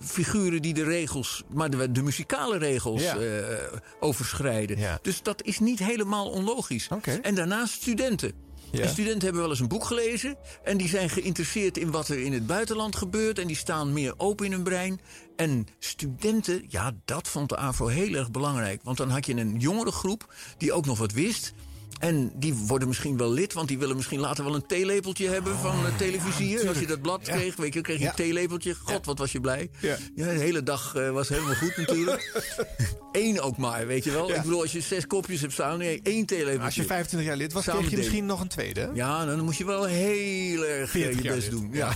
figuren 0.00 0.62
die 0.62 0.74
de 0.74 0.84
regels, 0.84 1.42
maar 1.52 1.70
de, 1.70 1.92
de 1.92 2.02
muzikale 2.02 2.58
regels 2.58 3.02
Ja. 3.02 3.16
eh, 3.16 3.56
overschrijden. 4.00 4.78
Ja. 4.78 4.98
Dus 5.02 5.22
dat 5.22 5.42
is 5.42 5.58
niet 5.58 5.78
helemaal 5.78 6.30
onlogisch. 6.30 6.88
En 7.22 7.34
daarnaast 7.34 7.72
studenten. 7.72 8.32
En 8.72 8.88
studenten 8.88 9.22
hebben 9.22 9.40
wel 9.40 9.50
eens 9.50 9.60
een 9.60 9.68
boek 9.68 9.84
gelezen. 9.84 10.36
En 10.62 10.76
die 10.76 10.88
zijn 10.88 11.10
geïnteresseerd 11.10 11.78
in 11.78 11.90
wat 11.90 12.08
er 12.08 12.18
in 12.18 12.32
het 12.32 12.46
buitenland 12.46 12.96
gebeurt. 12.96 13.38
En 13.38 13.46
die 13.46 13.56
staan 13.56 13.92
meer 13.92 14.14
open 14.16 14.46
in 14.46 14.52
hun 14.52 14.62
brein. 14.62 15.00
En 15.36 15.66
studenten, 15.78 16.64
ja, 16.68 16.92
dat 17.04 17.28
vond 17.28 17.48
de 17.48 17.56
AVO 17.56 17.86
heel 17.86 18.14
erg 18.14 18.30
belangrijk. 18.30 18.80
Want 18.82 18.96
dan 18.96 19.10
had 19.10 19.26
je 19.26 19.34
een 19.34 19.58
jongere 19.58 19.92
groep 19.92 20.34
die 20.58 20.72
ook 20.72 20.86
nog 20.86 20.98
wat 20.98 21.12
wist. 21.12 21.52
En 21.98 22.32
die 22.34 22.54
worden 22.54 22.88
misschien 22.88 23.16
wel 23.16 23.30
lid, 23.32 23.52
want 23.52 23.68
die 23.68 23.78
willen 23.78 23.96
misschien 23.96 24.20
later 24.20 24.44
wel 24.44 24.54
een 24.54 24.66
theelepeltje 24.66 25.28
hebben 25.28 25.58
van 25.58 25.86
uh, 25.86 25.96
televisie. 25.96 26.68
Als 26.68 26.78
je 26.78 26.86
dat 26.86 27.02
blad 27.02 27.26
Ja. 27.26 27.36
kreeg, 27.36 27.56
weet 27.56 27.74
je, 27.74 27.80
kreeg 27.80 27.96
je 27.98 28.02
Ja. 28.02 28.08
een 28.10 28.16
theelepeltje. 28.16 28.74
God, 28.84 29.06
wat 29.06 29.18
was 29.18 29.32
je 29.32 29.40
blij. 29.40 29.70
Ja. 29.80 29.96
de 30.14 30.22
hele 30.24 30.62
dag 30.62 30.94
eh, 30.94 31.10
was 31.10 31.28
helemaal 31.28 31.54
goed 31.54 31.76
natuurlijk. 31.76 32.42
Eén 33.12 33.40
ook 33.40 33.56
maar, 33.56 33.86
weet 33.86 34.04
je 34.04 34.10
wel. 34.10 34.30
Ik 34.30 34.42
bedoel, 34.42 34.60
als 34.60 34.72
je 34.72 34.80
zes 34.80 35.06
kopjes 35.06 35.40
hebt 35.40 35.52
staan, 35.52 35.78
nee, 35.78 36.00
één 36.02 36.26
theelepeltje. 36.26 36.64
Als 36.64 36.74
je 36.74 36.84
25 36.84 37.28
jaar 37.28 37.38
lid 37.38 37.52
was, 37.52 37.64
Samen 37.64 37.78
kreeg 37.80 37.90
je 37.92 37.96
misschien 37.96 38.26
nog 38.26 38.40
een 38.40 38.48
tweede. 38.48 38.90
Ja, 38.94 39.24
dan 39.26 39.40
moet 39.44 39.56
je 39.56 39.64
wel 39.64 39.84
heel 39.84 40.64
erg 40.66 40.84
eh, 40.94 41.00
40 41.02 41.22
je 41.22 41.28
best 41.34 41.42
lid. 41.42 41.50
doen. 41.50 41.68
Ja. 41.72 41.92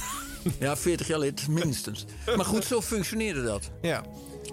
ja, 0.58 0.76
40 0.76 1.06
jaar 1.06 1.18
lid, 1.18 1.48
minstens. 1.48 2.04
Maar 2.36 2.44
goed, 2.44 2.64
zo 2.64 2.80
functioneerde 2.82 3.42
dat. 3.42 3.70
Ja. 3.82 4.04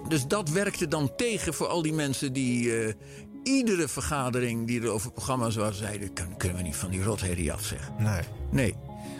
Dus 0.08 0.26
dat 0.26 0.48
werkte 0.50 0.88
dan 0.88 1.12
tegen 1.16 1.54
voor 1.54 1.66
al 1.66 1.82
die 1.82 1.92
mensen 1.92 2.32
die 2.32 2.76
eh, 2.84 2.94
iedere 3.42 3.88
vergadering 3.88 4.66
die 4.66 4.80
er 4.82 4.88
over 4.90 5.12
programma's 5.12 5.56
was, 5.56 5.78
zeiden: 5.78 6.12
"Kun- 6.12 6.36
kunnen 6.36 6.56
we 6.56 6.62
niet 6.62 6.76
van 6.76 6.90
die 6.90 7.02
rotherrie 7.02 7.52
af 7.52 7.64
zeggen. 7.64 7.94
Nee. 7.98 8.20
Nee. 8.50 8.74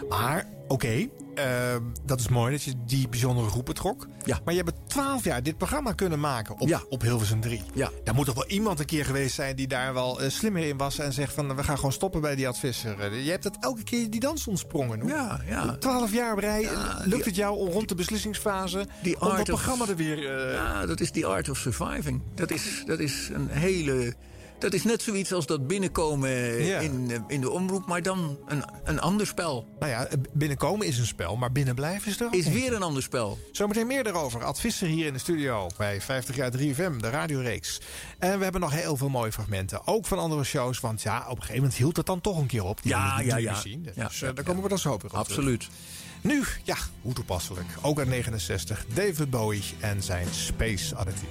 Maar, 0.08 0.46
oké, 0.68 1.08
eh, 1.35 1.76
dat 2.05 2.20
is 2.20 2.28
mooi 2.28 2.53
dat 2.53 2.62
je 2.62 2.72
die 2.87 3.09
bijzondere 3.09 3.49
groep 3.49 3.64
betrok. 3.66 4.07
Ja. 4.24 4.39
Maar 4.45 4.55
je 4.55 4.62
hebt 4.64 4.78
12 4.87 5.24
jaar 5.24 5.43
dit 5.43 5.57
programma 5.59 5.93
kunnen 5.93 6.20
maken 6.20 6.59
op, 6.61 6.68
Ja. 6.68 6.83
op 6.89 7.03
Hilversum 7.03 7.41
3. 7.41 7.62
Ja. 7.74 7.91
Daar 8.05 8.14
moet 8.14 8.26
toch 8.26 8.35
wel 8.35 8.47
iemand 8.47 8.80
een 8.80 8.87
keer 8.87 9.05
geweest 9.05 9.35
zijn 9.35 9.57
die 9.57 9.66
daar 9.68 9.95
wel 9.95 10.20
eh, 10.20 10.30
slimmer 10.30 10.62
in 10.66 10.76
was... 10.76 10.99
en 10.99 11.12
zegt 11.12 11.33
van, 11.35 11.57
we 11.57 11.64
gaan 11.64 11.76
gewoon 11.76 11.93
stoppen 11.93 12.20
bij 12.20 12.35
die 12.35 12.49
advisser. 12.49 13.01
Eh, 13.01 13.24
Je 13.24 13.30
hebt 13.30 13.43
dat 13.43 13.57
elke 13.61 13.83
keer 13.83 14.11
die 14.11 14.20
dans 14.20 14.47
ontsprongen. 14.47 15.01
hoor. 15.01 15.09
Ja, 15.11 15.41
ja. 15.49 15.76
12 15.76 16.12
jaar 16.12 16.33
op 16.33 16.39
rij, 16.39 16.68
lukt 17.05 17.24
het 17.24 17.37
jou 17.37 17.57
om 17.59 17.68
rond 17.68 17.89
de 17.89 17.95
beslissingsfase... 17.95 18.87
Die 19.03 19.20
om 19.20 19.28
dat 19.37 19.45
programma 19.45 19.87
er 19.89 19.97
weer... 19.97 20.39
eh, 20.47 20.53
Ja, 20.55 20.87
dat 20.87 21.01
is 21.01 21.11
the 21.11 21.26
art 21.26 21.49
of 21.49 21.57
surviving. 21.59 22.22
Dat 22.35 22.51
is, 22.51 22.83
dat 22.87 22.99
is 22.99 23.30
een 23.33 23.49
hele. 23.49 24.14
Dat 24.62 24.72
is 24.72 24.84
net 24.84 25.02
zoiets 25.02 25.32
als 25.32 25.46
dat 25.46 25.66
binnenkomen 25.66 26.64
Ja. 26.64 26.78
in, 26.78 27.10
eh, 27.10 27.18
in 27.28 27.40
de 27.40 27.50
omroep, 27.50 27.86
maar 27.86 28.02
dan 28.02 28.38
een, 28.46 28.64
een 28.84 29.00
ander 29.00 29.26
spel. 29.26 29.66
Nou 29.78 29.90
ja, 29.92 30.08
binnenkomen 30.32 30.86
is 30.86 30.98
een 30.98 31.06
spel, 31.06 31.36
maar 31.36 31.52
binnenblijven 31.52 32.10
is 32.10 32.20
er 32.20 32.26
ook 32.26 32.34
Is 32.34 32.48
weer 32.48 32.72
een 32.72 32.82
ander 32.82 33.02
spel. 33.02 33.38
Zometeen 33.52 33.86
meer 33.86 34.04
daarover. 34.04 34.44
Ad 34.44 34.60
Visser 34.60 34.88
hier 34.88 35.06
in 35.06 35.12
de 35.12 35.18
studio 35.18 35.66
bij 35.76 36.00
50 36.00 36.36
jaar 36.36 36.50
3FM, 36.50 36.98
de 36.98 37.10
radioreeks. 37.10 37.80
En 38.18 38.36
we 38.38 38.42
hebben 38.42 38.60
nog 38.60 38.72
heel 38.72 38.96
veel 38.96 39.08
mooie 39.08 39.32
fragmenten. 39.32 39.86
Ook 39.86 40.06
van 40.06 40.18
andere 40.18 40.44
shows. 40.44 40.80
Want 40.80 41.02
ja, 41.02 41.18
op 41.20 41.28
een 41.30 41.36
gegeven 41.36 41.54
moment 41.56 41.74
hield 41.74 41.96
het 41.96 42.06
dan 42.06 42.20
toch 42.20 42.38
een 42.38 42.46
keer 42.46 42.64
op. 42.64 42.82
Die 42.82 42.90
Ja, 42.92 43.20
ja, 43.20 43.36
ja. 43.36 43.54
Zien. 43.54 43.82
Dus 43.82 43.94
Ja, 43.94 44.08
eh, 44.08 44.18
ja, 44.18 44.32
daar 44.32 44.44
komen 44.44 44.62
we 44.62 44.68
dan 44.68 44.78
zo 44.78 44.88
weer 44.88 44.94
op 44.96 45.00
terug. 45.10 45.18
Absoluut. 45.20 45.68
Nu, 46.20 46.42
ja, 46.62 46.76
hoe 47.00 47.12
toepasselijk. 47.12 47.66
Ook 47.80 47.98
uit 47.98 48.08
69. 48.08 48.84
David 48.94 49.30
Bowie 49.30 49.64
en 49.80 50.02
zijn 50.02 50.26
Space 50.30 50.96
Oddity. 50.98 51.24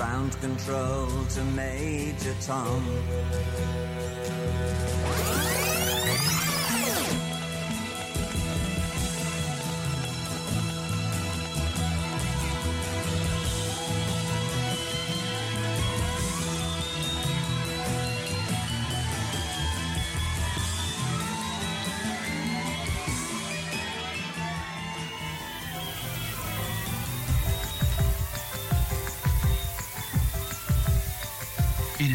Ground 0.00 0.32
control 0.40 1.08
to 1.34 1.44
Major 1.54 2.34
Tom. 2.40 2.82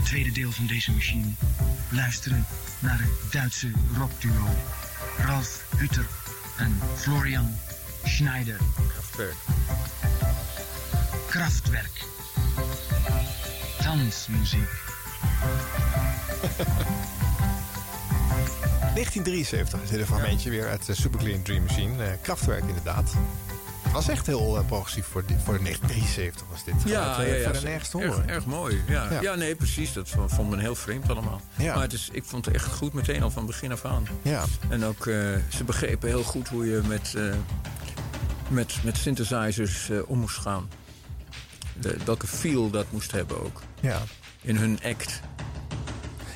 Tweede 0.05 0.31
deel 0.31 0.51
van 0.51 0.67
deze 0.67 0.91
machine 0.91 1.25
luisteren 1.89 2.45
naar 2.79 2.99
het 2.99 3.31
Duitse 3.31 3.71
rockduo 3.97 4.49
Ralf 5.17 5.63
Hutter 5.77 6.05
en 6.57 6.79
Florian 6.95 7.57
Schneider. 8.03 8.57
Kraftwerk. 8.87 9.35
Kraftwerk. 11.27 12.03
Dansmuziek. 13.83 14.69
1973 18.95 19.81
is 19.81 19.89
dit 19.89 19.99
een 19.99 20.05
fragmentje 20.05 20.49
weer 20.49 20.67
uit 20.67 20.85
de 20.85 20.95
Superclean 20.95 21.41
Dream 21.41 21.63
Machine. 21.63 22.03
Eh, 22.03 22.11
Kraftwerk 22.21 22.63
inderdaad. 22.67 23.13
Was 23.93 24.07
echt 24.07 24.25
heel 24.25 24.57
eh, 24.57 24.65
progressief 24.65 25.05
voor, 25.05 25.23
voor 25.43 25.57
de 25.57 25.63
1973 25.63 26.47
was 26.51 26.63
dit. 26.63 26.73
Ja, 26.85 27.03
Gaat, 27.13 27.19
eh, 27.19 27.27
ja, 27.43 27.51
ja, 27.51 27.63
erg, 27.69 27.91
horen. 27.91 28.27
erg 28.29 28.45
mooi. 28.45 28.81
Ja. 28.87 29.11
Ja. 29.11 29.21
Ja. 29.21 29.35
nee, 29.35 29.55
precies. 29.55 29.93
Dat 29.93 30.09
vond 30.27 30.49
men 30.49 30.59
heel 30.59 30.75
vreemd 30.75 31.09
allemaal. 31.09 31.41
Ja. 31.55 31.73
Maar 31.73 31.83
het 31.83 31.93
is, 31.93 32.09
ik 32.11 32.23
vond 32.23 32.45
het 32.45 32.55
echt 32.55 32.65
goed 32.65 32.93
meteen 32.93 33.23
al 33.23 33.31
van 33.31 33.45
begin 33.45 33.71
af 33.71 33.85
aan. 33.85 34.07
Ja. 34.21 34.43
En 34.69 34.83
ook, 34.85 35.07
eh, 35.07 35.15
ze 35.49 35.63
begrepen 35.65 36.09
heel 36.09 36.23
goed 36.23 36.47
hoe 36.47 36.65
je 36.65 36.81
met, 36.87 37.13
met, 38.47 38.75
met 38.83 38.97
synthesizers 38.97 39.89
om 40.05 40.19
moest 40.19 40.37
gaan. 40.37 40.69
De, 41.79 41.95
welke 42.05 42.27
feel 42.27 42.69
dat 42.69 42.85
moest 42.89 43.11
hebben 43.11 43.43
ook. 43.43 43.61
Ja. 43.79 44.01
In 44.41 44.57
hun 44.57 44.79
act. 44.83 45.19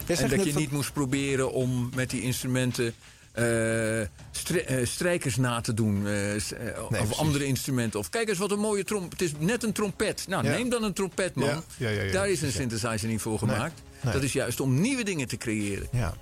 En 0.08 0.30
dat 0.30 0.43
je 0.45 0.52
van- 0.52 0.62
niet 0.62 0.72
moest 0.72 0.93
proberen 0.93 1.52
om 1.54 1.89
met 1.95 2.10
die 2.10 2.22
instrumenten 2.22 2.93
eh, 3.42 4.08
stre- 4.32 4.60
eh, 4.62 4.86
strijkers 4.86 5.36
na 5.36 5.62
te 5.62 5.74
doen. 5.74 6.08
eh, 6.08 6.14
of 6.36 6.88
precies. 6.90 7.18
andere 7.18 7.46
instrumenten. 7.46 8.00
Of 8.00 8.10
kijk 8.10 8.30
eens 8.30 8.38
wat 8.38 8.52
een 8.52 8.60
mooie 8.60 8.84
trompet. 8.84 9.20
Het 9.20 9.30
is 9.30 9.34
net 9.40 9.64
een 9.64 9.72
trompet. 9.74 10.26
Nou, 10.28 10.44
Ja. 10.44 10.52
neem 10.52 10.70
dan 10.70 10.84
een 10.84 10.94
trompet, 10.94 11.36
man. 11.36 11.64
Ja, 11.78 11.90
ja, 11.90 12.12
Daar 12.12 12.30
is 12.30 12.42
een 12.42 12.52
synthesizer 12.52 13.08
niet 13.08 13.22
voor 13.22 13.38
gemaakt. 13.40 13.82
nee. 14.04 14.14
Dat 14.14 14.24
is 14.24 14.34
juist 14.34 14.60
om 14.60 14.82
nieuwe 14.82 15.04
dingen 15.04 15.28
te 15.28 15.38
creëren. 15.38 15.88
Ja. 15.92 16.14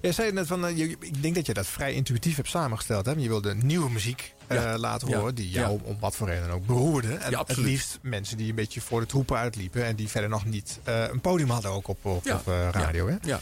Jij 0.00 0.12
zei 0.12 0.32
net 0.32 0.46
van, 0.46 0.66
eh, 0.66 0.76
je- 0.76 0.96
ik 1.00 1.22
denk 1.22 1.34
dat 1.34 1.46
je 1.46 1.54
dat 1.54 1.66
vrij 1.66 1.92
intuïtief 1.94 2.36
hebt 2.36 2.48
samengesteld. 2.48 3.06
Hè? 3.06 3.12
Je 3.16 3.28
wilde 3.28 3.54
nieuwe 3.54 3.90
muziek 3.90 4.34
eh, 4.46 4.74
laten 4.76 5.14
horen 5.16 5.34
die 5.34 5.50
jou 5.50 5.80
om 5.84 5.96
wat 6.00 6.16
voor 6.16 6.28
reden 6.28 6.50
ook 6.50 6.66
beroerde. 6.66 7.14
En 7.14 7.30
het 7.38 7.56
liefst 7.56 7.98
mensen 8.02 8.36
die 8.36 8.48
een 8.48 8.54
beetje 8.54 8.80
voor 8.80 9.00
de 9.00 9.06
troepen 9.06 9.36
uitliepen... 9.36 9.84
en 9.84 9.96
die 9.96 10.08
verder 10.08 10.30
nog 10.30 10.44
niet 10.44 10.80
eh, 10.84 11.04
een 11.08 11.20
podium 11.20 11.50
hadden 11.50 11.70
ook 11.70 11.88
op, 11.88 12.04
op, 12.04 12.22
radio. 12.70 13.08
Hè? 13.08 13.16
Ja. 13.22 13.40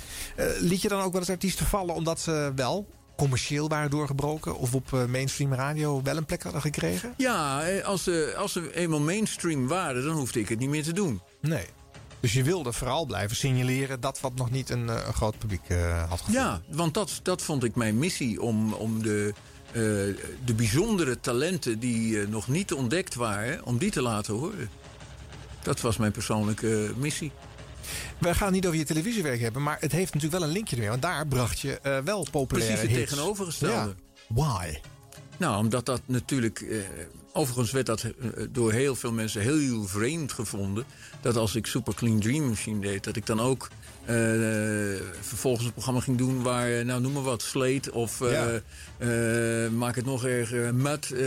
Liet 0.60 0.82
je 0.82 0.88
dan 0.88 1.00
ook 1.00 1.12
wel 1.12 1.20
eens 1.20 1.30
artiesten 1.30 1.66
vallen 1.66 1.94
omdat 1.94 2.20
ze 2.20 2.52
wel 2.56 2.86
commercieel 3.16 3.68
waren 3.68 3.90
doorgebroken... 3.90 4.56
of 4.58 4.74
op 4.74 4.90
mainstream 5.08 5.54
radio 5.54 6.02
wel 6.02 6.16
een 6.16 6.24
plek 6.26 6.42
hadden 6.42 6.60
gekregen? 6.60 7.14
Ja, 7.16 7.68
als 7.80 8.02
ze, 8.02 8.34
als 8.38 8.52
ze 8.52 8.74
eenmaal 8.74 9.00
mainstream 9.00 9.68
waren, 9.68 10.04
dan 10.04 10.16
hoefde 10.16 10.40
ik 10.40 10.48
het 10.48 10.58
niet 10.58 10.68
meer 10.68 10.82
te 10.84 10.92
doen. 10.92 11.20
Nee. 11.40 11.66
Dus 12.24 12.32
je 12.32 12.42
wilde 12.42 12.72
vooral 12.72 13.06
blijven 13.06 13.36
signaleren 13.36 14.00
dat 14.00 14.20
wat 14.20 14.34
nog 14.34 14.50
niet 14.50 14.70
een, 14.70 14.88
eh, 14.88 15.06
een 15.06 15.12
groot 15.12 15.38
publiek 15.38 15.68
eh, 15.68 16.08
had 16.08 16.18
gevonden. 16.18 16.42
Ja, 16.42 16.60
want 16.68 16.94
dat, 16.94 17.20
dat 17.22 17.42
vond 17.42 17.64
ik 17.64 17.74
mijn 17.74 17.98
missie 17.98 18.42
om, 18.42 18.72
om 18.72 19.02
de, 19.02 19.34
eh, 19.66 19.82
de 20.44 20.54
bijzondere 20.56 21.20
talenten 21.20 21.78
die 21.78 22.28
nog 22.28 22.48
niet 22.48 22.72
ontdekt 22.72 23.14
waren, 23.14 23.64
om 23.64 23.78
die 23.78 23.90
te 23.90 24.02
laten 24.02 24.34
horen. 24.34 24.70
Dat 25.62 25.80
was 25.80 25.96
mijn 25.96 26.12
persoonlijke 26.12 26.92
missie. 26.96 27.32
We 28.18 28.34
gaan 28.34 28.46
het 28.46 28.54
niet 28.54 28.66
over 28.66 28.78
je 28.78 28.84
televisiewerk 28.84 29.40
hebben, 29.40 29.62
maar 29.62 29.76
het 29.80 29.92
heeft 29.92 30.14
natuurlijk 30.14 30.40
wel 30.40 30.48
een 30.48 30.54
linkje 30.54 30.74
ermee. 30.74 30.90
Want 30.90 31.02
daar 31.02 31.26
bracht 31.26 31.60
je 31.60 32.00
wel 32.04 32.26
populaire 32.30 32.74
Precies 32.74 32.90
het 32.90 32.98
hits. 32.98 33.10
tegenovergestelde. 33.10 33.94
Ja. 34.28 34.34
Why? 34.34 34.78
Nou, 35.36 35.58
omdat 35.58 35.86
dat 35.86 36.00
natuurlijk. 36.06 36.64
Overigens 37.36 37.70
werd 37.70 37.86
dat 37.86 38.02
eh, 38.02 38.10
door 38.50 38.72
heel 38.72 38.94
veel 38.96 39.12
mensen 39.12 39.40
heel 39.40 39.84
vreemd 39.86 40.32
gevonden. 40.32 40.84
Dat 41.20 41.36
als 41.36 41.54
ik 41.54 41.66
Super 41.66 41.94
Clean 41.94 42.20
Dream 42.20 42.48
Machine 42.48 42.80
deed, 42.80 43.04
dat 43.04 43.16
ik 43.16 43.26
dan 43.26 43.40
ook. 43.40 43.68
eh, 44.04 44.14
vervolgens 45.20 45.66
een 45.66 45.72
programma 45.72 46.00
ging 46.00 46.18
doen 46.18 46.42
waar, 46.42 46.72
eh, 46.78 46.84
nou 46.84 47.00
noem 47.00 47.12
maar 47.12 47.22
wat, 47.22 47.42
Slate 47.42 47.92
of 47.92 48.18
Ja. 48.18 48.60
maak 49.70 49.96
het 49.96 50.04
nog 50.04 50.24
erger, 50.24 50.74
Mud, 50.74 51.10
in, 51.10 51.24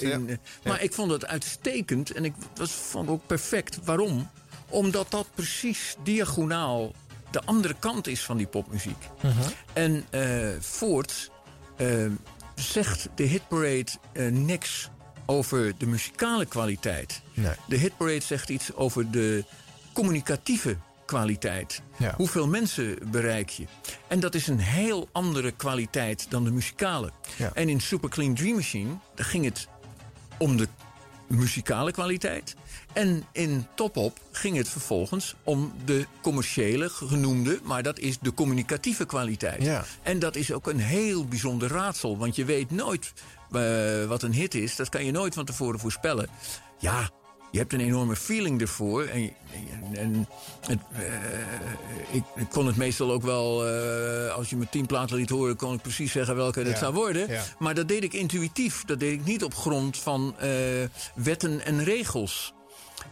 ja. 0.00 0.18
Ja. 0.26 0.36
Maar 0.64 0.82
ik 0.82 0.92
vond 0.92 1.10
het 1.10 1.26
uitstekend 1.26 2.10
en 2.12 2.24
ik 2.24 2.32
was, 2.54 2.70
vond 2.70 3.08
ook 3.08 3.26
perfect. 3.26 3.78
Waarom? 3.84 4.28
Omdat 4.68 5.10
dat 5.10 5.26
precies 5.34 5.96
diagonaal 6.04 6.92
de 7.30 7.42
andere 7.44 7.74
kant 7.78 8.06
is 8.06 8.20
van 8.22 8.36
die 8.36 8.46
popmuziek. 8.46 9.08
En 9.72 10.04
eh 10.10 10.48
Ford 10.60 11.30
eh, 11.76 11.86
zegt 12.54 13.08
de 13.14 13.22
hitparade 13.24 13.90
niks 14.30 14.88
over 15.30 15.74
de 15.78 15.86
muzikale 15.86 16.46
kwaliteit. 16.46 17.22
Nee. 17.34 17.52
De 17.68 17.76
hitparade 17.76 18.20
zegt 18.20 18.48
iets 18.48 18.74
over 18.74 19.10
de 19.10 19.44
communicatieve 19.92 20.76
kwaliteit. 21.04 21.82
Ja. 21.96 22.14
Hoeveel 22.16 22.48
mensen 22.48 22.98
bereik 23.10 23.48
je? 23.48 23.64
En 24.08 24.20
dat 24.20 24.34
is 24.34 24.46
een 24.46 24.58
heel 24.58 25.08
andere 25.12 25.50
kwaliteit 25.50 26.26
dan 26.30 26.44
de 26.44 26.50
muzikale. 26.50 27.10
Ja. 27.36 27.50
En 27.54 27.68
in 27.68 27.80
Super 27.80 28.08
Clean 28.08 28.34
Dream 28.34 28.54
Machine 28.54 28.90
ging 29.14 29.44
het 29.44 29.68
om 30.38 30.56
de 30.56 30.68
muzikale 31.26 31.92
kwaliteit. 31.92 32.56
En 32.92 33.24
in 33.32 33.66
Top 33.74 33.96
Op 33.96 34.20
ging 34.32 34.56
het 34.56 34.68
vervolgens 34.68 35.34
om 35.44 35.72
de 35.84 36.06
commerciële 36.20 36.88
genoemde, 36.88 37.60
maar 37.62 37.82
dat 37.82 37.98
is 37.98 38.18
de 38.18 38.34
communicatieve 38.34 39.04
kwaliteit. 39.04 39.62
Ja. 39.62 39.84
En 40.02 40.18
dat 40.18 40.36
is 40.36 40.52
ook 40.52 40.66
een 40.66 40.80
heel 40.80 41.26
bijzonder 41.26 41.68
raadsel, 41.68 42.18
want 42.18 42.36
je 42.36 42.44
weet 42.44 42.70
nooit 42.70 43.12
eh, 43.52 44.04
wat 44.04 44.22
een 44.22 44.32
hit 44.32 44.54
is, 44.54 44.76
dat 44.76 44.88
kan 44.88 45.04
je 45.04 45.10
nooit 45.12 45.34
van 45.34 45.44
tevoren 45.44 45.80
voorspellen. 45.80 46.28
Ja, 46.78 47.10
je 47.50 47.58
hebt 47.58 47.72
een 47.72 47.80
enorme 47.80 48.16
feeling 48.16 48.60
ervoor. 48.60 49.04
En, 49.04 49.32
en, 49.92 49.96
en 49.96 50.28
het, 50.60 50.78
eh, 50.92 51.02
ik, 52.12 52.22
ik 52.36 52.48
kon 52.50 52.66
het 52.66 52.76
meestal 52.76 53.12
ook 53.12 53.22
wel, 53.22 53.66
eh, 53.66 54.34
als 54.34 54.50
je 54.50 54.56
me 54.56 54.66
tien 54.70 54.86
platen 54.86 55.16
liet 55.16 55.30
horen, 55.30 55.56
kon 55.56 55.74
ik 55.74 55.82
precies 55.82 56.12
zeggen 56.12 56.36
welke 56.36 56.58
het 56.58 56.68
Ja, 56.68 56.76
zou 56.76 56.94
worden. 56.94 57.28
ja. 57.28 57.42
Maar 57.58 57.74
dat 57.74 57.88
deed 57.88 58.04
ik 58.04 58.12
intuïtief. 58.12 58.84
Dat 58.84 59.00
deed 59.00 59.12
ik 59.12 59.24
niet 59.24 59.44
op 59.44 59.54
grond 59.54 59.98
van 59.98 60.34
wetten 61.14 61.64
en 61.64 61.84
regels. 61.84 62.52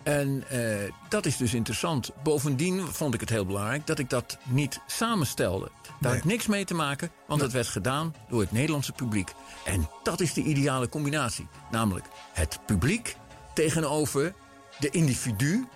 En 0.02 0.44
eh, 0.48 0.92
dat 1.08 1.26
is 1.26 1.36
dus 1.36 1.54
interessant. 1.54 2.10
Bovendien 2.22 2.86
vond 2.86 3.14
ik 3.14 3.20
het 3.20 3.28
heel 3.28 3.46
belangrijk 3.46 3.86
dat 3.86 3.98
ik 3.98 4.10
dat 4.10 4.38
niet 4.44 4.80
samenstelde. 4.86 5.70
Daar 6.00 6.14
had 6.14 6.24
niks 6.24 6.46
mee 6.46 6.64
te 6.64 6.74
maken, 6.74 7.10
want 7.26 7.40
het 7.40 7.52
werd 7.52 7.66
gedaan 7.66 8.14
door 8.28 8.40
het 8.40 8.52
Nederlandse 8.52 8.92
publiek. 8.92 9.32
En 9.64 9.88
dat 10.02 10.20
is 10.20 10.32
de 10.32 10.42
ideale 10.42 10.88
combinatie. 10.88 11.48
Namelijk 11.70 12.06
het 12.32 12.58
publiek 12.66 13.16
tegenover 13.54 14.34
de 14.78 14.90
individu 14.90 15.66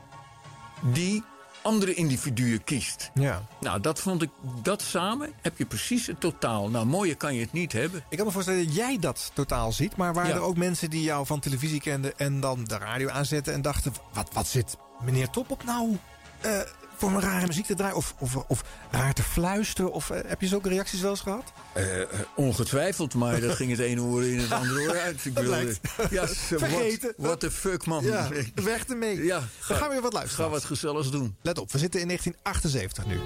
die 0.80 1.24
andere 1.62 1.94
individuen 1.94 2.64
kiest. 2.64 3.10
Ja. 3.14 3.42
Nou, 3.60 3.80
dat 3.80 4.00
vond 4.00 4.22
ik, 4.22 4.30
dat 4.62 4.82
samen 4.82 5.32
heb 5.40 5.58
je 5.58 5.66
precies 5.66 6.06
het 6.06 6.20
totaal. 6.20 6.68
Nou, 6.68 6.86
mooier 6.86 7.16
kan 7.16 7.34
je 7.34 7.40
het 7.40 7.52
niet 7.52 7.72
hebben. 7.72 8.04
Ik 8.08 8.16
kan 8.16 8.26
me 8.26 8.32
voorstellen 8.32 8.66
dat 8.66 8.74
jij 8.74 8.98
dat 8.98 9.30
totaal 9.34 9.72
ziet. 9.72 9.96
Maar 9.96 10.14
waren 10.14 10.30
Ja. 10.30 10.36
er 10.36 10.42
ook 10.42 10.56
mensen 10.56 10.90
die 10.90 11.02
jou 11.02 11.26
van 11.26 11.40
televisie 11.40 11.80
kenden 11.80 12.18
en 12.18 12.40
dan 12.40 12.64
de 12.64 12.78
radio 12.78 13.08
aanzetten 13.08 13.54
en 13.54 13.62
dachten: 13.62 13.92
wat, 14.12 14.28
wat 14.32 14.46
zit 14.46 14.76
meneer 15.04 15.30
Top 15.30 15.50
op 15.50 15.64
nou 15.64 15.96
eh, 16.40 16.60
voor 17.00 17.10
een 17.10 17.20
rare 17.20 17.46
muziek 17.46 17.66
te 17.66 17.74
draaien? 17.74 17.96
Of, 17.96 18.14
of, 18.18 18.36
of 18.36 18.64
raar 18.90 19.12
te 19.12 19.22
fluisteren? 19.22 19.92
Of 19.92 20.10
eh, 20.10 20.20
heb 20.26 20.40
je 20.40 20.46
zulke 20.46 20.68
reacties 20.68 21.00
wel 21.00 21.10
eens 21.10 21.20
gehad? 21.20 21.52
Eh, 21.72 22.00
eh, 22.00 22.08
ongetwijfeld, 22.36 23.14
maar 23.14 23.40
dat 23.40 23.54
ging 23.54 23.70
het 23.70 23.80
ene 23.80 24.02
oor 24.02 24.24
in 24.24 24.38
het 24.38 24.52
andere 24.52 24.80
oor 24.80 24.98
uit. 24.98 25.24
Ik 25.24 25.34
bedoel, 25.40 25.54
ja, 26.10 26.26
Vergeten. 26.58 27.14
What, 27.16 27.40
the 27.40 27.50
fuck, 27.50 27.86
man. 27.86 28.04
Ja, 28.04 28.28
weg 28.54 28.84
ermee. 28.84 29.24
Ja, 29.24 29.38
Dan 29.68 29.76
gaan 29.76 29.86
we 29.88 29.92
weer 29.92 30.02
wat 30.02 30.12
luisteren. 30.12 30.44
Ga 30.44 30.50
wat 30.50 30.64
gezelligs 30.64 31.10
doen. 31.10 31.36
Let 31.42 31.58
op, 31.58 31.72
we 31.72 31.78
zitten 31.78 32.00
in 32.00 32.06
1978 32.06 33.06
nu. 33.06 33.20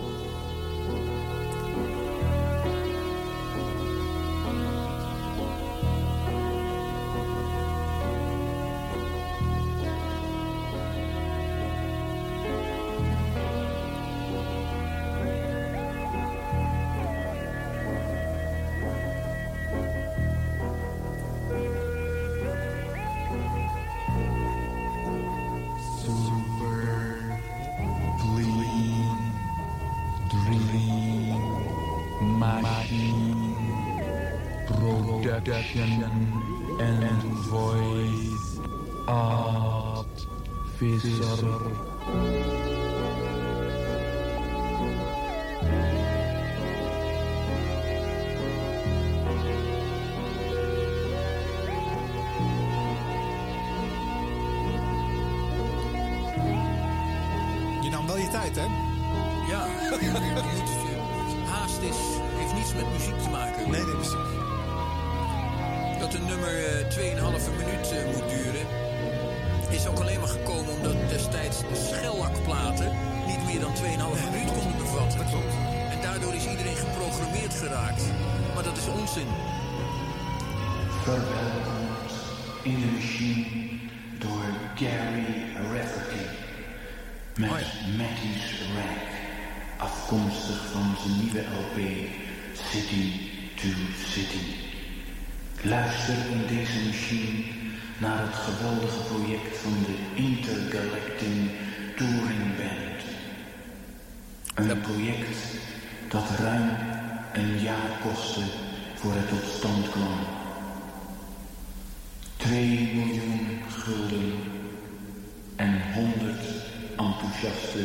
Enthousiaste 117.44 117.84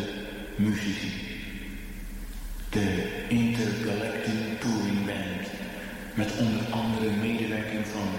muzici. 0.55 1.12
De 2.70 3.26
Intergalactic 3.30 4.60
Touring 4.60 5.05
Band 5.05 5.47
met 6.14 6.38
onder 6.38 6.66
andere 6.72 7.10
medewerking 7.22 7.86
van 7.86 8.10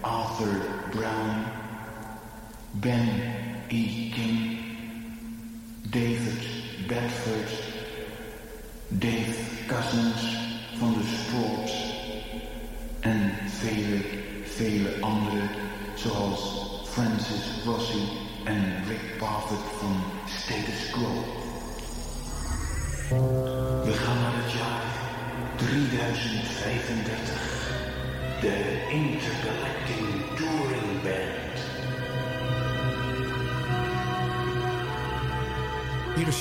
Arthur 0.00 0.60
Brown, 0.90 1.44
Ben 2.70 3.35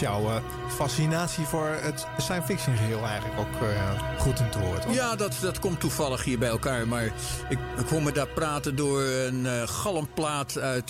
jouw 0.05 0.29
eh, 0.29 0.35
fascinatie 0.75 1.45
voor 1.45 1.67
het 1.81 2.05
science 2.17 2.45
fiction 2.47 2.75
geheel 2.77 3.03
eigenlijk 3.05 3.39
ook 3.39 3.61
eh, 3.61 3.91
goed 4.19 4.39
in 4.39 4.49
te 4.49 4.57
horen. 4.57 4.93
Ja, 4.93 5.15
dat, 5.15 5.33
dat 5.41 5.59
komt 5.59 5.79
toevallig 5.79 6.23
hier 6.23 6.37
bij 6.39 6.49
elkaar. 6.49 6.87
Maar 6.87 7.03
ik, 7.49 7.59
ik 7.77 7.87
hoor 7.89 8.01
me 8.01 8.11
daar 8.11 8.27
praten 8.27 8.75
door 8.75 9.01
een 9.01 9.45
eh 9.45 9.67
galmplaat 9.67 10.57
uit 10.57 10.89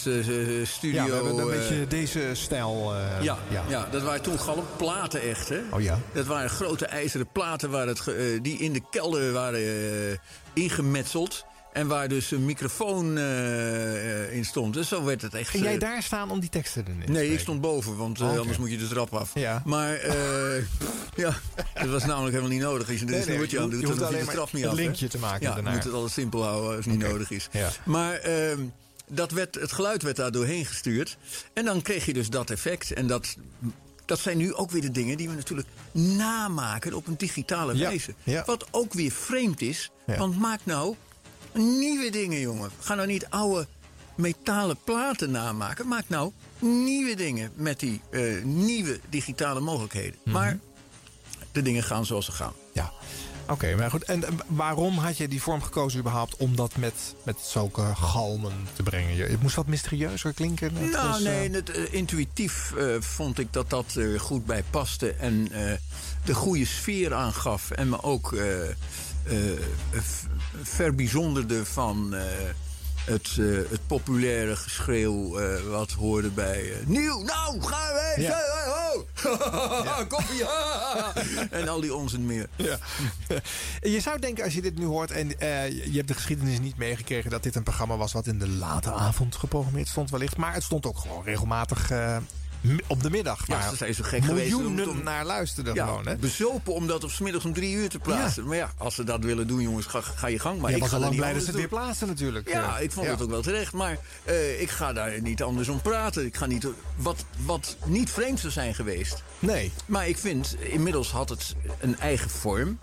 studio. 0.64 1.04
Ja, 1.04 1.06
we 1.06 1.14
hebben 1.14 1.38
een 1.38 1.48
beetje 1.48 1.88
deze 1.88 2.30
stijl. 2.34 2.94
eh, 2.96 3.24
ja, 3.24 3.38
ja. 3.68 3.88
dat 3.92 4.02
waren 4.02 4.22
toen 4.22 4.40
galmplaten 4.40 5.22
echt, 5.22 5.50
hè? 5.50 5.60
Oh 5.72 5.82
ja. 5.82 6.00
Dat 6.14 6.26
waren 6.26 6.50
grote 6.50 6.86
ijzeren 6.86 7.28
platen 7.32 7.70
waar 7.70 7.88
het, 7.88 8.04
die 8.42 8.58
in 8.58 8.74
de 8.74 8.82
kelder 8.90 9.32
waren 9.32 10.20
ingemetseld. 10.54 11.46
En 11.76 11.88
waar 11.88 12.08
dus 12.08 12.32
een 12.32 12.46
microfoon 12.46 13.18
eh, 13.18 14.34
in 14.36 14.46
stond. 14.46 14.74
Dus 14.74 14.88
zo 14.88 15.04
werd 15.04 15.22
het 15.22 15.34
echt... 15.34 15.50
Ging 15.50 15.64
jij 15.64 15.74
eh, 15.74 15.80
daar 15.80 16.04
staan 16.04 16.32
om 16.32 16.40
die 16.40 16.50
teksten 16.50 16.84
erin 16.88 17.06
te 17.06 17.12
Nee, 17.12 17.34
ik 17.34 17.40
stond 17.40 17.62
boven, 17.62 17.98
want 17.98 18.22
anders 18.22 18.58
moet 18.58 18.72
je 18.72 18.78
de 18.78 18.88
trap 18.88 19.14
af. 19.14 19.32
Ja. 19.34 19.62
Maar 19.66 19.92
ja, 21.16 21.40
dat 21.74 21.90
was 21.90 22.06
namelijk 22.06 22.36
helemaal 22.36 22.54
niet 22.56 22.62
nodig. 22.62 22.90
Als 22.90 23.00
je 23.00 23.06
er 23.06 23.12
Nee, 23.12 23.20
een 23.22 23.26
nee, 23.28 23.36
snoertje 23.36 23.60
aan 23.60 23.70
doet, 23.70 23.82
dan 23.82 23.92
hoef 23.92 24.10
je 24.10 24.26
de 24.26 24.32
trap 24.32 24.54
niet 24.54 24.66
af. 24.66 24.70
hè? 24.70 24.76
linkje 24.76 25.08
te 25.08 25.18
maken 25.18 25.42
Ja, 25.50 25.56
je 25.56 25.62
moet 25.62 25.84
het 25.84 25.94
alles 25.94 26.14
simpel 26.14 26.44
houden 26.44 26.76
als 26.76 26.86
het 26.86 26.94
niet 26.96 27.08
nodig 27.08 27.32
is. 27.32 27.48
Ja. 27.52 27.70
Maar 27.86 28.14
ehm, 28.14 28.60
dat 29.08 29.32
werd, 29.32 29.56
het 29.56 29.72
geluid 29.72 30.02
werd 30.04 30.16
daar 30.16 30.32
doorheen 30.32 30.66
gestuurd. 30.66 31.18
En 31.54 31.66
dan 31.66 31.82
kreeg 31.82 32.06
je 32.06 32.14
dus 32.14 32.30
dat 32.30 32.50
effect. 32.50 32.94
En 32.94 33.08
dat, 33.08 33.36
dat 34.06 34.20
zijn 34.20 34.38
nu 34.38 34.54
ook 34.54 34.72
weer 34.72 34.82
de 34.82 34.92
dingen 34.92 35.18
die 35.18 35.30
we 35.30 35.36
natuurlijk 35.36 35.68
namaken 35.92 36.94
op 36.94 37.08
een 37.08 37.18
digitale 37.18 37.76
Ja, 37.76 37.88
wijze. 37.88 38.14
ja. 38.24 38.44
Wat 38.46 38.68
ook 38.72 38.94
weer 38.94 39.12
vreemd 39.12 39.62
is. 39.62 39.92
Ja. 40.06 40.18
Want 40.18 40.40
maak 40.40 40.60
nou 40.64 40.96
nieuwe 41.56 42.10
dingen, 42.12 42.40
jongen. 42.40 42.70
Ga 42.80 42.96
nou 42.96 43.08
niet 43.08 43.26
oude 43.30 43.68
metalen 44.16 44.78
platen 44.84 45.32
namaken. 45.32 45.88
Maak 45.88 46.04
nou 46.08 46.32
nieuwe 46.60 47.16
dingen 47.16 47.52
met 47.56 47.80
die 47.80 48.02
eh, 48.12 48.44
nieuwe 48.44 49.00
digitale 49.10 49.60
mogelijkheden. 49.60 50.16
Mhm. 50.24 50.34
Maar 50.34 50.58
de 51.52 51.62
dingen 51.62 51.84
gaan 51.84 52.06
zoals 52.06 52.26
ze 52.26 52.32
gaan. 52.32 52.54
Ja. 52.74 52.92
Oké, 53.50 53.76
maar 53.76 53.90
goed. 53.90 54.04
En 54.04 54.24
eh, 54.24 54.30
waarom 54.48 54.98
had 54.98 55.18
je 55.18 55.28
die 55.28 55.42
vorm 55.42 55.62
gekozen 55.62 56.00
überhaupt 56.00 56.36
om 56.38 56.56
dat 56.56 56.76
met, 56.78 56.94
met 57.24 57.40
zulke 57.42 57.96
galmen 57.96 58.68
te 58.74 58.84
brengen? 58.84 59.16
Je- 59.16 59.24
Het 59.24 59.42
moest 59.42 59.56
wat 59.56 59.68
mysterieuzer 59.68 60.34
klinken. 60.34 60.74
Nou, 60.92 61.10
was, 61.10 61.22
nee, 61.22 61.50
het, 61.50 61.70
eh, 61.70 61.94
intuïtief 61.94 62.74
vond 63.00 63.40
ik 63.40 63.54
dat 63.54 63.70
dat 63.70 63.96
er 63.96 64.20
goed 64.20 64.46
bij 64.46 64.64
paste. 64.70 65.12
En 65.12 65.48
de 66.26 66.34
goede 66.34 66.66
sfeer 66.66 67.14
aangaf. 67.14 67.72
En 67.72 67.90
me 67.90 68.04
ook 68.04 68.36
verbijzonderde 70.62 71.66
van 71.66 72.16
eh, 72.16 72.24
het, 73.06 73.36
eh, 73.40 73.46
het 73.70 73.88
populaire 73.88 74.56
geschreeuw 74.56 75.40
eh, 75.40 75.62
wat 75.62 75.92
hoorde 75.92 76.30
bij... 76.30 76.74
Nieuw, 76.86 77.22
nou, 77.24 77.62
gaan 77.62 77.94
we! 77.94 78.22
Ja. 78.22 78.42
Ho! 78.66 79.06
Koffie! 80.08 80.46
en 81.52 81.68
al 81.68 81.82
die 81.82 81.96
onzin 81.96 82.26
meer. 82.26 82.48
Ja. 82.56 82.78
Je 83.96 84.00
zou 84.00 84.20
denken 84.20 84.44
als 84.44 84.54
je 84.54 84.62
dit 84.62 84.78
nu 84.78 84.86
hoort 84.86 85.12
en 85.12 85.28
je 85.30 85.92
hebt 85.94 86.08
de 86.08 86.14
geschiedenis 86.14 86.60
niet 86.60 86.78
meegekregen 86.78 87.30
dat 87.30 87.44
dit 87.44 87.56
een 87.56 87.64
programma 87.64 87.98
was 87.98 88.14
wat 88.14 88.28
in 88.28 88.40
de 88.40 88.50
late 88.50 88.92
avond 88.92 89.36
geprogrammeerd 89.36 89.88
stond 89.88 90.10
wellicht. 90.10 90.38
Maar 90.38 90.54
het 90.54 90.64
stond 90.64 90.86
ook 90.86 90.98
gewoon 90.98 91.24
regelmatig 91.24 91.92
op 92.88 93.04
de 93.04 93.10
middag. 93.10 93.48
Ja, 93.48 93.70
ze 93.70 93.76
zijn 93.76 93.94
zo 93.94 94.04
gek 94.04 94.26
geweest 94.26 94.50
miljoenen 94.50 94.90
om- 94.90 94.98
om- 94.98 95.04
naar 95.04 95.26
luisterden 95.26 95.74
Ja, 95.74 95.86
gewoon. 95.86 96.08
Hè? 96.08 96.16
bezopen 96.16 96.74
om 96.74 96.88
dat 96.88 97.04
op 97.04 97.12
middags 97.20 97.46
om 97.46 97.54
drie 97.54 97.76
uur 97.76 97.90
te 97.90 98.00
plaatsen. 98.00 98.46
Maar 98.48 98.58
ja, 98.58 98.72
als 98.78 98.96
ze 98.96 99.04
dat 99.04 99.24
willen 99.24 99.48
doen, 99.48 99.62
jongens, 99.62 99.86
ga, 99.86 100.02
ga 100.02 100.28
je 100.28 100.40
gang. 100.40 100.60
Maar 100.60 100.70
je 100.70 100.76
ik 100.76 100.82
was 100.82 100.90
ga 100.92 100.96
al 100.96 101.02
lang 101.02 101.12
niet 101.14 101.22
blij 101.22 101.34
dat 101.34 101.44
ze 101.44 101.48
het 101.50 101.58
weer 101.58 101.68
plaatsen 101.68 102.08
natuurlijk. 102.08 102.50
Ja, 102.50 102.78
Eh, 102.78 102.84
ik 102.84 102.92
vond 102.92 103.08
het 103.08 103.22
ook 103.22 103.30
wel 103.30 103.42
terecht. 103.42 103.74
Maar 103.74 103.98
eh, 104.24 104.62
ik 104.62 104.70
ga 104.70 104.94
daar 104.94 105.22
niet 105.22 105.44
anders 105.44 105.68
om 105.68 105.82
praten. 105.82 106.26
Ik 106.26 106.36
ga 106.38 106.46
niet, 106.46 106.68
wat, 106.96 107.26
wat 107.46 107.78
niet 107.86 108.10
vreemd 108.10 108.40
zou 108.40 108.52
zijn 108.52 108.76
geweest. 108.76 109.24
Nee. 109.40 109.72
Maar 109.86 110.08
ik 110.08 110.18
vind, 110.18 110.56
inmiddels 110.60 111.12
had 111.12 111.30
het 111.30 111.56
een 111.80 112.00
eigen 112.00 112.30
vorm. 112.30 112.80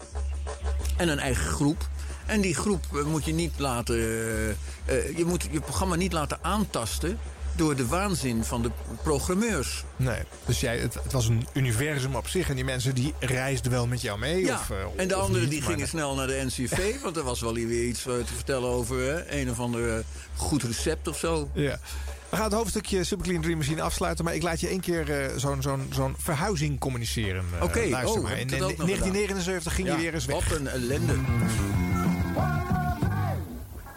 En 0.97 1.09
een 1.09 1.19
eigen 1.19 1.45
groep. 1.47 1.89
En 2.27 2.41
die 2.41 2.55
groep 2.55 2.85
eh, 2.95 3.03
moet 3.05 3.25
je 3.25 3.33
niet 3.33 3.53
laten... 3.59 3.97
eh, 3.97 4.49
eh, 4.51 4.57
je 5.17 5.25
moet 5.25 5.49
je 5.51 5.61
programma 5.61 5.95
niet 5.95 6.13
laten 6.13 6.39
aantasten... 6.43 7.19
door 7.57 7.77
de 7.77 7.87
waanzin 7.87 8.45
van 8.45 8.63
de 8.63 8.71
programmeurs. 9.03 9.85
Nee, 9.97 10.19
dus 10.47 10.61
jij, 10.61 10.79
het, 10.79 10.95
het 10.95 11.13
was 11.13 11.29
een 11.29 11.47
universum 11.53 12.15
op 12.15 12.29
zich 12.29 12.49
en 12.49 12.55
die 12.55 12.65
mensen 12.65 12.95
die 12.95 13.15
reisden 13.21 13.71
wel 13.71 13.87
met 13.87 14.01
jou 14.01 14.19
mee? 14.19 14.45
Ja, 14.45 14.55
of, 14.55 14.71
eh, 14.71 14.77
en 14.97 15.09
de 15.09 15.15
anderen 15.15 15.43
niet, 15.43 15.51
die 15.51 15.63
gingen 15.63 15.79
nee. 15.79 15.87
snel 15.87 16.15
naar 16.15 16.27
de 16.27 16.43
NCV. 16.47 16.95
want 17.03 17.17
er 17.17 17.23
was 17.23 17.41
wel 17.41 17.55
weer 17.55 17.85
iets 17.89 18.07
eh, 18.07 18.15
te 18.15 18.35
vertellen 18.35 18.69
over 18.69 18.97
hè, 18.99 19.31
een 19.41 19.51
of 19.51 19.61
ander 19.61 19.97
eh, 19.97 20.05
goed 20.37 20.63
recept 20.63 21.09
of 21.09 21.19
zo. 21.19 21.49
Ja. 21.53 21.79
We 22.33 22.39
gaan 22.39 22.47
het 22.47 22.55
hoofdstukje 22.57 23.05
Superclean 23.05 23.43
Dream 23.43 23.59
Machine 23.59 23.83
afsluiten. 23.83 24.25
Maar 24.25 24.35
ik 24.35 24.43
laat 24.43 24.61
je 24.61 24.69
één 24.69 24.81
keer 24.81 25.11
eh, 25.11 25.37
zo'n 25.37 25.63
zo'n 25.63 25.87
zo'n 25.91 26.15
verhuizing 26.19 26.79
communiceren. 26.81 27.45
eh, 27.59 27.63
Oké, 27.65 27.87
luister 27.89 28.21
oh, 28.21 28.23
maar. 28.23 28.39
In 28.39 28.39
ik 28.39 28.51
dat 28.51 28.63
ook 28.71 28.77
nog 28.77 28.87
1979 28.87 29.75
ging 29.75 29.89
Ja, 29.89 29.95
je 29.95 30.01
weer 30.01 30.15
eens 30.15 30.25
weg. 30.25 30.49
Wat 30.49 30.59
een 30.59 30.69
ellende. 30.69 31.15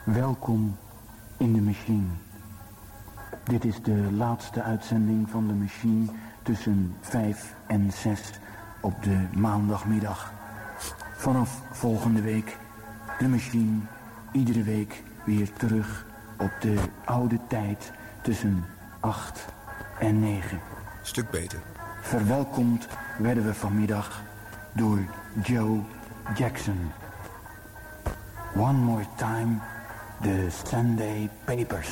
Welkom 0.05 0.77
in 1.37 1.53
de 1.53 1.61
machine. 1.61 2.05
Dit 3.49 3.65
is 3.65 3.81
de 3.81 4.11
laatste 4.11 4.61
uitzending 4.61 5.29
van 5.29 5.47
de 5.47 5.53
machine 5.53 6.05
tussen 6.41 6.95
5 7.01 7.55
en 7.67 7.91
6 7.91 8.19
op 8.79 9.03
de 9.03 9.27
maandagmiddag. 9.33 10.33
Vanaf 11.15 11.61
volgende 11.71 12.21
week 12.21 12.57
de 13.19 13.27
machine 13.27 13.79
iedere 14.31 14.63
week 14.63 15.03
weer 15.23 15.53
terug 15.53 16.05
op 16.37 16.51
de 16.59 16.75
oude 17.03 17.39
tijd 17.47 17.91
tussen 18.21 18.65
8 18.99 19.45
en 19.99 20.19
9. 20.19 20.59
Stuk 21.01 21.29
beter. 21.29 21.59
Verwelkomd 22.01 22.87
werden 23.17 23.45
we 23.45 23.53
vanmiddag 23.53 24.21
door 24.73 24.99
Joe 25.43 25.79
Jackson. 26.37 26.91
One 28.55 28.77
more 28.77 29.05
time, 29.15 29.59
the 30.21 30.47
Sunday 30.69 31.29
Papers. 31.45 31.89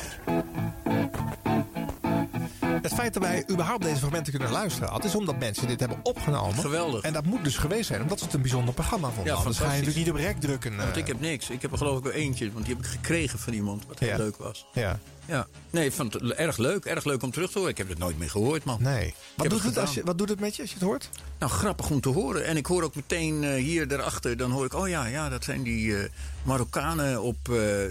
Het 2.82 2.94
feit 2.94 3.14
dat 3.14 3.22
wij 3.22 3.44
überhaupt 3.50 3.82
deze 3.82 3.96
fragmenten 3.96 4.32
kunnen 4.32 4.50
luisteren... 4.50 4.88
had, 4.88 5.04
is 5.04 5.14
omdat 5.14 5.38
mensen 5.38 5.68
dit 5.68 5.80
hebben 5.80 5.98
opgenomen. 6.02 6.54
Geweldig. 6.54 7.02
En 7.02 7.12
dat 7.12 7.24
moet 7.24 7.44
dus 7.44 7.56
geweest 7.56 7.86
zijn, 7.86 8.02
omdat 8.02 8.18
ze 8.18 8.24
het 8.24 8.34
een 8.34 8.40
bijzonder 8.40 8.74
programma 8.74 9.08
vonden. 9.10 9.32
Ja, 9.32 9.38
Anders 9.38 9.58
ga 9.58 9.64
je 9.64 9.70
natuurlijk 9.70 9.96
niet 9.96 10.10
op 10.10 10.16
rek 10.16 10.40
drukken. 10.40 10.76
Want 10.76 10.90
eh. 10.90 10.96
ik 10.96 11.06
heb 11.06 11.20
niks. 11.20 11.50
Ik 11.50 11.62
heb 11.62 11.72
er 11.72 11.78
geloof 11.78 11.98
ik 11.98 12.04
wel 12.04 12.12
eentje. 12.12 12.52
Want 12.52 12.64
die 12.66 12.74
heb 12.74 12.84
ik 12.84 12.90
gekregen 12.90 13.38
van 13.38 13.52
iemand. 13.52 13.86
Wat 13.86 13.98
heel 13.98 14.08
Ja. 14.08 14.16
leuk 14.16 14.36
was. 14.36 14.66
Ja. 14.72 14.98
Ja. 15.26 15.46
Nee, 15.70 15.86
ik 15.86 15.92
vond 15.92 16.12
het 16.12 16.22
erg 16.32 16.56
leuk. 16.56 16.84
Erg 16.84 17.04
leuk 17.04 17.22
om 17.22 17.30
terug 17.30 17.50
te 17.50 17.58
horen. 17.58 17.70
Ik 17.72 17.78
heb 17.78 17.88
het 17.88 17.98
nooit 17.98 18.18
meer 18.18 18.30
gehoord, 18.30 18.64
man. 18.64 18.82
Nee. 18.82 19.14
Wat 19.36 19.50
doet, 19.50 19.62
het 19.62 19.78
als 19.78 19.94
je, 19.94 20.02
wat 20.04 20.18
doet 20.18 20.28
het 20.28 20.40
met 20.40 20.56
je 20.56 20.62
als 20.62 20.70
je 20.70 20.76
het 20.78 20.84
hoort? 20.86 21.08
Nou, 21.38 21.52
grappig 21.52 21.90
om 21.90 22.00
te 22.00 22.08
horen. 22.08 22.44
En 22.44 22.56
ik 22.56 22.66
hoor 22.66 22.82
ook 22.82 22.94
meteen 22.94 23.44
eh, 23.44 23.54
hier 23.54 23.88
daarachter, 23.88 24.36
dan 24.36 24.50
hoor 24.50 24.64
ik... 24.64 24.74
oh 24.74 24.88
ja, 24.88 25.06
ja 25.06 25.28
dat 25.28 25.44
zijn 25.44 25.62
die 25.62 25.96
eh, 25.96 26.08
Marokkanen 26.42 27.22
op... 27.22 27.36
eh, 27.50 27.84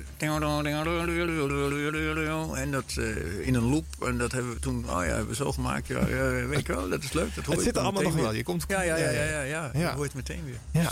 en 2.55 2.71
dat 2.71 2.93
in 3.41 3.55
een 3.55 3.69
loop. 3.69 3.85
En 3.99 4.17
dat 4.17 4.31
hebben 4.31 4.53
we 4.53 4.59
toen... 4.59 4.77
oh 4.89 4.89
ja, 4.89 5.01
hebben 5.01 5.27
we 5.27 5.35
zo 5.35 5.51
gemaakt. 5.51 5.87
Ja, 5.87 6.05
weet 6.45 6.65
je 6.67 6.73
wel, 6.73 6.89
dat 6.89 7.03
is 7.03 7.13
leuk. 7.13 7.35
Dat 7.35 7.45
hoor 7.45 7.55
Het 7.55 7.63
zit 7.63 7.75
er 7.75 7.81
allemaal 7.81 8.01
nog 8.03 8.15
wel. 8.15 8.33
Je 8.33 8.43
komt- 8.43 8.65
Ja, 8.67 8.81
ja, 8.81 8.95
ja, 8.97 9.09
ja, 9.09 9.11
ja, 9.11 9.23
ja. 9.23 9.41
ja, 9.41 9.43
ja. 9.43 9.71
Ja. 9.73 9.89
Je 9.89 9.95
hoort 9.95 10.13
het 10.13 10.27
meteen 10.27 10.43
weer. 10.45 10.81
Ja. 10.83 10.91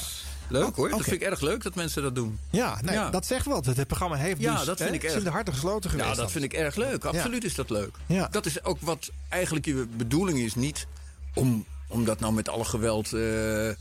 Leuk 0.52 0.76
hoor. 0.76 0.89
Dat 0.89 1.02
vind 1.02 1.22
ik 1.22 1.28
erg 1.28 1.41
leuk 1.41 1.64
dat 1.64 1.76
mensen 1.76 2.04
dat 2.04 2.16
doen. 2.16 2.39
Ja, 2.49 2.80
nee, 2.82 2.93
Ja. 2.95 3.10
dat 3.10 3.26
zegt 3.26 3.45
wel. 3.45 3.64
Het, 3.66 3.88
programma 3.88 4.16
heeft 4.16 4.41
Ja, 4.41 4.56
dus... 4.56 4.66
dat 4.66 4.78
vind 4.78 4.89
hè, 4.89 4.95
ik 4.95 5.04
erg. 5.04 5.14
in 5.16 5.24
de 5.24 5.30
harten 5.30 5.54
gesloten 5.54 5.89
geweest. 5.89 6.10
Ja, 6.10 6.16
dat 6.16 6.32
vind 6.32 6.43
ik 6.43 6.54
erg 6.54 6.76
leuk. 6.76 7.06
Absoluut 7.06 7.43
is 7.43 7.56
dat 7.56 7.70
leuk. 7.70 7.95
Ja. 8.06 8.28
Dat 8.32 8.45
is 8.45 8.64
ook 8.64 8.78
wat 8.82 9.12
eigenlijk 9.30 9.66
je 9.66 9.88
bedoeling 9.97 10.39
is. 10.39 10.56
Niet 10.56 10.88
om, 11.34 11.66
om 11.88 12.06
dat 12.06 12.20
nou 12.20 12.34
met 12.34 12.49
alle 12.49 12.66
geweld... 12.66 13.14
eh, 13.14 13.70
eh, 13.70 13.76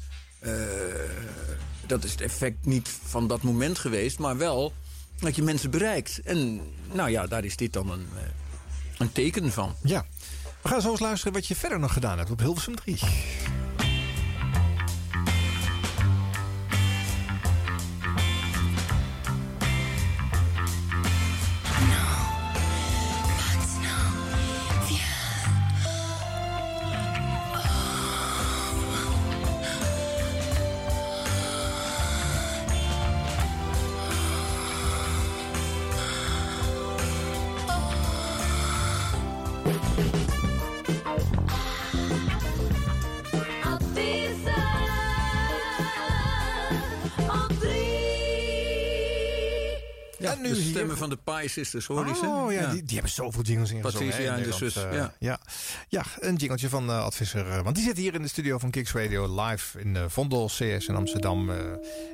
dat 1.87 2.05
is 2.05 2.11
het 2.11 2.21
effect 2.21 2.66
niet 2.66 2.89
van 3.05 3.27
dat 3.29 3.43
moment 3.43 3.79
geweest. 3.79 4.18
Maar 4.18 4.37
wel 4.37 4.73
dat 5.18 5.37
je 5.37 5.43
mensen 5.43 5.71
bereikt. 5.71 6.21
En 6.25 6.61
nou 6.93 7.11
ja, 7.11 7.27
daar 7.27 7.45
is 7.45 7.57
dit 7.57 7.73
dan 7.73 7.91
een, 7.91 8.07
eh, 8.16 8.23
een 8.99 9.12
teken 9.12 9.53
van. 9.53 9.75
Ja. 9.83 10.07
We 10.62 10.68
gaan 10.68 10.81
zo 10.81 10.91
eens 10.91 11.01
luisteren 11.01 11.33
wat 11.33 11.47
je 11.47 11.57
verder 11.57 11.79
nog 11.81 11.93
gedaan 11.93 12.18
hebt 12.18 12.31
op 12.31 12.39
Hilversum 12.41 12.75
3. 12.75 12.99
Ja, 50.31 50.37
En 50.37 50.43
nu 50.43 50.49
de 50.49 50.55
hier- 50.61 50.70
stemmen 50.70 50.97
van 50.97 51.09
de 51.11 51.16
Pie 51.24 51.49
Sisters, 51.49 51.87
hoor 51.87 52.07
je 52.09 52.14
ze? 52.14 52.26
Oh 52.26 52.53
ja, 52.53 52.70
Die, 52.70 52.83
die 52.83 52.93
hebben 52.95 53.11
zoveel 53.12 53.43
jingles 53.43 53.70
ingezongen. 53.70 54.07
Patricia 54.09 54.35
en 54.37 54.43
de 54.43 54.53
zus, 54.53 54.76
Eh, 54.76 54.93
ja. 54.93 55.14
ja. 55.18 55.41
Ja, 55.89 56.05
een 56.18 56.35
jingeltje 56.37 56.68
van 56.68 56.91
eh 56.91 57.05
Advisser. 57.05 57.49
eh, 57.51 57.62
want 57.62 57.76
die 57.76 57.85
zit 57.85 57.97
hier 57.97 58.14
in 58.14 58.22
de 58.22 58.28
studio 58.28 58.59
van 58.59 58.70
Kicks 58.70 58.93
Radio 58.93 59.43
live 59.45 59.81
in 59.81 59.97
eh, 59.97 60.05
Vondel 60.09 60.47
CS 60.47 60.87
in 60.87 60.95
Amsterdam. 60.97 61.51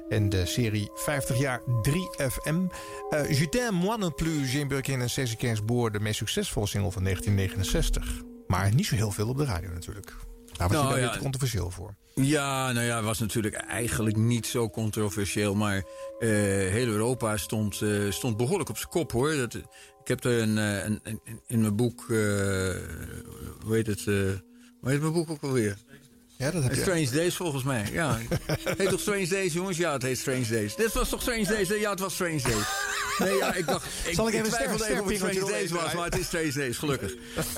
in 0.09 0.29
de 0.29 0.47
serie 0.47 0.91
50 0.95 1.39
jaar 1.39 1.61
3FM. 1.83 2.67
Eh 3.11 3.39
Je 3.39 3.49
t'aime 3.49 3.79
moi 3.79 3.99
non 3.99 4.15
plus, 4.15 4.53
Jane 4.53 4.67
Birkin 4.67 5.01
en 5.01 5.11
Cécile 5.11 5.39
Gainsbourg. 5.41 5.93
De 5.93 6.01
meest 6.01 6.17
succesvolle 6.19 6.67
single 6.67 6.91
van 6.93 7.03
1969. 7.03 8.23
Maar 8.47 8.75
niet 8.75 8.87
zo 8.87 8.95
heel 8.95 9.11
veel 9.11 9.29
op 9.29 9.37
de 9.37 9.45
radio 9.45 9.69
natuurlijk. 9.73 10.15
Daar 10.57 10.69
was 10.69 10.77
Nou, 10.77 10.95
je 10.95 11.01
daar 11.05 11.13
ja. 11.15 11.19
controversieel 11.21 11.71
voor. 11.71 11.95
Ja, 12.15 12.73
nou 12.73 12.87
ja, 12.87 12.97
het 12.97 13.05
was 13.05 13.19
natuurlijk 13.19 13.55
eigenlijk 13.55 14.17
niet 14.17 14.47
zo 14.47 14.71
controversieel. 14.71 15.55
Maar 15.55 15.77
eh, 16.19 16.29
heel 16.29 16.87
Europa 16.87 17.37
stond, 17.37 17.81
eh, 17.83 17.91
stond 18.11 18.37
behoorlijk 18.37 18.69
op 18.69 18.77
zijn 18.77 18.89
kop, 18.91 19.13
hoor. 19.13 19.35
Dat, 19.37 19.55
ik 19.55 19.63
heb 20.09 20.25
er 20.25 20.41
een, 20.43 20.59
eh, 20.59 20.85
een, 20.85 21.01
een- 21.03 21.21
in 21.47 21.61
mijn 21.61 21.77
boek... 21.77 22.01
eh, 22.01 22.07
hoe 23.65 23.75
heet 23.75 23.87
het? 23.87 24.05
hoe 24.05 24.91
heet 24.91 25.01
mijn 25.01 25.13
boek 25.13 25.31
ook 25.31 25.43
alweer? 25.43 25.77
Ja, 26.39 26.51
dat 26.51 26.63
heb 26.63 26.75
je. 26.75 26.81
Strange 26.81 27.11
Days 27.11 27.37
volgens 27.37 27.63
mij, 27.63 27.89
ja. 27.93 28.19
heet 28.79 28.89
toch 28.89 29.01
Strange 29.01 29.27
Days, 29.29 29.53
jongens? 29.53 29.77
Ja, 29.77 29.93
het 29.93 30.03
heet 30.03 30.19
Strange 30.19 30.47
Days. 30.49 30.77
Dit 30.77 30.93
was 30.93 31.09
toch 31.09 31.21
Strange 31.23 31.45
Days? 31.45 31.69
Ja, 31.69 31.91
het 31.91 32.01
was 32.01 32.15
Strange 32.15 32.41
Days. 32.43 32.67
Nee, 33.19 33.37
ja, 33.37 33.55
ik 33.55 33.67
dacht... 33.67 33.87
Ik, 34.07 34.15
Zal 34.15 34.29
ik 34.29 34.35
even 34.35 34.49
twijfelde 34.49 34.87
even 34.89 35.03
of 35.03 35.09
het 35.09 35.17
Strange 35.17 35.51
Days 35.51 35.71
was, 35.71 35.95
maar 35.95 36.05
het 36.05 36.19
is 36.19 36.27
Strange 36.27 36.53
Days, 36.53 36.79
gelukkig. 36.79 37.15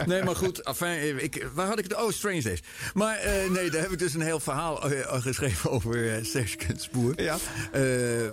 Nee, 0.07 0.23
maar 0.23 0.37
goed, 0.37 0.65
afijn, 0.65 1.23
ik, 1.23 1.49
waar 1.55 1.67
had 1.67 1.79
ik 1.79 1.85
het? 1.85 1.95
Oh, 1.95 2.11
Strange 2.13 2.43
Days. 2.43 2.61
Maar 2.95 3.17
eh, 3.17 3.51
nee, 3.51 3.71
daar 3.71 3.83
heb 3.83 3.91
ik 3.91 3.99
dus 3.99 4.15
een 4.15 4.21
heel 4.21 4.41
verhaal 4.41 4.91
eh, 4.91 5.23
geschreven 5.23 5.71
over 5.71 5.97
uh, 5.97 6.25
Serge. 6.25 6.57
Ja. 7.17 7.37
Eh, 7.73 7.83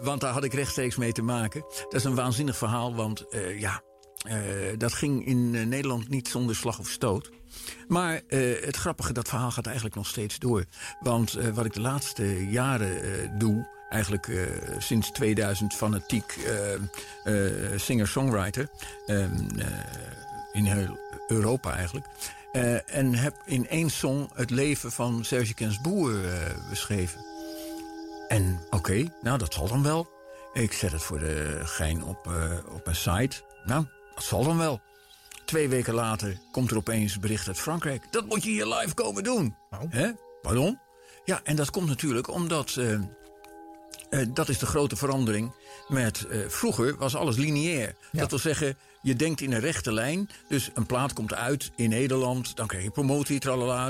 want 0.01 0.21
daar 0.21 0.33
had 0.33 0.43
ik 0.43 0.53
rechtstreeks 0.53 0.95
mee 0.95 1.11
te 1.11 1.21
maken. 1.21 1.61
Dat 1.61 1.93
is 1.93 2.03
een 2.03 2.15
waanzinnig 2.15 2.57
verhaal, 2.57 2.95
want 2.95 3.29
eh, 3.29 3.59
ja... 3.59 3.81
eh, 4.27 4.37
dat 4.77 4.93
ging 4.93 5.25
in 5.25 5.51
eh, 5.55 5.65
Nederland 5.65 6.09
niet 6.09 6.27
zonder 6.27 6.55
slag 6.55 6.79
of 6.79 6.89
stoot. 6.89 7.29
Maar 7.87 8.21
eh, 8.27 8.65
het 8.65 8.75
grappige, 8.75 9.13
dat 9.13 9.27
verhaal 9.27 9.51
gaat 9.51 9.65
eigenlijk 9.65 9.95
nog 9.95 10.07
steeds 10.07 10.39
door. 10.39 10.65
Want 10.99 11.33
eh, 11.35 11.49
wat 11.49 11.65
ik 11.65 11.73
de 11.73 11.81
laatste 11.81 12.49
jaren 12.49 13.01
eh, 13.03 13.29
doe, 13.37 13.67
eigenlijk 13.95 14.27
eh, 14.27 14.37
sinds 14.77 15.11
2000 15.11 15.73
fanatiek 15.73 16.35
eh, 16.45 16.73
eh, 16.73 17.79
singer-songwriter. 17.79 18.69
Ehm, 19.05 19.59
eh, 19.59 19.65
in 20.51 20.65
heel 20.65 20.99
Europa 21.27 21.75
eigenlijk. 21.75 22.05
En 22.85 23.15
heb 23.15 23.35
in 23.45 23.67
één 23.67 23.89
song 23.89 24.29
het 24.33 24.49
leven 24.49 24.91
van 24.91 25.25
Serge 25.25 25.53
Gainsbourg 25.55 26.15
beschreven. 26.69 27.25
En 28.27 28.59
oké, 28.69 29.13
nou 29.21 29.37
dat 29.37 29.53
zal 29.53 29.67
dan 29.67 29.83
wel. 29.83 30.07
Ik 30.53 30.73
zet 30.73 30.91
het 30.91 31.01
voor 31.01 31.19
de 31.19 31.59
gein 31.63 32.03
op, 32.03 32.29
op 32.71 32.81
mijn 32.85 32.95
site. 32.95 33.41
Nou, 33.65 33.85
dat 34.15 34.23
zal 34.23 34.43
dan 34.43 34.57
wel. 34.57 34.81
Twee 35.45 35.69
weken 35.69 35.93
later 35.93 36.37
komt 36.51 36.71
er 36.71 36.77
opeens 36.77 37.19
bericht 37.19 37.47
uit 37.47 37.59
Frankrijk. 37.59 38.03
Dat 38.11 38.25
moet 38.25 38.43
je 38.43 38.49
hier 38.49 38.67
live 38.67 38.93
komen 38.93 39.23
doen. 39.23 39.55
Hè? 39.89 40.11
Pardon? 40.41 40.79
Ja, 41.25 41.41
en 41.43 41.55
dat 41.55 41.69
komt 41.69 41.87
natuurlijk 41.87 42.27
omdat... 42.27 42.77
eh, 44.09 44.25
dat 44.33 44.49
is 44.49 44.59
de 44.59 44.65
grote 44.65 44.95
verandering 44.95 45.51
met... 45.87 46.25
eh, 46.25 46.39
vroeger 46.47 46.95
was 46.97 47.15
alles 47.15 47.37
lineair. 47.37 47.95
Dat 48.11 48.29
wil 48.29 48.39
zeggen, 48.39 48.77
je 49.01 49.15
denkt 49.15 49.41
in 49.41 49.51
een 49.51 49.59
rechte 49.59 49.93
lijn. 49.93 50.29
Dus 50.47 50.69
een 50.73 50.85
plaat 50.85 51.13
komt 51.13 51.33
uit 51.33 51.71
in 51.75 51.89
Nederland. 51.89 52.55
Dan 52.55 52.67
krijg 52.67 52.83
je 52.83 52.89
promotie, 52.89 53.39
tralala, 53.39 53.89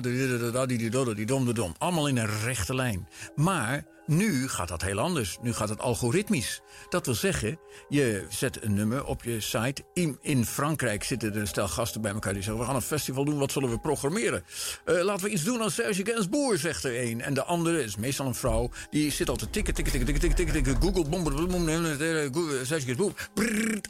didom. 0.70 1.76
Allemaal 1.78 2.08
in 2.08 2.18
een 2.18 2.40
rechte 2.44 2.76
lijn. 2.76 3.08
Maar 3.36 3.86
nu 4.06 4.48
gaat 4.48 4.68
dat 4.68 4.82
heel 4.82 5.00
anders. 5.00 5.38
Nu 5.42 5.54
gaat 5.54 5.70
het 5.70 5.80
algoritmisch. 5.80 6.62
Dat 6.90 7.06
wil 7.06 7.16
zeggen, 7.16 7.60
je 7.90 8.26
zet 8.30 8.64
een 8.64 8.74
nummer 8.74 9.06
op 9.06 9.24
je 9.24 9.40
site. 9.40 9.84
In, 9.94 10.18
in 10.22 10.46
Frankrijk 10.46 11.04
zitten 11.04 11.34
er 11.34 11.40
een 11.40 11.48
stel 11.48 11.68
gasten 11.68 12.02
bij 12.02 12.12
elkaar 12.12 12.34
die 12.34 12.42
zeggen... 12.42 12.62
we 12.62 12.68
gaan 12.68 12.76
een 12.76 12.82
festival 12.82 13.26
doen, 13.26 13.38
wat 13.38 13.52
zullen 13.52 13.70
we 13.70 13.80
programmeren? 13.80 14.44
Eh, 14.86 15.04
laten 15.04 15.26
we 15.26 15.32
iets 15.32 15.44
doen 15.44 15.62
als 15.62 15.74
Serge 15.74 16.06
Gainsbourg, 16.06 16.60
zegt 16.60 16.84
er 16.84 17.02
een. 17.02 17.22
En 17.22 17.34
de 17.34 17.44
andere 17.44 17.84
is 17.84 17.96
meestal 17.96 18.26
een 18.26 18.36
vrouw. 18.36 18.70
Die 18.90 19.12
zit 19.12 19.30
al 19.30 19.36
te 19.36 19.50
tikken, 19.50 19.74
tikken, 19.74 19.94
tikken, 19.94 20.20
tikken, 20.20 20.36
tikken, 20.36 20.54
tikken. 20.54 20.82
Google, 20.82 21.10
bom, 21.10 21.24
bom, 21.24 21.48
bom, 21.48 21.68
Google, 21.68 22.66
Serge 22.66 22.86
Gainsbourg. 22.86 23.30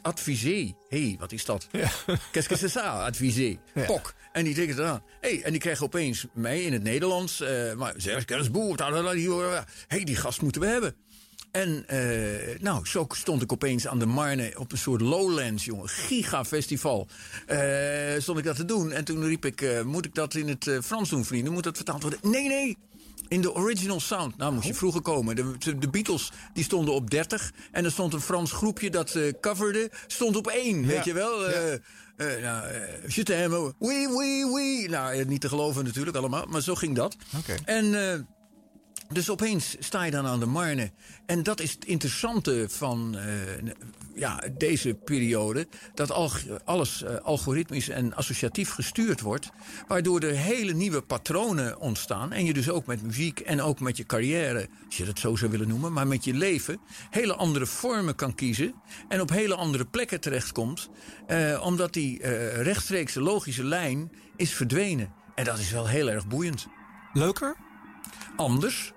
Advisé. 0.02 0.74
Hé, 0.88 1.02
hey, 1.02 1.16
wat 1.18 1.32
is 1.32 1.44
dat? 1.44 1.66
Qu'est-ce 2.30 2.48
que 2.48 2.56
c'est 2.56 2.72
ça, 2.72 3.04
advisé? 3.04 3.58
Pok. 3.86 4.14
En 4.36 4.44
die 4.44 4.54
tikken 4.54 4.76
het 4.76 4.84
aan. 4.86 5.02
Hey, 5.20 5.42
en 5.42 5.50
die 5.50 5.60
krijgen 5.60 5.84
opeens 5.84 6.26
mij 6.32 6.62
in 6.62 6.72
het 6.72 6.82
Nederlands. 6.82 7.40
eh 7.40 7.74
maar 7.74 7.94
Serge 7.96 8.26
Gainsbourg. 8.26 8.78
Hé, 8.78 9.64
hey, 9.88 10.04
die 10.04 10.16
gast 10.16 10.42
moeten 10.42 10.60
we 10.60 10.66
hebben. 10.66 10.94
En 11.50 11.84
eh, 11.86 12.60
nou, 12.60 12.86
zo 12.86 13.06
stond 13.08 13.42
ik 13.42 13.52
opeens 13.52 13.86
aan 13.86 13.98
de 13.98 14.06
Marne 14.06 14.52
op 14.58 14.72
een 14.72 14.78
soort 14.78 15.00
Lowlands, 15.00 15.64
jongen. 15.64 15.88
Gigafestival. 15.88 17.08
Eh 17.46 17.58
stond 18.18 18.38
ik 18.38 18.44
dat 18.44 18.56
te 18.56 18.64
doen. 18.64 18.92
En 18.92 19.04
toen 19.04 19.24
riep 19.26 19.44
ik, 19.44 19.84
moet 19.84 20.04
ik 20.04 20.14
dat 20.14 20.34
in 20.34 20.48
het 20.48 20.70
Frans 20.82 21.08
doen, 21.08 21.24
vrienden? 21.24 21.52
Moet 21.52 21.64
dat 21.64 21.76
vertaald 21.76 22.02
worden? 22.02 22.20
Nee, 22.22 22.48
nee. 22.48 22.76
In 23.28 23.40
de 23.40 23.54
original 23.54 24.00
sound. 24.00 24.36
Nou, 24.36 24.52
moest 24.52 24.66
je 24.66 24.74
vroeger 24.74 25.02
komen. 25.02 25.36
De, 25.36 25.58
de- 25.58 25.78
Beatles 25.90 26.32
die 26.52 26.64
stonden 26.64 26.94
op 26.94 27.10
30. 27.10 27.52
En 27.72 27.84
er 27.84 27.90
stond 27.90 28.12
een 28.12 28.20
Frans 28.20 28.52
groepje 28.52 28.90
dat 28.90 29.14
eh 29.14 29.32
coverde. 29.40 29.90
Stond 30.06 30.36
op 30.36 30.46
1, 30.46 30.86
weet 30.86 31.04
je 31.04 31.12
wel. 31.12 31.46
Eh 31.46 31.78
eh, 32.16 32.42
nou, 32.42 32.66
eh, 32.68 33.08
je 33.08 33.74
oui, 33.78 34.06
oui, 34.06 34.44
oui. 34.44 34.86
Nou, 34.88 35.24
niet 35.24 35.40
te 35.40 35.48
geloven 35.48 35.84
natuurlijk 35.84 36.16
allemaal. 36.16 36.46
Maar 36.48 36.62
zo 36.62 36.74
ging 36.74 36.96
dat. 36.96 37.16
En... 37.64 37.94
dus 39.12 39.30
opeens 39.30 39.76
sta 39.78 40.04
je 40.04 40.10
dan 40.10 40.26
aan 40.26 40.40
de 40.40 40.46
Marne. 40.46 40.90
En 41.26 41.42
dat 41.42 41.60
is 41.60 41.72
het 41.72 41.84
interessante 41.84 42.66
van 42.68 43.16
eh, 43.16 43.26
ja, 44.14 44.42
deze 44.58 44.94
periode. 44.94 45.66
Dat 45.94 46.10
al, 46.10 46.30
alles 46.64 47.02
eh, 47.02 47.16
algoritmisch 47.16 47.88
en 47.88 48.14
associatief 48.14 48.70
gestuurd 48.70 49.20
wordt. 49.20 49.50
Waardoor 49.86 50.20
er 50.20 50.34
hele 50.34 50.72
nieuwe 50.72 51.02
patronen 51.02 51.80
ontstaan. 51.80 52.32
En 52.32 52.44
je 52.44 52.52
dus 52.52 52.70
ook 52.70 52.86
met 52.86 53.02
muziek 53.02 53.40
en 53.40 53.60
ook 53.60 53.80
met 53.80 53.96
je 53.96 54.06
carrière, 54.06 54.68
als 54.86 54.96
je 54.96 55.04
dat 55.04 55.18
zo 55.18 55.36
zou 55.36 55.50
willen 55.50 55.68
noemen. 55.68 55.92
Maar 55.92 56.06
met 56.06 56.24
je 56.24 56.34
leven 56.34 56.80
hele 57.10 57.34
andere 57.34 57.66
vormen 57.66 58.14
kan 58.14 58.34
kiezen. 58.34 58.74
En 59.08 59.20
op 59.20 59.30
hele 59.30 59.54
andere 59.54 59.84
plekken 59.84 60.20
terechtkomt. 60.20 60.88
eh, 61.26 61.62
omdat 61.64 61.92
die 61.92 62.22
rechtstreekse 62.62 63.20
logische 63.20 63.64
lijn 63.64 64.10
is 64.36 64.54
verdwenen. 64.54 65.12
En 65.34 65.44
dat 65.44 65.58
is 65.58 65.70
wel 65.70 65.86
heel 65.86 66.08
erg 66.08 66.26
boeiend. 66.26 66.66
Leuker? 67.12 67.56
Anders. 68.36 68.94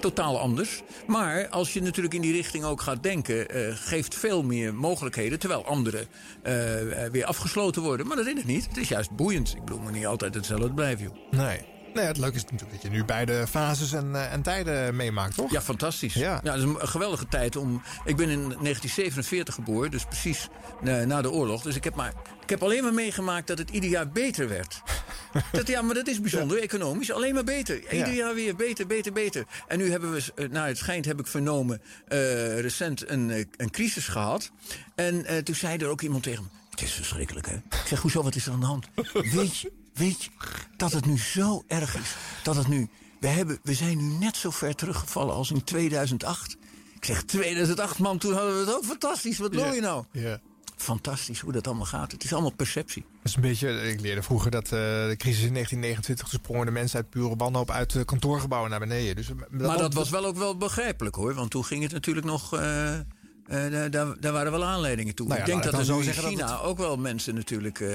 Totaal 0.00 0.38
anders. 0.38 0.82
Maar 1.06 1.48
als 1.48 1.72
je 1.72 1.82
natuurlijk 1.82 2.14
in 2.14 2.20
die 2.20 2.32
richting 2.32 2.64
ook 2.64 2.80
gaat 2.80 3.02
denken, 3.02 3.48
eh, 3.50 3.60
geeft 3.74 4.14
veel 4.14 4.42
meer 4.42 4.74
mogelijkheden. 4.74 5.38
Terwijl 5.38 5.64
andere 5.64 6.06
eh, 6.42 7.04
eh, 7.04 7.12
weer 7.12 7.24
afgesloten 7.24 7.82
worden. 7.82 8.06
Maar 8.06 8.16
dat 8.16 8.26
is 8.26 8.34
het 8.34 8.46
niet. 8.46 8.66
Het 8.68 8.76
is 8.76 8.88
juist 8.88 9.10
boeiend. 9.10 9.54
Ik 9.54 9.64
bedoel, 9.64 9.80
maar 9.80 9.92
niet 9.92 10.06
altijd 10.06 10.34
hetzelfde 10.34 10.72
blijven, 10.72 11.04
joh. 11.04 11.40
Nee. 11.40 11.77
Nee, 11.94 12.04
het 12.04 12.18
leuke 12.18 12.36
is 12.36 12.42
natuurlijk 12.42 12.70
dat 12.70 12.82
je 12.82 12.88
nu 12.88 13.04
beide 13.04 13.46
fases 13.46 13.92
en, 13.92 14.14
eh, 14.14 14.32
en 14.32 14.42
tijden 14.42 14.96
meemaakt, 14.96 15.34
toch? 15.34 15.50
Ja, 15.50 15.62
fantastisch. 15.62 16.14
Ja. 16.14 16.40
Ja, 16.42 16.52
het 16.52 16.62
is 16.62 16.68
een 16.68 16.88
geweldige 16.88 17.28
tijd 17.28 17.56
om. 17.56 17.82
Ik 18.04 18.16
ben 18.16 18.28
in 18.28 18.40
1947 18.40 19.54
geboren, 19.54 19.90
dus 19.90 20.04
precies 20.04 20.48
na, 20.80 21.04
na 21.04 21.22
de 21.22 21.30
oorlog. 21.30 21.62
Dus 21.62 21.76
ik 21.76 21.84
heb, 21.84 21.94
maar, 21.94 22.12
ik 22.42 22.50
heb 22.50 22.62
alleen 22.62 22.82
maar 22.82 22.94
meegemaakt 22.94 23.46
dat 23.46 23.58
het 23.58 23.70
ieder 23.70 23.90
jaar 23.90 24.08
beter 24.08 24.48
werd. 24.48 24.82
dat, 25.52 25.66
ja, 25.66 25.82
maar 25.82 25.94
dat 25.94 26.06
is 26.06 26.20
bijzonder, 26.20 26.58
economisch. 26.58 27.12
Alleen 27.12 27.34
maar 27.34 27.44
beter. 27.44 27.92
Ieder 27.92 28.14
jaar 28.14 28.34
weer 28.34 28.56
beter, 28.56 28.86
beter, 28.86 29.12
beter. 29.12 29.44
En 29.66 29.78
nu 29.78 29.90
hebben 29.90 30.12
we, 30.12 30.32
eh, 30.34 30.48
naar 30.48 30.66
het 30.66 30.78
schijnt 30.78 31.04
heb 31.04 31.20
ik 31.20 31.26
vernomen, 31.26 31.82
eh, 32.08 32.60
recent 32.60 33.10
een, 33.10 33.30
eh, 33.30 33.44
een 33.56 33.70
crisis 33.70 34.08
gehad. 34.08 34.50
En 34.94 35.24
eh, 35.24 35.38
toen 35.38 35.54
zei 35.54 35.78
er 35.78 35.88
ook 35.88 36.02
iemand 36.02 36.22
tegen 36.22 36.42
me: 36.42 36.48
Het 36.70 36.82
is 36.82 36.92
verschrikkelijk, 36.92 37.46
hè? 37.46 37.54
Ik 37.54 37.86
zeg: 37.86 38.00
Hoezo, 38.00 38.22
wat 38.22 38.34
is 38.34 38.46
er 38.46 38.52
aan 38.52 38.60
de 38.60 38.66
hand? 38.66 38.86
Weet 39.34 39.58
je, 39.58 39.72
weet 39.98 40.24
je 40.24 40.30
dat 40.76 40.92
het 40.92 41.06
nu 41.06 41.18
zo 41.18 41.64
erg 41.66 41.96
is? 41.96 42.14
Dat 42.42 42.56
het 42.56 42.68
nu. 42.68 42.88
We, 43.20 43.26
hebben, 43.28 43.58
we 43.62 43.74
zijn 43.74 43.96
nu 43.96 44.04
net 44.18 44.36
zo 44.36 44.50
ver 44.50 44.74
teruggevallen 44.74 45.34
als 45.34 45.50
in 45.50 45.64
2008. 45.64 46.56
Ik 46.94 47.04
zeg 47.04 47.22
2008, 47.22 47.98
man, 47.98 48.18
toen 48.18 48.32
hadden 48.32 48.52
we 48.54 48.60
het 48.60 48.74
ook 48.76 48.84
fantastisch. 48.84 49.38
Wat 49.38 49.54
wil 49.54 49.72
je 49.72 49.80
nou? 49.80 50.04
Ja. 50.12 50.38
Fantastisch 50.76 51.40
hoe 51.40 51.52
dat 51.52 51.66
allemaal 51.66 51.84
gaat. 51.86 52.12
Het 52.12 52.24
is 52.24 52.32
allemaal 52.32 52.54
perceptie. 52.54 53.02
Dat 53.02 53.24
is 53.24 53.34
een 53.34 53.40
beetje, 53.42 53.90
ik 53.90 54.00
leerde 54.00 54.22
vroeger 54.22 54.50
dat 54.50 54.64
eh, 54.64 54.70
de 54.70 55.14
crisis 55.16 55.42
in 55.44 55.52
1929 55.52 56.28
toen 56.28 56.40
sprongen 56.40 56.66
de 56.66 56.72
mensen 56.72 56.96
uit 56.96 57.10
pure 57.10 57.36
wanhoop 57.36 57.70
uit 57.70 57.92
de 57.92 58.04
kantoorgebouwen 58.04 58.70
naar 58.70 58.78
beneden. 58.80 59.16
Dus, 59.16 59.28
maar 59.50 59.78
dat 59.78 59.94
was 59.94 60.10
wel 60.10 60.24
ook 60.24 60.36
wel 60.36 60.56
begrijpelijk 60.56 61.14
hoor. 61.16 61.34
Want 61.34 61.50
toen 61.50 61.64
ging 61.64 61.82
het 61.82 61.92
natuurlijk 61.92 62.26
nog. 62.26 62.54
eh, 62.54 62.94
eh, 62.94 63.00
daar, 63.48 63.90
daar, 63.90 64.20
daar 64.20 64.32
waren 64.32 64.52
wel 64.52 64.64
aanleidingen 64.64 65.14
toe. 65.14 65.26
Nou 65.26 65.38
ja, 65.38 65.46
ik 65.46 65.50
denk 65.50 65.64
dat 65.64 65.78
er 65.78 65.84
zo 65.84 65.98
in 65.98 66.04
zeggen 66.04 66.22
dat 66.22 66.32
China 66.32 66.60
ook 66.60 66.78
wel 66.78 66.96
mensen 66.96 67.34
natuurlijk... 67.34 67.80
eh, 67.80 67.88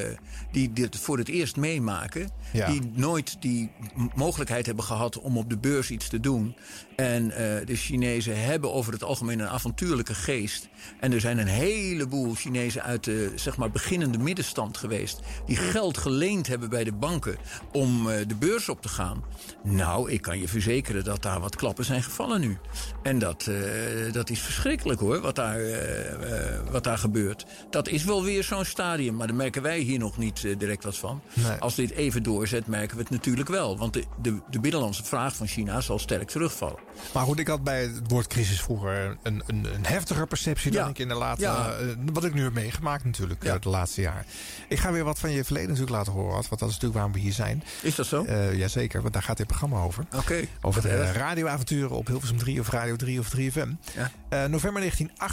die 0.51 0.73
dit 0.73 0.97
voor 0.97 1.17
het 1.17 1.27
eerst 1.27 1.55
meemaken. 1.55 2.29
Ja. 2.53 2.69
Die 2.69 2.81
nooit 2.93 3.41
die 3.41 3.71
mogelijkheid 4.15 4.65
hebben 4.65 4.83
gehad 4.83 5.19
om 5.19 5.37
op 5.37 5.49
de 5.49 5.57
beurs 5.57 5.91
iets 5.91 6.07
te 6.09 6.19
doen. 6.19 6.55
En 6.95 7.31
eh, 7.31 7.65
de 7.65 7.75
Chinezen 7.75 8.43
hebben 8.43 8.73
over 8.73 8.93
het 8.93 9.03
algemeen 9.03 9.39
een 9.39 9.47
avontuurlijke 9.47 10.13
geest. 10.13 10.69
En 10.99 11.11
er 11.11 11.19
zijn 11.19 11.37
een 11.37 11.47
heleboel 11.47 12.33
Chinezen 12.33 12.83
uit 12.83 13.03
de 13.03 13.31
zeg 13.35 13.57
maar, 13.57 13.71
beginnende 13.71 14.17
middenstand 14.17 14.77
geweest... 14.77 15.19
die 15.45 15.55
geld 15.55 15.97
geleend 15.97 16.47
hebben 16.47 16.69
bij 16.69 16.83
de 16.83 16.93
banken 16.93 17.35
om 17.71 18.09
eh, 18.09 18.27
de 18.27 18.35
beurs 18.35 18.69
op 18.69 18.81
te 18.81 18.89
gaan. 18.89 19.23
Nou, 19.63 20.11
ik 20.11 20.21
kan 20.21 20.39
je 20.39 20.47
verzekeren 20.47 21.03
dat 21.03 21.21
daar 21.21 21.39
wat 21.39 21.55
klappen 21.55 21.85
zijn 21.85 22.03
gevallen 22.03 22.41
nu. 22.41 22.57
En 23.03 23.19
dat, 23.19 23.47
eh, 23.47 24.13
dat 24.13 24.29
is 24.29 24.39
verschrikkelijk 24.39 24.99
hoor, 24.99 25.21
wat 25.21 25.35
daar, 25.35 25.42
eh, 25.51 26.53
eh, 26.53 26.59
wat 26.71 26.83
daar 26.83 26.97
gebeurt. 26.97 27.45
Dat 27.69 27.87
is 27.87 28.03
wel 28.03 28.23
weer 28.23 28.43
zo'n 28.43 28.65
stadium, 28.65 29.15
maar 29.15 29.27
daar 29.27 29.35
merken 29.35 29.61
wij 29.61 29.79
hier 29.79 29.99
nog 29.99 30.17
niet 30.17 30.43
eh, 30.45 30.57
direct 30.57 30.83
wat 30.83 30.97
van. 30.97 31.21
Nee. 31.33 31.51
Als 31.51 31.75
dit 31.75 31.91
even 31.91 32.23
doorzet, 32.23 32.67
merken 32.67 32.95
we 32.97 33.01
het 33.01 33.11
natuurlijk 33.11 33.49
wel. 33.49 33.77
Want 33.77 33.93
de, 33.93 34.03
de, 34.21 34.39
de 34.49 34.59
binnenlandse 34.59 35.03
vraag 35.03 35.35
van 35.35 35.47
China 35.47 35.81
zal 35.81 35.99
sterk 35.99 36.27
terugvallen. 36.29 36.79
Maar 37.13 37.23
goed, 37.23 37.39
ik 37.39 37.47
had 37.47 37.63
bij 37.63 37.81
het 37.81 38.01
woord 38.07 38.27
crisis 38.27 38.61
vroeger 38.61 39.17
een, 39.23 39.43
een, 39.47 39.65
een 39.73 39.85
heftiger 39.85 40.27
perceptie 40.27 40.71
dan 40.71 40.83
Ja. 40.83 40.89
ik 40.89 40.99
in 40.99 41.07
de 41.07 41.33
Ja. 41.37 41.71
eh, 41.73 41.85
wat 42.13 42.23
ik 42.23 42.33
nu 42.33 42.43
heb 42.43 42.53
meegemaakt 42.53 43.03
natuurlijk 43.05 43.61
de 43.61 43.69
laatste 43.69 44.01
jaar. 44.01 44.25
Ik 44.67 44.79
ga 44.79 44.91
weer 44.91 45.03
wat 45.03 45.19
van 45.19 45.31
je 45.31 45.43
verleden 45.43 45.69
natuurlijk 45.69 45.95
laten 45.95 46.13
horen, 46.13 46.37
Ad, 46.37 46.47
want 46.49 46.59
dat 46.61 46.69
is 46.69 46.75
natuurlijk 46.75 46.93
waarom 46.93 47.11
we 47.13 47.19
hier 47.19 47.33
zijn. 47.33 47.63
Is 47.81 47.95
dat 47.95 48.05
zo? 48.05 48.25
Jazeker, 48.55 49.01
want 49.01 49.13
daar 49.13 49.23
gaat 49.23 49.37
dit 49.37 49.47
programma 49.47 49.79
over. 49.81 50.05
Oké. 50.15 50.45
Over 50.61 50.81
de 50.81 51.11
radioavonturen 51.11 51.89
op 51.91 52.07
Hilversum 52.07 52.37
3 52.37 52.59
of 52.59 52.69
Radio 52.69 52.95
3 52.95 53.19
of 53.19 53.29
3FM. 53.37 53.69
Ja. 53.95 54.11
Eh, 54.29 54.45
november 54.45 54.81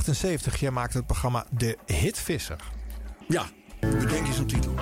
1978, 0.07 0.61
jij 0.61 0.71
maakte 0.71 0.97
het 0.97 1.07
programma 1.07 1.45
De 1.51 1.79
Hitvisser. 1.87 2.57
Ja, 3.29 3.45
bedenk 3.81 4.27
eens 4.27 4.39
een 4.39 4.47
titel. 4.47 4.75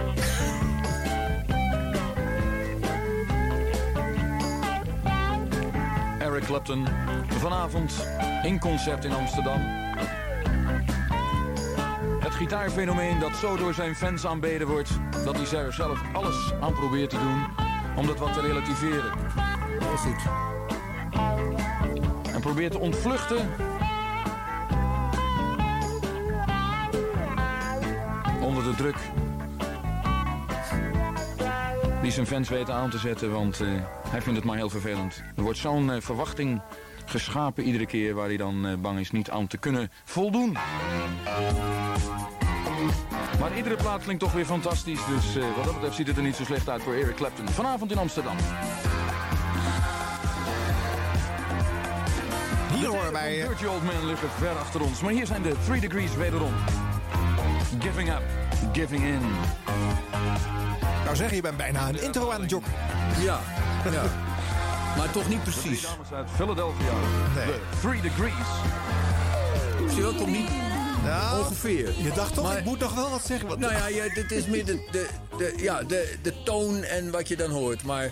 Eric 6.19 6.45
Clapton. 6.45 6.87
Vanavond 7.29 8.07
in 8.43 8.59
concert 8.59 9.05
in 9.05 9.13
Amsterdam. 9.13 9.61
Het 12.21 12.35
gitaarfenomeen 12.35 13.19
dat 13.19 13.37
zo 13.37 13.57
door 13.57 13.75
zijn 13.75 13.95
fans 13.95 14.27
aanbeden 14.27 14.67
wordt... 14.67 14.91
dat 15.25 15.37
hij 15.37 15.61
er 15.61 15.73
zelf 15.73 16.01
alles 16.13 16.53
aan 16.61 16.73
probeert 16.73 17.11
te 17.11 17.19
doen 17.19 17.45
om 17.97 18.07
dat 18.07 18.19
wat 18.19 18.33
te 18.33 18.41
relativeren. 18.41 19.13
Heel 19.79 19.97
goed. 19.97 20.23
En 22.33 22.41
probeert 22.41 22.73
te 22.73 22.79
ontvluchten... 22.79 23.68
druk 28.79 28.97
die 32.09 32.17
zijn 32.17 32.27
fans 32.27 32.49
weten 32.49 32.75
aan 32.75 32.91
te 32.91 32.99
zetten, 32.99 33.33
want 33.33 33.61
eh, 33.61 33.69
hij 34.09 34.23
vindt 34.23 34.39
het 34.39 34.45
maar 34.45 34.57
heel 34.57 34.71
vervelend. 34.71 35.23
Er 35.37 35.43
wordt 35.43 35.59
zo'n 35.59 35.93
eh, 35.93 36.01
verwachting 36.01 36.61
geschapen 37.05 37.65
iedere 37.65 37.87
keer 37.87 38.15
waar 38.15 38.27
hij 38.27 38.37
dan 38.37 38.67
eh, 38.67 38.75
bang 38.75 38.99
is 38.99 39.11
niet 39.11 39.31
aan 39.31 39.47
te 39.47 39.59
kunnen 39.59 39.91
voldoen. 40.05 40.57
Maar 43.41 43.57
iedere 43.57 43.77
plaat 43.77 44.03
klinkt 44.03 44.23
toch 44.23 44.33
weer 44.33 44.45
fantastisch. 44.45 45.01
Dus 45.07 45.35
wat 45.57 45.65
dat 45.65 45.75
betreft 45.75 45.97
ziet 45.97 46.07
het 46.07 46.17
er 46.17 46.23
niet 46.23 46.37
zo 46.37 46.45
slecht 46.45 46.69
uit 46.69 46.83
voor 46.83 46.95
Eric 46.95 47.15
Clapton. 47.15 47.49
Vanavond 47.49 47.93
in 47.93 47.99
Amsterdam. 47.99 48.37
Hier 52.75 52.89
horen 52.89 53.13
wij... 53.13 53.35
Dirty 53.35 53.65
Old 53.65 53.85
Man 53.85 54.07
liggen 54.07 54.29
ver 54.31 54.57
achter 54.59 54.83
ons. 54.83 55.01
Maar 55.01 55.13
hier 55.13 55.27
zijn 55.27 55.43
de 55.43 55.55
Three 55.65 55.81
Degrees 55.81 56.15
wederom. 56.15 56.53
Giving 57.81 58.09
up, 58.09 58.23
giving 58.73 59.03
in. 59.05 59.21
Nou 61.05 61.17
zeg, 61.17 61.35
je 61.35 61.41
bent 61.41 61.57
bijna 61.57 61.89
een 61.89 62.03
intro 62.03 62.31
aan 62.31 62.41
het 62.41 62.51
joggen. 62.51 62.73
Ja, 63.23 63.41
ja. 63.93 64.03
maar 64.97 65.11
toch 65.11 65.29
niet 65.29 65.43
precies. 65.43 65.83
Dames 65.83 66.13
uit 66.13 66.29
Philadelphia. 66.37 66.91
De 67.35 67.59
Three 67.81 68.01
Degrees. 68.01 68.33
Zie 69.89 69.97
je 69.97 70.03
wel, 70.03 70.15
komt 70.15 70.27
niet 70.31 70.49
Nou, 71.05 71.39
ongeveer. 71.39 71.93
Je 72.03 72.11
dacht 72.15 72.35
toch, 72.35 72.45
Maar- 72.45 72.59
ik 72.59 72.65
moet 72.65 72.79
nog 72.79 72.95
wel 72.95 73.11
wat 73.11 73.27
zeggen. 73.27 73.49
Want 73.49 73.61
Nou 73.61 73.73
ja, 73.73 73.87
ja 73.89 74.15
dit 74.15 74.31
is 74.33 74.47
meer 74.47 74.65
de, 74.65 74.89
de, 74.91 75.09
de, 75.39 75.55
ja, 75.57 75.83
de, 75.83 76.17
de 76.23 76.43
toon 76.43 76.83
en 76.83 77.11
wat 77.11 77.29
je 77.29 77.37
dan 77.37 77.51
hoort. 77.51 77.83
Maar 77.85 78.11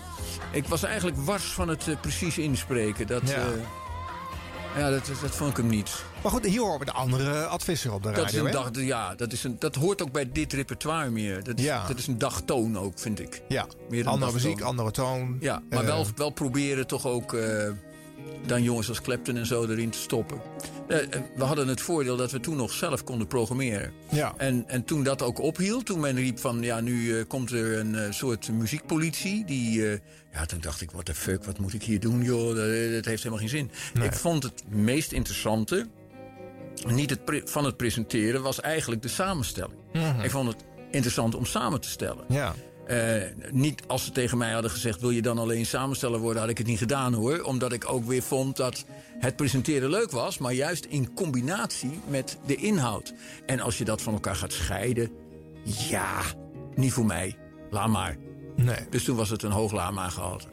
ik 0.51 0.67
was 0.67 0.83
eigenlijk 0.83 1.17
wars 1.17 1.45
van 1.45 1.69
het 1.69 1.89
eh, 1.89 1.95
precies 2.01 2.39
inspreken. 2.39 3.07
Dat, 3.07 3.23
Ja. 3.25 3.37
ja. 3.37 4.81
ja, 4.81 4.91
dat, 4.91 5.07
dat 5.21 5.31
vond 5.37 5.51
ik 5.51 5.57
hem 5.57 5.67
niet. 5.67 5.91
Maar 6.27 6.35
goed, 6.35 6.47
hier 6.47 6.61
horen 6.61 6.79
we 6.79 6.85
de 6.85 6.93
andere 6.93 7.47
advisser 7.47 7.93
op 7.93 8.03
de 8.03 8.09
radio. 8.09 8.23
Dat 8.25 8.33
is 8.33 8.39
een 8.39 8.47
hè? 8.47 8.53
dag, 8.53 8.71
ja, 8.75 9.15
dat, 9.15 9.33
is 9.33 9.45
een, 9.45 9.57
dat 9.59 9.75
hoort 9.75 10.03
ook 10.03 10.13
bij 10.13 10.33
dit 10.33 10.53
repertoire 10.53 11.11
meer. 11.11 11.45
Dat 11.45 11.59
is, 11.59 11.65
Ja. 11.65 11.87
dat 11.87 11.99
is 11.99 12.07
een 12.07 12.19
dagtoon 12.19 12.79
ook, 12.79 12.99
vind 12.99 13.21
ik. 13.21 13.43
Ja, 13.49 13.67
Meer 13.89 14.05
andere 14.07 14.33
dagtoon. 14.33 14.51
muziek, 14.51 14.61
andere 14.61 14.91
toon. 14.91 15.37
Ja, 15.41 15.63
maar 15.71 15.79
Eh, 15.81 15.87
wel, 15.87 16.07
wel 16.17 16.31
proberen 16.31 16.87
toch 16.87 17.07
ook 17.07 17.35
eh, 17.35 17.71
dan 18.47 18.63
jongens 18.63 18.89
als 18.89 19.01
Clapton 19.01 19.37
en 19.37 19.47
zo 19.47 19.65
erin 19.67 19.91
te 19.91 19.99
stoppen. 19.99 20.41
Eh, 20.89 20.99
we 21.37 21.45
hadden 21.45 21.69
het 21.69 21.81
voordeel 21.81 22.17
dat 22.17 22.31
we 22.31 22.41
toen 22.41 22.57
nog 22.57 22.73
zelf 22.73 23.05
konden 23.05 23.27
programmeren. 23.27 23.93
Ja. 24.11 24.35
En, 24.37 24.65
en 24.67 24.85
toen 24.85 25.03
dat 25.03 25.23
ook 25.23 25.39
ophield, 25.41 25.87
toen 25.87 26.01
men 26.01 26.15
riep 26.17 26.39
van... 26.39 26.63
ja, 26.63 26.81
nu 26.81 27.25
komt 27.25 27.51
er 27.51 27.79
een 27.79 28.15
soort 28.15 28.49
muziekpolitie. 28.53 29.45
Die, 29.45 29.81
ja, 30.33 30.47
toen 30.47 30.61
dacht 30.61 30.81
ik, 30.81 30.91
what 30.91 31.05
the 31.05 31.15
fuck, 31.15 31.45
wat 31.45 31.59
moet 31.59 31.75
ik 31.75 31.83
hier 31.83 32.01
doen, 32.01 32.23
joh? 32.23 32.47
Dat, 32.47 32.93
dat 32.93 33.05
heeft 33.05 33.23
helemaal 33.23 33.39
geen 33.39 33.49
zin. 33.49 33.71
Ik 34.03 34.13
vond 34.13 34.43
het 34.43 34.63
meest 34.69 35.13
interessante... 35.13 35.87
niet 36.87 37.11
het 37.11 37.43
van 37.45 37.65
het 37.65 37.77
presenteren, 37.77 38.43
was 38.43 38.61
eigenlijk 38.61 39.03
de 39.03 39.09
samenstelling. 39.09 39.79
Mhm. 39.93 40.21
Ik 40.21 40.31
vond 40.31 40.49
het 40.49 40.65
interessant 40.91 41.35
om 41.35 41.45
samen 41.45 41.81
te 41.81 41.89
stellen. 41.89 42.25
Ja. 42.29 42.55
Eh, 42.87 43.23
niet 43.51 43.83
als 43.87 44.05
ze 44.05 44.11
tegen 44.11 44.39
mij 44.39 44.53
hadden 44.53 44.71
gezegd: 44.71 45.01
wil 45.01 45.11
je 45.11 45.23
dan 45.23 45.39
alleen 45.39 45.67
samensteller 45.67 46.21
worden, 46.21 46.41
had 46.41 46.51
ik 46.51 46.59
het 46.59 46.67
niet 46.67 46.79
gedaan 46.79 47.15
hoor. 47.15 47.43
Omdat 47.43 47.73
ik 47.73 47.91
ook 47.91 48.05
weer 48.05 48.23
vond 48.23 48.57
dat 48.57 48.85
het 49.19 49.37
presenteren 49.37 49.91
leuk 49.91 50.11
was, 50.11 50.39
maar 50.39 50.53
juist 50.53 50.85
in 50.85 51.15
combinatie 51.15 52.01
met 52.09 52.39
de 52.47 52.57
inhoud. 52.57 53.15
En 53.47 53.61
als 53.61 53.79
je 53.79 53.85
dat 53.85 54.03
van 54.03 54.13
elkaar 54.13 54.37
gaat 54.37 54.53
scheiden, 54.53 55.11
ja, 55.65 56.23
niet 56.75 56.93
voor 56.93 57.07
mij. 57.07 57.37
Laat 57.71 57.89
maar. 57.89 58.17
Nee. 58.57 58.89
Dus 58.91 59.05
toen 59.05 59.17
was 59.17 59.31
het 59.31 59.43
een 59.43 59.51
hoog 59.51 59.73
lama 59.73 60.09
gehalte. 60.09 60.47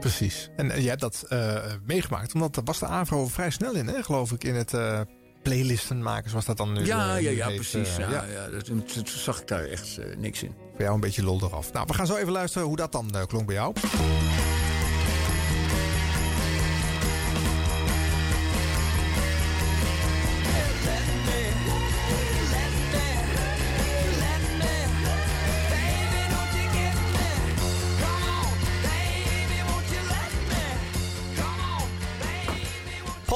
Precies. 0.00 0.50
En 0.56 0.66
jij 0.66 0.88
hebt 0.88 1.00
dat 1.00 1.24
eh, 1.28 1.56
meegemaakt, 1.86 2.34
omdat 2.34 2.54
daar 2.54 2.64
was 2.64 2.78
de 2.78 2.86
AVRO 2.86 3.26
vrij 3.26 3.50
snel 3.50 3.74
in, 3.74 3.86
hè, 3.86 4.02
geloof 4.02 4.32
ik, 4.32 4.44
in 4.44 4.54
het 4.54 4.74
eh, 4.74 5.00
playlisten 5.42 6.02
maken, 6.02 6.30
zoals 6.30 6.44
dat 6.44 6.56
dan 6.56 6.72
nu 6.72 6.84
Ja, 6.84 7.16
eh, 7.16 7.22
ja, 7.22 7.30
nu 7.30 7.36
ja, 7.36 7.46
heet. 7.46 7.54
precies. 7.54 7.96
Eh, 7.98 8.10
ja, 8.10 8.24
ja. 8.24 8.48
dat, 8.48 9.08
zag 9.08 9.40
ik 9.40 9.46
daar 9.48 9.64
echt 9.64 9.98
eh, 9.98 10.16
niks 10.16 10.42
in. 10.42 10.54
Voor 10.72 10.80
jou 10.80 10.94
een 10.94 11.00
beetje 11.00 11.22
lol 11.22 11.42
eraf. 11.42 11.72
Nou, 11.72 11.86
we 11.86 11.94
gaan 11.94 12.06
zo 12.06 12.16
even 12.16 12.32
luisteren 12.32 12.66
hoe 12.66 12.76
dat 12.76 12.92
dan 12.92 13.10
eh, 13.14 13.26
klonk 13.26 13.46
bij 13.46 13.54
jou. 13.54 13.74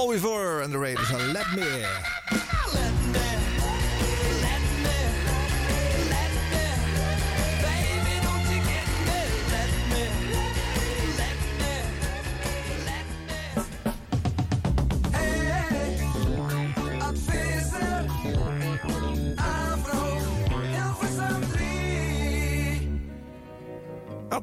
Paul 0.03 0.09
Weaver 0.09 0.63
en 0.63 0.73
de 0.73 0.79
Raiders 0.79 1.13
en 1.13 1.33
Let 1.33 1.47
Me. 1.55 2.12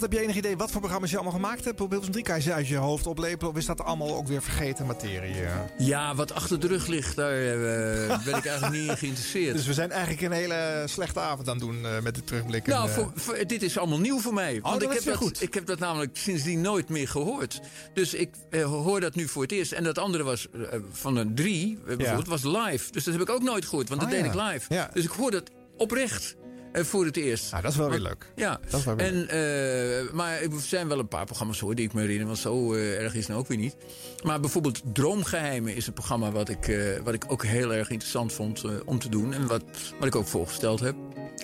Heb 0.01 0.11
je 0.13 0.19
enig 0.21 0.35
idee 0.35 0.57
wat 0.57 0.71
voor 0.71 0.79
programma's 0.81 1.09
je 1.09 1.15
allemaal 1.15 1.33
gemaakt 1.33 1.65
hebt 1.65 1.81
op 1.81 1.89
Hilversum 1.89 2.11
3? 2.13 2.25
Kan 2.25 2.35
je 2.35 2.41
ze 2.41 2.53
uit 2.53 2.67
je 2.67 2.75
hoofd 2.75 3.07
oplepelen 3.07 3.51
of 3.51 3.57
is 3.57 3.65
dat 3.65 3.81
allemaal 3.83 4.15
ook 4.15 4.27
weer 4.27 4.41
vergeten 4.41 4.85
materie? 4.85 5.33
eh? 5.43 5.51
Ja, 5.77 6.15
wat 6.15 6.31
achter 6.33 6.59
de 6.59 6.67
rug 6.67 6.87
ligt, 6.87 7.15
daar 7.15 7.31
eh, 7.33 8.23
ben 8.25 8.35
ik 8.35 8.45
eigenlijk 8.45 8.71
niet 8.81 8.89
in 8.89 8.97
geïnteresseerd. 8.97 9.55
Dus 9.55 9.65
we 9.65 9.73
zijn 9.73 9.91
eigenlijk 9.91 10.21
een 10.21 10.31
hele 10.31 10.83
slechte 10.85 11.19
avond 11.19 11.47
aan 11.49 11.55
het 11.57 11.63
doen 11.65 11.85
eh, 11.85 11.99
met 12.01 12.15
de 12.15 12.23
terugblikken. 12.23 12.73
Nou, 12.73 12.89
voor, 12.89 13.11
voor- 13.15 13.37
dit 13.47 13.61
is 13.63 13.77
allemaal 13.77 13.99
nieuw 13.99 14.19
voor 14.19 14.33
mij. 14.33 14.59
Want 14.61 14.79
dat 14.81 14.89
ik, 14.89 14.95
heb 14.97 15.05
dat, 15.05 15.15
goed. 15.15 15.41
ik 15.41 15.53
heb 15.53 15.65
dat 15.65 15.79
namelijk 15.79 16.17
sindsdien 16.17 16.61
nooit 16.61 16.89
meer 16.89 17.07
gehoord. 17.07 17.59
Dus 17.93 18.13
ik 18.13 18.29
hoor 18.63 18.99
dat 18.99 19.15
nu 19.15 19.27
voor 19.27 19.41
het 19.41 19.51
eerst. 19.51 19.71
En 19.71 19.83
dat 19.83 19.97
andere 19.97 20.23
was 20.23 20.47
van 20.91 21.15
een 21.15 21.35
drie, 21.35 21.79
bijvoorbeeld, 21.97 22.27
was 22.27 22.43
live. 22.43 22.91
Dus 22.91 23.03
dat 23.03 23.13
heb 23.13 23.21
ik 23.23 23.29
ook 23.29 23.43
nooit 23.43 23.65
gehoord, 23.65 23.89
want 23.89 24.01
dat 24.01 24.09
Ah, 24.09 24.15
deed 24.15 24.25
ik 24.25 24.41
live. 24.41 24.73
Ja. 24.73 24.89
Dus 24.93 25.03
ik 25.03 25.11
hoor 25.11 25.31
dat 25.31 25.49
oprecht 25.77 26.35
voor 26.73 27.05
het 27.05 27.17
eerst. 27.17 27.51
Nou, 27.51 27.63
dat 27.63 27.71
is 27.71 27.77
wel 27.77 27.89
weer 27.89 27.99
leuk. 27.99 28.31
Ja, 28.35 28.59
Dat 28.69 28.79
is 28.79 28.85
wel 28.85 28.95
weer 28.95 29.05
en, 29.05 29.27
eh, 29.29 30.11
maar 30.13 30.41
er 30.41 30.49
zijn 30.61 30.87
wel 30.87 30.99
een 30.99 31.07
paar 31.07 31.25
programma's 31.25 31.59
hoor 31.59 31.75
die 31.75 31.85
ik 31.85 31.93
me 31.93 32.01
herinner, 32.01 32.25
want 32.25 32.37
zo 32.37 32.73
eh, 32.73 33.01
erg 33.01 33.13
is 33.13 33.19
het 33.19 33.27
nou 33.27 33.39
ook 33.39 33.47
weer 33.47 33.57
niet. 33.57 33.75
Maar 34.23 34.39
bijvoorbeeld 34.39 34.81
Droomgeheimen 34.93 35.75
is 35.75 35.87
een 35.87 35.93
programma 35.93 36.31
wat 36.31 36.49
ik, 36.49 36.67
eh, 36.67 36.77
wat 37.03 37.13
ik 37.13 37.23
ook 37.27 37.45
heel 37.45 37.73
erg 37.73 37.89
interessant 37.89 38.33
vond 38.33 38.63
eh, 38.63 38.71
om 38.85 38.99
te 38.99 39.09
doen. 39.09 39.33
En 39.33 39.47
wat, 39.47 39.63
wat 39.99 40.07
ik 40.07 40.15
ook 40.15 40.27
voorgesteld 40.27 40.79
heb. 40.79 40.95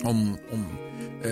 Om, 0.04 0.38
om 0.50 0.66
eh, 1.22 1.30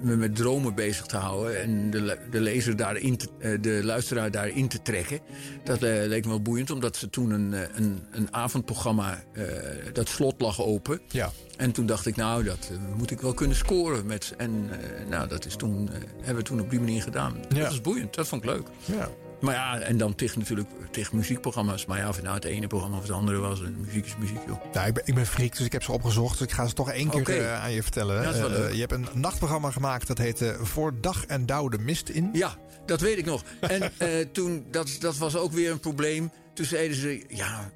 me 0.00 0.16
met 0.16 0.36
dromen 0.36 0.74
bezig 0.74 1.06
te 1.06 1.16
houden 1.16 1.60
en 1.62 1.90
de, 1.90 2.18
de 2.30 2.40
lezer 2.40 2.76
daarin 2.76 3.16
te, 3.16 3.28
eh, 3.38 3.58
de 3.60 3.80
luisteraar 3.84 4.30
daarin 4.30 4.68
te 4.68 4.82
trekken. 4.82 5.20
Dat 5.64 5.82
eh, 5.82 6.06
leek 6.06 6.24
me 6.24 6.28
wel 6.30 6.42
boeiend, 6.42 6.70
omdat 6.70 6.96
ze 6.96 7.10
toen 7.10 7.30
een, 7.30 7.54
eh, 7.54 7.60
een, 7.74 8.02
een 8.10 8.34
avondprogramma, 8.34 9.22
eh, 9.32 9.44
dat 9.92 10.08
slot 10.08 10.40
lag 10.40 10.62
open. 10.62 11.00
Ja. 11.08 11.30
En 11.56 11.72
toen 11.72 11.86
dacht 11.86 12.06
ik, 12.06 12.16
nou, 12.16 12.44
dat 12.44 12.68
eh, 12.70 12.76
moet 12.96 13.10
ik 13.10 13.20
wel 13.20 13.34
kunnen 13.34 13.56
scoren. 13.56 14.06
Met, 14.06 14.34
en 14.36 14.68
eh, 14.70 15.06
nou, 15.08 15.28
dat 15.28 15.44
is 15.44 15.56
toen, 15.56 15.90
eh, 15.92 16.00
hebben 16.16 16.36
we 16.36 16.42
toen 16.42 16.60
op 16.60 16.70
die 16.70 16.80
manier 16.80 17.02
gedaan. 17.02 17.34
Ja. 17.48 17.62
Dat 17.62 17.72
is 17.72 17.80
boeiend, 17.80 18.14
dat 18.14 18.28
vond 18.28 18.44
ik 18.44 18.50
leuk. 18.50 18.66
Ja. 18.84 19.08
Maar 19.40 19.54
ja, 19.54 19.80
en 19.80 19.96
dan 19.96 20.14
tegen 20.14 20.38
natuurlijk 20.38 20.68
tegen 20.90 21.16
muziekprogramma's. 21.16 21.86
Maar 21.86 21.98
ja, 21.98 22.08
of 22.08 22.14
het 22.14 22.24
nou 22.24 22.36
het 22.36 22.44
ene 22.44 22.66
programma 22.66 22.96
of 22.96 23.02
het 23.02 23.12
andere 23.12 23.38
was. 23.38 23.62
en 23.62 23.76
Muziek 23.80 24.06
is 24.06 24.16
muziek, 24.16 24.38
joh. 24.46 24.72
Nou, 24.72 24.86
ik 24.86 24.94
ben, 24.94 25.02
ik 25.06 25.14
ben 25.14 25.26
freak, 25.26 25.56
dus 25.56 25.66
ik 25.66 25.72
heb 25.72 25.82
ze 25.82 25.92
opgezocht. 25.92 26.38
Dus 26.38 26.46
ik 26.46 26.52
ga 26.52 26.66
ze 26.66 26.74
toch 26.74 26.90
één 26.90 27.10
keer 27.10 27.52
aan 27.52 27.72
je 27.72 27.82
vertellen. 27.82 28.16
Ja, 28.16 28.22
dat 28.22 28.34
is 28.34 28.40
wel 28.40 28.50
leuk. 28.50 28.72
je 28.72 28.80
hebt 28.80 28.92
een 28.92 29.06
nachtprogramma 29.14 29.70
gemaakt 29.70 30.06
dat 30.06 30.18
heette 30.18 30.56
Voor 30.60 31.00
Dag 31.00 31.26
en 31.26 31.46
Dauw 31.46 31.68
de 31.68 31.78
Mist 31.78 32.08
in. 32.08 32.30
Ja, 32.32 32.56
dat 32.86 33.00
weet 33.00 33.18
ik 33.18 33.24
nog. 33.24 33.42
En 33.60 33.92
toen, 34.32 34.66
dat, 34.70 34.96
dat 35.00 35.16
was 35.16 35.36
ook 35.36 35.52
weer 35.52 35.70
een 35.70 35.80
probleem. 35.80 36.30
Toen 36.54 36.66
zeiden 36.66 36.96
ze, 36.96 37.24
ja, 37.28 37.70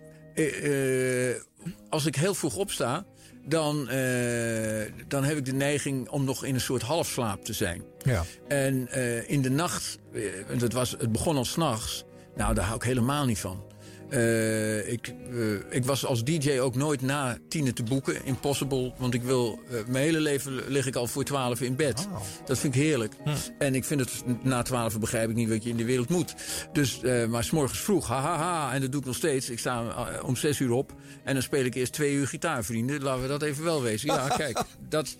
als 1.88 2.06
ik 2.06 2.16
heel 2.16 2.34
vroeg 2.34 2.56
opsta... 2.56 3.04
Dan, 3.48 3.88
eh, 3.88 4.92
dan 5.08 5.24
heb 5.24 5.36
ik 5.36 5.44
de 5.44 5.52
neiging 5.52 6.08
om 6.08 6.24
nog 6.24 6.44
in 6.44 6.54
een 6.54 6.60
soort 6.60 6.82
halfslaap 6.82 7.44
te 7.44 7.52
zijn. 7.52 7.82
Ja. 8.02 8.24
En 8.48 8.88
eh, 8.88 9.30
in 9.30 9.42
de 9.42 9.50
nacht, 9.50 9.98
eh, 10.12 10.22
want 10.48 10.60
het, 10.60 10.72
was, 10.72 10.90
het 10.90 11.12
begon 11.12 11.36
al 11.36 11.44
s'nachts. 11.44 12.04
Nou, 12.36 12.54
daar 12.54 12.64
hou 12.64 12.76
ik 12.76 12.82
helemaal 12.82 13.24
niet 13.24 13.38
van. 13.38 13.64
Eh, 14.10 14.92
ik, 14.92 15.06
eh, 15.08 15.52
ik 15.70 15.84
was 15.84 16.06
als 16.06 16.24
DJ 16.24 16.58
ook 16.58 16.74
nooit 16.74 17.02
na 17.02 17.38
tienen 17.48 17.74
te 17.74 17.82
boeken. 17.82 18.24
Impossible. 18.24 18.92
Want 18.98 19.14
ik 19.14 19.22
wil. 19.22 19.60
eh, 19.70 19.76
mijn 19.86 20.04
hele 20.04 20.20
leven 20.20 20.62
lig 20.68 20.86
ik 20.86 20.96
al 20.96 21.06
voor 21.06 21.24
twaalf 21.24 21.60
in 21.60 21.76
bed. 21.76 22.08
Dat 22.44 22.58
vind 22.58 22.74
ik 22.74 22.80
heerlijk. 22.82 23.12
En 23.58 23.74
ik 23.74 23.84
vind 23.84 24.00
het 24.00 24.44
na 24.44 24.62
twaalf 24.62 24.98
begrijp 25.00 25.30
ik 25.30 25.34
niet 25.36 25.48
wat 25.48 25.62
je 25.64 25.70
in 25.70 25.76
de 25.76 25.84
wereld 25.84 26.08
moet. 26.08 26.34
Dus, 26.72 27.00
maar 27.28 27.44
s'morgens 27.44 27.80
vroeg, 27.80 28.06
hahaha. 28.08 28.36
Ha, 28.36 28.66
ha, 28.68 28.74
en 28.74 28.80
dat 28.80 28.90
doe 28.92 29.00
ik 29.00 29.06
nog 29.06 29.16
steeds. 29.16 29.50
Ik 29.50 29.58
sta 29.58 29.84
om 30.22 30.36
zes 30.36 30.58
uur 30.58 30.70
op. 30.70 30.92
En 31.24 31.34
dan 31.34 31.42
speel 31.42 31.64
ik 31.64 31.74
eerst 31.74 31.92
twee 31.92 32.14
uur 32.14 32.26
gitaar, 32.26 32.64
vrienden. 32.64 33.02
Laten 33.02 33.22
we 33.22 33.28
dat 33.28 33.42
even 33.42 33.64
wel 33.64 33.82
wezen. 33.82 34.08
Ja, 34.08 34.28
kijk. 34.36 34.62
Dat 34.88 35.16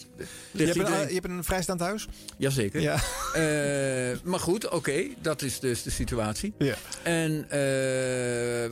Je 0.51 0.65
hebt, 0.65 0.77
een, 0.79 0.85
je 1.09 1.15
hebt 1.15 1.29
een 1.29 1.45
vrijstaand 1.45 1.81
huis? 1.81 2.07
Jazeker. 2.39 2.81
Ja. 2.81 3.01
Maar 4.25 4.41
goed, 4.41 4.69
oké, 4.69 5.03
dat 5.23 5.43
is 5.43 5.61
dus 5.61 5.83
de 5.83 5.91
situatie. 5.91 6.55
Ja. 6.59 6.75
En 7.03 7.47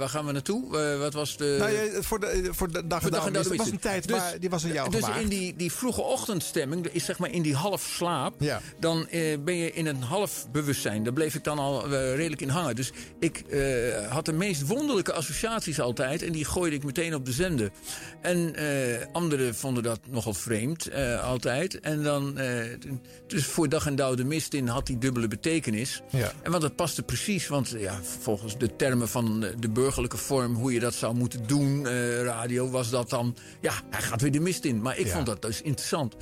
waar 0.05 0.13
gaan 0.13 0.27
we 0.27 0.33
naartoe? 0.33 0.79
Eh, 0.79 0.99
wat 0.99 1.13
was 1.13 1.37
de... 1.37 1.57
Nou, 1.59 1.71
ja, 1.73 2.03
voor 2.03 2.21
de, 2.21 2.49
voor 2.51 2.73
de 2.73 2.87
dag 2.87 3.03
en 3.05 3.11
de 3.11 3.17
was 3.57 3.71
een 3.71 3.79
tijd, 3.79 4.09
Dus- 4.09 4.17
maar 4.17 4.35
die 4.41 4.51
was 4.51 4.65
aan 4.65 4.73
jou 4.73 4.91
Dus 4.91 5.01
gemaakt. 5.05 5.21
in 5.23 5.29
die, 5.29 5.55
die 5.57 5.73
vroege 5.73 6.01
ochtendstemming, 6.03 6.87
is 6.87 7.05
zeg 7.05 7.19
maar 7.19 7.31
in 7.31 7.43
die 7.43 7.55
half 7.55 7.83
slaap, 7.83 8.35
dan 8.81 9.09
eh, 9.09 9.39
ben 9.45 9.55
je 9.57 9.73
in 9.73 9.87
een 9.87 10.03
half 10.03 10.47
bewustzijn. 10.53 11.03
Daar 11.05 11.13
bleef 11.13 11.35
ik 11.35 11.45
dan 11.45 11.59
al 11.59 11.85
eh, 11.85 12.15
redelijk 12.15 12.41
in 12.41 12.49
hangen. 12.49 12.77
Dus 12.77 12.93
ik 13.21 13.39
eh, 13.39 14.11
had 14.11 14.25
de 14.25 14.33
meest 14.33 14.67
wonderlijke 14.67 15.13
associaties 15.13 15.81
altijd 15.81 16.23
en 16.23 16.33
die 16.33 16.45
gooide 16.45 16.77
ik 16.77 16.85
meteen 16.85 17.15
op 17.15 17.25
de 17.27 17.33
zender. 17.33 17.71
En 18.23 18.55
eh, 18.55 19.07
anderen 19.13 19.55
vonden 19.55 19.83
dat 19.83 20.01
nogal 20.11 20.35
vreemd, 20.35 20.87
eh, 20.89 21.25
altijd. 21.25 21.81
En 21.81 22.03
dan, 22.03 22.39
eh, 22.39 22.57
dus 23.27 23.45
voor 23.47 23.69
dag 23.69 23.87
en 23.87 23.97
dauw 23.97 24.15
de 24.15 24.25
mist 24.25 24.55
in 24.55 24.69
had 24.69 24.87
die 24.87 24.99
dubbele 24.99 25.29
betekenis. 25.29 26.03
Ja. 26.11 26.33
En 26.43 26.51
want 26.51 26.63
dat 26.63 26.77
paste 26.77 27.03
precies, 27.03 27.47
want 27.49 27.75
ja, 27.79 28.01
volgens 28.21 28.59
de 28.59 28.77
termen 28.77 29.09
van 29.09 29.41
de- 29.41 29.55
de 29.59 29.69
burgerlijke 29.95 30.27
vorm, 30.27 30.55
hoe 30.55 30.73
je 30.73 30.81
dat 30.81 30.95
zou 30.95 31.15
moeten 31.15 31.47
doen, 31.47 31.87
eh, 31.87 32.23
radio, 32.23 32.71
was 32.71 32.91
dat 32.91 33.11
dan, 33.11 33.37
ja, 33.61 33.73
hij 33.91 34.03
gaat 34.03 34.21
weer 34.21 34.33
de 34.33 34.41
mist 34.41 34.65
in. 34.65 34.83
Maar 34.83 34.99
ik 34.99 35.07
Ja. 35.07 35.13
vond 35.13 35.27
dat 35.27 35.43
dus 35.43 35.63
interessant. 35.63 36.15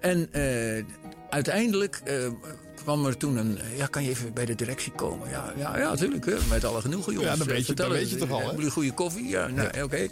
En 0.00 0.32
eh, 0.32 0.84
uiteindelijk 1.30 2.00
eh, 2.04 2.28
kwam 2.74 3.06
er 3.06 3.16
toen 3.16 3.36
een, 3.36 3.58
ja, 3.76 3.86
kan 3.86 4.02
je 4.02 4.08
even 4.10 4.34
bij 4.34 4.44
de 4.44 4.54
directie 4.54 4.92
komen? 4.92 5.28
Ja, 5.30 5.52
ja, 5.56 5.78
ja 5.78 5.88
natuurlijk, 5.90 6.24
hè, 6.26 6.36
met 6.50 6.64
alle 6.64 6.80
genoegen, 6.80 7.12
jongens. 7.12 7.30
Ja, 7.32 7.36
dan 7.38 7.46
weet 7.46 7.56
je- 7.66 7.74
dan 7.74 7.76
vertellen, 7.86 7.96
weet 7.96 8.10
je 8.10 8.16
toch 8.16 8.30
al? 8.30 8.38
Hebben 8.38 8.56
jullie 8.56 8.70
goede 8.70 8.92
koffie? 8.94 9.28
Ja, 9.28 9.46
nou, 9.46 9.82
oké. 9.82 10.08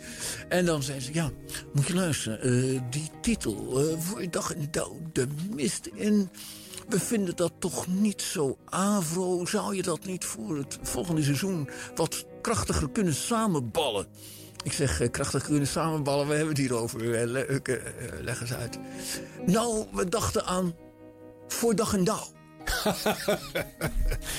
En 0.49 0.65
dan 0.65 0.83
zei 0.83 1.01
ze, 1.01 1.15
ja, 1.15 1.31
moet 1.73 1.87
je 1.87 1.95
luisteren, 1.95 2.87
die 2.91 3.11
titel, 3.23 3.79
voor 3.99 4.21
je 4.23 4.31
dag 4.31 4.55
en 4.55 4.69
dauw, 4.71 4.97
de 5.13 5.27
mist 5.55 5.87
in... 5.95 6.29
We 6.89 7.01
vinden 7.01 7.37
dat 7.37 7.53
toch 7.59 7.87
niet 7.87 8.23
zo 8.23 8.59
avro. 8.65 9.47
Zou 9.47 9.77
je 9.77 9.83
dat 9.83 10.05
niet 10.05 10.25
voor 10.25 10.57
het 10.57 10.79
volgende 10.83 11.23
seizoen 11.23 11.69
wat 11.95 12.25
krachtiger 12.45 12.91
kunnen 12.91 13.15
samenballen? 13.15 14.07
Ik 14.63 14.73
zeg, 14.73 15.01
eh, 15.01 15.11
krachtiger 15.11 15.49
kunnen 15.49 15.67
samenballen, 15.67 16.27
we 16.27 16.33
hebben 16.35 16.55
het 16.55 16.59
hier 16.59 16.75
over. 16.75 17.15
Eh, 17.15 17.23
eh, 17.23 17.83
leg 18.21 18.41
eens 18.41 18.55
uit. 18.55 18.79
Nou, 19.47 19.87
we 19.93 20.09
dachten 20.09 20.45
aan 20.45 20.75
voor 21.49 21.75
dag 21.75 21.95
en 21.95 22.05
dauw. 22.05 22.27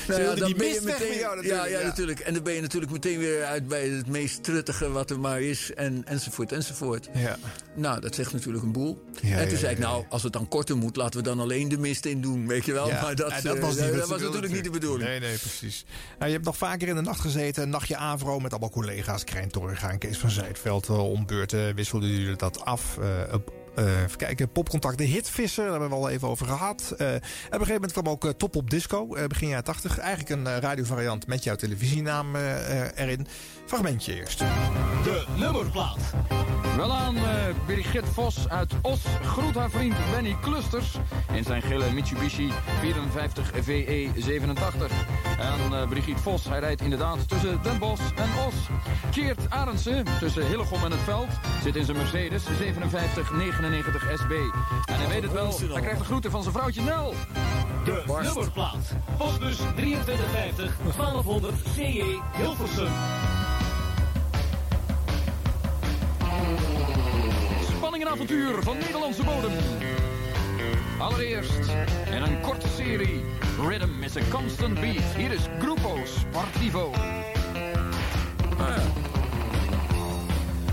Ze 0.06 0.16
wilden 0.16 0.46
die 0.46 0.56
mist 0.56 0.84
weg 0.84 1.00
met 1.00 1.20
jou 1.20 1.36
natuurlijk, 1.36 1.64
ja, 1.64 1.66
ja, 1.66 1.80
ja. 1.80 1.86
natuurlijk. 1.86 2.20
En 2.20 2.34
dan 2.34 2.44
ben 2.44 2.54
je 2.54 2.62
natuurlijk 2.62 2.92
meteen 2.92 3.20
weer 3.20 3.44
uit 3.44 3.68
bij 3.68 3.88
het 3.88 4.08
meest 4.08 4.44
truttige 4.44 4.92
wat 4.92 5.10
er 5.10 5.20
maar 5.20 5.42
is. 5.42 5.74
En, 5.74 6.02
enzovoort, 6.06 6.52
enzovoort. 6.52 7.10
Ja. 7.14 7.38
Nou, 7.76 8.02
dat 8.02 8.16
zegt 8.16 8.34
natuurlijk 8.34 8.64
een 8.64 8.72
boel. 8.72 9.04
Ja, 9.22 9.38
en 9.38 9.44
toen 9.44 9.54
ja, 9.54 9.58
zei 9.58 9.72
ik, 9.72 9.78
ja, 9.78 9.88
nou, 9.88 10.06
als 10.10 10.24
het 10.24 10.34
dan 10.34 10.48
korter 10.48 10.78
moet... 10.78 10.96
laten 10.96 11.20
we 11.20 11.26
dan 11.26 11.40
alleen 11.40 11.70
de 11.70 11.78
mist 11.78 12.06
in 12.06 12.22
doen, 12.22 12.48
weet 12.48 12.66
je 12.66 12.74
wel. 12.74 12.88
Ja, 12.88 13.02
Maar 13.04 13.16
dat, 13.16 13.34
dat 13.44 13.56
eh, 13.56 13.62
was, 13.62 13.76
niet 13.80 13.94
dat 13.94 14.08
was 14.08 14.22
natuurlijk 14.22 14.54
niet 14.54 14.64
de 14.64 14.70
bedoeling. 14.70 15.10
Nee, 15.10 15.20
nee, 15.20 15.38
precies. 15.38 15.86
Nou, 16.18 16.26
je 16.26 16.34
hebt 16.34 16.46
nog 16.46 16.58
vaker 16.58 16.88
in 16.88 16.96
de 16.96 17.02
nacht 17.02 17.20
gezeten, 17.20 17.64
een 17.64 17.70
nachtje 17.70 17.98
Avro 17.98 18.40
met 18.40 18.52
allemaal 18.52 18.70
collega's. 18.70 19.24
Krijn 19.24 19.52
en 19.82 19.98
Kees 19.98 20.18
van 20.18 20.30
Zijtveld. 20.30 20.90
Eh, 20.90 21.12
Om 21.12 21.26
beurten 21.26 21.76
wisselden 21.76 22.10
jullie 22.10 22.36
dat 22.36 22.66
af. 22.66 22.98
Eh, 22.98 23.34
op- 23.34 23.65
eh, 23.76 24.04
even 24.04 24.18
kijken, 24.18 24.50
popcontact 24.50 24.98
De 24.98 25.04
Hitvisser, 25.04 25.64
daar 25.64 25.72
hebben 25.72 25.90
we 25.90 25.96
al 25.96 26.10
even 26.10 26.28
over 26.28 26.46
gehad. 26.46 26.94
Eh, 26.98 27.08
en 27.08 27.16
op 27.16 27.22
een 27.22 27.50
gegeven 27.50 27.74
moment 27.74 27.92
kwam 27.92 28.08
ook 28.08 28.26
eh, 28.26 28.32
Top 28.32 28.56
op 28.56 28.70
Disco, 28.70 29.16
eh, 29.16 29.26
begin 29.28 29.48
jaren 29.48 29.64
80. 29.64 29.98
Eigenlijk 29.98 30.30
een 30.30 30.60
radiovariant 30.60 31.28
met 31.28 31.44
jouw 31.44 31.56
televisienaam 31.56 32.36
erin. 32.96 33.28
Fragmentje 33.66 34.16
eerst. 34.16 34.40
De 34.40 35.26
nummerplaat. 35.38 35.98
Wel 36.76 36.94
aan 36.94 37.16
eh 37.16 37.56
Brigitte 37.66 38.12
Vos 38.12 38.50
uit 38.50 38.74
Os 38.82 39.02
groet 39.24 39.56
haar 39.56 39.70
vriend 39.70 39.96
Benny 40.12 40.36
Clusters 40.42 40.98
in 41.34 41.44
zijn 41.44 41.62
gele 41.62 41.92
Mitsubishi 41.92 42.52
54 42.80 43.52
VE 43.62 44.10
87. 44.18 44.92
En 45.40 45.74
eh, 45.74 45.88
Brigitte 45.88 46.22
Vos, 46.22 46.44
hij 46.44 46.60
rijdt 46.60 46.82
inderdaad 46.82 47.30
tussen 47.30 47.60
Den 47.64 47.80
Bosch 47.80 48.12
en 48.16 48.30
Os. 48.48 48.54
Keert 49.12 49.50
Arendsen 49.50 50.06
tussen 50.20 50.48
Hillegom 50.48 50.84
en 50.84 50.92
het 50.92 51.00
Veld 51.00 51.30
zit 51.64 51.76
in 51.76 51.86
zijn 51.86 51.98
Mercedes 51.98 52.44
5799 53.72 54.20
SB. 54.20 54.32
En 54.86 54.96
hij 54.96 55.08
weet 55.08 55.24
het 55.24 55.32
wel, 55.32 55.72
hij 55.72 55.82
krijgt 55.82 56.00
de 56.00 56.06
groeten 56.06 56.32
van 56.32 56.42
zijn 56.42 56.54
vrouwtje 56.54 56.82
Nel. 56.82 57.14
De 57.86 58.04
nummerplaat. 58.24 58.94
Postbus 59.18 59.58
2350 59.76 60.78
1200 60.98 61.56
CE 61.76 62.20
Hilversum. 62.36 62.92
Spanning 67.76 68.04
en 68.04 68.10
avontuur 68.10 68.64
van 68.64 68.78
Nederlandse 68.78 69.24
bodem. 69.24 69.52
Allereerst 71.00 71.60
in 72.12 72.22
een 72.22 72.42
korte 72.42 72.68
serie. 72.68 73.24
Rhythm 73.68 74.04
is 74.04 74.18
a 74.18 74.22
constant 74.32 74.80
beat. 74.80 75.16
Hier 75.16 75.32
is 75.32 75.48
Grupo 75.60 75.98
Sportivo. 76.06 76.92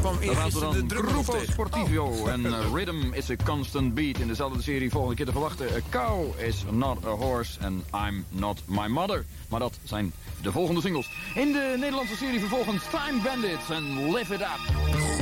Kwam 0.02 0.18
eergisteren 0.20 0.88
de 0.88 0.94
Grupo. 0.94 1.38
Sportivo 1.50 2.26
en 2.26 2.40
uh, 2.40 2.58
Rhythm 2.74 3.12
is 3.12 3.30
a 3.30 3.36
constant 3.44 3.94
beat. 3.94 4.18
In 4.18 4.26
dezelfde 4.26 4.62
serie 4.62 4.90
volgende 4.90 5.16
keer 5.16 5.26
te 5.26 5.32
verwachten. 5.32 5.66
A 5.66 5.80
cow 5.90 6.38
is 6.38 6.64
not 6.70 7.06
a 7.06 7.10
horse 7.10 7.58
and 7.60 7.84
I'm 7.94 8.24
not 8.28 8.62
my 8.66 8.86
mother. 8.86 9.24
Maar 9.48 9.60
dat 9.60 9.78
zijn 9.82 10.12
de 10.40 10.52
volgende 10.52 10.80
singles. 10.80 11.10
In 11.34 11.52
de 11.52 11.74
Nederlandse 11.78 12.16
serie 12.16 12.38
vervolgens 12.38 12.84
Time 12.90 13.22
Bandits 13.22 13.70
en 13.70 14.14
Live 14.14 14.34
It 14.34 14.40
Up. 14.40 14.74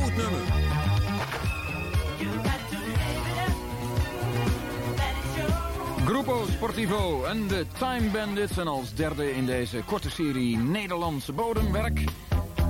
Goed 0.02 0.16
nummer. 0.16 0.40
Grupo 6.04 6.44
Sportivo 6.50 7.24
en 7.24 7.48
de 7.48 7.66
Time 7.78 8.08
Bandits. 8.08 8.58
En 8.58 8.68
als 8.68 8.94
derde 8.94 9.34
in 9.34 9.46
deze 9.46 9.82
korte 9.86 10.10
serie 10.10 10.56
Nederlandse 10.56 11.32
bodemwerk. 11.32 12.04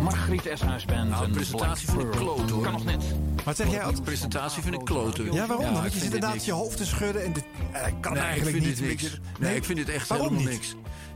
Margriet 0.00 0.46
Eshuis 0.46 0.84
Band. 0.84 1.08
Nou, 1.08 1.20
de 1.20 1.26
en 1.26 1.32
presentatie 1.32 1.88
vind 1.88 2.00
ik 2.00 2.10
Blackbird. 2.10 2.34
kloot, 2.36 2.50
hoor. 2.50 2.62
Kan 2.62 2.72
nog 2.72 2.84
net. 2.84 3.04
Wat 3.44 3.56
zeg 3.56 3.70
jij? 3.70 3.92
De 3.92 4.02
presentatie 4.02 4.62
vind 4.62 4.74
ik 4.74 4.84
kloten. 4.84 5.32
Ja, 5.32 5.46
waarom? 5.46 5.72
Want 5.72 5.84
je 5.84 5.90
zit 5.90 6.02
inderdaad 6.02 6.32
niks. 6.32 6.44
je 6.44 6.52
hoofd 6.52 6.76
te 6.76 6.86
schudden 6.86 7.24
en 7.24 7.32
dit 7.32 7.44
eh, 7.72 7.82
kan 8.00 8.12
nee, 8.12 8.22
eigenlijk 8.22 8.56
ik 8.56 8.62
niet. 8.62 9.20
Nee, 9.38 9.56
ik 9.56 9.64
vind 9.64 9.78
dit 9.78 9.88
echt 9.88 10.08
Waarom 10.08 10.28
helemaal 10.28 10.50
niet? 10.50 10.60
niks. 10.60 10.74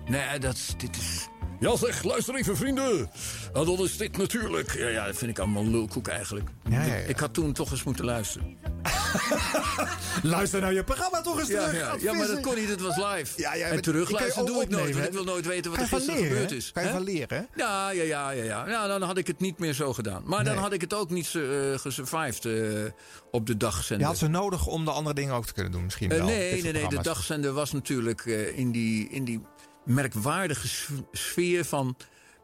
Nee, 0.08 0.38
dat 0.38 0.54
is, 0.54 0.74
dit 0.76 0.96
is... 0.96 1.28
Ja 1.64 1.76
zeg, 1.76 2.02
luister 2.02 2.34
even 2.34 2.56
vrienden. 2.56 3.10
En 3.52 3.64
dat 3.64 3.80
is 3.80 3.96
dit 3.96 4.16
natuurlijk. 4.16 4.72
Ja, 4.72 4.88
ja, 4.88 5.06
dat 5.06 5.16
vind 5.16 5.30
ik 5.30 5.38
allemaal 5.38 5.66
lulkoek 5.66 6.08
eigenlijk. 6.08 6.48
Ja, 6.70 6.80
ja, 6.80 6.84
ja. 6.86 6.94
Ik, 6.94 7.08
ik 7.08 7.18
had 7.18 7.34
toen 7.34 7.52
toch 7.52 7.70
eens 7.70 7.82
moeten 7.82 8.04
luisteren. 8.04 8.56
Luister 10.22 10.60
nou 10.60 10.74
je 10.74 10.84
programma 10.84 11.20
toch 11.20 11.38
eens 11.38 11.48
Ja, 11.48 11.68
terug. 11.68 12.02
ja, 12.02 12.12
maar 12.12 12.26
dat 12.26 12.40
kon 12.40 12.54
niet, 12.54 12.68
het 12.68 12.80
was 12.80 12.96
live. 12.96 13.40
Ja, 13.40 13.54
ja, 13.54 13.66
en 13.66 13.80
kun 13.80 13.92
je 13.98 14.42
doe 14.44 14.62
ik 14.62 14.68
nooit, 14.68 14.94
want 14.94 15.06
ik 15.06 15.12
wil 15.12 15.24
nooit 15.24 15.46
weten 15.46 15.70
wat 15.70 15.80
er 15.80 15.86
gisteren 15.86 16.14
leren, 16.20 16.32
gebeurd 16.32 16.52
is. 16.52 16.72
Kan 16.72 16.82
je 16.84 16.88
van 16.90 17.02
leren, 17.02 17.38
hè? 17.38 17.62
Ja, 17.62 17.90
ja, 17.90 18.02
ja, 18.02 18.30
ja, 18.30 18.44
ja. 18.44 18.68
ja. 18.68 18.86
Dan 18.86 19.02
had 19.02 19.16
ik 19.16 19.26
het 19.26 19.40
niet 19.40 19.58
meer 19.58 19.72
zo 19.72 19.92
gedaan. 19.92 20.22
Maar 20.26 20.44
dan 20.44 20.56
had 20.56 20.72
ik 20.72 20.80
het 20.80 20.94
ook 20.94 21.10
niet 21.10 21.32
uh, 21.34 21.78
gesurvived 21.78 22.44
eh, 22.44 22.92
op 23.30 23.46
de 23.46 23.56
dagzender. 23.56 23.98
Je 23.98 24.12
had 24.12 24.18
ze 24.18 24.28
nodig 24.28 24.66
om 24.66 24.84
de 24.84 24.90
andere 24.90 25.14
dingen 25.14 25.34
ook 25.34 25.46
te 25.46 25.52
kunnen 25.52 25.72
doen, 25.72 25.84
misschien 25.84 26.10
Eh, 26.10 26.16
wel. 26.18 26.26
nee, 26.26 26.62
nee, 26.62 26.72
nee. 26.72 26.88
De 26.88 27.02
dagzender 27.02 27.52
was 27.52 27.72
natuurlijk 27.72 28.24
in, 28.54 28.72
die, 28.72 29.08
in 29.10 29.24
die 29.24 29.40
merkwaardige 29.84 30.68
sfeer 31.12 31.64
van... 31.64 31.96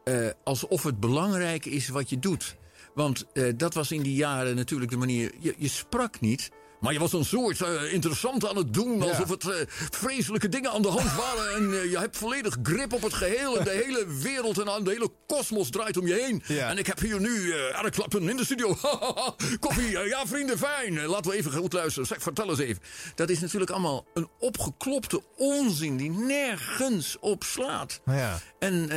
eh, 0.03 0.29
alsof 0.43 0.83
het 0.83 0.99
belangrijk 0.99 1.65
is 1.65 1.87
wat 1.87 2.09
je 2.09 2.19
doet. 2.19 2.55
Want 2.93 3.25
eh, 3.33 3.53
dat 3.55 3.73
was 3.73 3.91
in 3.91 4.01
die 4.01 4.15
jaren 4.15 4.55
natuurlijk 4.55 4.91
de 4.91 4.97
manier... 4.97 5.31
Je, 5.39 5.55
je 5.57 5.67
sprak 5.67 6.19
niet... 6.19 6.51
Maar 6.81 6.93
je 6.93 6.99
was 6.99 7.13
een 7.13 7.25
soort 7.25 7.61
eh, 7.61 7.93
interessant 7.93 8.47
aan 8.49 8.57
het 8.57 8.73
doen. 8.73 9.01
Alsof 9.01 9.29
het 9.29 9.49
eh, 9.49 9.55
vreselijke 9.89 10.49
dingen 10.49 10.71
aan 10.71 10.81
de 10.81 10.87
hand 10.87 11.15
waren. 11.15 11.55
En 11.55 11.81
eh, 11.81 11.91
je 11.91 11.99
hebt 11.99 12.17
volledig 12.17 12.57
grip 12.63 12.93
op 12.93 13.01
het 13.01 13.13
geheel. 13.13 13.57
En 13.57 13.63
de 13.63 13.81
hele 13.85 14.05
wereld 14.21 14.59
en 14.59 14.69
aan 14.71 14.83
de 14.83 14.89
hele 14.91 15.11
kosmos 15.27 15.69
draait 15.69 15.97
om 15.97 16.07
je 16.07 16.13
heen. 16.13 16.57
En 16.57 16.77
ik 16.77 16.87
heb 16.87 16.99
hier 16.99 17.19
nu 17.19 17.51
Eric 17.51 17.91
Clapton 17.91 18.29
in 18.29 18.37
de 18.37 18.45
studio. 18.45 18.77
Koffie, 19.59 19.89
ja 19.89 20.27
vrienden, 20.27 20.57
fijn. 20.57 21.05
Laten 21.05 21.31
we 21.31 21.37
even 21.37 21.51
goed 21.51 21.73
luisteren. 21.73 22.07
Zeg, 22.07 22.21
vertel 22.21 22.49
eens 22.49 22.59
even. 22.59 22.81
Dat 23.15 23.29
is 23.29 23.39
natuurlijk 23.39 23.71
allemaal 23.71 24.05
een 24.13 24.27
opgeklopte 24.39 25.23
onzin 25.37 25.97
die 25.97 26.11
nergens 26.11 27.17
op 27.19 27.43
slaat. 27.43 28.01
Ja. 28.05 28.39
En, 28.59 28.89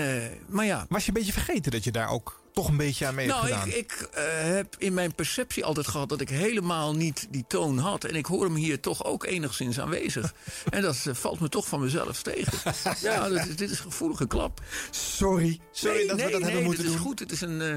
maar 0.49 0.65
ja, 0.65 0.87
Was 0.89 1.03
je 1.03 1.09
een 1.09 1.15
beetje 1.15 1.33
vergeten 1.33 1.73
dat 1.73 1.85
je 1.85 1.93
daar 1.93 2.09
ook 2.09 2.44
toch 2.55 2.69
een 2.69 2.77
beetje 2.77 3.07
aan 3.07 3.15
mee 3.15 3.27
nou, 3.27 3.43
gedaan? 3.45 3.69
ik, 3.69 3.75
ik 3.75 3.93
eh, 4.13 4.25
heb 4.43 4.75
in 4.79 4.95
mijn 4.95 5.15
perceptie 5.15 5.65
altijd 5.65 5.87
gehad 5.87 6.09
dat 6.09 6.21
ik 6.21 6.29
helemaal 6.29 6.95
niet 6.95 7.27
die 7.31 7.45
toon 7.49 7.79
had. 7.79 8.05
En 8.05 8.15
ik 8.15 8.27
hoor 8.27 8.45
hem 8.45 8.55
hier 8.55 8.81
toch 8.81 9.05
ook 9.05 9.25
enigszins 9.25 9.81
aanwezig. 9.81 10.35
en 10.71 10.83
dat 10.83 11.05
eh, 11.07 11.15
valt 11.15 11.41
me 11.41 11.49
toch 11.49 11.67
van 11.67 11.81
mezelf 11.81 12.23
tegen. 12.23 12.59
ja, 13.01 13.29
dat, 13.29 13.47
is- 13.47 13.57
dit 13.57 13.71
is 13.71 13.79
een 13.79 13.85
gevoelige 13.85 14.27
klap. 14.27 14.61
Sorry, 14.91 15.61
sorry 15.73 15.97
nee, 15.97 16.07
dat 16.07 16.17
nee, 16.17 16.27
we 16.27 16.33
dat 16.33 16.41
nee, 16.41 16.51
hebben 16.51 16.67
moeten 16.67 16.85
dit 16.85 16.93
is 16.93 16.99
doen. 16.99 17.07
goed. 17.07 17.19
Het 17.19 17.33
is 17.33 17.41
een, 17.41 17.61
eh, 17.61 17.75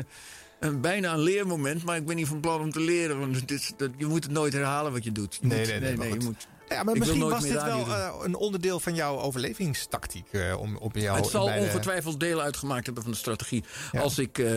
een, 0.60 0.82
bijna 0.82 1.14
een 1.14 1.20
leermoment, 1.20 1.84
maar 1.84 1.96
ik 1.98 2.06
ben 2.06 2.16
niet 2.16 2.28
van 2.28 2.40
plan 2.40 2.60
om 2.62 2.72
te 2.72 2.80
leren. 2.80 3.20
Want 3.20 3.48
dit, 3.48 3.52
is- 3.62 3.72
dat, 3.78 3.90
je 3.98 4.06
moet 4.06 4.24
het 4.24 4.34
nooit 4.34 4.54
herhalen 4.54 4.92
wat 4.92 5.04
je 5.04 5.12
doet. 5.12 5.38
Je 5.42 5.48
Nee, 5.48 5.60
moet, 5.60 5.68
nee, 5.68 5.80
nee, 5.80 5.98
maar 5.98 6.08
je 6.08 6.20
moet, 6.24 6.48
Ja, 6.70 6.84
maar 6.84 6.94
ik 6.94 7.00
misschien 7.00 7.30
was 7.30 7.42
dit 7.44 7.64
wel 7.64 7.88
eh, 7.88 8.14
een 8.24 8.36
onderdeel 8.36 8.80
van 8.80 8.96
jouw 8.96 9.20
overlevingstactiek. 9.20 10.28
eh, 10.32 10.60
om 10.60 10.78
op 10.78 10.96
jou 10.96 11.18
het 11.18 11.26
zal 11.28 11.46
de- 11.46 11.52
ongetwijfeld 11.60 12.20
deel 12.20 12.42
uitgemaakt 12.42 12.86
hebben 12.86 13.04
van 13.04 13.12
de 13.12 13.18
strategie. 13.18 13.64
Ja. 13.92 14.00
Als 14.02 14.20
ik 14.20 14.38
eh, 14.38 14.54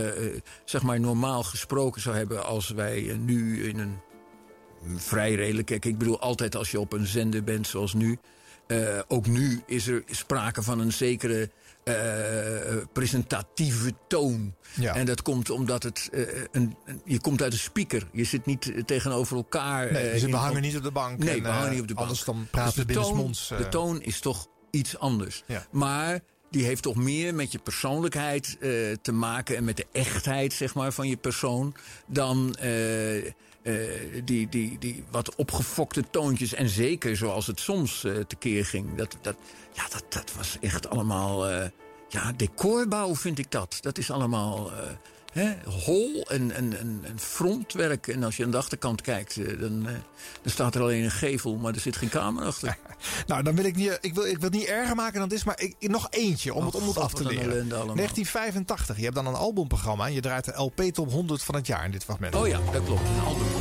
zeg 0.64 0.82
maar 0.82 1.00
normaal 1.00 1.42
gesproken 1.42 2.00
zou 2.00 2.16
hebben 2.16 2.44
als 2.44 2.68
wij 2.70 3.16
nu 3.20 3.68
in 3.68 3.78
een 3.78 3.98
vrij 4.96 5.34
redelijk... 5.34 5.66
Kijk, 5.66 5.84
ik 5.84 5.98
bedoel 5.98 6.20
altijd 6.20 6.56
als 6.56 6.70
je 6.70 6.80
op 6.80 6.92
een 6.92 7.06
zender 7.06 7.44
bent 7.44 7.66
zoals 7.66 7.94
nu... 7.94 8.18
eh, 8.66 8.98
ook 9.08 9.26
nu 9.26 9.62
is 9.66 9.86
er 9.86 10.02
sprake 10.06 10.62
van 10.62 10.80
een 10.80 10.92
zekere 10.92 11.50
eh, 11.94 12.76
presentatieve 12.92 13.92
toon. 14.08 14.54
Ja. 14.74 14.94
En 14.94 15.06
dat 15.06 15.22
komt 15.22 15.50
omdat 15.50 15.82
het. 15.82 16.08
eh, 16.12 16.20
een, 16.52 16.76
een- 16.84 17.00
je 17.04 17.20
komt 17.20 17.42
uit 17.42 17.52
een 17.52 17.58
speaker. 17.58 18.08
Je 18.12 18.24
zit 18.24 18.46
niet 18.46 18.72
eh, 18.72 18.82
tegenover 18.82 19.36
elkaar. 19.36 19.92
Nee, 19.92 20.06
eh, 20.06 20.12
dus 20.12 20.22
we 20.22 20.36
hangen 20.36 20.62
niet 20.62 20.76
op 20.76 20.82
de 20.82 20.90
bank. 20.90 21.18
Nee, 21.18 21.36
en, 21.36 21.42
we 21.42 21.48
hangen 21.48 21.64
eh, 21.66 21.70
niet 21.72 21.80
op 21.80 21.88
de 21.88 21.94
bank. 21.94 22.06
Anders 22.06 22.24
dan 22.24 22.46
praten 22.50 22.74
Dus 22.76 22.86
de 22.86 22.92
toon, 22.92 23.02
binnensmonds. 23.02 23.50
eh. 23.50 23.58
De 23.58 23.68
toon 23.68 24.02
is 24.02 24.20
toch 24.20 24.46
iets 24.70 24.98
anders. 24.98 25.42
Ja. 25.46 25.66
Maar 25.70 26.20
die 26.50 26.64
heeft 26.64 26.82
toch 26.82 26.96
meer 26.96 27.34
met 27.34 27.52
je 27.52 27.58
persoonlijkheid 27.58 28.56
eh, 28.60 28.70
te 29.02 29.12
maken 29.12 29.56
en 29.56 29.64
met 29.64 29.76
de 29.76 29.86
echtheid 29.92 30.52
zeg 30.52 30.74
maar, 30.74 30.92
van 30.92 31.08
je 31.08 31.16
persoon 31.16 31.74
dan 32.06 32.54
eh, 32.54 33.32
eh, 33.62 33.74
die, 34.24 34.48
die, 34.48 34.78
die 34.78 35.04
wat 35.10 35.34
opgefokte 35.34 36.04
toontjes. 36.10 36.54
En 36.54 36.68
zeker 36.68 37.16
zoals 37.16 37.46
het 37.46 37.60
soms 37.60 38.04
eh, 38.04 38.18
tekeer 38.18 38.64
ging. 38.64 38.94
Dat, 38.94 39.16
dat, 39.22 39.36
ja, 39.72 39.82
dat, 39.88 40.04
dat 40.08 40.32
was 40.36 40.58
echt 40.60 40.90
allemaal. 40.90 41.48
eh, 41.48 41.68
ja, 42.08 42.32
decorbouw 42.32 43.14
vind 43.14 43.38
ik 43.38 43.50
dat. 43.50 43.78
Dat 43.80 43.98
is 43.98 44.10
allemaal. 44.10 44.70
Hè, 45.30 45.52
hol 45.84 46.26
en, 46.28 46.50
en, 46.54 46.78
en, 46.78 47.00
en 47.02 47.18
frontwerk. 47.18 48.06
En 48.08 48.22
als 48.24 48.36
je 48.36 48.44
aan 48.44 48.50
de 48.50 48.56
achterkant 48.56 49.00
kijkt, 49.02 49.36
eh, 49.36 49.60
dan, 49.60 49.86
eh, 49.86 49.92
dan 50.42 50.52
staat 50.52 50.74
er 50.74 50.80
alleen 50.80 51.04
een 51.04 51.10
gevel, 51.10 51.56
maar 51.56 51.74
er 51.74 51.80
zit 51.80 51.96
geen 51.96 52.08
kamer 52.08 52.44
achter. 52.44 52.76
Nou, 53.26 53.42
dan 53.42 53.54
wil 53.54 53.64
ik 53.64 53.76
niet, 53.76 53.98
ik 54.00 54.14
wil, 54.14 54.24
ik 54.24 54.34
wil 54.38 54.50
het 54.50 54.58
niet 54.58 54.66
erger 54.66 54.96
maken 54.96 55.18
dan 55.20 55.28
dit, 55.28 55.38
is, 55.38 55.44
maar 55.44 55.60
ik, 55.60 55.74
nog 55.80 56.06
eentje 56.10 56.54
om 56.54 56.60
Oh, 56.60 56.66
het 56.66 56.74
om 56.82 56.88
het 56.88 56.98
af 56.98 57.12
te 57.12 57.24
leren. 57.24 57.42
ellende 57.42 57.74
allemaal. 57.74 57.96
1985, 57.96 58.96
je 58.96 59.02
hebt 59.02 59.14
dan 59.14 59.26
een 59.26 59.34
albumprogramma 59.34 60.06
en 60.06 60.12
je 60.12 60.20
draait 60.20 60.44
de 60.44 60.52
LP 60.56 60.80
Top 60.82 61.10
100 61.10 61.42
van 61.42 61.54
het 61.54 61.66
jaar 61.66 61.84
in 61.84 61.90
dit 61.90 62.04
fragment. 62.04 62.34
Oh 62.34 62.48
ja, 62.48 62.60
dat 62.72 62.84
klopt. 62.84 63.00
Een 63.00 63.24
album. 63.24 63.59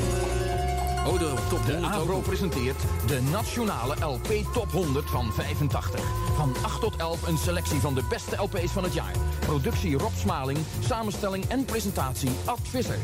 Oh, 1.10 1.20
de 1.20 1.34
top 1.50 1.66
De 1.66 1.72
100 1.72 1.94
ook 1.94 2.02
AVRO 2.02 2.16
nog. 2.16 2.24
presenteert 2.24 2.82
de 3.08 3.22
nationale 3.32 3.96
LP 4.06 4.28
Top 4.54 4.72
100 4.72 5.10
van 5.10 5.34
85. 5.34 6.02
Van 6.36 6.56
8 6.62 6.82
tot 6.82 6.96
11 6.96 7.28
een 7.28 7.38
selectie 7.38 7.80
van 7.80 7.94
de 7.94 8.04
beste 8.10 8.36
LP's 8.36 8.72
van 8.72 8.84
het 8.84 8.94
jaar. 8.94 9.14
Productie 9.40 9.98
Rob 9.98 10.14
Smaling, 10.16 10.60
samenstelling 10.80 11.46
en 11.46 11.66
presentatie 11.66 12.30
Ad 12.46 12.60
Visser. 12.64 12.98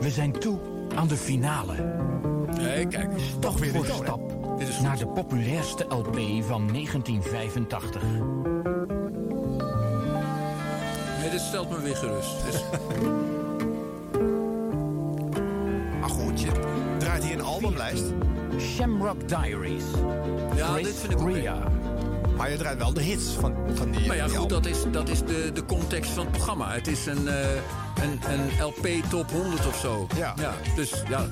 We 0.00 0.10
zijn 0.10 0.32
toe 0.32 0.58
aan 0.94 1.08
de 1.08 1.16
finale. 1.16 1.74
Nee, 2.56 2.86
kijk. 2.86 3.10
Toch 3.40 3.58
weer 3.58 3.70
voor 3.70 3.86
hè? 3.86 3.92
stap 3.92 4.32
naar 4.82 4.98
de 4.98 5.06
populairste 5.06 5.84
LP 5.88 6.16
van 6.46 6.68
1985. 6.72 8.02
Nee, 11.20 11.30
dit 11.30 11.40
stelt 11.40 11.70
me 11.70 11.80
weer 11.80 11.96
gerust. 11.96 12.34
Draait 16.98 17.24
hier 17.24 17.32
een 17.32 17.42
albumlijst, 17.42 18.04
Shamrock 18.60 19.28
Diaries. 19.28 19.84
ja, 20.56 20.74
dit 20.76 20.94
vind 21.00 21.12
ik 21.12 21.20
ook 21.20 21.34
Ria. 21.34 21.58
maar 22.36 22.50
je 22.50 22.56
draait 22.56 22.78
wel 22.78 22.92
de 22.92 23.02
hits 23.02 23.24
van, 23.40 23.54
van 23.74 23.90
die 23.90 24.06
Maar 24.06 24.16
ja, 24.16 24.26
die 24.26 24.36
goed, 24.36 24.52
album. 24.52 24.62
dat 24.62 24.66
is, 24.72 24.82
dat 24.92 25.08
is 25.08 25.18
de, 25.20 25.50
de 25.54 25.64
context 25.64 26.10
van 26.10 26.22
het 26.24 26.32
programma. 26.32 26.72
Het 26.72 26.86
is 26.86 27.06
een, 27.06 27.28
eh, 27.28 27.50
een, 28.02 28.20
een 28.28 28.64
LP 28.64 28.88
top 29.10 29.30
100 29.30 29.66
of 29.66 29.76
zo. 29.78 30.06
Ja. 30.16 30.34
dus 30.76 31.02
ja, 31.08 31.26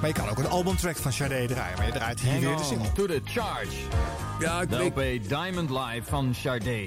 Maar 0.00 0.08
je 0.08 0.12
kan 0.14 0.28
ook 0.28 0.38
een 0.38 0.48
albumtrack 0.48 0.96
van 0.96 1.12
Sade 1.12 1.44
draaien, 1.46 1.76
maar 1.76 1.86
je 1.86 1.92
draait 1.92 2.20
hier 2.20 2.40
weer 2.40 2.56
de 2.56 2.62
single. 2.62 2.92
to 2.92 3.06
the 3.06 3.20
charge. 3.24 3.76
ja 4.40 4.60
ik 4.62 4.70
De. 4.70 4.76
LP 4.84 5.28
Diamond 5.28 5.70
Live 5.70 6.02
van 6.04 6.34
Sade. 6.34 6.84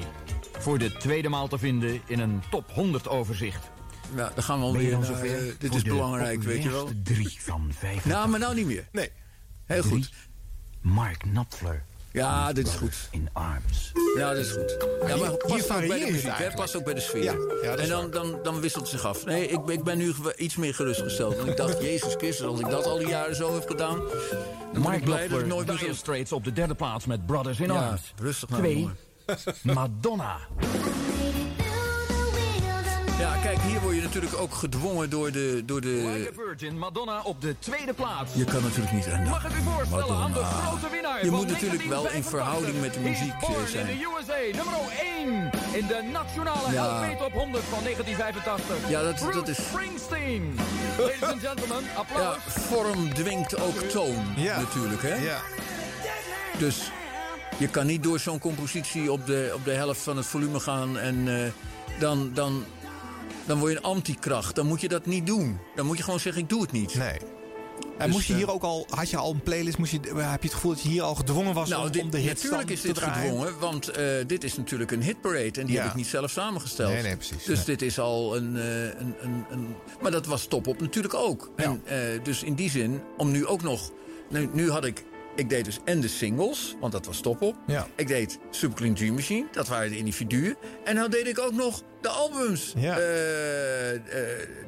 Voor 0.60 0.78
de 0.78 0.94
tweede 0.94 1.30
maal 1.30 1.48
te 1.48 1.58
vinden 1.58 2.02
in 2.06 2.20
een 2.20 2.42
top 2.50 2.72
100 2.74 3.08
overzicht. 3.08 3.72
Ja, 4.16 4.32
dan 4.36 4.44
gaan 4.44 4.60
we 4.60 4.66
alweer 4.66 4.92
eh, 4.94 5.30
dit 5.60 5.76
is 5.76 5.82
belangrijk, 5.84 6.44
weet 6.44 6.64
je 6.64 6.70
wel. 6.70 6.90
drie 7.04 7.38
van 7.40 7.70
85. 7.78 8.06
Nou, 8.12 8.30
maar 8.30 8.40
nou 8.40 8.56
niet 8.56 8.66
meer. 8.66 8.88
Nee. 8.92 9.12
Heel 9.66 9.84
goed. 9.84 10.10
Mark 10.82 11.18
Knopfler. 11.20 11.84
Ja, 12.12 12.54
dit 12.54 12.68
is 12.68 12.74
goed. 12.74 12.96
In 13.12 13.30
Arms. 13.34 13.92
Ja, 14.18 14.30
dat 14.34 14.46
is 14.46 14.52
goed. 14.52 14.78
Ja, 15.08 15.16
maar 15.16 15.30
hier 15.30 15.38
past 15.38 15.72
ook 15.72 15.88
bij 15.88 16.00
de 16.06 16.12
muziek, 16.12 16.38
hè? 16.38 16.52
Past 16.52 16.76
ook 16.76 16.84
bij 16.84 16.94
de 16.94 17.00
sfeer. 17.00 17.24
Ja, 17.24 17.36
ja, 17.64 17.70
dat 17.70 17.80
en 17.80 17.90
dan, 17.90 18.12
dan, 18.12 18.40
dan 18.44 18.60
wisselt 18.60 18.82
het 18.82 18.92
zich 18.92 19.06
af. 19.06 19.26
Nee, 19.26 19.48
ik, 19.48 19.66
ben- 19.66 19.76
ik 19.76 19.84
ben 19.84 19.98
nu 19.98 20.14
iets 20.38 20.56
meer 20.56 20.74
gerustgesteld. 20.76 21.36
Want 21.36 21.48
ik 21.50 21.58
dacht, 21.58 21.82
Jezus 21.82 22.14
Christus, 22.18 22.46
als 22.46 22.60
ik 22.60 22.70
dat 22.70 22.86
al 22.86 22.98
die 22.98 23.08
jaren 23.08 23.36
zo 23.36 23.54
heb 23.54 23.68
gedaan... 23.68 23.98
dan 23.98 24.08
ben 24.74 24.82
Mark 24.82 24.98
ik 24.98 25.04
blij 25.04 25.28
dat 25.28 25.40
ik 25.40 25.46
nooit 25.46 25.82
meer. 25.82 25.96
Straits 25.96 26.32
op 26.32 26.44
de 26.44 26.54
derde 26.54 26.76
plaats 26.76 27.06
met 27.06 27.26
Brothers 27.26 27.60
in 27.60 27.72
Ja, 27.72 27.88
Arms. 27.88 28.14
rustig 28.20 28.50
nou, 28.50 28.62
Twee. 28.62 28.90
Madonna. 29.62 30.38
Ja, 33.20 33.36
kijk, 33.42 33.58
hier 33.62 33.80
word 33.82 33.96
je 33.96 34.02
natuurlijk 34.02 34.38
ook 34.38 34.54
gedwongen 34.54 35.10
door 35.10 35.32
de... 35.32 35.62
Door 35.66 35.80
Like 35.82 36.24
de 36.24 36.30
a 36.32 36.44
Virgin, 36.46 36.78
Madonna 36.78 37.22
op 37.22 37.42
de 37.42 37.56
tweede 37.60 37.94
plaats. 37.94 38.34
je 38.34 38.44
kan 38.44 38.62
natuurlijk 38.64 38.92
niet 38.94 39.08
aan. 39.08 39.24
Mag 39.28 39.46
ik 39.46 39.52
u 39.58 39.62
voorstellen 39.64 40.16
aan 40.24 40.34
de 40.34 40.44
grote 40.44 40.90
winnaar 40.92 41.20
Je 41.24 41.28
van 41.30 41.36
moet 41.38 41.48
natuurlijk 41.48 41.84
wel 41.84 42.06
in 42.06 42.22
1985. 42.22 42.30
verhouding 42.30 42.82
met 42.82 42.94
de 42.94 43.00
muziek, 43.00 43.34
He's 43.34 43.48
born 43.50 43.66
eh, 43.66 43.72
zijn. 43.72 43.88
in 43.88 43.98
de 43.98 44.06
USA, 44.20 44.58
nummer 44.58 44.80
1 45.72 45.80
in 45.82 45.88
de 45.88 46.10
nationale 46.12 46.72
Ja. 46.72 46.86
LP 47.12 47.18
Top 47.20 47.32
100 47.34 47.64
van 47.64 47.84
1985. 47.84 48.90
Ja, 48.90 49.02
dat- 49.04 49.16
Bruce 49.16 49.34
dat 49.40 49.48
is- 49.48 49.66
Springsteen. 49.70 50.44
Ladies 50.98 51.24
and 51.24 51.42
gentlemen, 51.48 51.84
Ja, 51.84 51.94
applaus. 52.04 52.38
vorm 52.48 53.14
dwingt 53.14 53.60
ook 53.62 53.78
toon, 53.98 54.24
Ja. 54.36 54.60
natuurlijk, 54.62 55.02
hè? 55.02 55.16
Ja. 55.16 55.40
Dus 56.58 56.92
je 57.58 57.68
kan 57.68 57.86
niet 57.86 58.04
door 58.04 58.20
zo'n 58.20 58.40
compositie 58.40 59.12
op 59.12 59.26
de, 59.26 59.52
op 59.56 59.66
de 59.66 59.72
helft 59.72 60.02
van 60.02 60.18
het 60.18 60.26
volume 60.26 60.60
gaan 60.60 60.98
en 60.98 61.18
eh, 61.28 61.52
dan, 62.00 62.32
dan, 62.34 62.64
dan 63.46 63.60
word 63.60 63.72
je 63.72 63.78
een 63.78 63.84
antikracht. 63.84 64.56
Dan 64.56 64.68
moet 64.68 64.82
je 64.82 64.88
dat 64.88 65.06
niet 65.06 65.26
doen. 65.28 65.60
Dan 65.76 65.86
moet 65.86 65.98
je 65.98 66.04
gewoon 66.04 66.20
zeggen, 66.20 66.42
ik 66.42 66.50
doe 66.50 66.62
het 66.62 66.72
niet. 66.72 66.96
Nee. 66.96 67.18
En 67.98 68.06
Dus, 68.06 68.16
moest 68.16 68.28
je 68.28 68.34
eh, 68.34 68.40
hier 68.40 68.52
ook 68.52 68.64
al, 68.64 68.88
had 68.90 69.10
je 69.10 69.18
al 69.18 69.32
een 69.34 69.42
playlist, 69.42 69.78
moest 69.78 69.92
je, 69.92 70.00
heb 70.16 70.42
je 70.42 70.48
het 70.48 70.54
gevoel 70.54 70.72
dat 70.74 70.82
je 70.82 70.90
hier 70.90 71.02
al 71.02 71.16
gedwongen 71.16 71.54
was 71.54 71.70
Nou, 71.70 71.86
om, 71.86 71.92
dit, 71.92 72.02
om 72.02 72.10
de 72.10 72.18
hits 72.18 72.34
natuurlijk 72.44 72.62
dan 72.68 72.76
is 72.76 72.82
te 72.82 72.88
dit 72.88 72.98
gedwongen, 72.98 73.60
want 73.60 73.88
eh, 73.88 74.06
dit 74.28 74.44
is 74.44 74.58
natuurlijk 74.58 74.92
een 74.92 75.02
hitparade 75.02 75.60
en 75.60 75.66
die 75.66 75.76
Ja. 75.76 75.82
heb 75.82 75.90
ik 75.90 75.96
niet 75.96 76.08
zelf 76.08 76.32
samengesteld. 76.32 76.92
Nee, 76.94 77.02
nee, 77.02 77.16
precies. 77.16 77.44
Dus 77.44 77.58
Nee. 77.58 77.66
dit 77.66 77.82
is 77.82 78.00
al 78.00 78.36
een, 78.36 78.56
eh, 78.58 78.84
een, 78.84 79.16
een, 79.22 79.46
een. 79.50 79.76
Maar 80.02 80.12
dat 80.12 80.26
was 80.26 80.46
top 80.46 80.68
op 80.68 80.82
natuurlijk 80.82 81.14
ook. 81.14 81.52
En, 81.56 81.82
eh, 81.86 81.98
dus 82.24 82.44
in 82.44 82.54
die 82.56 82.70
zin, 82.70 83.02
om 83.18 83.32
nu 83.32 83.46
ook 83.46 83.62
nog. 83.62 83.92
Nu, 84.30 84.50
nu 84.54 84.72
had 84.72 84.86
ik. 84.86 85.04
Ik 85.36 85.50
deed 85.50 85.66
dus 85.66 85.80
en 85.86 86.00
de 86.00 86.08
singles, 86.08 86.76
want 86.80 86.92
dat 86.92 87.06
was 87.06 87.20
top 87.22 87.42
op. 87.42 87.56
Ja. 87.68 87.88
Ik 87.96 88.08
deed 88.08 88.40
Superclean 88.50 88.94
Dream 88.94 89.14
Machine, 89.14 89.48
dat 89.52 89.68
waren 89.68 89.90
de 89.90 89.98
individuen. 89.98 90.56
En 90.84 90.96
nou 90.96 91.10
deed 91.10 91.28
ik 91.28 91.40
ook 91.40 91.54
nog 91.54 91.82
de 92.02 92.10
albums 92.10 92.74
Ja. 92.78 92.98
eh, 92.98 93.92
eh, 93.94 94.00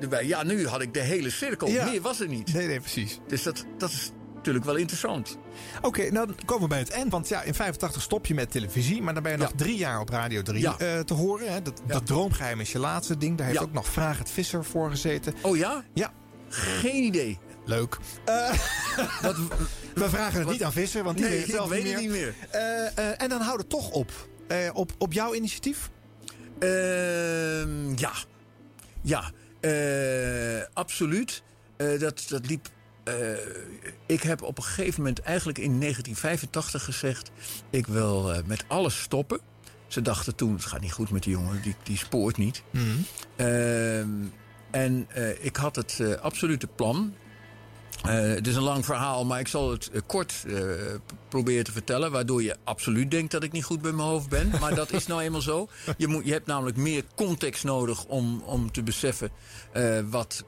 erbij. 0.02 0.26
Ja, 0.26 0.44
nu 0.44 0.68
had 0.68 0.82
ik 0.82 0.94
de 0.94 1.00
hele 1.00 1.30
cirkel. 1.30 1.68
Ja. 1.68 1.86
Meer 1.86 2.02
was 2.02 2.20
er 2.20 2.28
niet. 2.28 2.54
Nee, 2.54 2.68
nee, 2.68 2.80
precies. 2.80 3.20
Dus 3.28 3.44
dat, 3.44 3.66
dat 3.78 3.90
is 3.90 4.12
natuurlijk 4.36 4.66
wel 4.66 4.76
interessant. 4.76 5.38
Oké, 5.82 6.12
nou 6.12 6.26
dan 6.28 6.36
komen 6.46 6.64
we 6.64 6.70
bij 6.70 6.80
het 6.80 6.90
eind. 6.90 7.12
Want 7.12 7.28
ja, 7.28 7.42
in 7.42 7.54
85 7.54 8.02
stop 8.02 8.26
je 8.26 8.34
met 8.34 8.52
televisie. 8.52 9.02
Maar 9.02 9.14
dan 9.14 9.24
ben 9.24 9.32
je 9.32 9.38
nog 9.38 9.52
drie 9.56 9.78
jaar 9.78 10.00
op 10.00 10.10
Radio 10.10 10.42
3 10.42 10.60
Ja. 10.62 10.78
eh, 10.78 11.00
te 11.00 11.14
horen. 11.14 11.54
Hè? 11.54 11.62
Dat, 11.62 12.06
droomgeheim 12.06 12.60
is 12.60 12.72
je 12.72 12.80
laatste 12.80 13.18
ding. 13.18 13.38
Daar 13.38 13.48
heeft 13.48 13.60
ook 13.62 13.74
nog 13.74 13.88
Vraag 13.88 14.18
het 14.18 14.30
Visser 14.30 14.66
voor 14.66 14.90
gezeten. 14.90 15.34
Oh 15.42 15.58
ja? 15.58 15.84
Ja, 15.94 16.12
Geen 16.50 17.04
idee. 17.04 17.40
leuk. 17.66 17.98
Eh, 18.26 18.54
Wat, 19.22 19.36
we 19.98 20.10
vragen 20.10 20.40
het 20.40 20.50
niet 20.50 20.64
aan 20.64 20.72
Visser, 20.72 21.04
want 21.04 21.18
die 21.18 21.26
nee, 21.26 21.34
weet 21.34 21.42
het 21.46 21.50
ik 21.50 21.56
zelf 21.56 21.70
weet 21.70 21.84
niet 21.84 21.94
het 21.94 22.02
meer. 22.02 22.12
niet 22.12 22.36
meer. 22.52 22.62
Eh, 22.62 22.98
eh, 22.98 23.22
en 23.22 23.30
dan 23.30 23.42
houdt 23.42 23.62
het 23.62 23.70
toch 23.70 23.90
op. 23.92 24.12
Eh, 24.48 24.70
op, 24.74 24.92
op 24.98 25.14
jouw 25.14 25.34
initiatief? 25.34 25.90
Ehm, 26.60 27.96
ja. 27.96 28.12
Ja, 29.02 29.32
absoluut. 30.74 31.44
Dat, 31.78 32.26
dat 32.28 32.48
liep. 32.48 32.70
ik 34.06 34.22
heb 34.22 34.42
op 34.42 34.58
een 34.58 34.64
gegeven 34.64 35.02
moment, 35.02 35.20
eigenlijk 35.20 35.58
in 35.58 35.80
1985, 35.80 36.84
gezegd: 36.84 37.32
Ik 37.70 37.88
wil 37.88 38.42
met 38.46 38.66
alles 38.68 39.02
stoppen. 39.02 39.40
Ze 39.88 40.02
dachten 40.02 40.36
toen: 40.36 40.54
het 40.54 40.66
gaat 40.66 40.82
niet 40.82 40.92
goed 40.92 41.10
met 41.10 41.24
die 41.24 41.32
jongen, 41.32 41.62
die, 41.62 41.76
die 41.84 41.98
spoort 41.98 42.38
niet. 42.38 42.64
Ehm, 43.36 44.10
en 44.72 45.08
ik 45.40 45.56
had 45.56 45.76
het 45.76 46.20
absolute 46.22 46.68
plan. 46.68 47.14
Eh, 48.04 48.14
het 48.14 48.48
is 48.48 48.56
een 48.56 48.62
lang 48.62 48.86
verhaal, 48.86 49.26
maar 49.26 49.40
ik 49.40 49.48
zal 49.48 49.72
het 49.72 49.90
eh, 49.90 50.02
kort 50.06 50.44
eh, 50.48 50.56
proberen 51.30 51.64
te 51.64 51.72
vertellen. 51.72 52.12
Waardoor 52.12 52.44
je 52.44 52.56
absoluut 52.64 53.12
denkt 53.12 53.32
dat 53.32 53.44
ik 53.44 53.52
niet 53.52 53.64
goed 53.64 53.82
bij 53.82 53.92
mijn 53.92 54.08
hoofd 54.08 54.30
ben. 54.30 54.52
Maar 54.60 54.76
dat 54.76 54.92
is 54.92 55.08
nou 55.08 55.22
eenmaal 55.22 55.42
zo. 55.42 55.68
Je, 55.98 56.08
moet, 56.08 56.26
je 56.26 56.32
hebt 56.32 56.48
namelijk 56.48 56.78
meer 56.78 57.04
context 57.16 57.64
nodig 57.64 58.06
om, 58.06 58.42
om 58.46 58.72
te 58.72 58.84
beseffen 58.84 59.32
wat, 60.10 60.44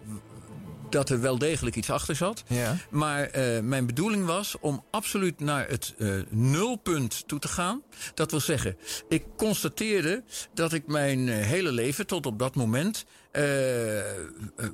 dat 0.89 1.09
er 1.09 1.21
wel 1.21 1.37
degelijk 1.37 1.75
iets 1.75 1.89
achter 1.89 2.15
zat. 2.15 2.43
Ja. 2.47 2.77
Maar 2.89 3.23
eh, 3.23 3.59
mijn 3.59 3.85
bedoeling 3.85 4.25
was 4.25 4.55
om 4.59 4.83
absoluut 4.91 5.39
naar 5.39 5.67
het 5.67 5.93
eh, 5.97 6.13
nulpunt 6.29 7.27
toe 7.27 7.39
te 7.39 7.47
gaan. 7.47 7.81
Dat 8.13 8.31
wil 8.31 8.39
zeggen, 8.39 8.77
ik 9.09 9.23
constateerde 9.37 10.23
dat 10.53 10.73
ik 10.73 10.87
mijn 10.87 11.29
eh, 11.29 11.45
hele 11.45 11.71
leven 11.71 12.07
tot 12.07 12.25
op 12.25 12.39
dat 12.39 12.55
moment 12.55 13.05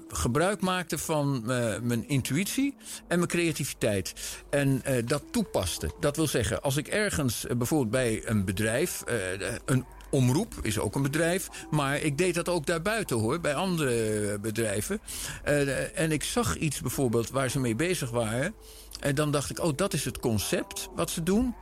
gebruik 0.09 0.61
maakte 0.61 0.97
van 0.97 1.43
mijn 1.81 2.07
intuïtie 2.07 2.75
en 3.07 3.17
mijn 3.17 3.29
creativiteit. 3.29 4.13
En 4.49 4.81
dat 5.05 5.23
toepaste. 5.31 5.91
Dat 5.99 6.15
wil 6.15 6.27
zeggen, 6.27 6.61
als 6.61 6.77
ik 6.77 6.87
ergens 6.87 7.45
bijvoorbeeld 7.57 7.91
bij 7.91 8.21
een 8.25 8.45
bedrijf, 8.45 9.03
een, 9.65 9.85
Omroep 10.09 10.53
is 10.61 10.79
ook 10.79 10.95
een 10.95 11.01
bedrijf. 11.01 11.49
Maar 11.69 11.97
ik 11.97 12.17
deed 12.17 12.35
dat 12.35 12.49
ook 12.49 12.65
daarbuiten 12.65 13.17
hoor, 13.17 13.39
bij 13.39 13.55
andere 13.55 14.39
bedrijven. 14.39 14.99
Eh, 15.43 15.99
en 15.99 16.11
ik 16.11 16.23
zag 16.23 16.57
iets 16.57 16.81
bijvoorbeeld 16.81 17.29
waar 17.29 17.49
ze 17.49 17.59
mee 17.59 17.75
bezig 17.75 18.09
waren. 18.09 18.53
En 18.99 19.15
dan 19.15 19.31
dacht 19.31 19.49
ik, 19.49 19.59
oh, 19.59 19.71
dat 19.75 19.93
is 19.93 20.05
het 20.05 20.19
concept 20.19 20.89
wat 20.95 21.09
ze 21.09 21.23
doen. 21.23 21.55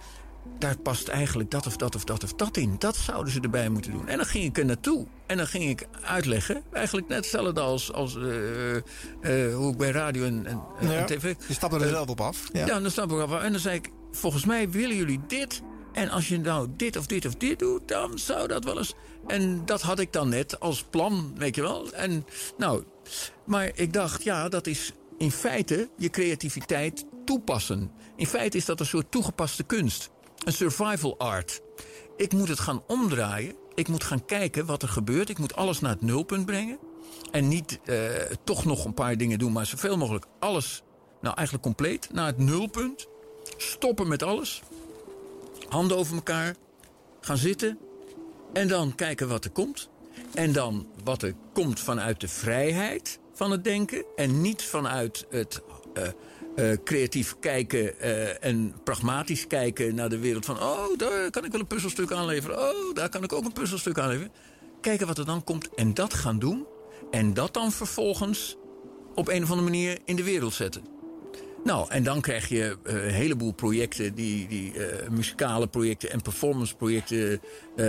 Daar 0.60 0.78
past 0.78 1.07
eigenlijk 1.07 1.52
dat 1.52 1.68
of 1.68 1.78
dat 1.78 1.95
of 1.95 2.03
dat 2.03 2.24
of 2.24 2.34
dat 2.34 2.57
in. 2.57 2.76
Dat 2.80 2.95
zouden 2.95 3.34
ze 3.34 3.40
erbij 3.40 3.70
moeten 3.70 3.91
doen. 3.91 4.07
En 4.07 4.18
dan 4.18 4.26
ging 4.26 4.44
ik 4.44 4.57
er 4.57 4.65
naartoe. 4.65 5.06
En 5.26 5.38
dan 5.38 5.48
ging 5.48 5.70
ik 5.70 5.88
uitleggen. 6.02 6.64
Eigenlijk 6.72 7.07
net 7.07 7.18
hetzelfde 7.18 7.61
als, 7.61 7.94
als 7.94 8.15
eh, 8.15 8.76
eh, 8.76 9.56
hoe 9.56 9.72
ik 9.72 9.78
bij 9.78 9.91
radio 9.91 10.26
en, 10.26 10.45
en, 10.45 10.61
en 10.80 10.90
Ja, 10.90 11.03
tv... 11.06 11.36
je 11.48 11.53
stapt 11.53 11.74
er 11.74 11.88
zelf 11.88 12.10
op 12.10 12.22
af. 12.22 12.49
Ja. 12.53 12.65
dan 12.80 12.91
stap 12.91 13.11
ik 13.11 13.20
af. 13.20 13.41
En 13.41 13.52
dan 13.52 13.61
zei 13.61 13.76
ik, 13.76 13.90
volgens 14.11 14.45
mij 14.45 14.70
willen 14.70 14.95
jullie 14.95 15.20
dit. 15.28 15.61
En 15.94 16.10
als 16.10 16.28
je 16.28 16.40
nou 16.40 16.68
dit 16.78 16.98
of 16.98 17.06
dit 17.06 17.26
of 17.26 17.36
dit 17.36 17.60
doet, 17.60 17.88
dan 17.88 18.20
zou 18.20 18.48
dat 18.48 18.64
wel 18.64 18.78
eens... 18.78 18.94
En 19.28 19.65
dat 19.65 19.82
had 19.82 19.99
ik 19.99 20.14
dan 20.14 20.30
net 20.30 20.60
als 20.60 20.84
plan, 20.90 21.34
weet 21.38 21.56
je 21.56 21.61
wel. 21.61 21.91
En 21.91 22.26
nou, 22.57 22.84
maar 23.45 23.72
ik 23.76 23.94
dacht, 23.94 24.24
ja, 24.24 24.49
dat 24.49 24.68
is 24.68 24.91
in 25.18 25.32
feite 25.32 25.90
je 25.98 26.10
creativiteit 26.10 27.06
toepassen. 27.26 27.91
In 28.15 28.28
feite 28.28 28.57
is 28.57 28.65
dat 28.65 28.80
een 28.80 28.86
soort 28.86 29.11
toegepaste 29.11 29.64
kunst. 29.64 30.10
Een 30.44 30.53
survival 30.53 31.20
art. 31.20 31.61
Ik 32.18 32.34
moet 32.34 32.48
het 32.48 32.60
gaan 32.60 32.84
omdraaien. 32.88 33.56
Ik 33.76 33.88
moet 33.88 34.03
gaan 34.03 34.26
kijken 34.26 34.65
wat 34.65 34.82
er 34.82 34.88
gebeurt. 34.88 35.30
Ik 35.30 35.38
moet 35.38 35.56
alles 35.56 35.80
naar 35.80 35.91
het 35.91 36.02
nulpunt 36.02 36.45
brengen. 36.45 36.78
En 37.32 37.48
niet 37.48 37.80
eh, 37.86 37.98
toch 38.44 38.65
nog 38.65 38.86
een 38.86 38.94
paar 38.94 39.18
dingen 39.18 39.40
doen, 39.40 39.52
maar 39.52 39.65
zoveel 39.65 39.98
mogelijk 39.98 40.26
alles, 40.40 40.84
nou 41.22 41.36
eigenlijk 41.36 41.65
compleet, 41.65 42.10
naar 42.11 42.26
het 42.26 42.38
nulpunt. 42.38 43.07
Stoppen 43.57 44.07
met 44.07 44.24
alles. 44.24 44.61
Handen 45.73 45.97
over 45.97 46.15
elkaar. 46.15 46.55
Gaan 47.21 47.37
zitten. 47.37 47.77
En 48.53 48.67
dan 48.67 48.95
kijken 48.95 49.27
wat 49.27 49.45
er 49.45 49.51
komt. 49.51 49.89
En 50.33 50.51
dan 50.51 50.87
wat 51.03 51.21
er 51.21 51.33
komt 51.53 51.79
vanuit 51.79 52.19
de 52.19 52.27
vrijheid 52.27 53.19
van 53.33 53.51
het 53.51 53.63
denken. 53.63 54.05
En 54.15 54.41
niet 54.41 54.63
vanuit 54.63 55.25
het 55.29 55.61
eh, 55.93 56.07
eh, 56.55 56.77
creatief 56.83 57.35
kijken 57.39 57.99
eh, 57.99 58.43
en 58.43 58.73
pragmatisch 58.83 59.47
kijken 59.47 59.95
naar 59.95 60.09
de 60.09 60.19
wereld. 60.19 60.45
Van, 60.45 60.61
oh, 60.61 60.97
daar 60.97 61.29
kan 61.29 61.45
ik 61.45 61.51
wel 61.51 61.61
een 61.61 61.67
puzzelstuk 61.67 62.11
aanleveren. 62.11 62.59
Oh, 62.59 62.93
daar 62.93 63.09
kan 63.09 63.23
ik 63.23 63.33
ook 63.33 63.45
een 63.45 63.53
puzzelstuk 63.53 63.99
aanleveren. 63.99 64.31
Kijken 64.81 65.07
wat 65.07 65.17
er 65.17 65.25
dan 65.25 65.43
komt 65.43 65.73
en 65.75 65.93
dat 65.93 66.13
gaan 66.13 66.39
doen. 66.39 66.65
En 67.11 67.33
dat 67.33 67.53
dan 67.53 67.71
vervolgens 67.71 68.57
op 69.15 69.27
een 69.27 69.43
of 69.43 69.49
andere 69.49 69.69
manier 69.69 69.99
in 70.05 70.15
de 70.15 70.23
wereld 70.23 70.53
zetten. 70.53 70.93
Nou, 71.64 71.90
en 71.90 72.03
dan 72.03 72.22
krijg 72.22 72.49
je 72.49 72.77
eh, 72.84 72.94
een 73.06 73.14
heleboel 73.14 73.52
projecten, 73.52 74.15
die, 74.15 74.48
die 74.48 74.73
eh, 74.73 75.10
muzikale 75.10 75.68
projecten 75.68 76.11
en 76.11 76.22
performance 76.22 76.76
projecten, 76.76 77.41
eh, 77.76 77.85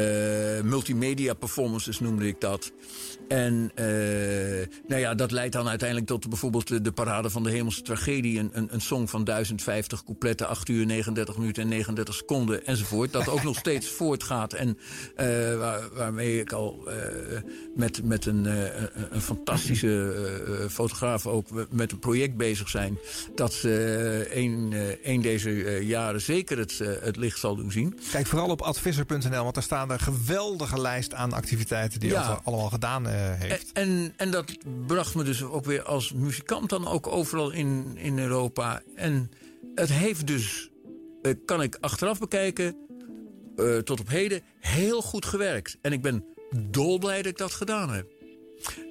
multimedia 0.63 1.35
performances 1.35 2.01
noemde 2.01 2.27
ik 2.27 2.41
dat. 2.41 2.73
En 3.29 3.71
nou 4.87 5.01
ja, 5.01 5.15
dat 5.15 5.31
leidt 5.31 5.53
dan 5.53 5.69
uiteindelijk 5.69 6.09
tot 6.09 6.29
bijvoorbeeld 6.29 6.69
de, 6.69 6.81
de 6.81 6.93
parade 6.93 7.31
van 7.31 7.43
de 7.43 7.51
hemelse 7.51 7.83
tragedie, 7.83 8.39
een, 8.39 8.51
een, 8.53 8.69
een 8.71 8.81
song 8.81 9.07
van 9.07 9.25
1050 9.25 10.05
coupletten, 10.05 10.49
8 10.49 10.69
uur 10.69 10.87
39 10.87 11.37
minuten 11.39 11.63
en 11.63 11.69
39 11.69 12.15
seconden 12.15 12.67
enzovoort. 12.67 13.13
Dat 13.13 13.29
ook 13.29 13.43
nog 13.43 13.57
steeds 13.57 13.89
voortgaat 13.99 14.53
en 14.53 14.79
waar, 15.59 15.89
waarmee 15.95 16.41
ik 16.41 16.53
al 16.53 16.89
met, 17.75 18.05
met 18.05 18.27
een, 18.27 18.45
een- 18.45 19.21
fantastische 19.21 20.15
fotograaf 20.71 21.27
ook 21.27 21.47
met 21.71 21.93
een 21.93 21.99
project 21.99 22.37
bezig 22.37 22.69
zijn. 22.69 22.99
Dat 23.35 23.64
een, 23.65 24.73
eh, 24.73 25.13
een 25.13 25.21
deze 25.23 25.65
eh, 25.65 25.83
jaren 25.83 26.21
zeker 26.21 26.59
het, 26.59 26.81
eh, 26.81 26.89
het 27.01 27.17
licht 27.17 27.39
zal 27.39 27.57
doen 27.57 27.71
zien. 27.73 27.99
Kijk 28.13 28.27
vooral 28.27 28.49
op 28.49 28.63
advisser.nl, 28.63 29.43
want 29.43 29.55
daar 29.55 29.63
staan 29.63 29.91
een 29.91 29.99
geweldige 30.01 30.81
lijst 30.81 31.15
aan 31.15 31.33
activiteiten 31.33 32.01
die 32.01 32.11
Ja. 32.11 32.27
hij 32.27 32.39
allemaal 32.45 32.69
gedaan 32.71 33.09
eh, 33.09 33.13
heeft. 33.17 33.73
En, 33.73 33.83
en, 33.83 34.13
en 34.17 34.31
dat 34.31 34.57
bracht 34.87 35.15
me 35.15 35.23
dus 35.25 35.43
ook 35.43 35.65
weer 35.65 35.83
als 35.83 36.13
muzikant 36.13 36.69
dan 36.71 36.89
ook 36.89 37.07
overal 37.07 37.51
in, 37.51 37.97
in 37.97 38.19
Europa. 38.19 38.83
En 38.95 39.31
het 39.75 39.89
heeft 39.93 40.27
dus, 40.27 40.71
eh, 41.23 41.33
kan 41.45 41.63
ik 41.63 41.77
achteraf 41.81 42.19
bekijken, 42.19 42.77
eh, 43.57 43.77
tot 43.79 44.01
op 44.01 44.09
heden 44.09 44.43
heel 44.61 45.03
goed 45.03 45.27
gewerkt. 45.27 45.79
En 45.83 45.93
ik 45.93 46.03
ben 46.03 46.25
dolblij 46.71 47.17
dat 47.17 47.27
ik 47.27 47.39
dat 47.39 47.53
gedaan 47.53 47.93
heb. 47.93 48.07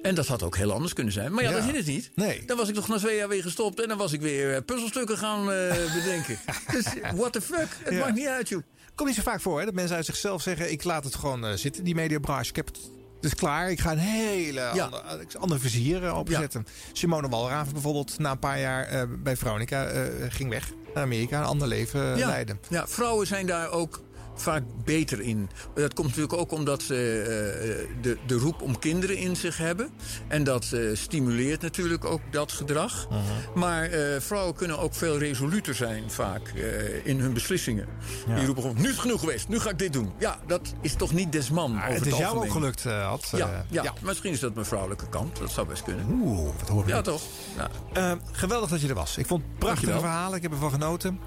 En 0.02 0.14
dat 0.14 0.26
had 0.26 0.42
ook 0.42 0.56
heel 0.56 0.72
anders 0.72 0.92
kunnen 0.92 1.12
zijn. 1.12 1.32
Maar 1.32 1.42
ja, 1.42 1.50
Ja. 1.50 1.56
dat 1.56 1.68
is 1.70 1.76
het 1.76 1.86
niet. 1.86 2.10
Nee. 2.14 2.42
Dan 2.46 2.56
was 2.56 2.68
ik 2.68 2.74
nog 2.74 2.88
na 2.88 2.96
twee 2.98 3.16
jaar 3.16 3.28
weer 3.28 3.42
gestopt. 3.42 3.80
En 3.82 3.88
dan 3.88 3.98
was 3.98 4.12
ik 4.12 4.20
weer 4.20 4.54
eh, 4.54 4.62
puzzelstukken 4.64 5.18
gaan 5.18 5.40
eh, 5.52 5.70
bedenken. 5.94 6.38
dus 6.72 6.84
what 7.14 7.32
the 7.32 7.40
fuck? 7.40 7.68
Het 7.82 7.94
Ja. 7.94 8.00
maakt 8.00 8.14
niet 8.14 8.26
uit, 8.26 8.48
joh. 8.48 8.62
Komt 8.94 9.08
niet 9.08 9.18
zo 9.18 9.24
vaak 9.24 9.40
voor 9.40 9.58
hè, 9.58 9.64
dat 9.64 9.74
mensen 9.74 9.96
uit 9.96 10.04
zichzelf 10.04 10.42
zeggen: 10.42 10.72
ik 10.72 10.84
laat 10.84 11.04
het 11.04 11.14
gewoon 11.14 11.46
eh, 11.46 11.52
zitten, 11.52 11.84
die 11.84 11.94
mediabranche. 11.94 12.48
Ik 12.50 12.56
heb 12.56 12.66
het. 12.66 12.78
Is 13.20 13.34
klaar. 13.34 13.70
Ik 13.70 13.80
ga 13.80 13.92
een 13.92 13.98
hele 13.98 14.60
Ja. 14.74 14.84
ander, 14.84 15.26
ander 15.38 15.60
vizier 15.60 16.04
eh, 16.04 16.18
opzetten. 16.18 16.66
Simone 16.92 17.28
Walraven 17.28 17.72
bijvoorbeeld, 17.72 18.18
na 18.18 18.30
een 18.30 18.38
paar 18.38 18.60
jaar 18.60 18.84
eh, 18.86 19.02
bij 19.22 19.36
Veronica, 19.36 19.84
eh, 19.86 20.02
ging 20.28 20.50
weg 20.50 20.70
naar 20.94 21.02
Amerika. 21.02 21.38
Een 21.38 21.44
ander 21.44 21.68
leven 21.68 22.12
eh, 22.12 22.18
ja. 22.18 22.26
leiden. 22.26 22.60
Ja, 22.68 22.88
vrouwen 22.88 23.26
zijn 23.26 23.46
daar 23.46 23.70
ook 23.70 24.02
vaak 24.34 24.62
beter 24.84 25.20
in. 25.20 25.48
Dat 25.74 25.94
komt 25.94 26.06
natuurlijk 26.08 26.34
ook 26.34 26.52
omdat 26.52 26.82
ze 26.82 26.94
eh, 26.94 28.02
de, 28.02 28.16
de 28.26 28.34
roep 28.34 28.62
om 28.62 28.78
kinderen 28.78 29.16
in 29.16 29.36
zich 29.36 29.56
hebben. 29.56 29.90
En 30.28 30.44
dat 30.44 30.72
eh, 30.72 30.80
stimuleert 30.92 31.62
natuurlijk 31.62 32.04
ook 32.04 32.20
dat 32.30 32.52
gedrag. 32.52 33.06
Mhm. 33.10 33.18
Maar 33.58 33.84
eh, 33.90 34.20
vrouwen 34.20 34.54
kunnen 34.54 34.78
ook 34.78 34.94
veel 34.94 35.18
resoluter 35.18 35.74
zijn 35.74 36.10
vaak 36.10 36.48
eh, 36.48 37.06
in 37.06 37.20
hun 37.20 37.32
beslissingen. 37.32 37.86
Die 38.34 38.44
roepen 38.46 38.62
gewoon, 38.62 38.76
nu 38.76 38.82
is 38.84 38.90
het 38.90 38.98
genoeg 38.98 39.20
geweest, 39.20 39.48
nu 39.48 39.60
ga 39.60 39.70
ik 39.70 39.78
dit 39.78 39.92
doen. 39.92 40.12
Ja, 40.18 40.38
dat 40.46 40.74
is 40.80 40.94
toch 40.94 41.12
niet 41.12 41.32
des 41.32 41.50
man 41.50 41.70
over 41.76 41.88
het 41.88 41.98
het 41.98 42.06
is 42.12 42.18
jou 42.18 42.36
ook 42.36 42.50
gelukt, 42.50 42.86
eh, 42.86 43.10
Ad. 43.10 43.28
Ja, 43.32 43.38
Eh, 43.48 43.58
ja, 43.70 43.82
ja. 43.82 43.92
misschien 44.02 44.32
is 44.32 44.40
dat 44.40 44.54
mijn 44.54 44.66
vrouwelijke 44.66 45.08
kant. 45.08 45.36
Dat 45.38 45.50
zou 45.50 45.66
best 45.68 45.82
kunnen. 45.82 46.06
Oeh, 46.10 46.50
wat 46.58 46.68
hoor 46.68 46.82
ik. 46.82 46.88
Ja, 46.88 47.00
toch? 47.00 47.22
Ja. 47.56 47.68
Eh, 47.92 48.12
geweldig 48.32 48.70
dat 48.70 48.80
je 48.80 48.88
er 48.88 48.94
was. 48.94 49.16
Ik 49.18 49.26
vond 49.26 49.42
het 49.42 49.58
prachtige 49.58 49.98
verhalen. 49.98 50.36
Ik 50.36 50.42
heb 50.42 50.52
ervan 50.52 50.70
genoten. 50.70 51.18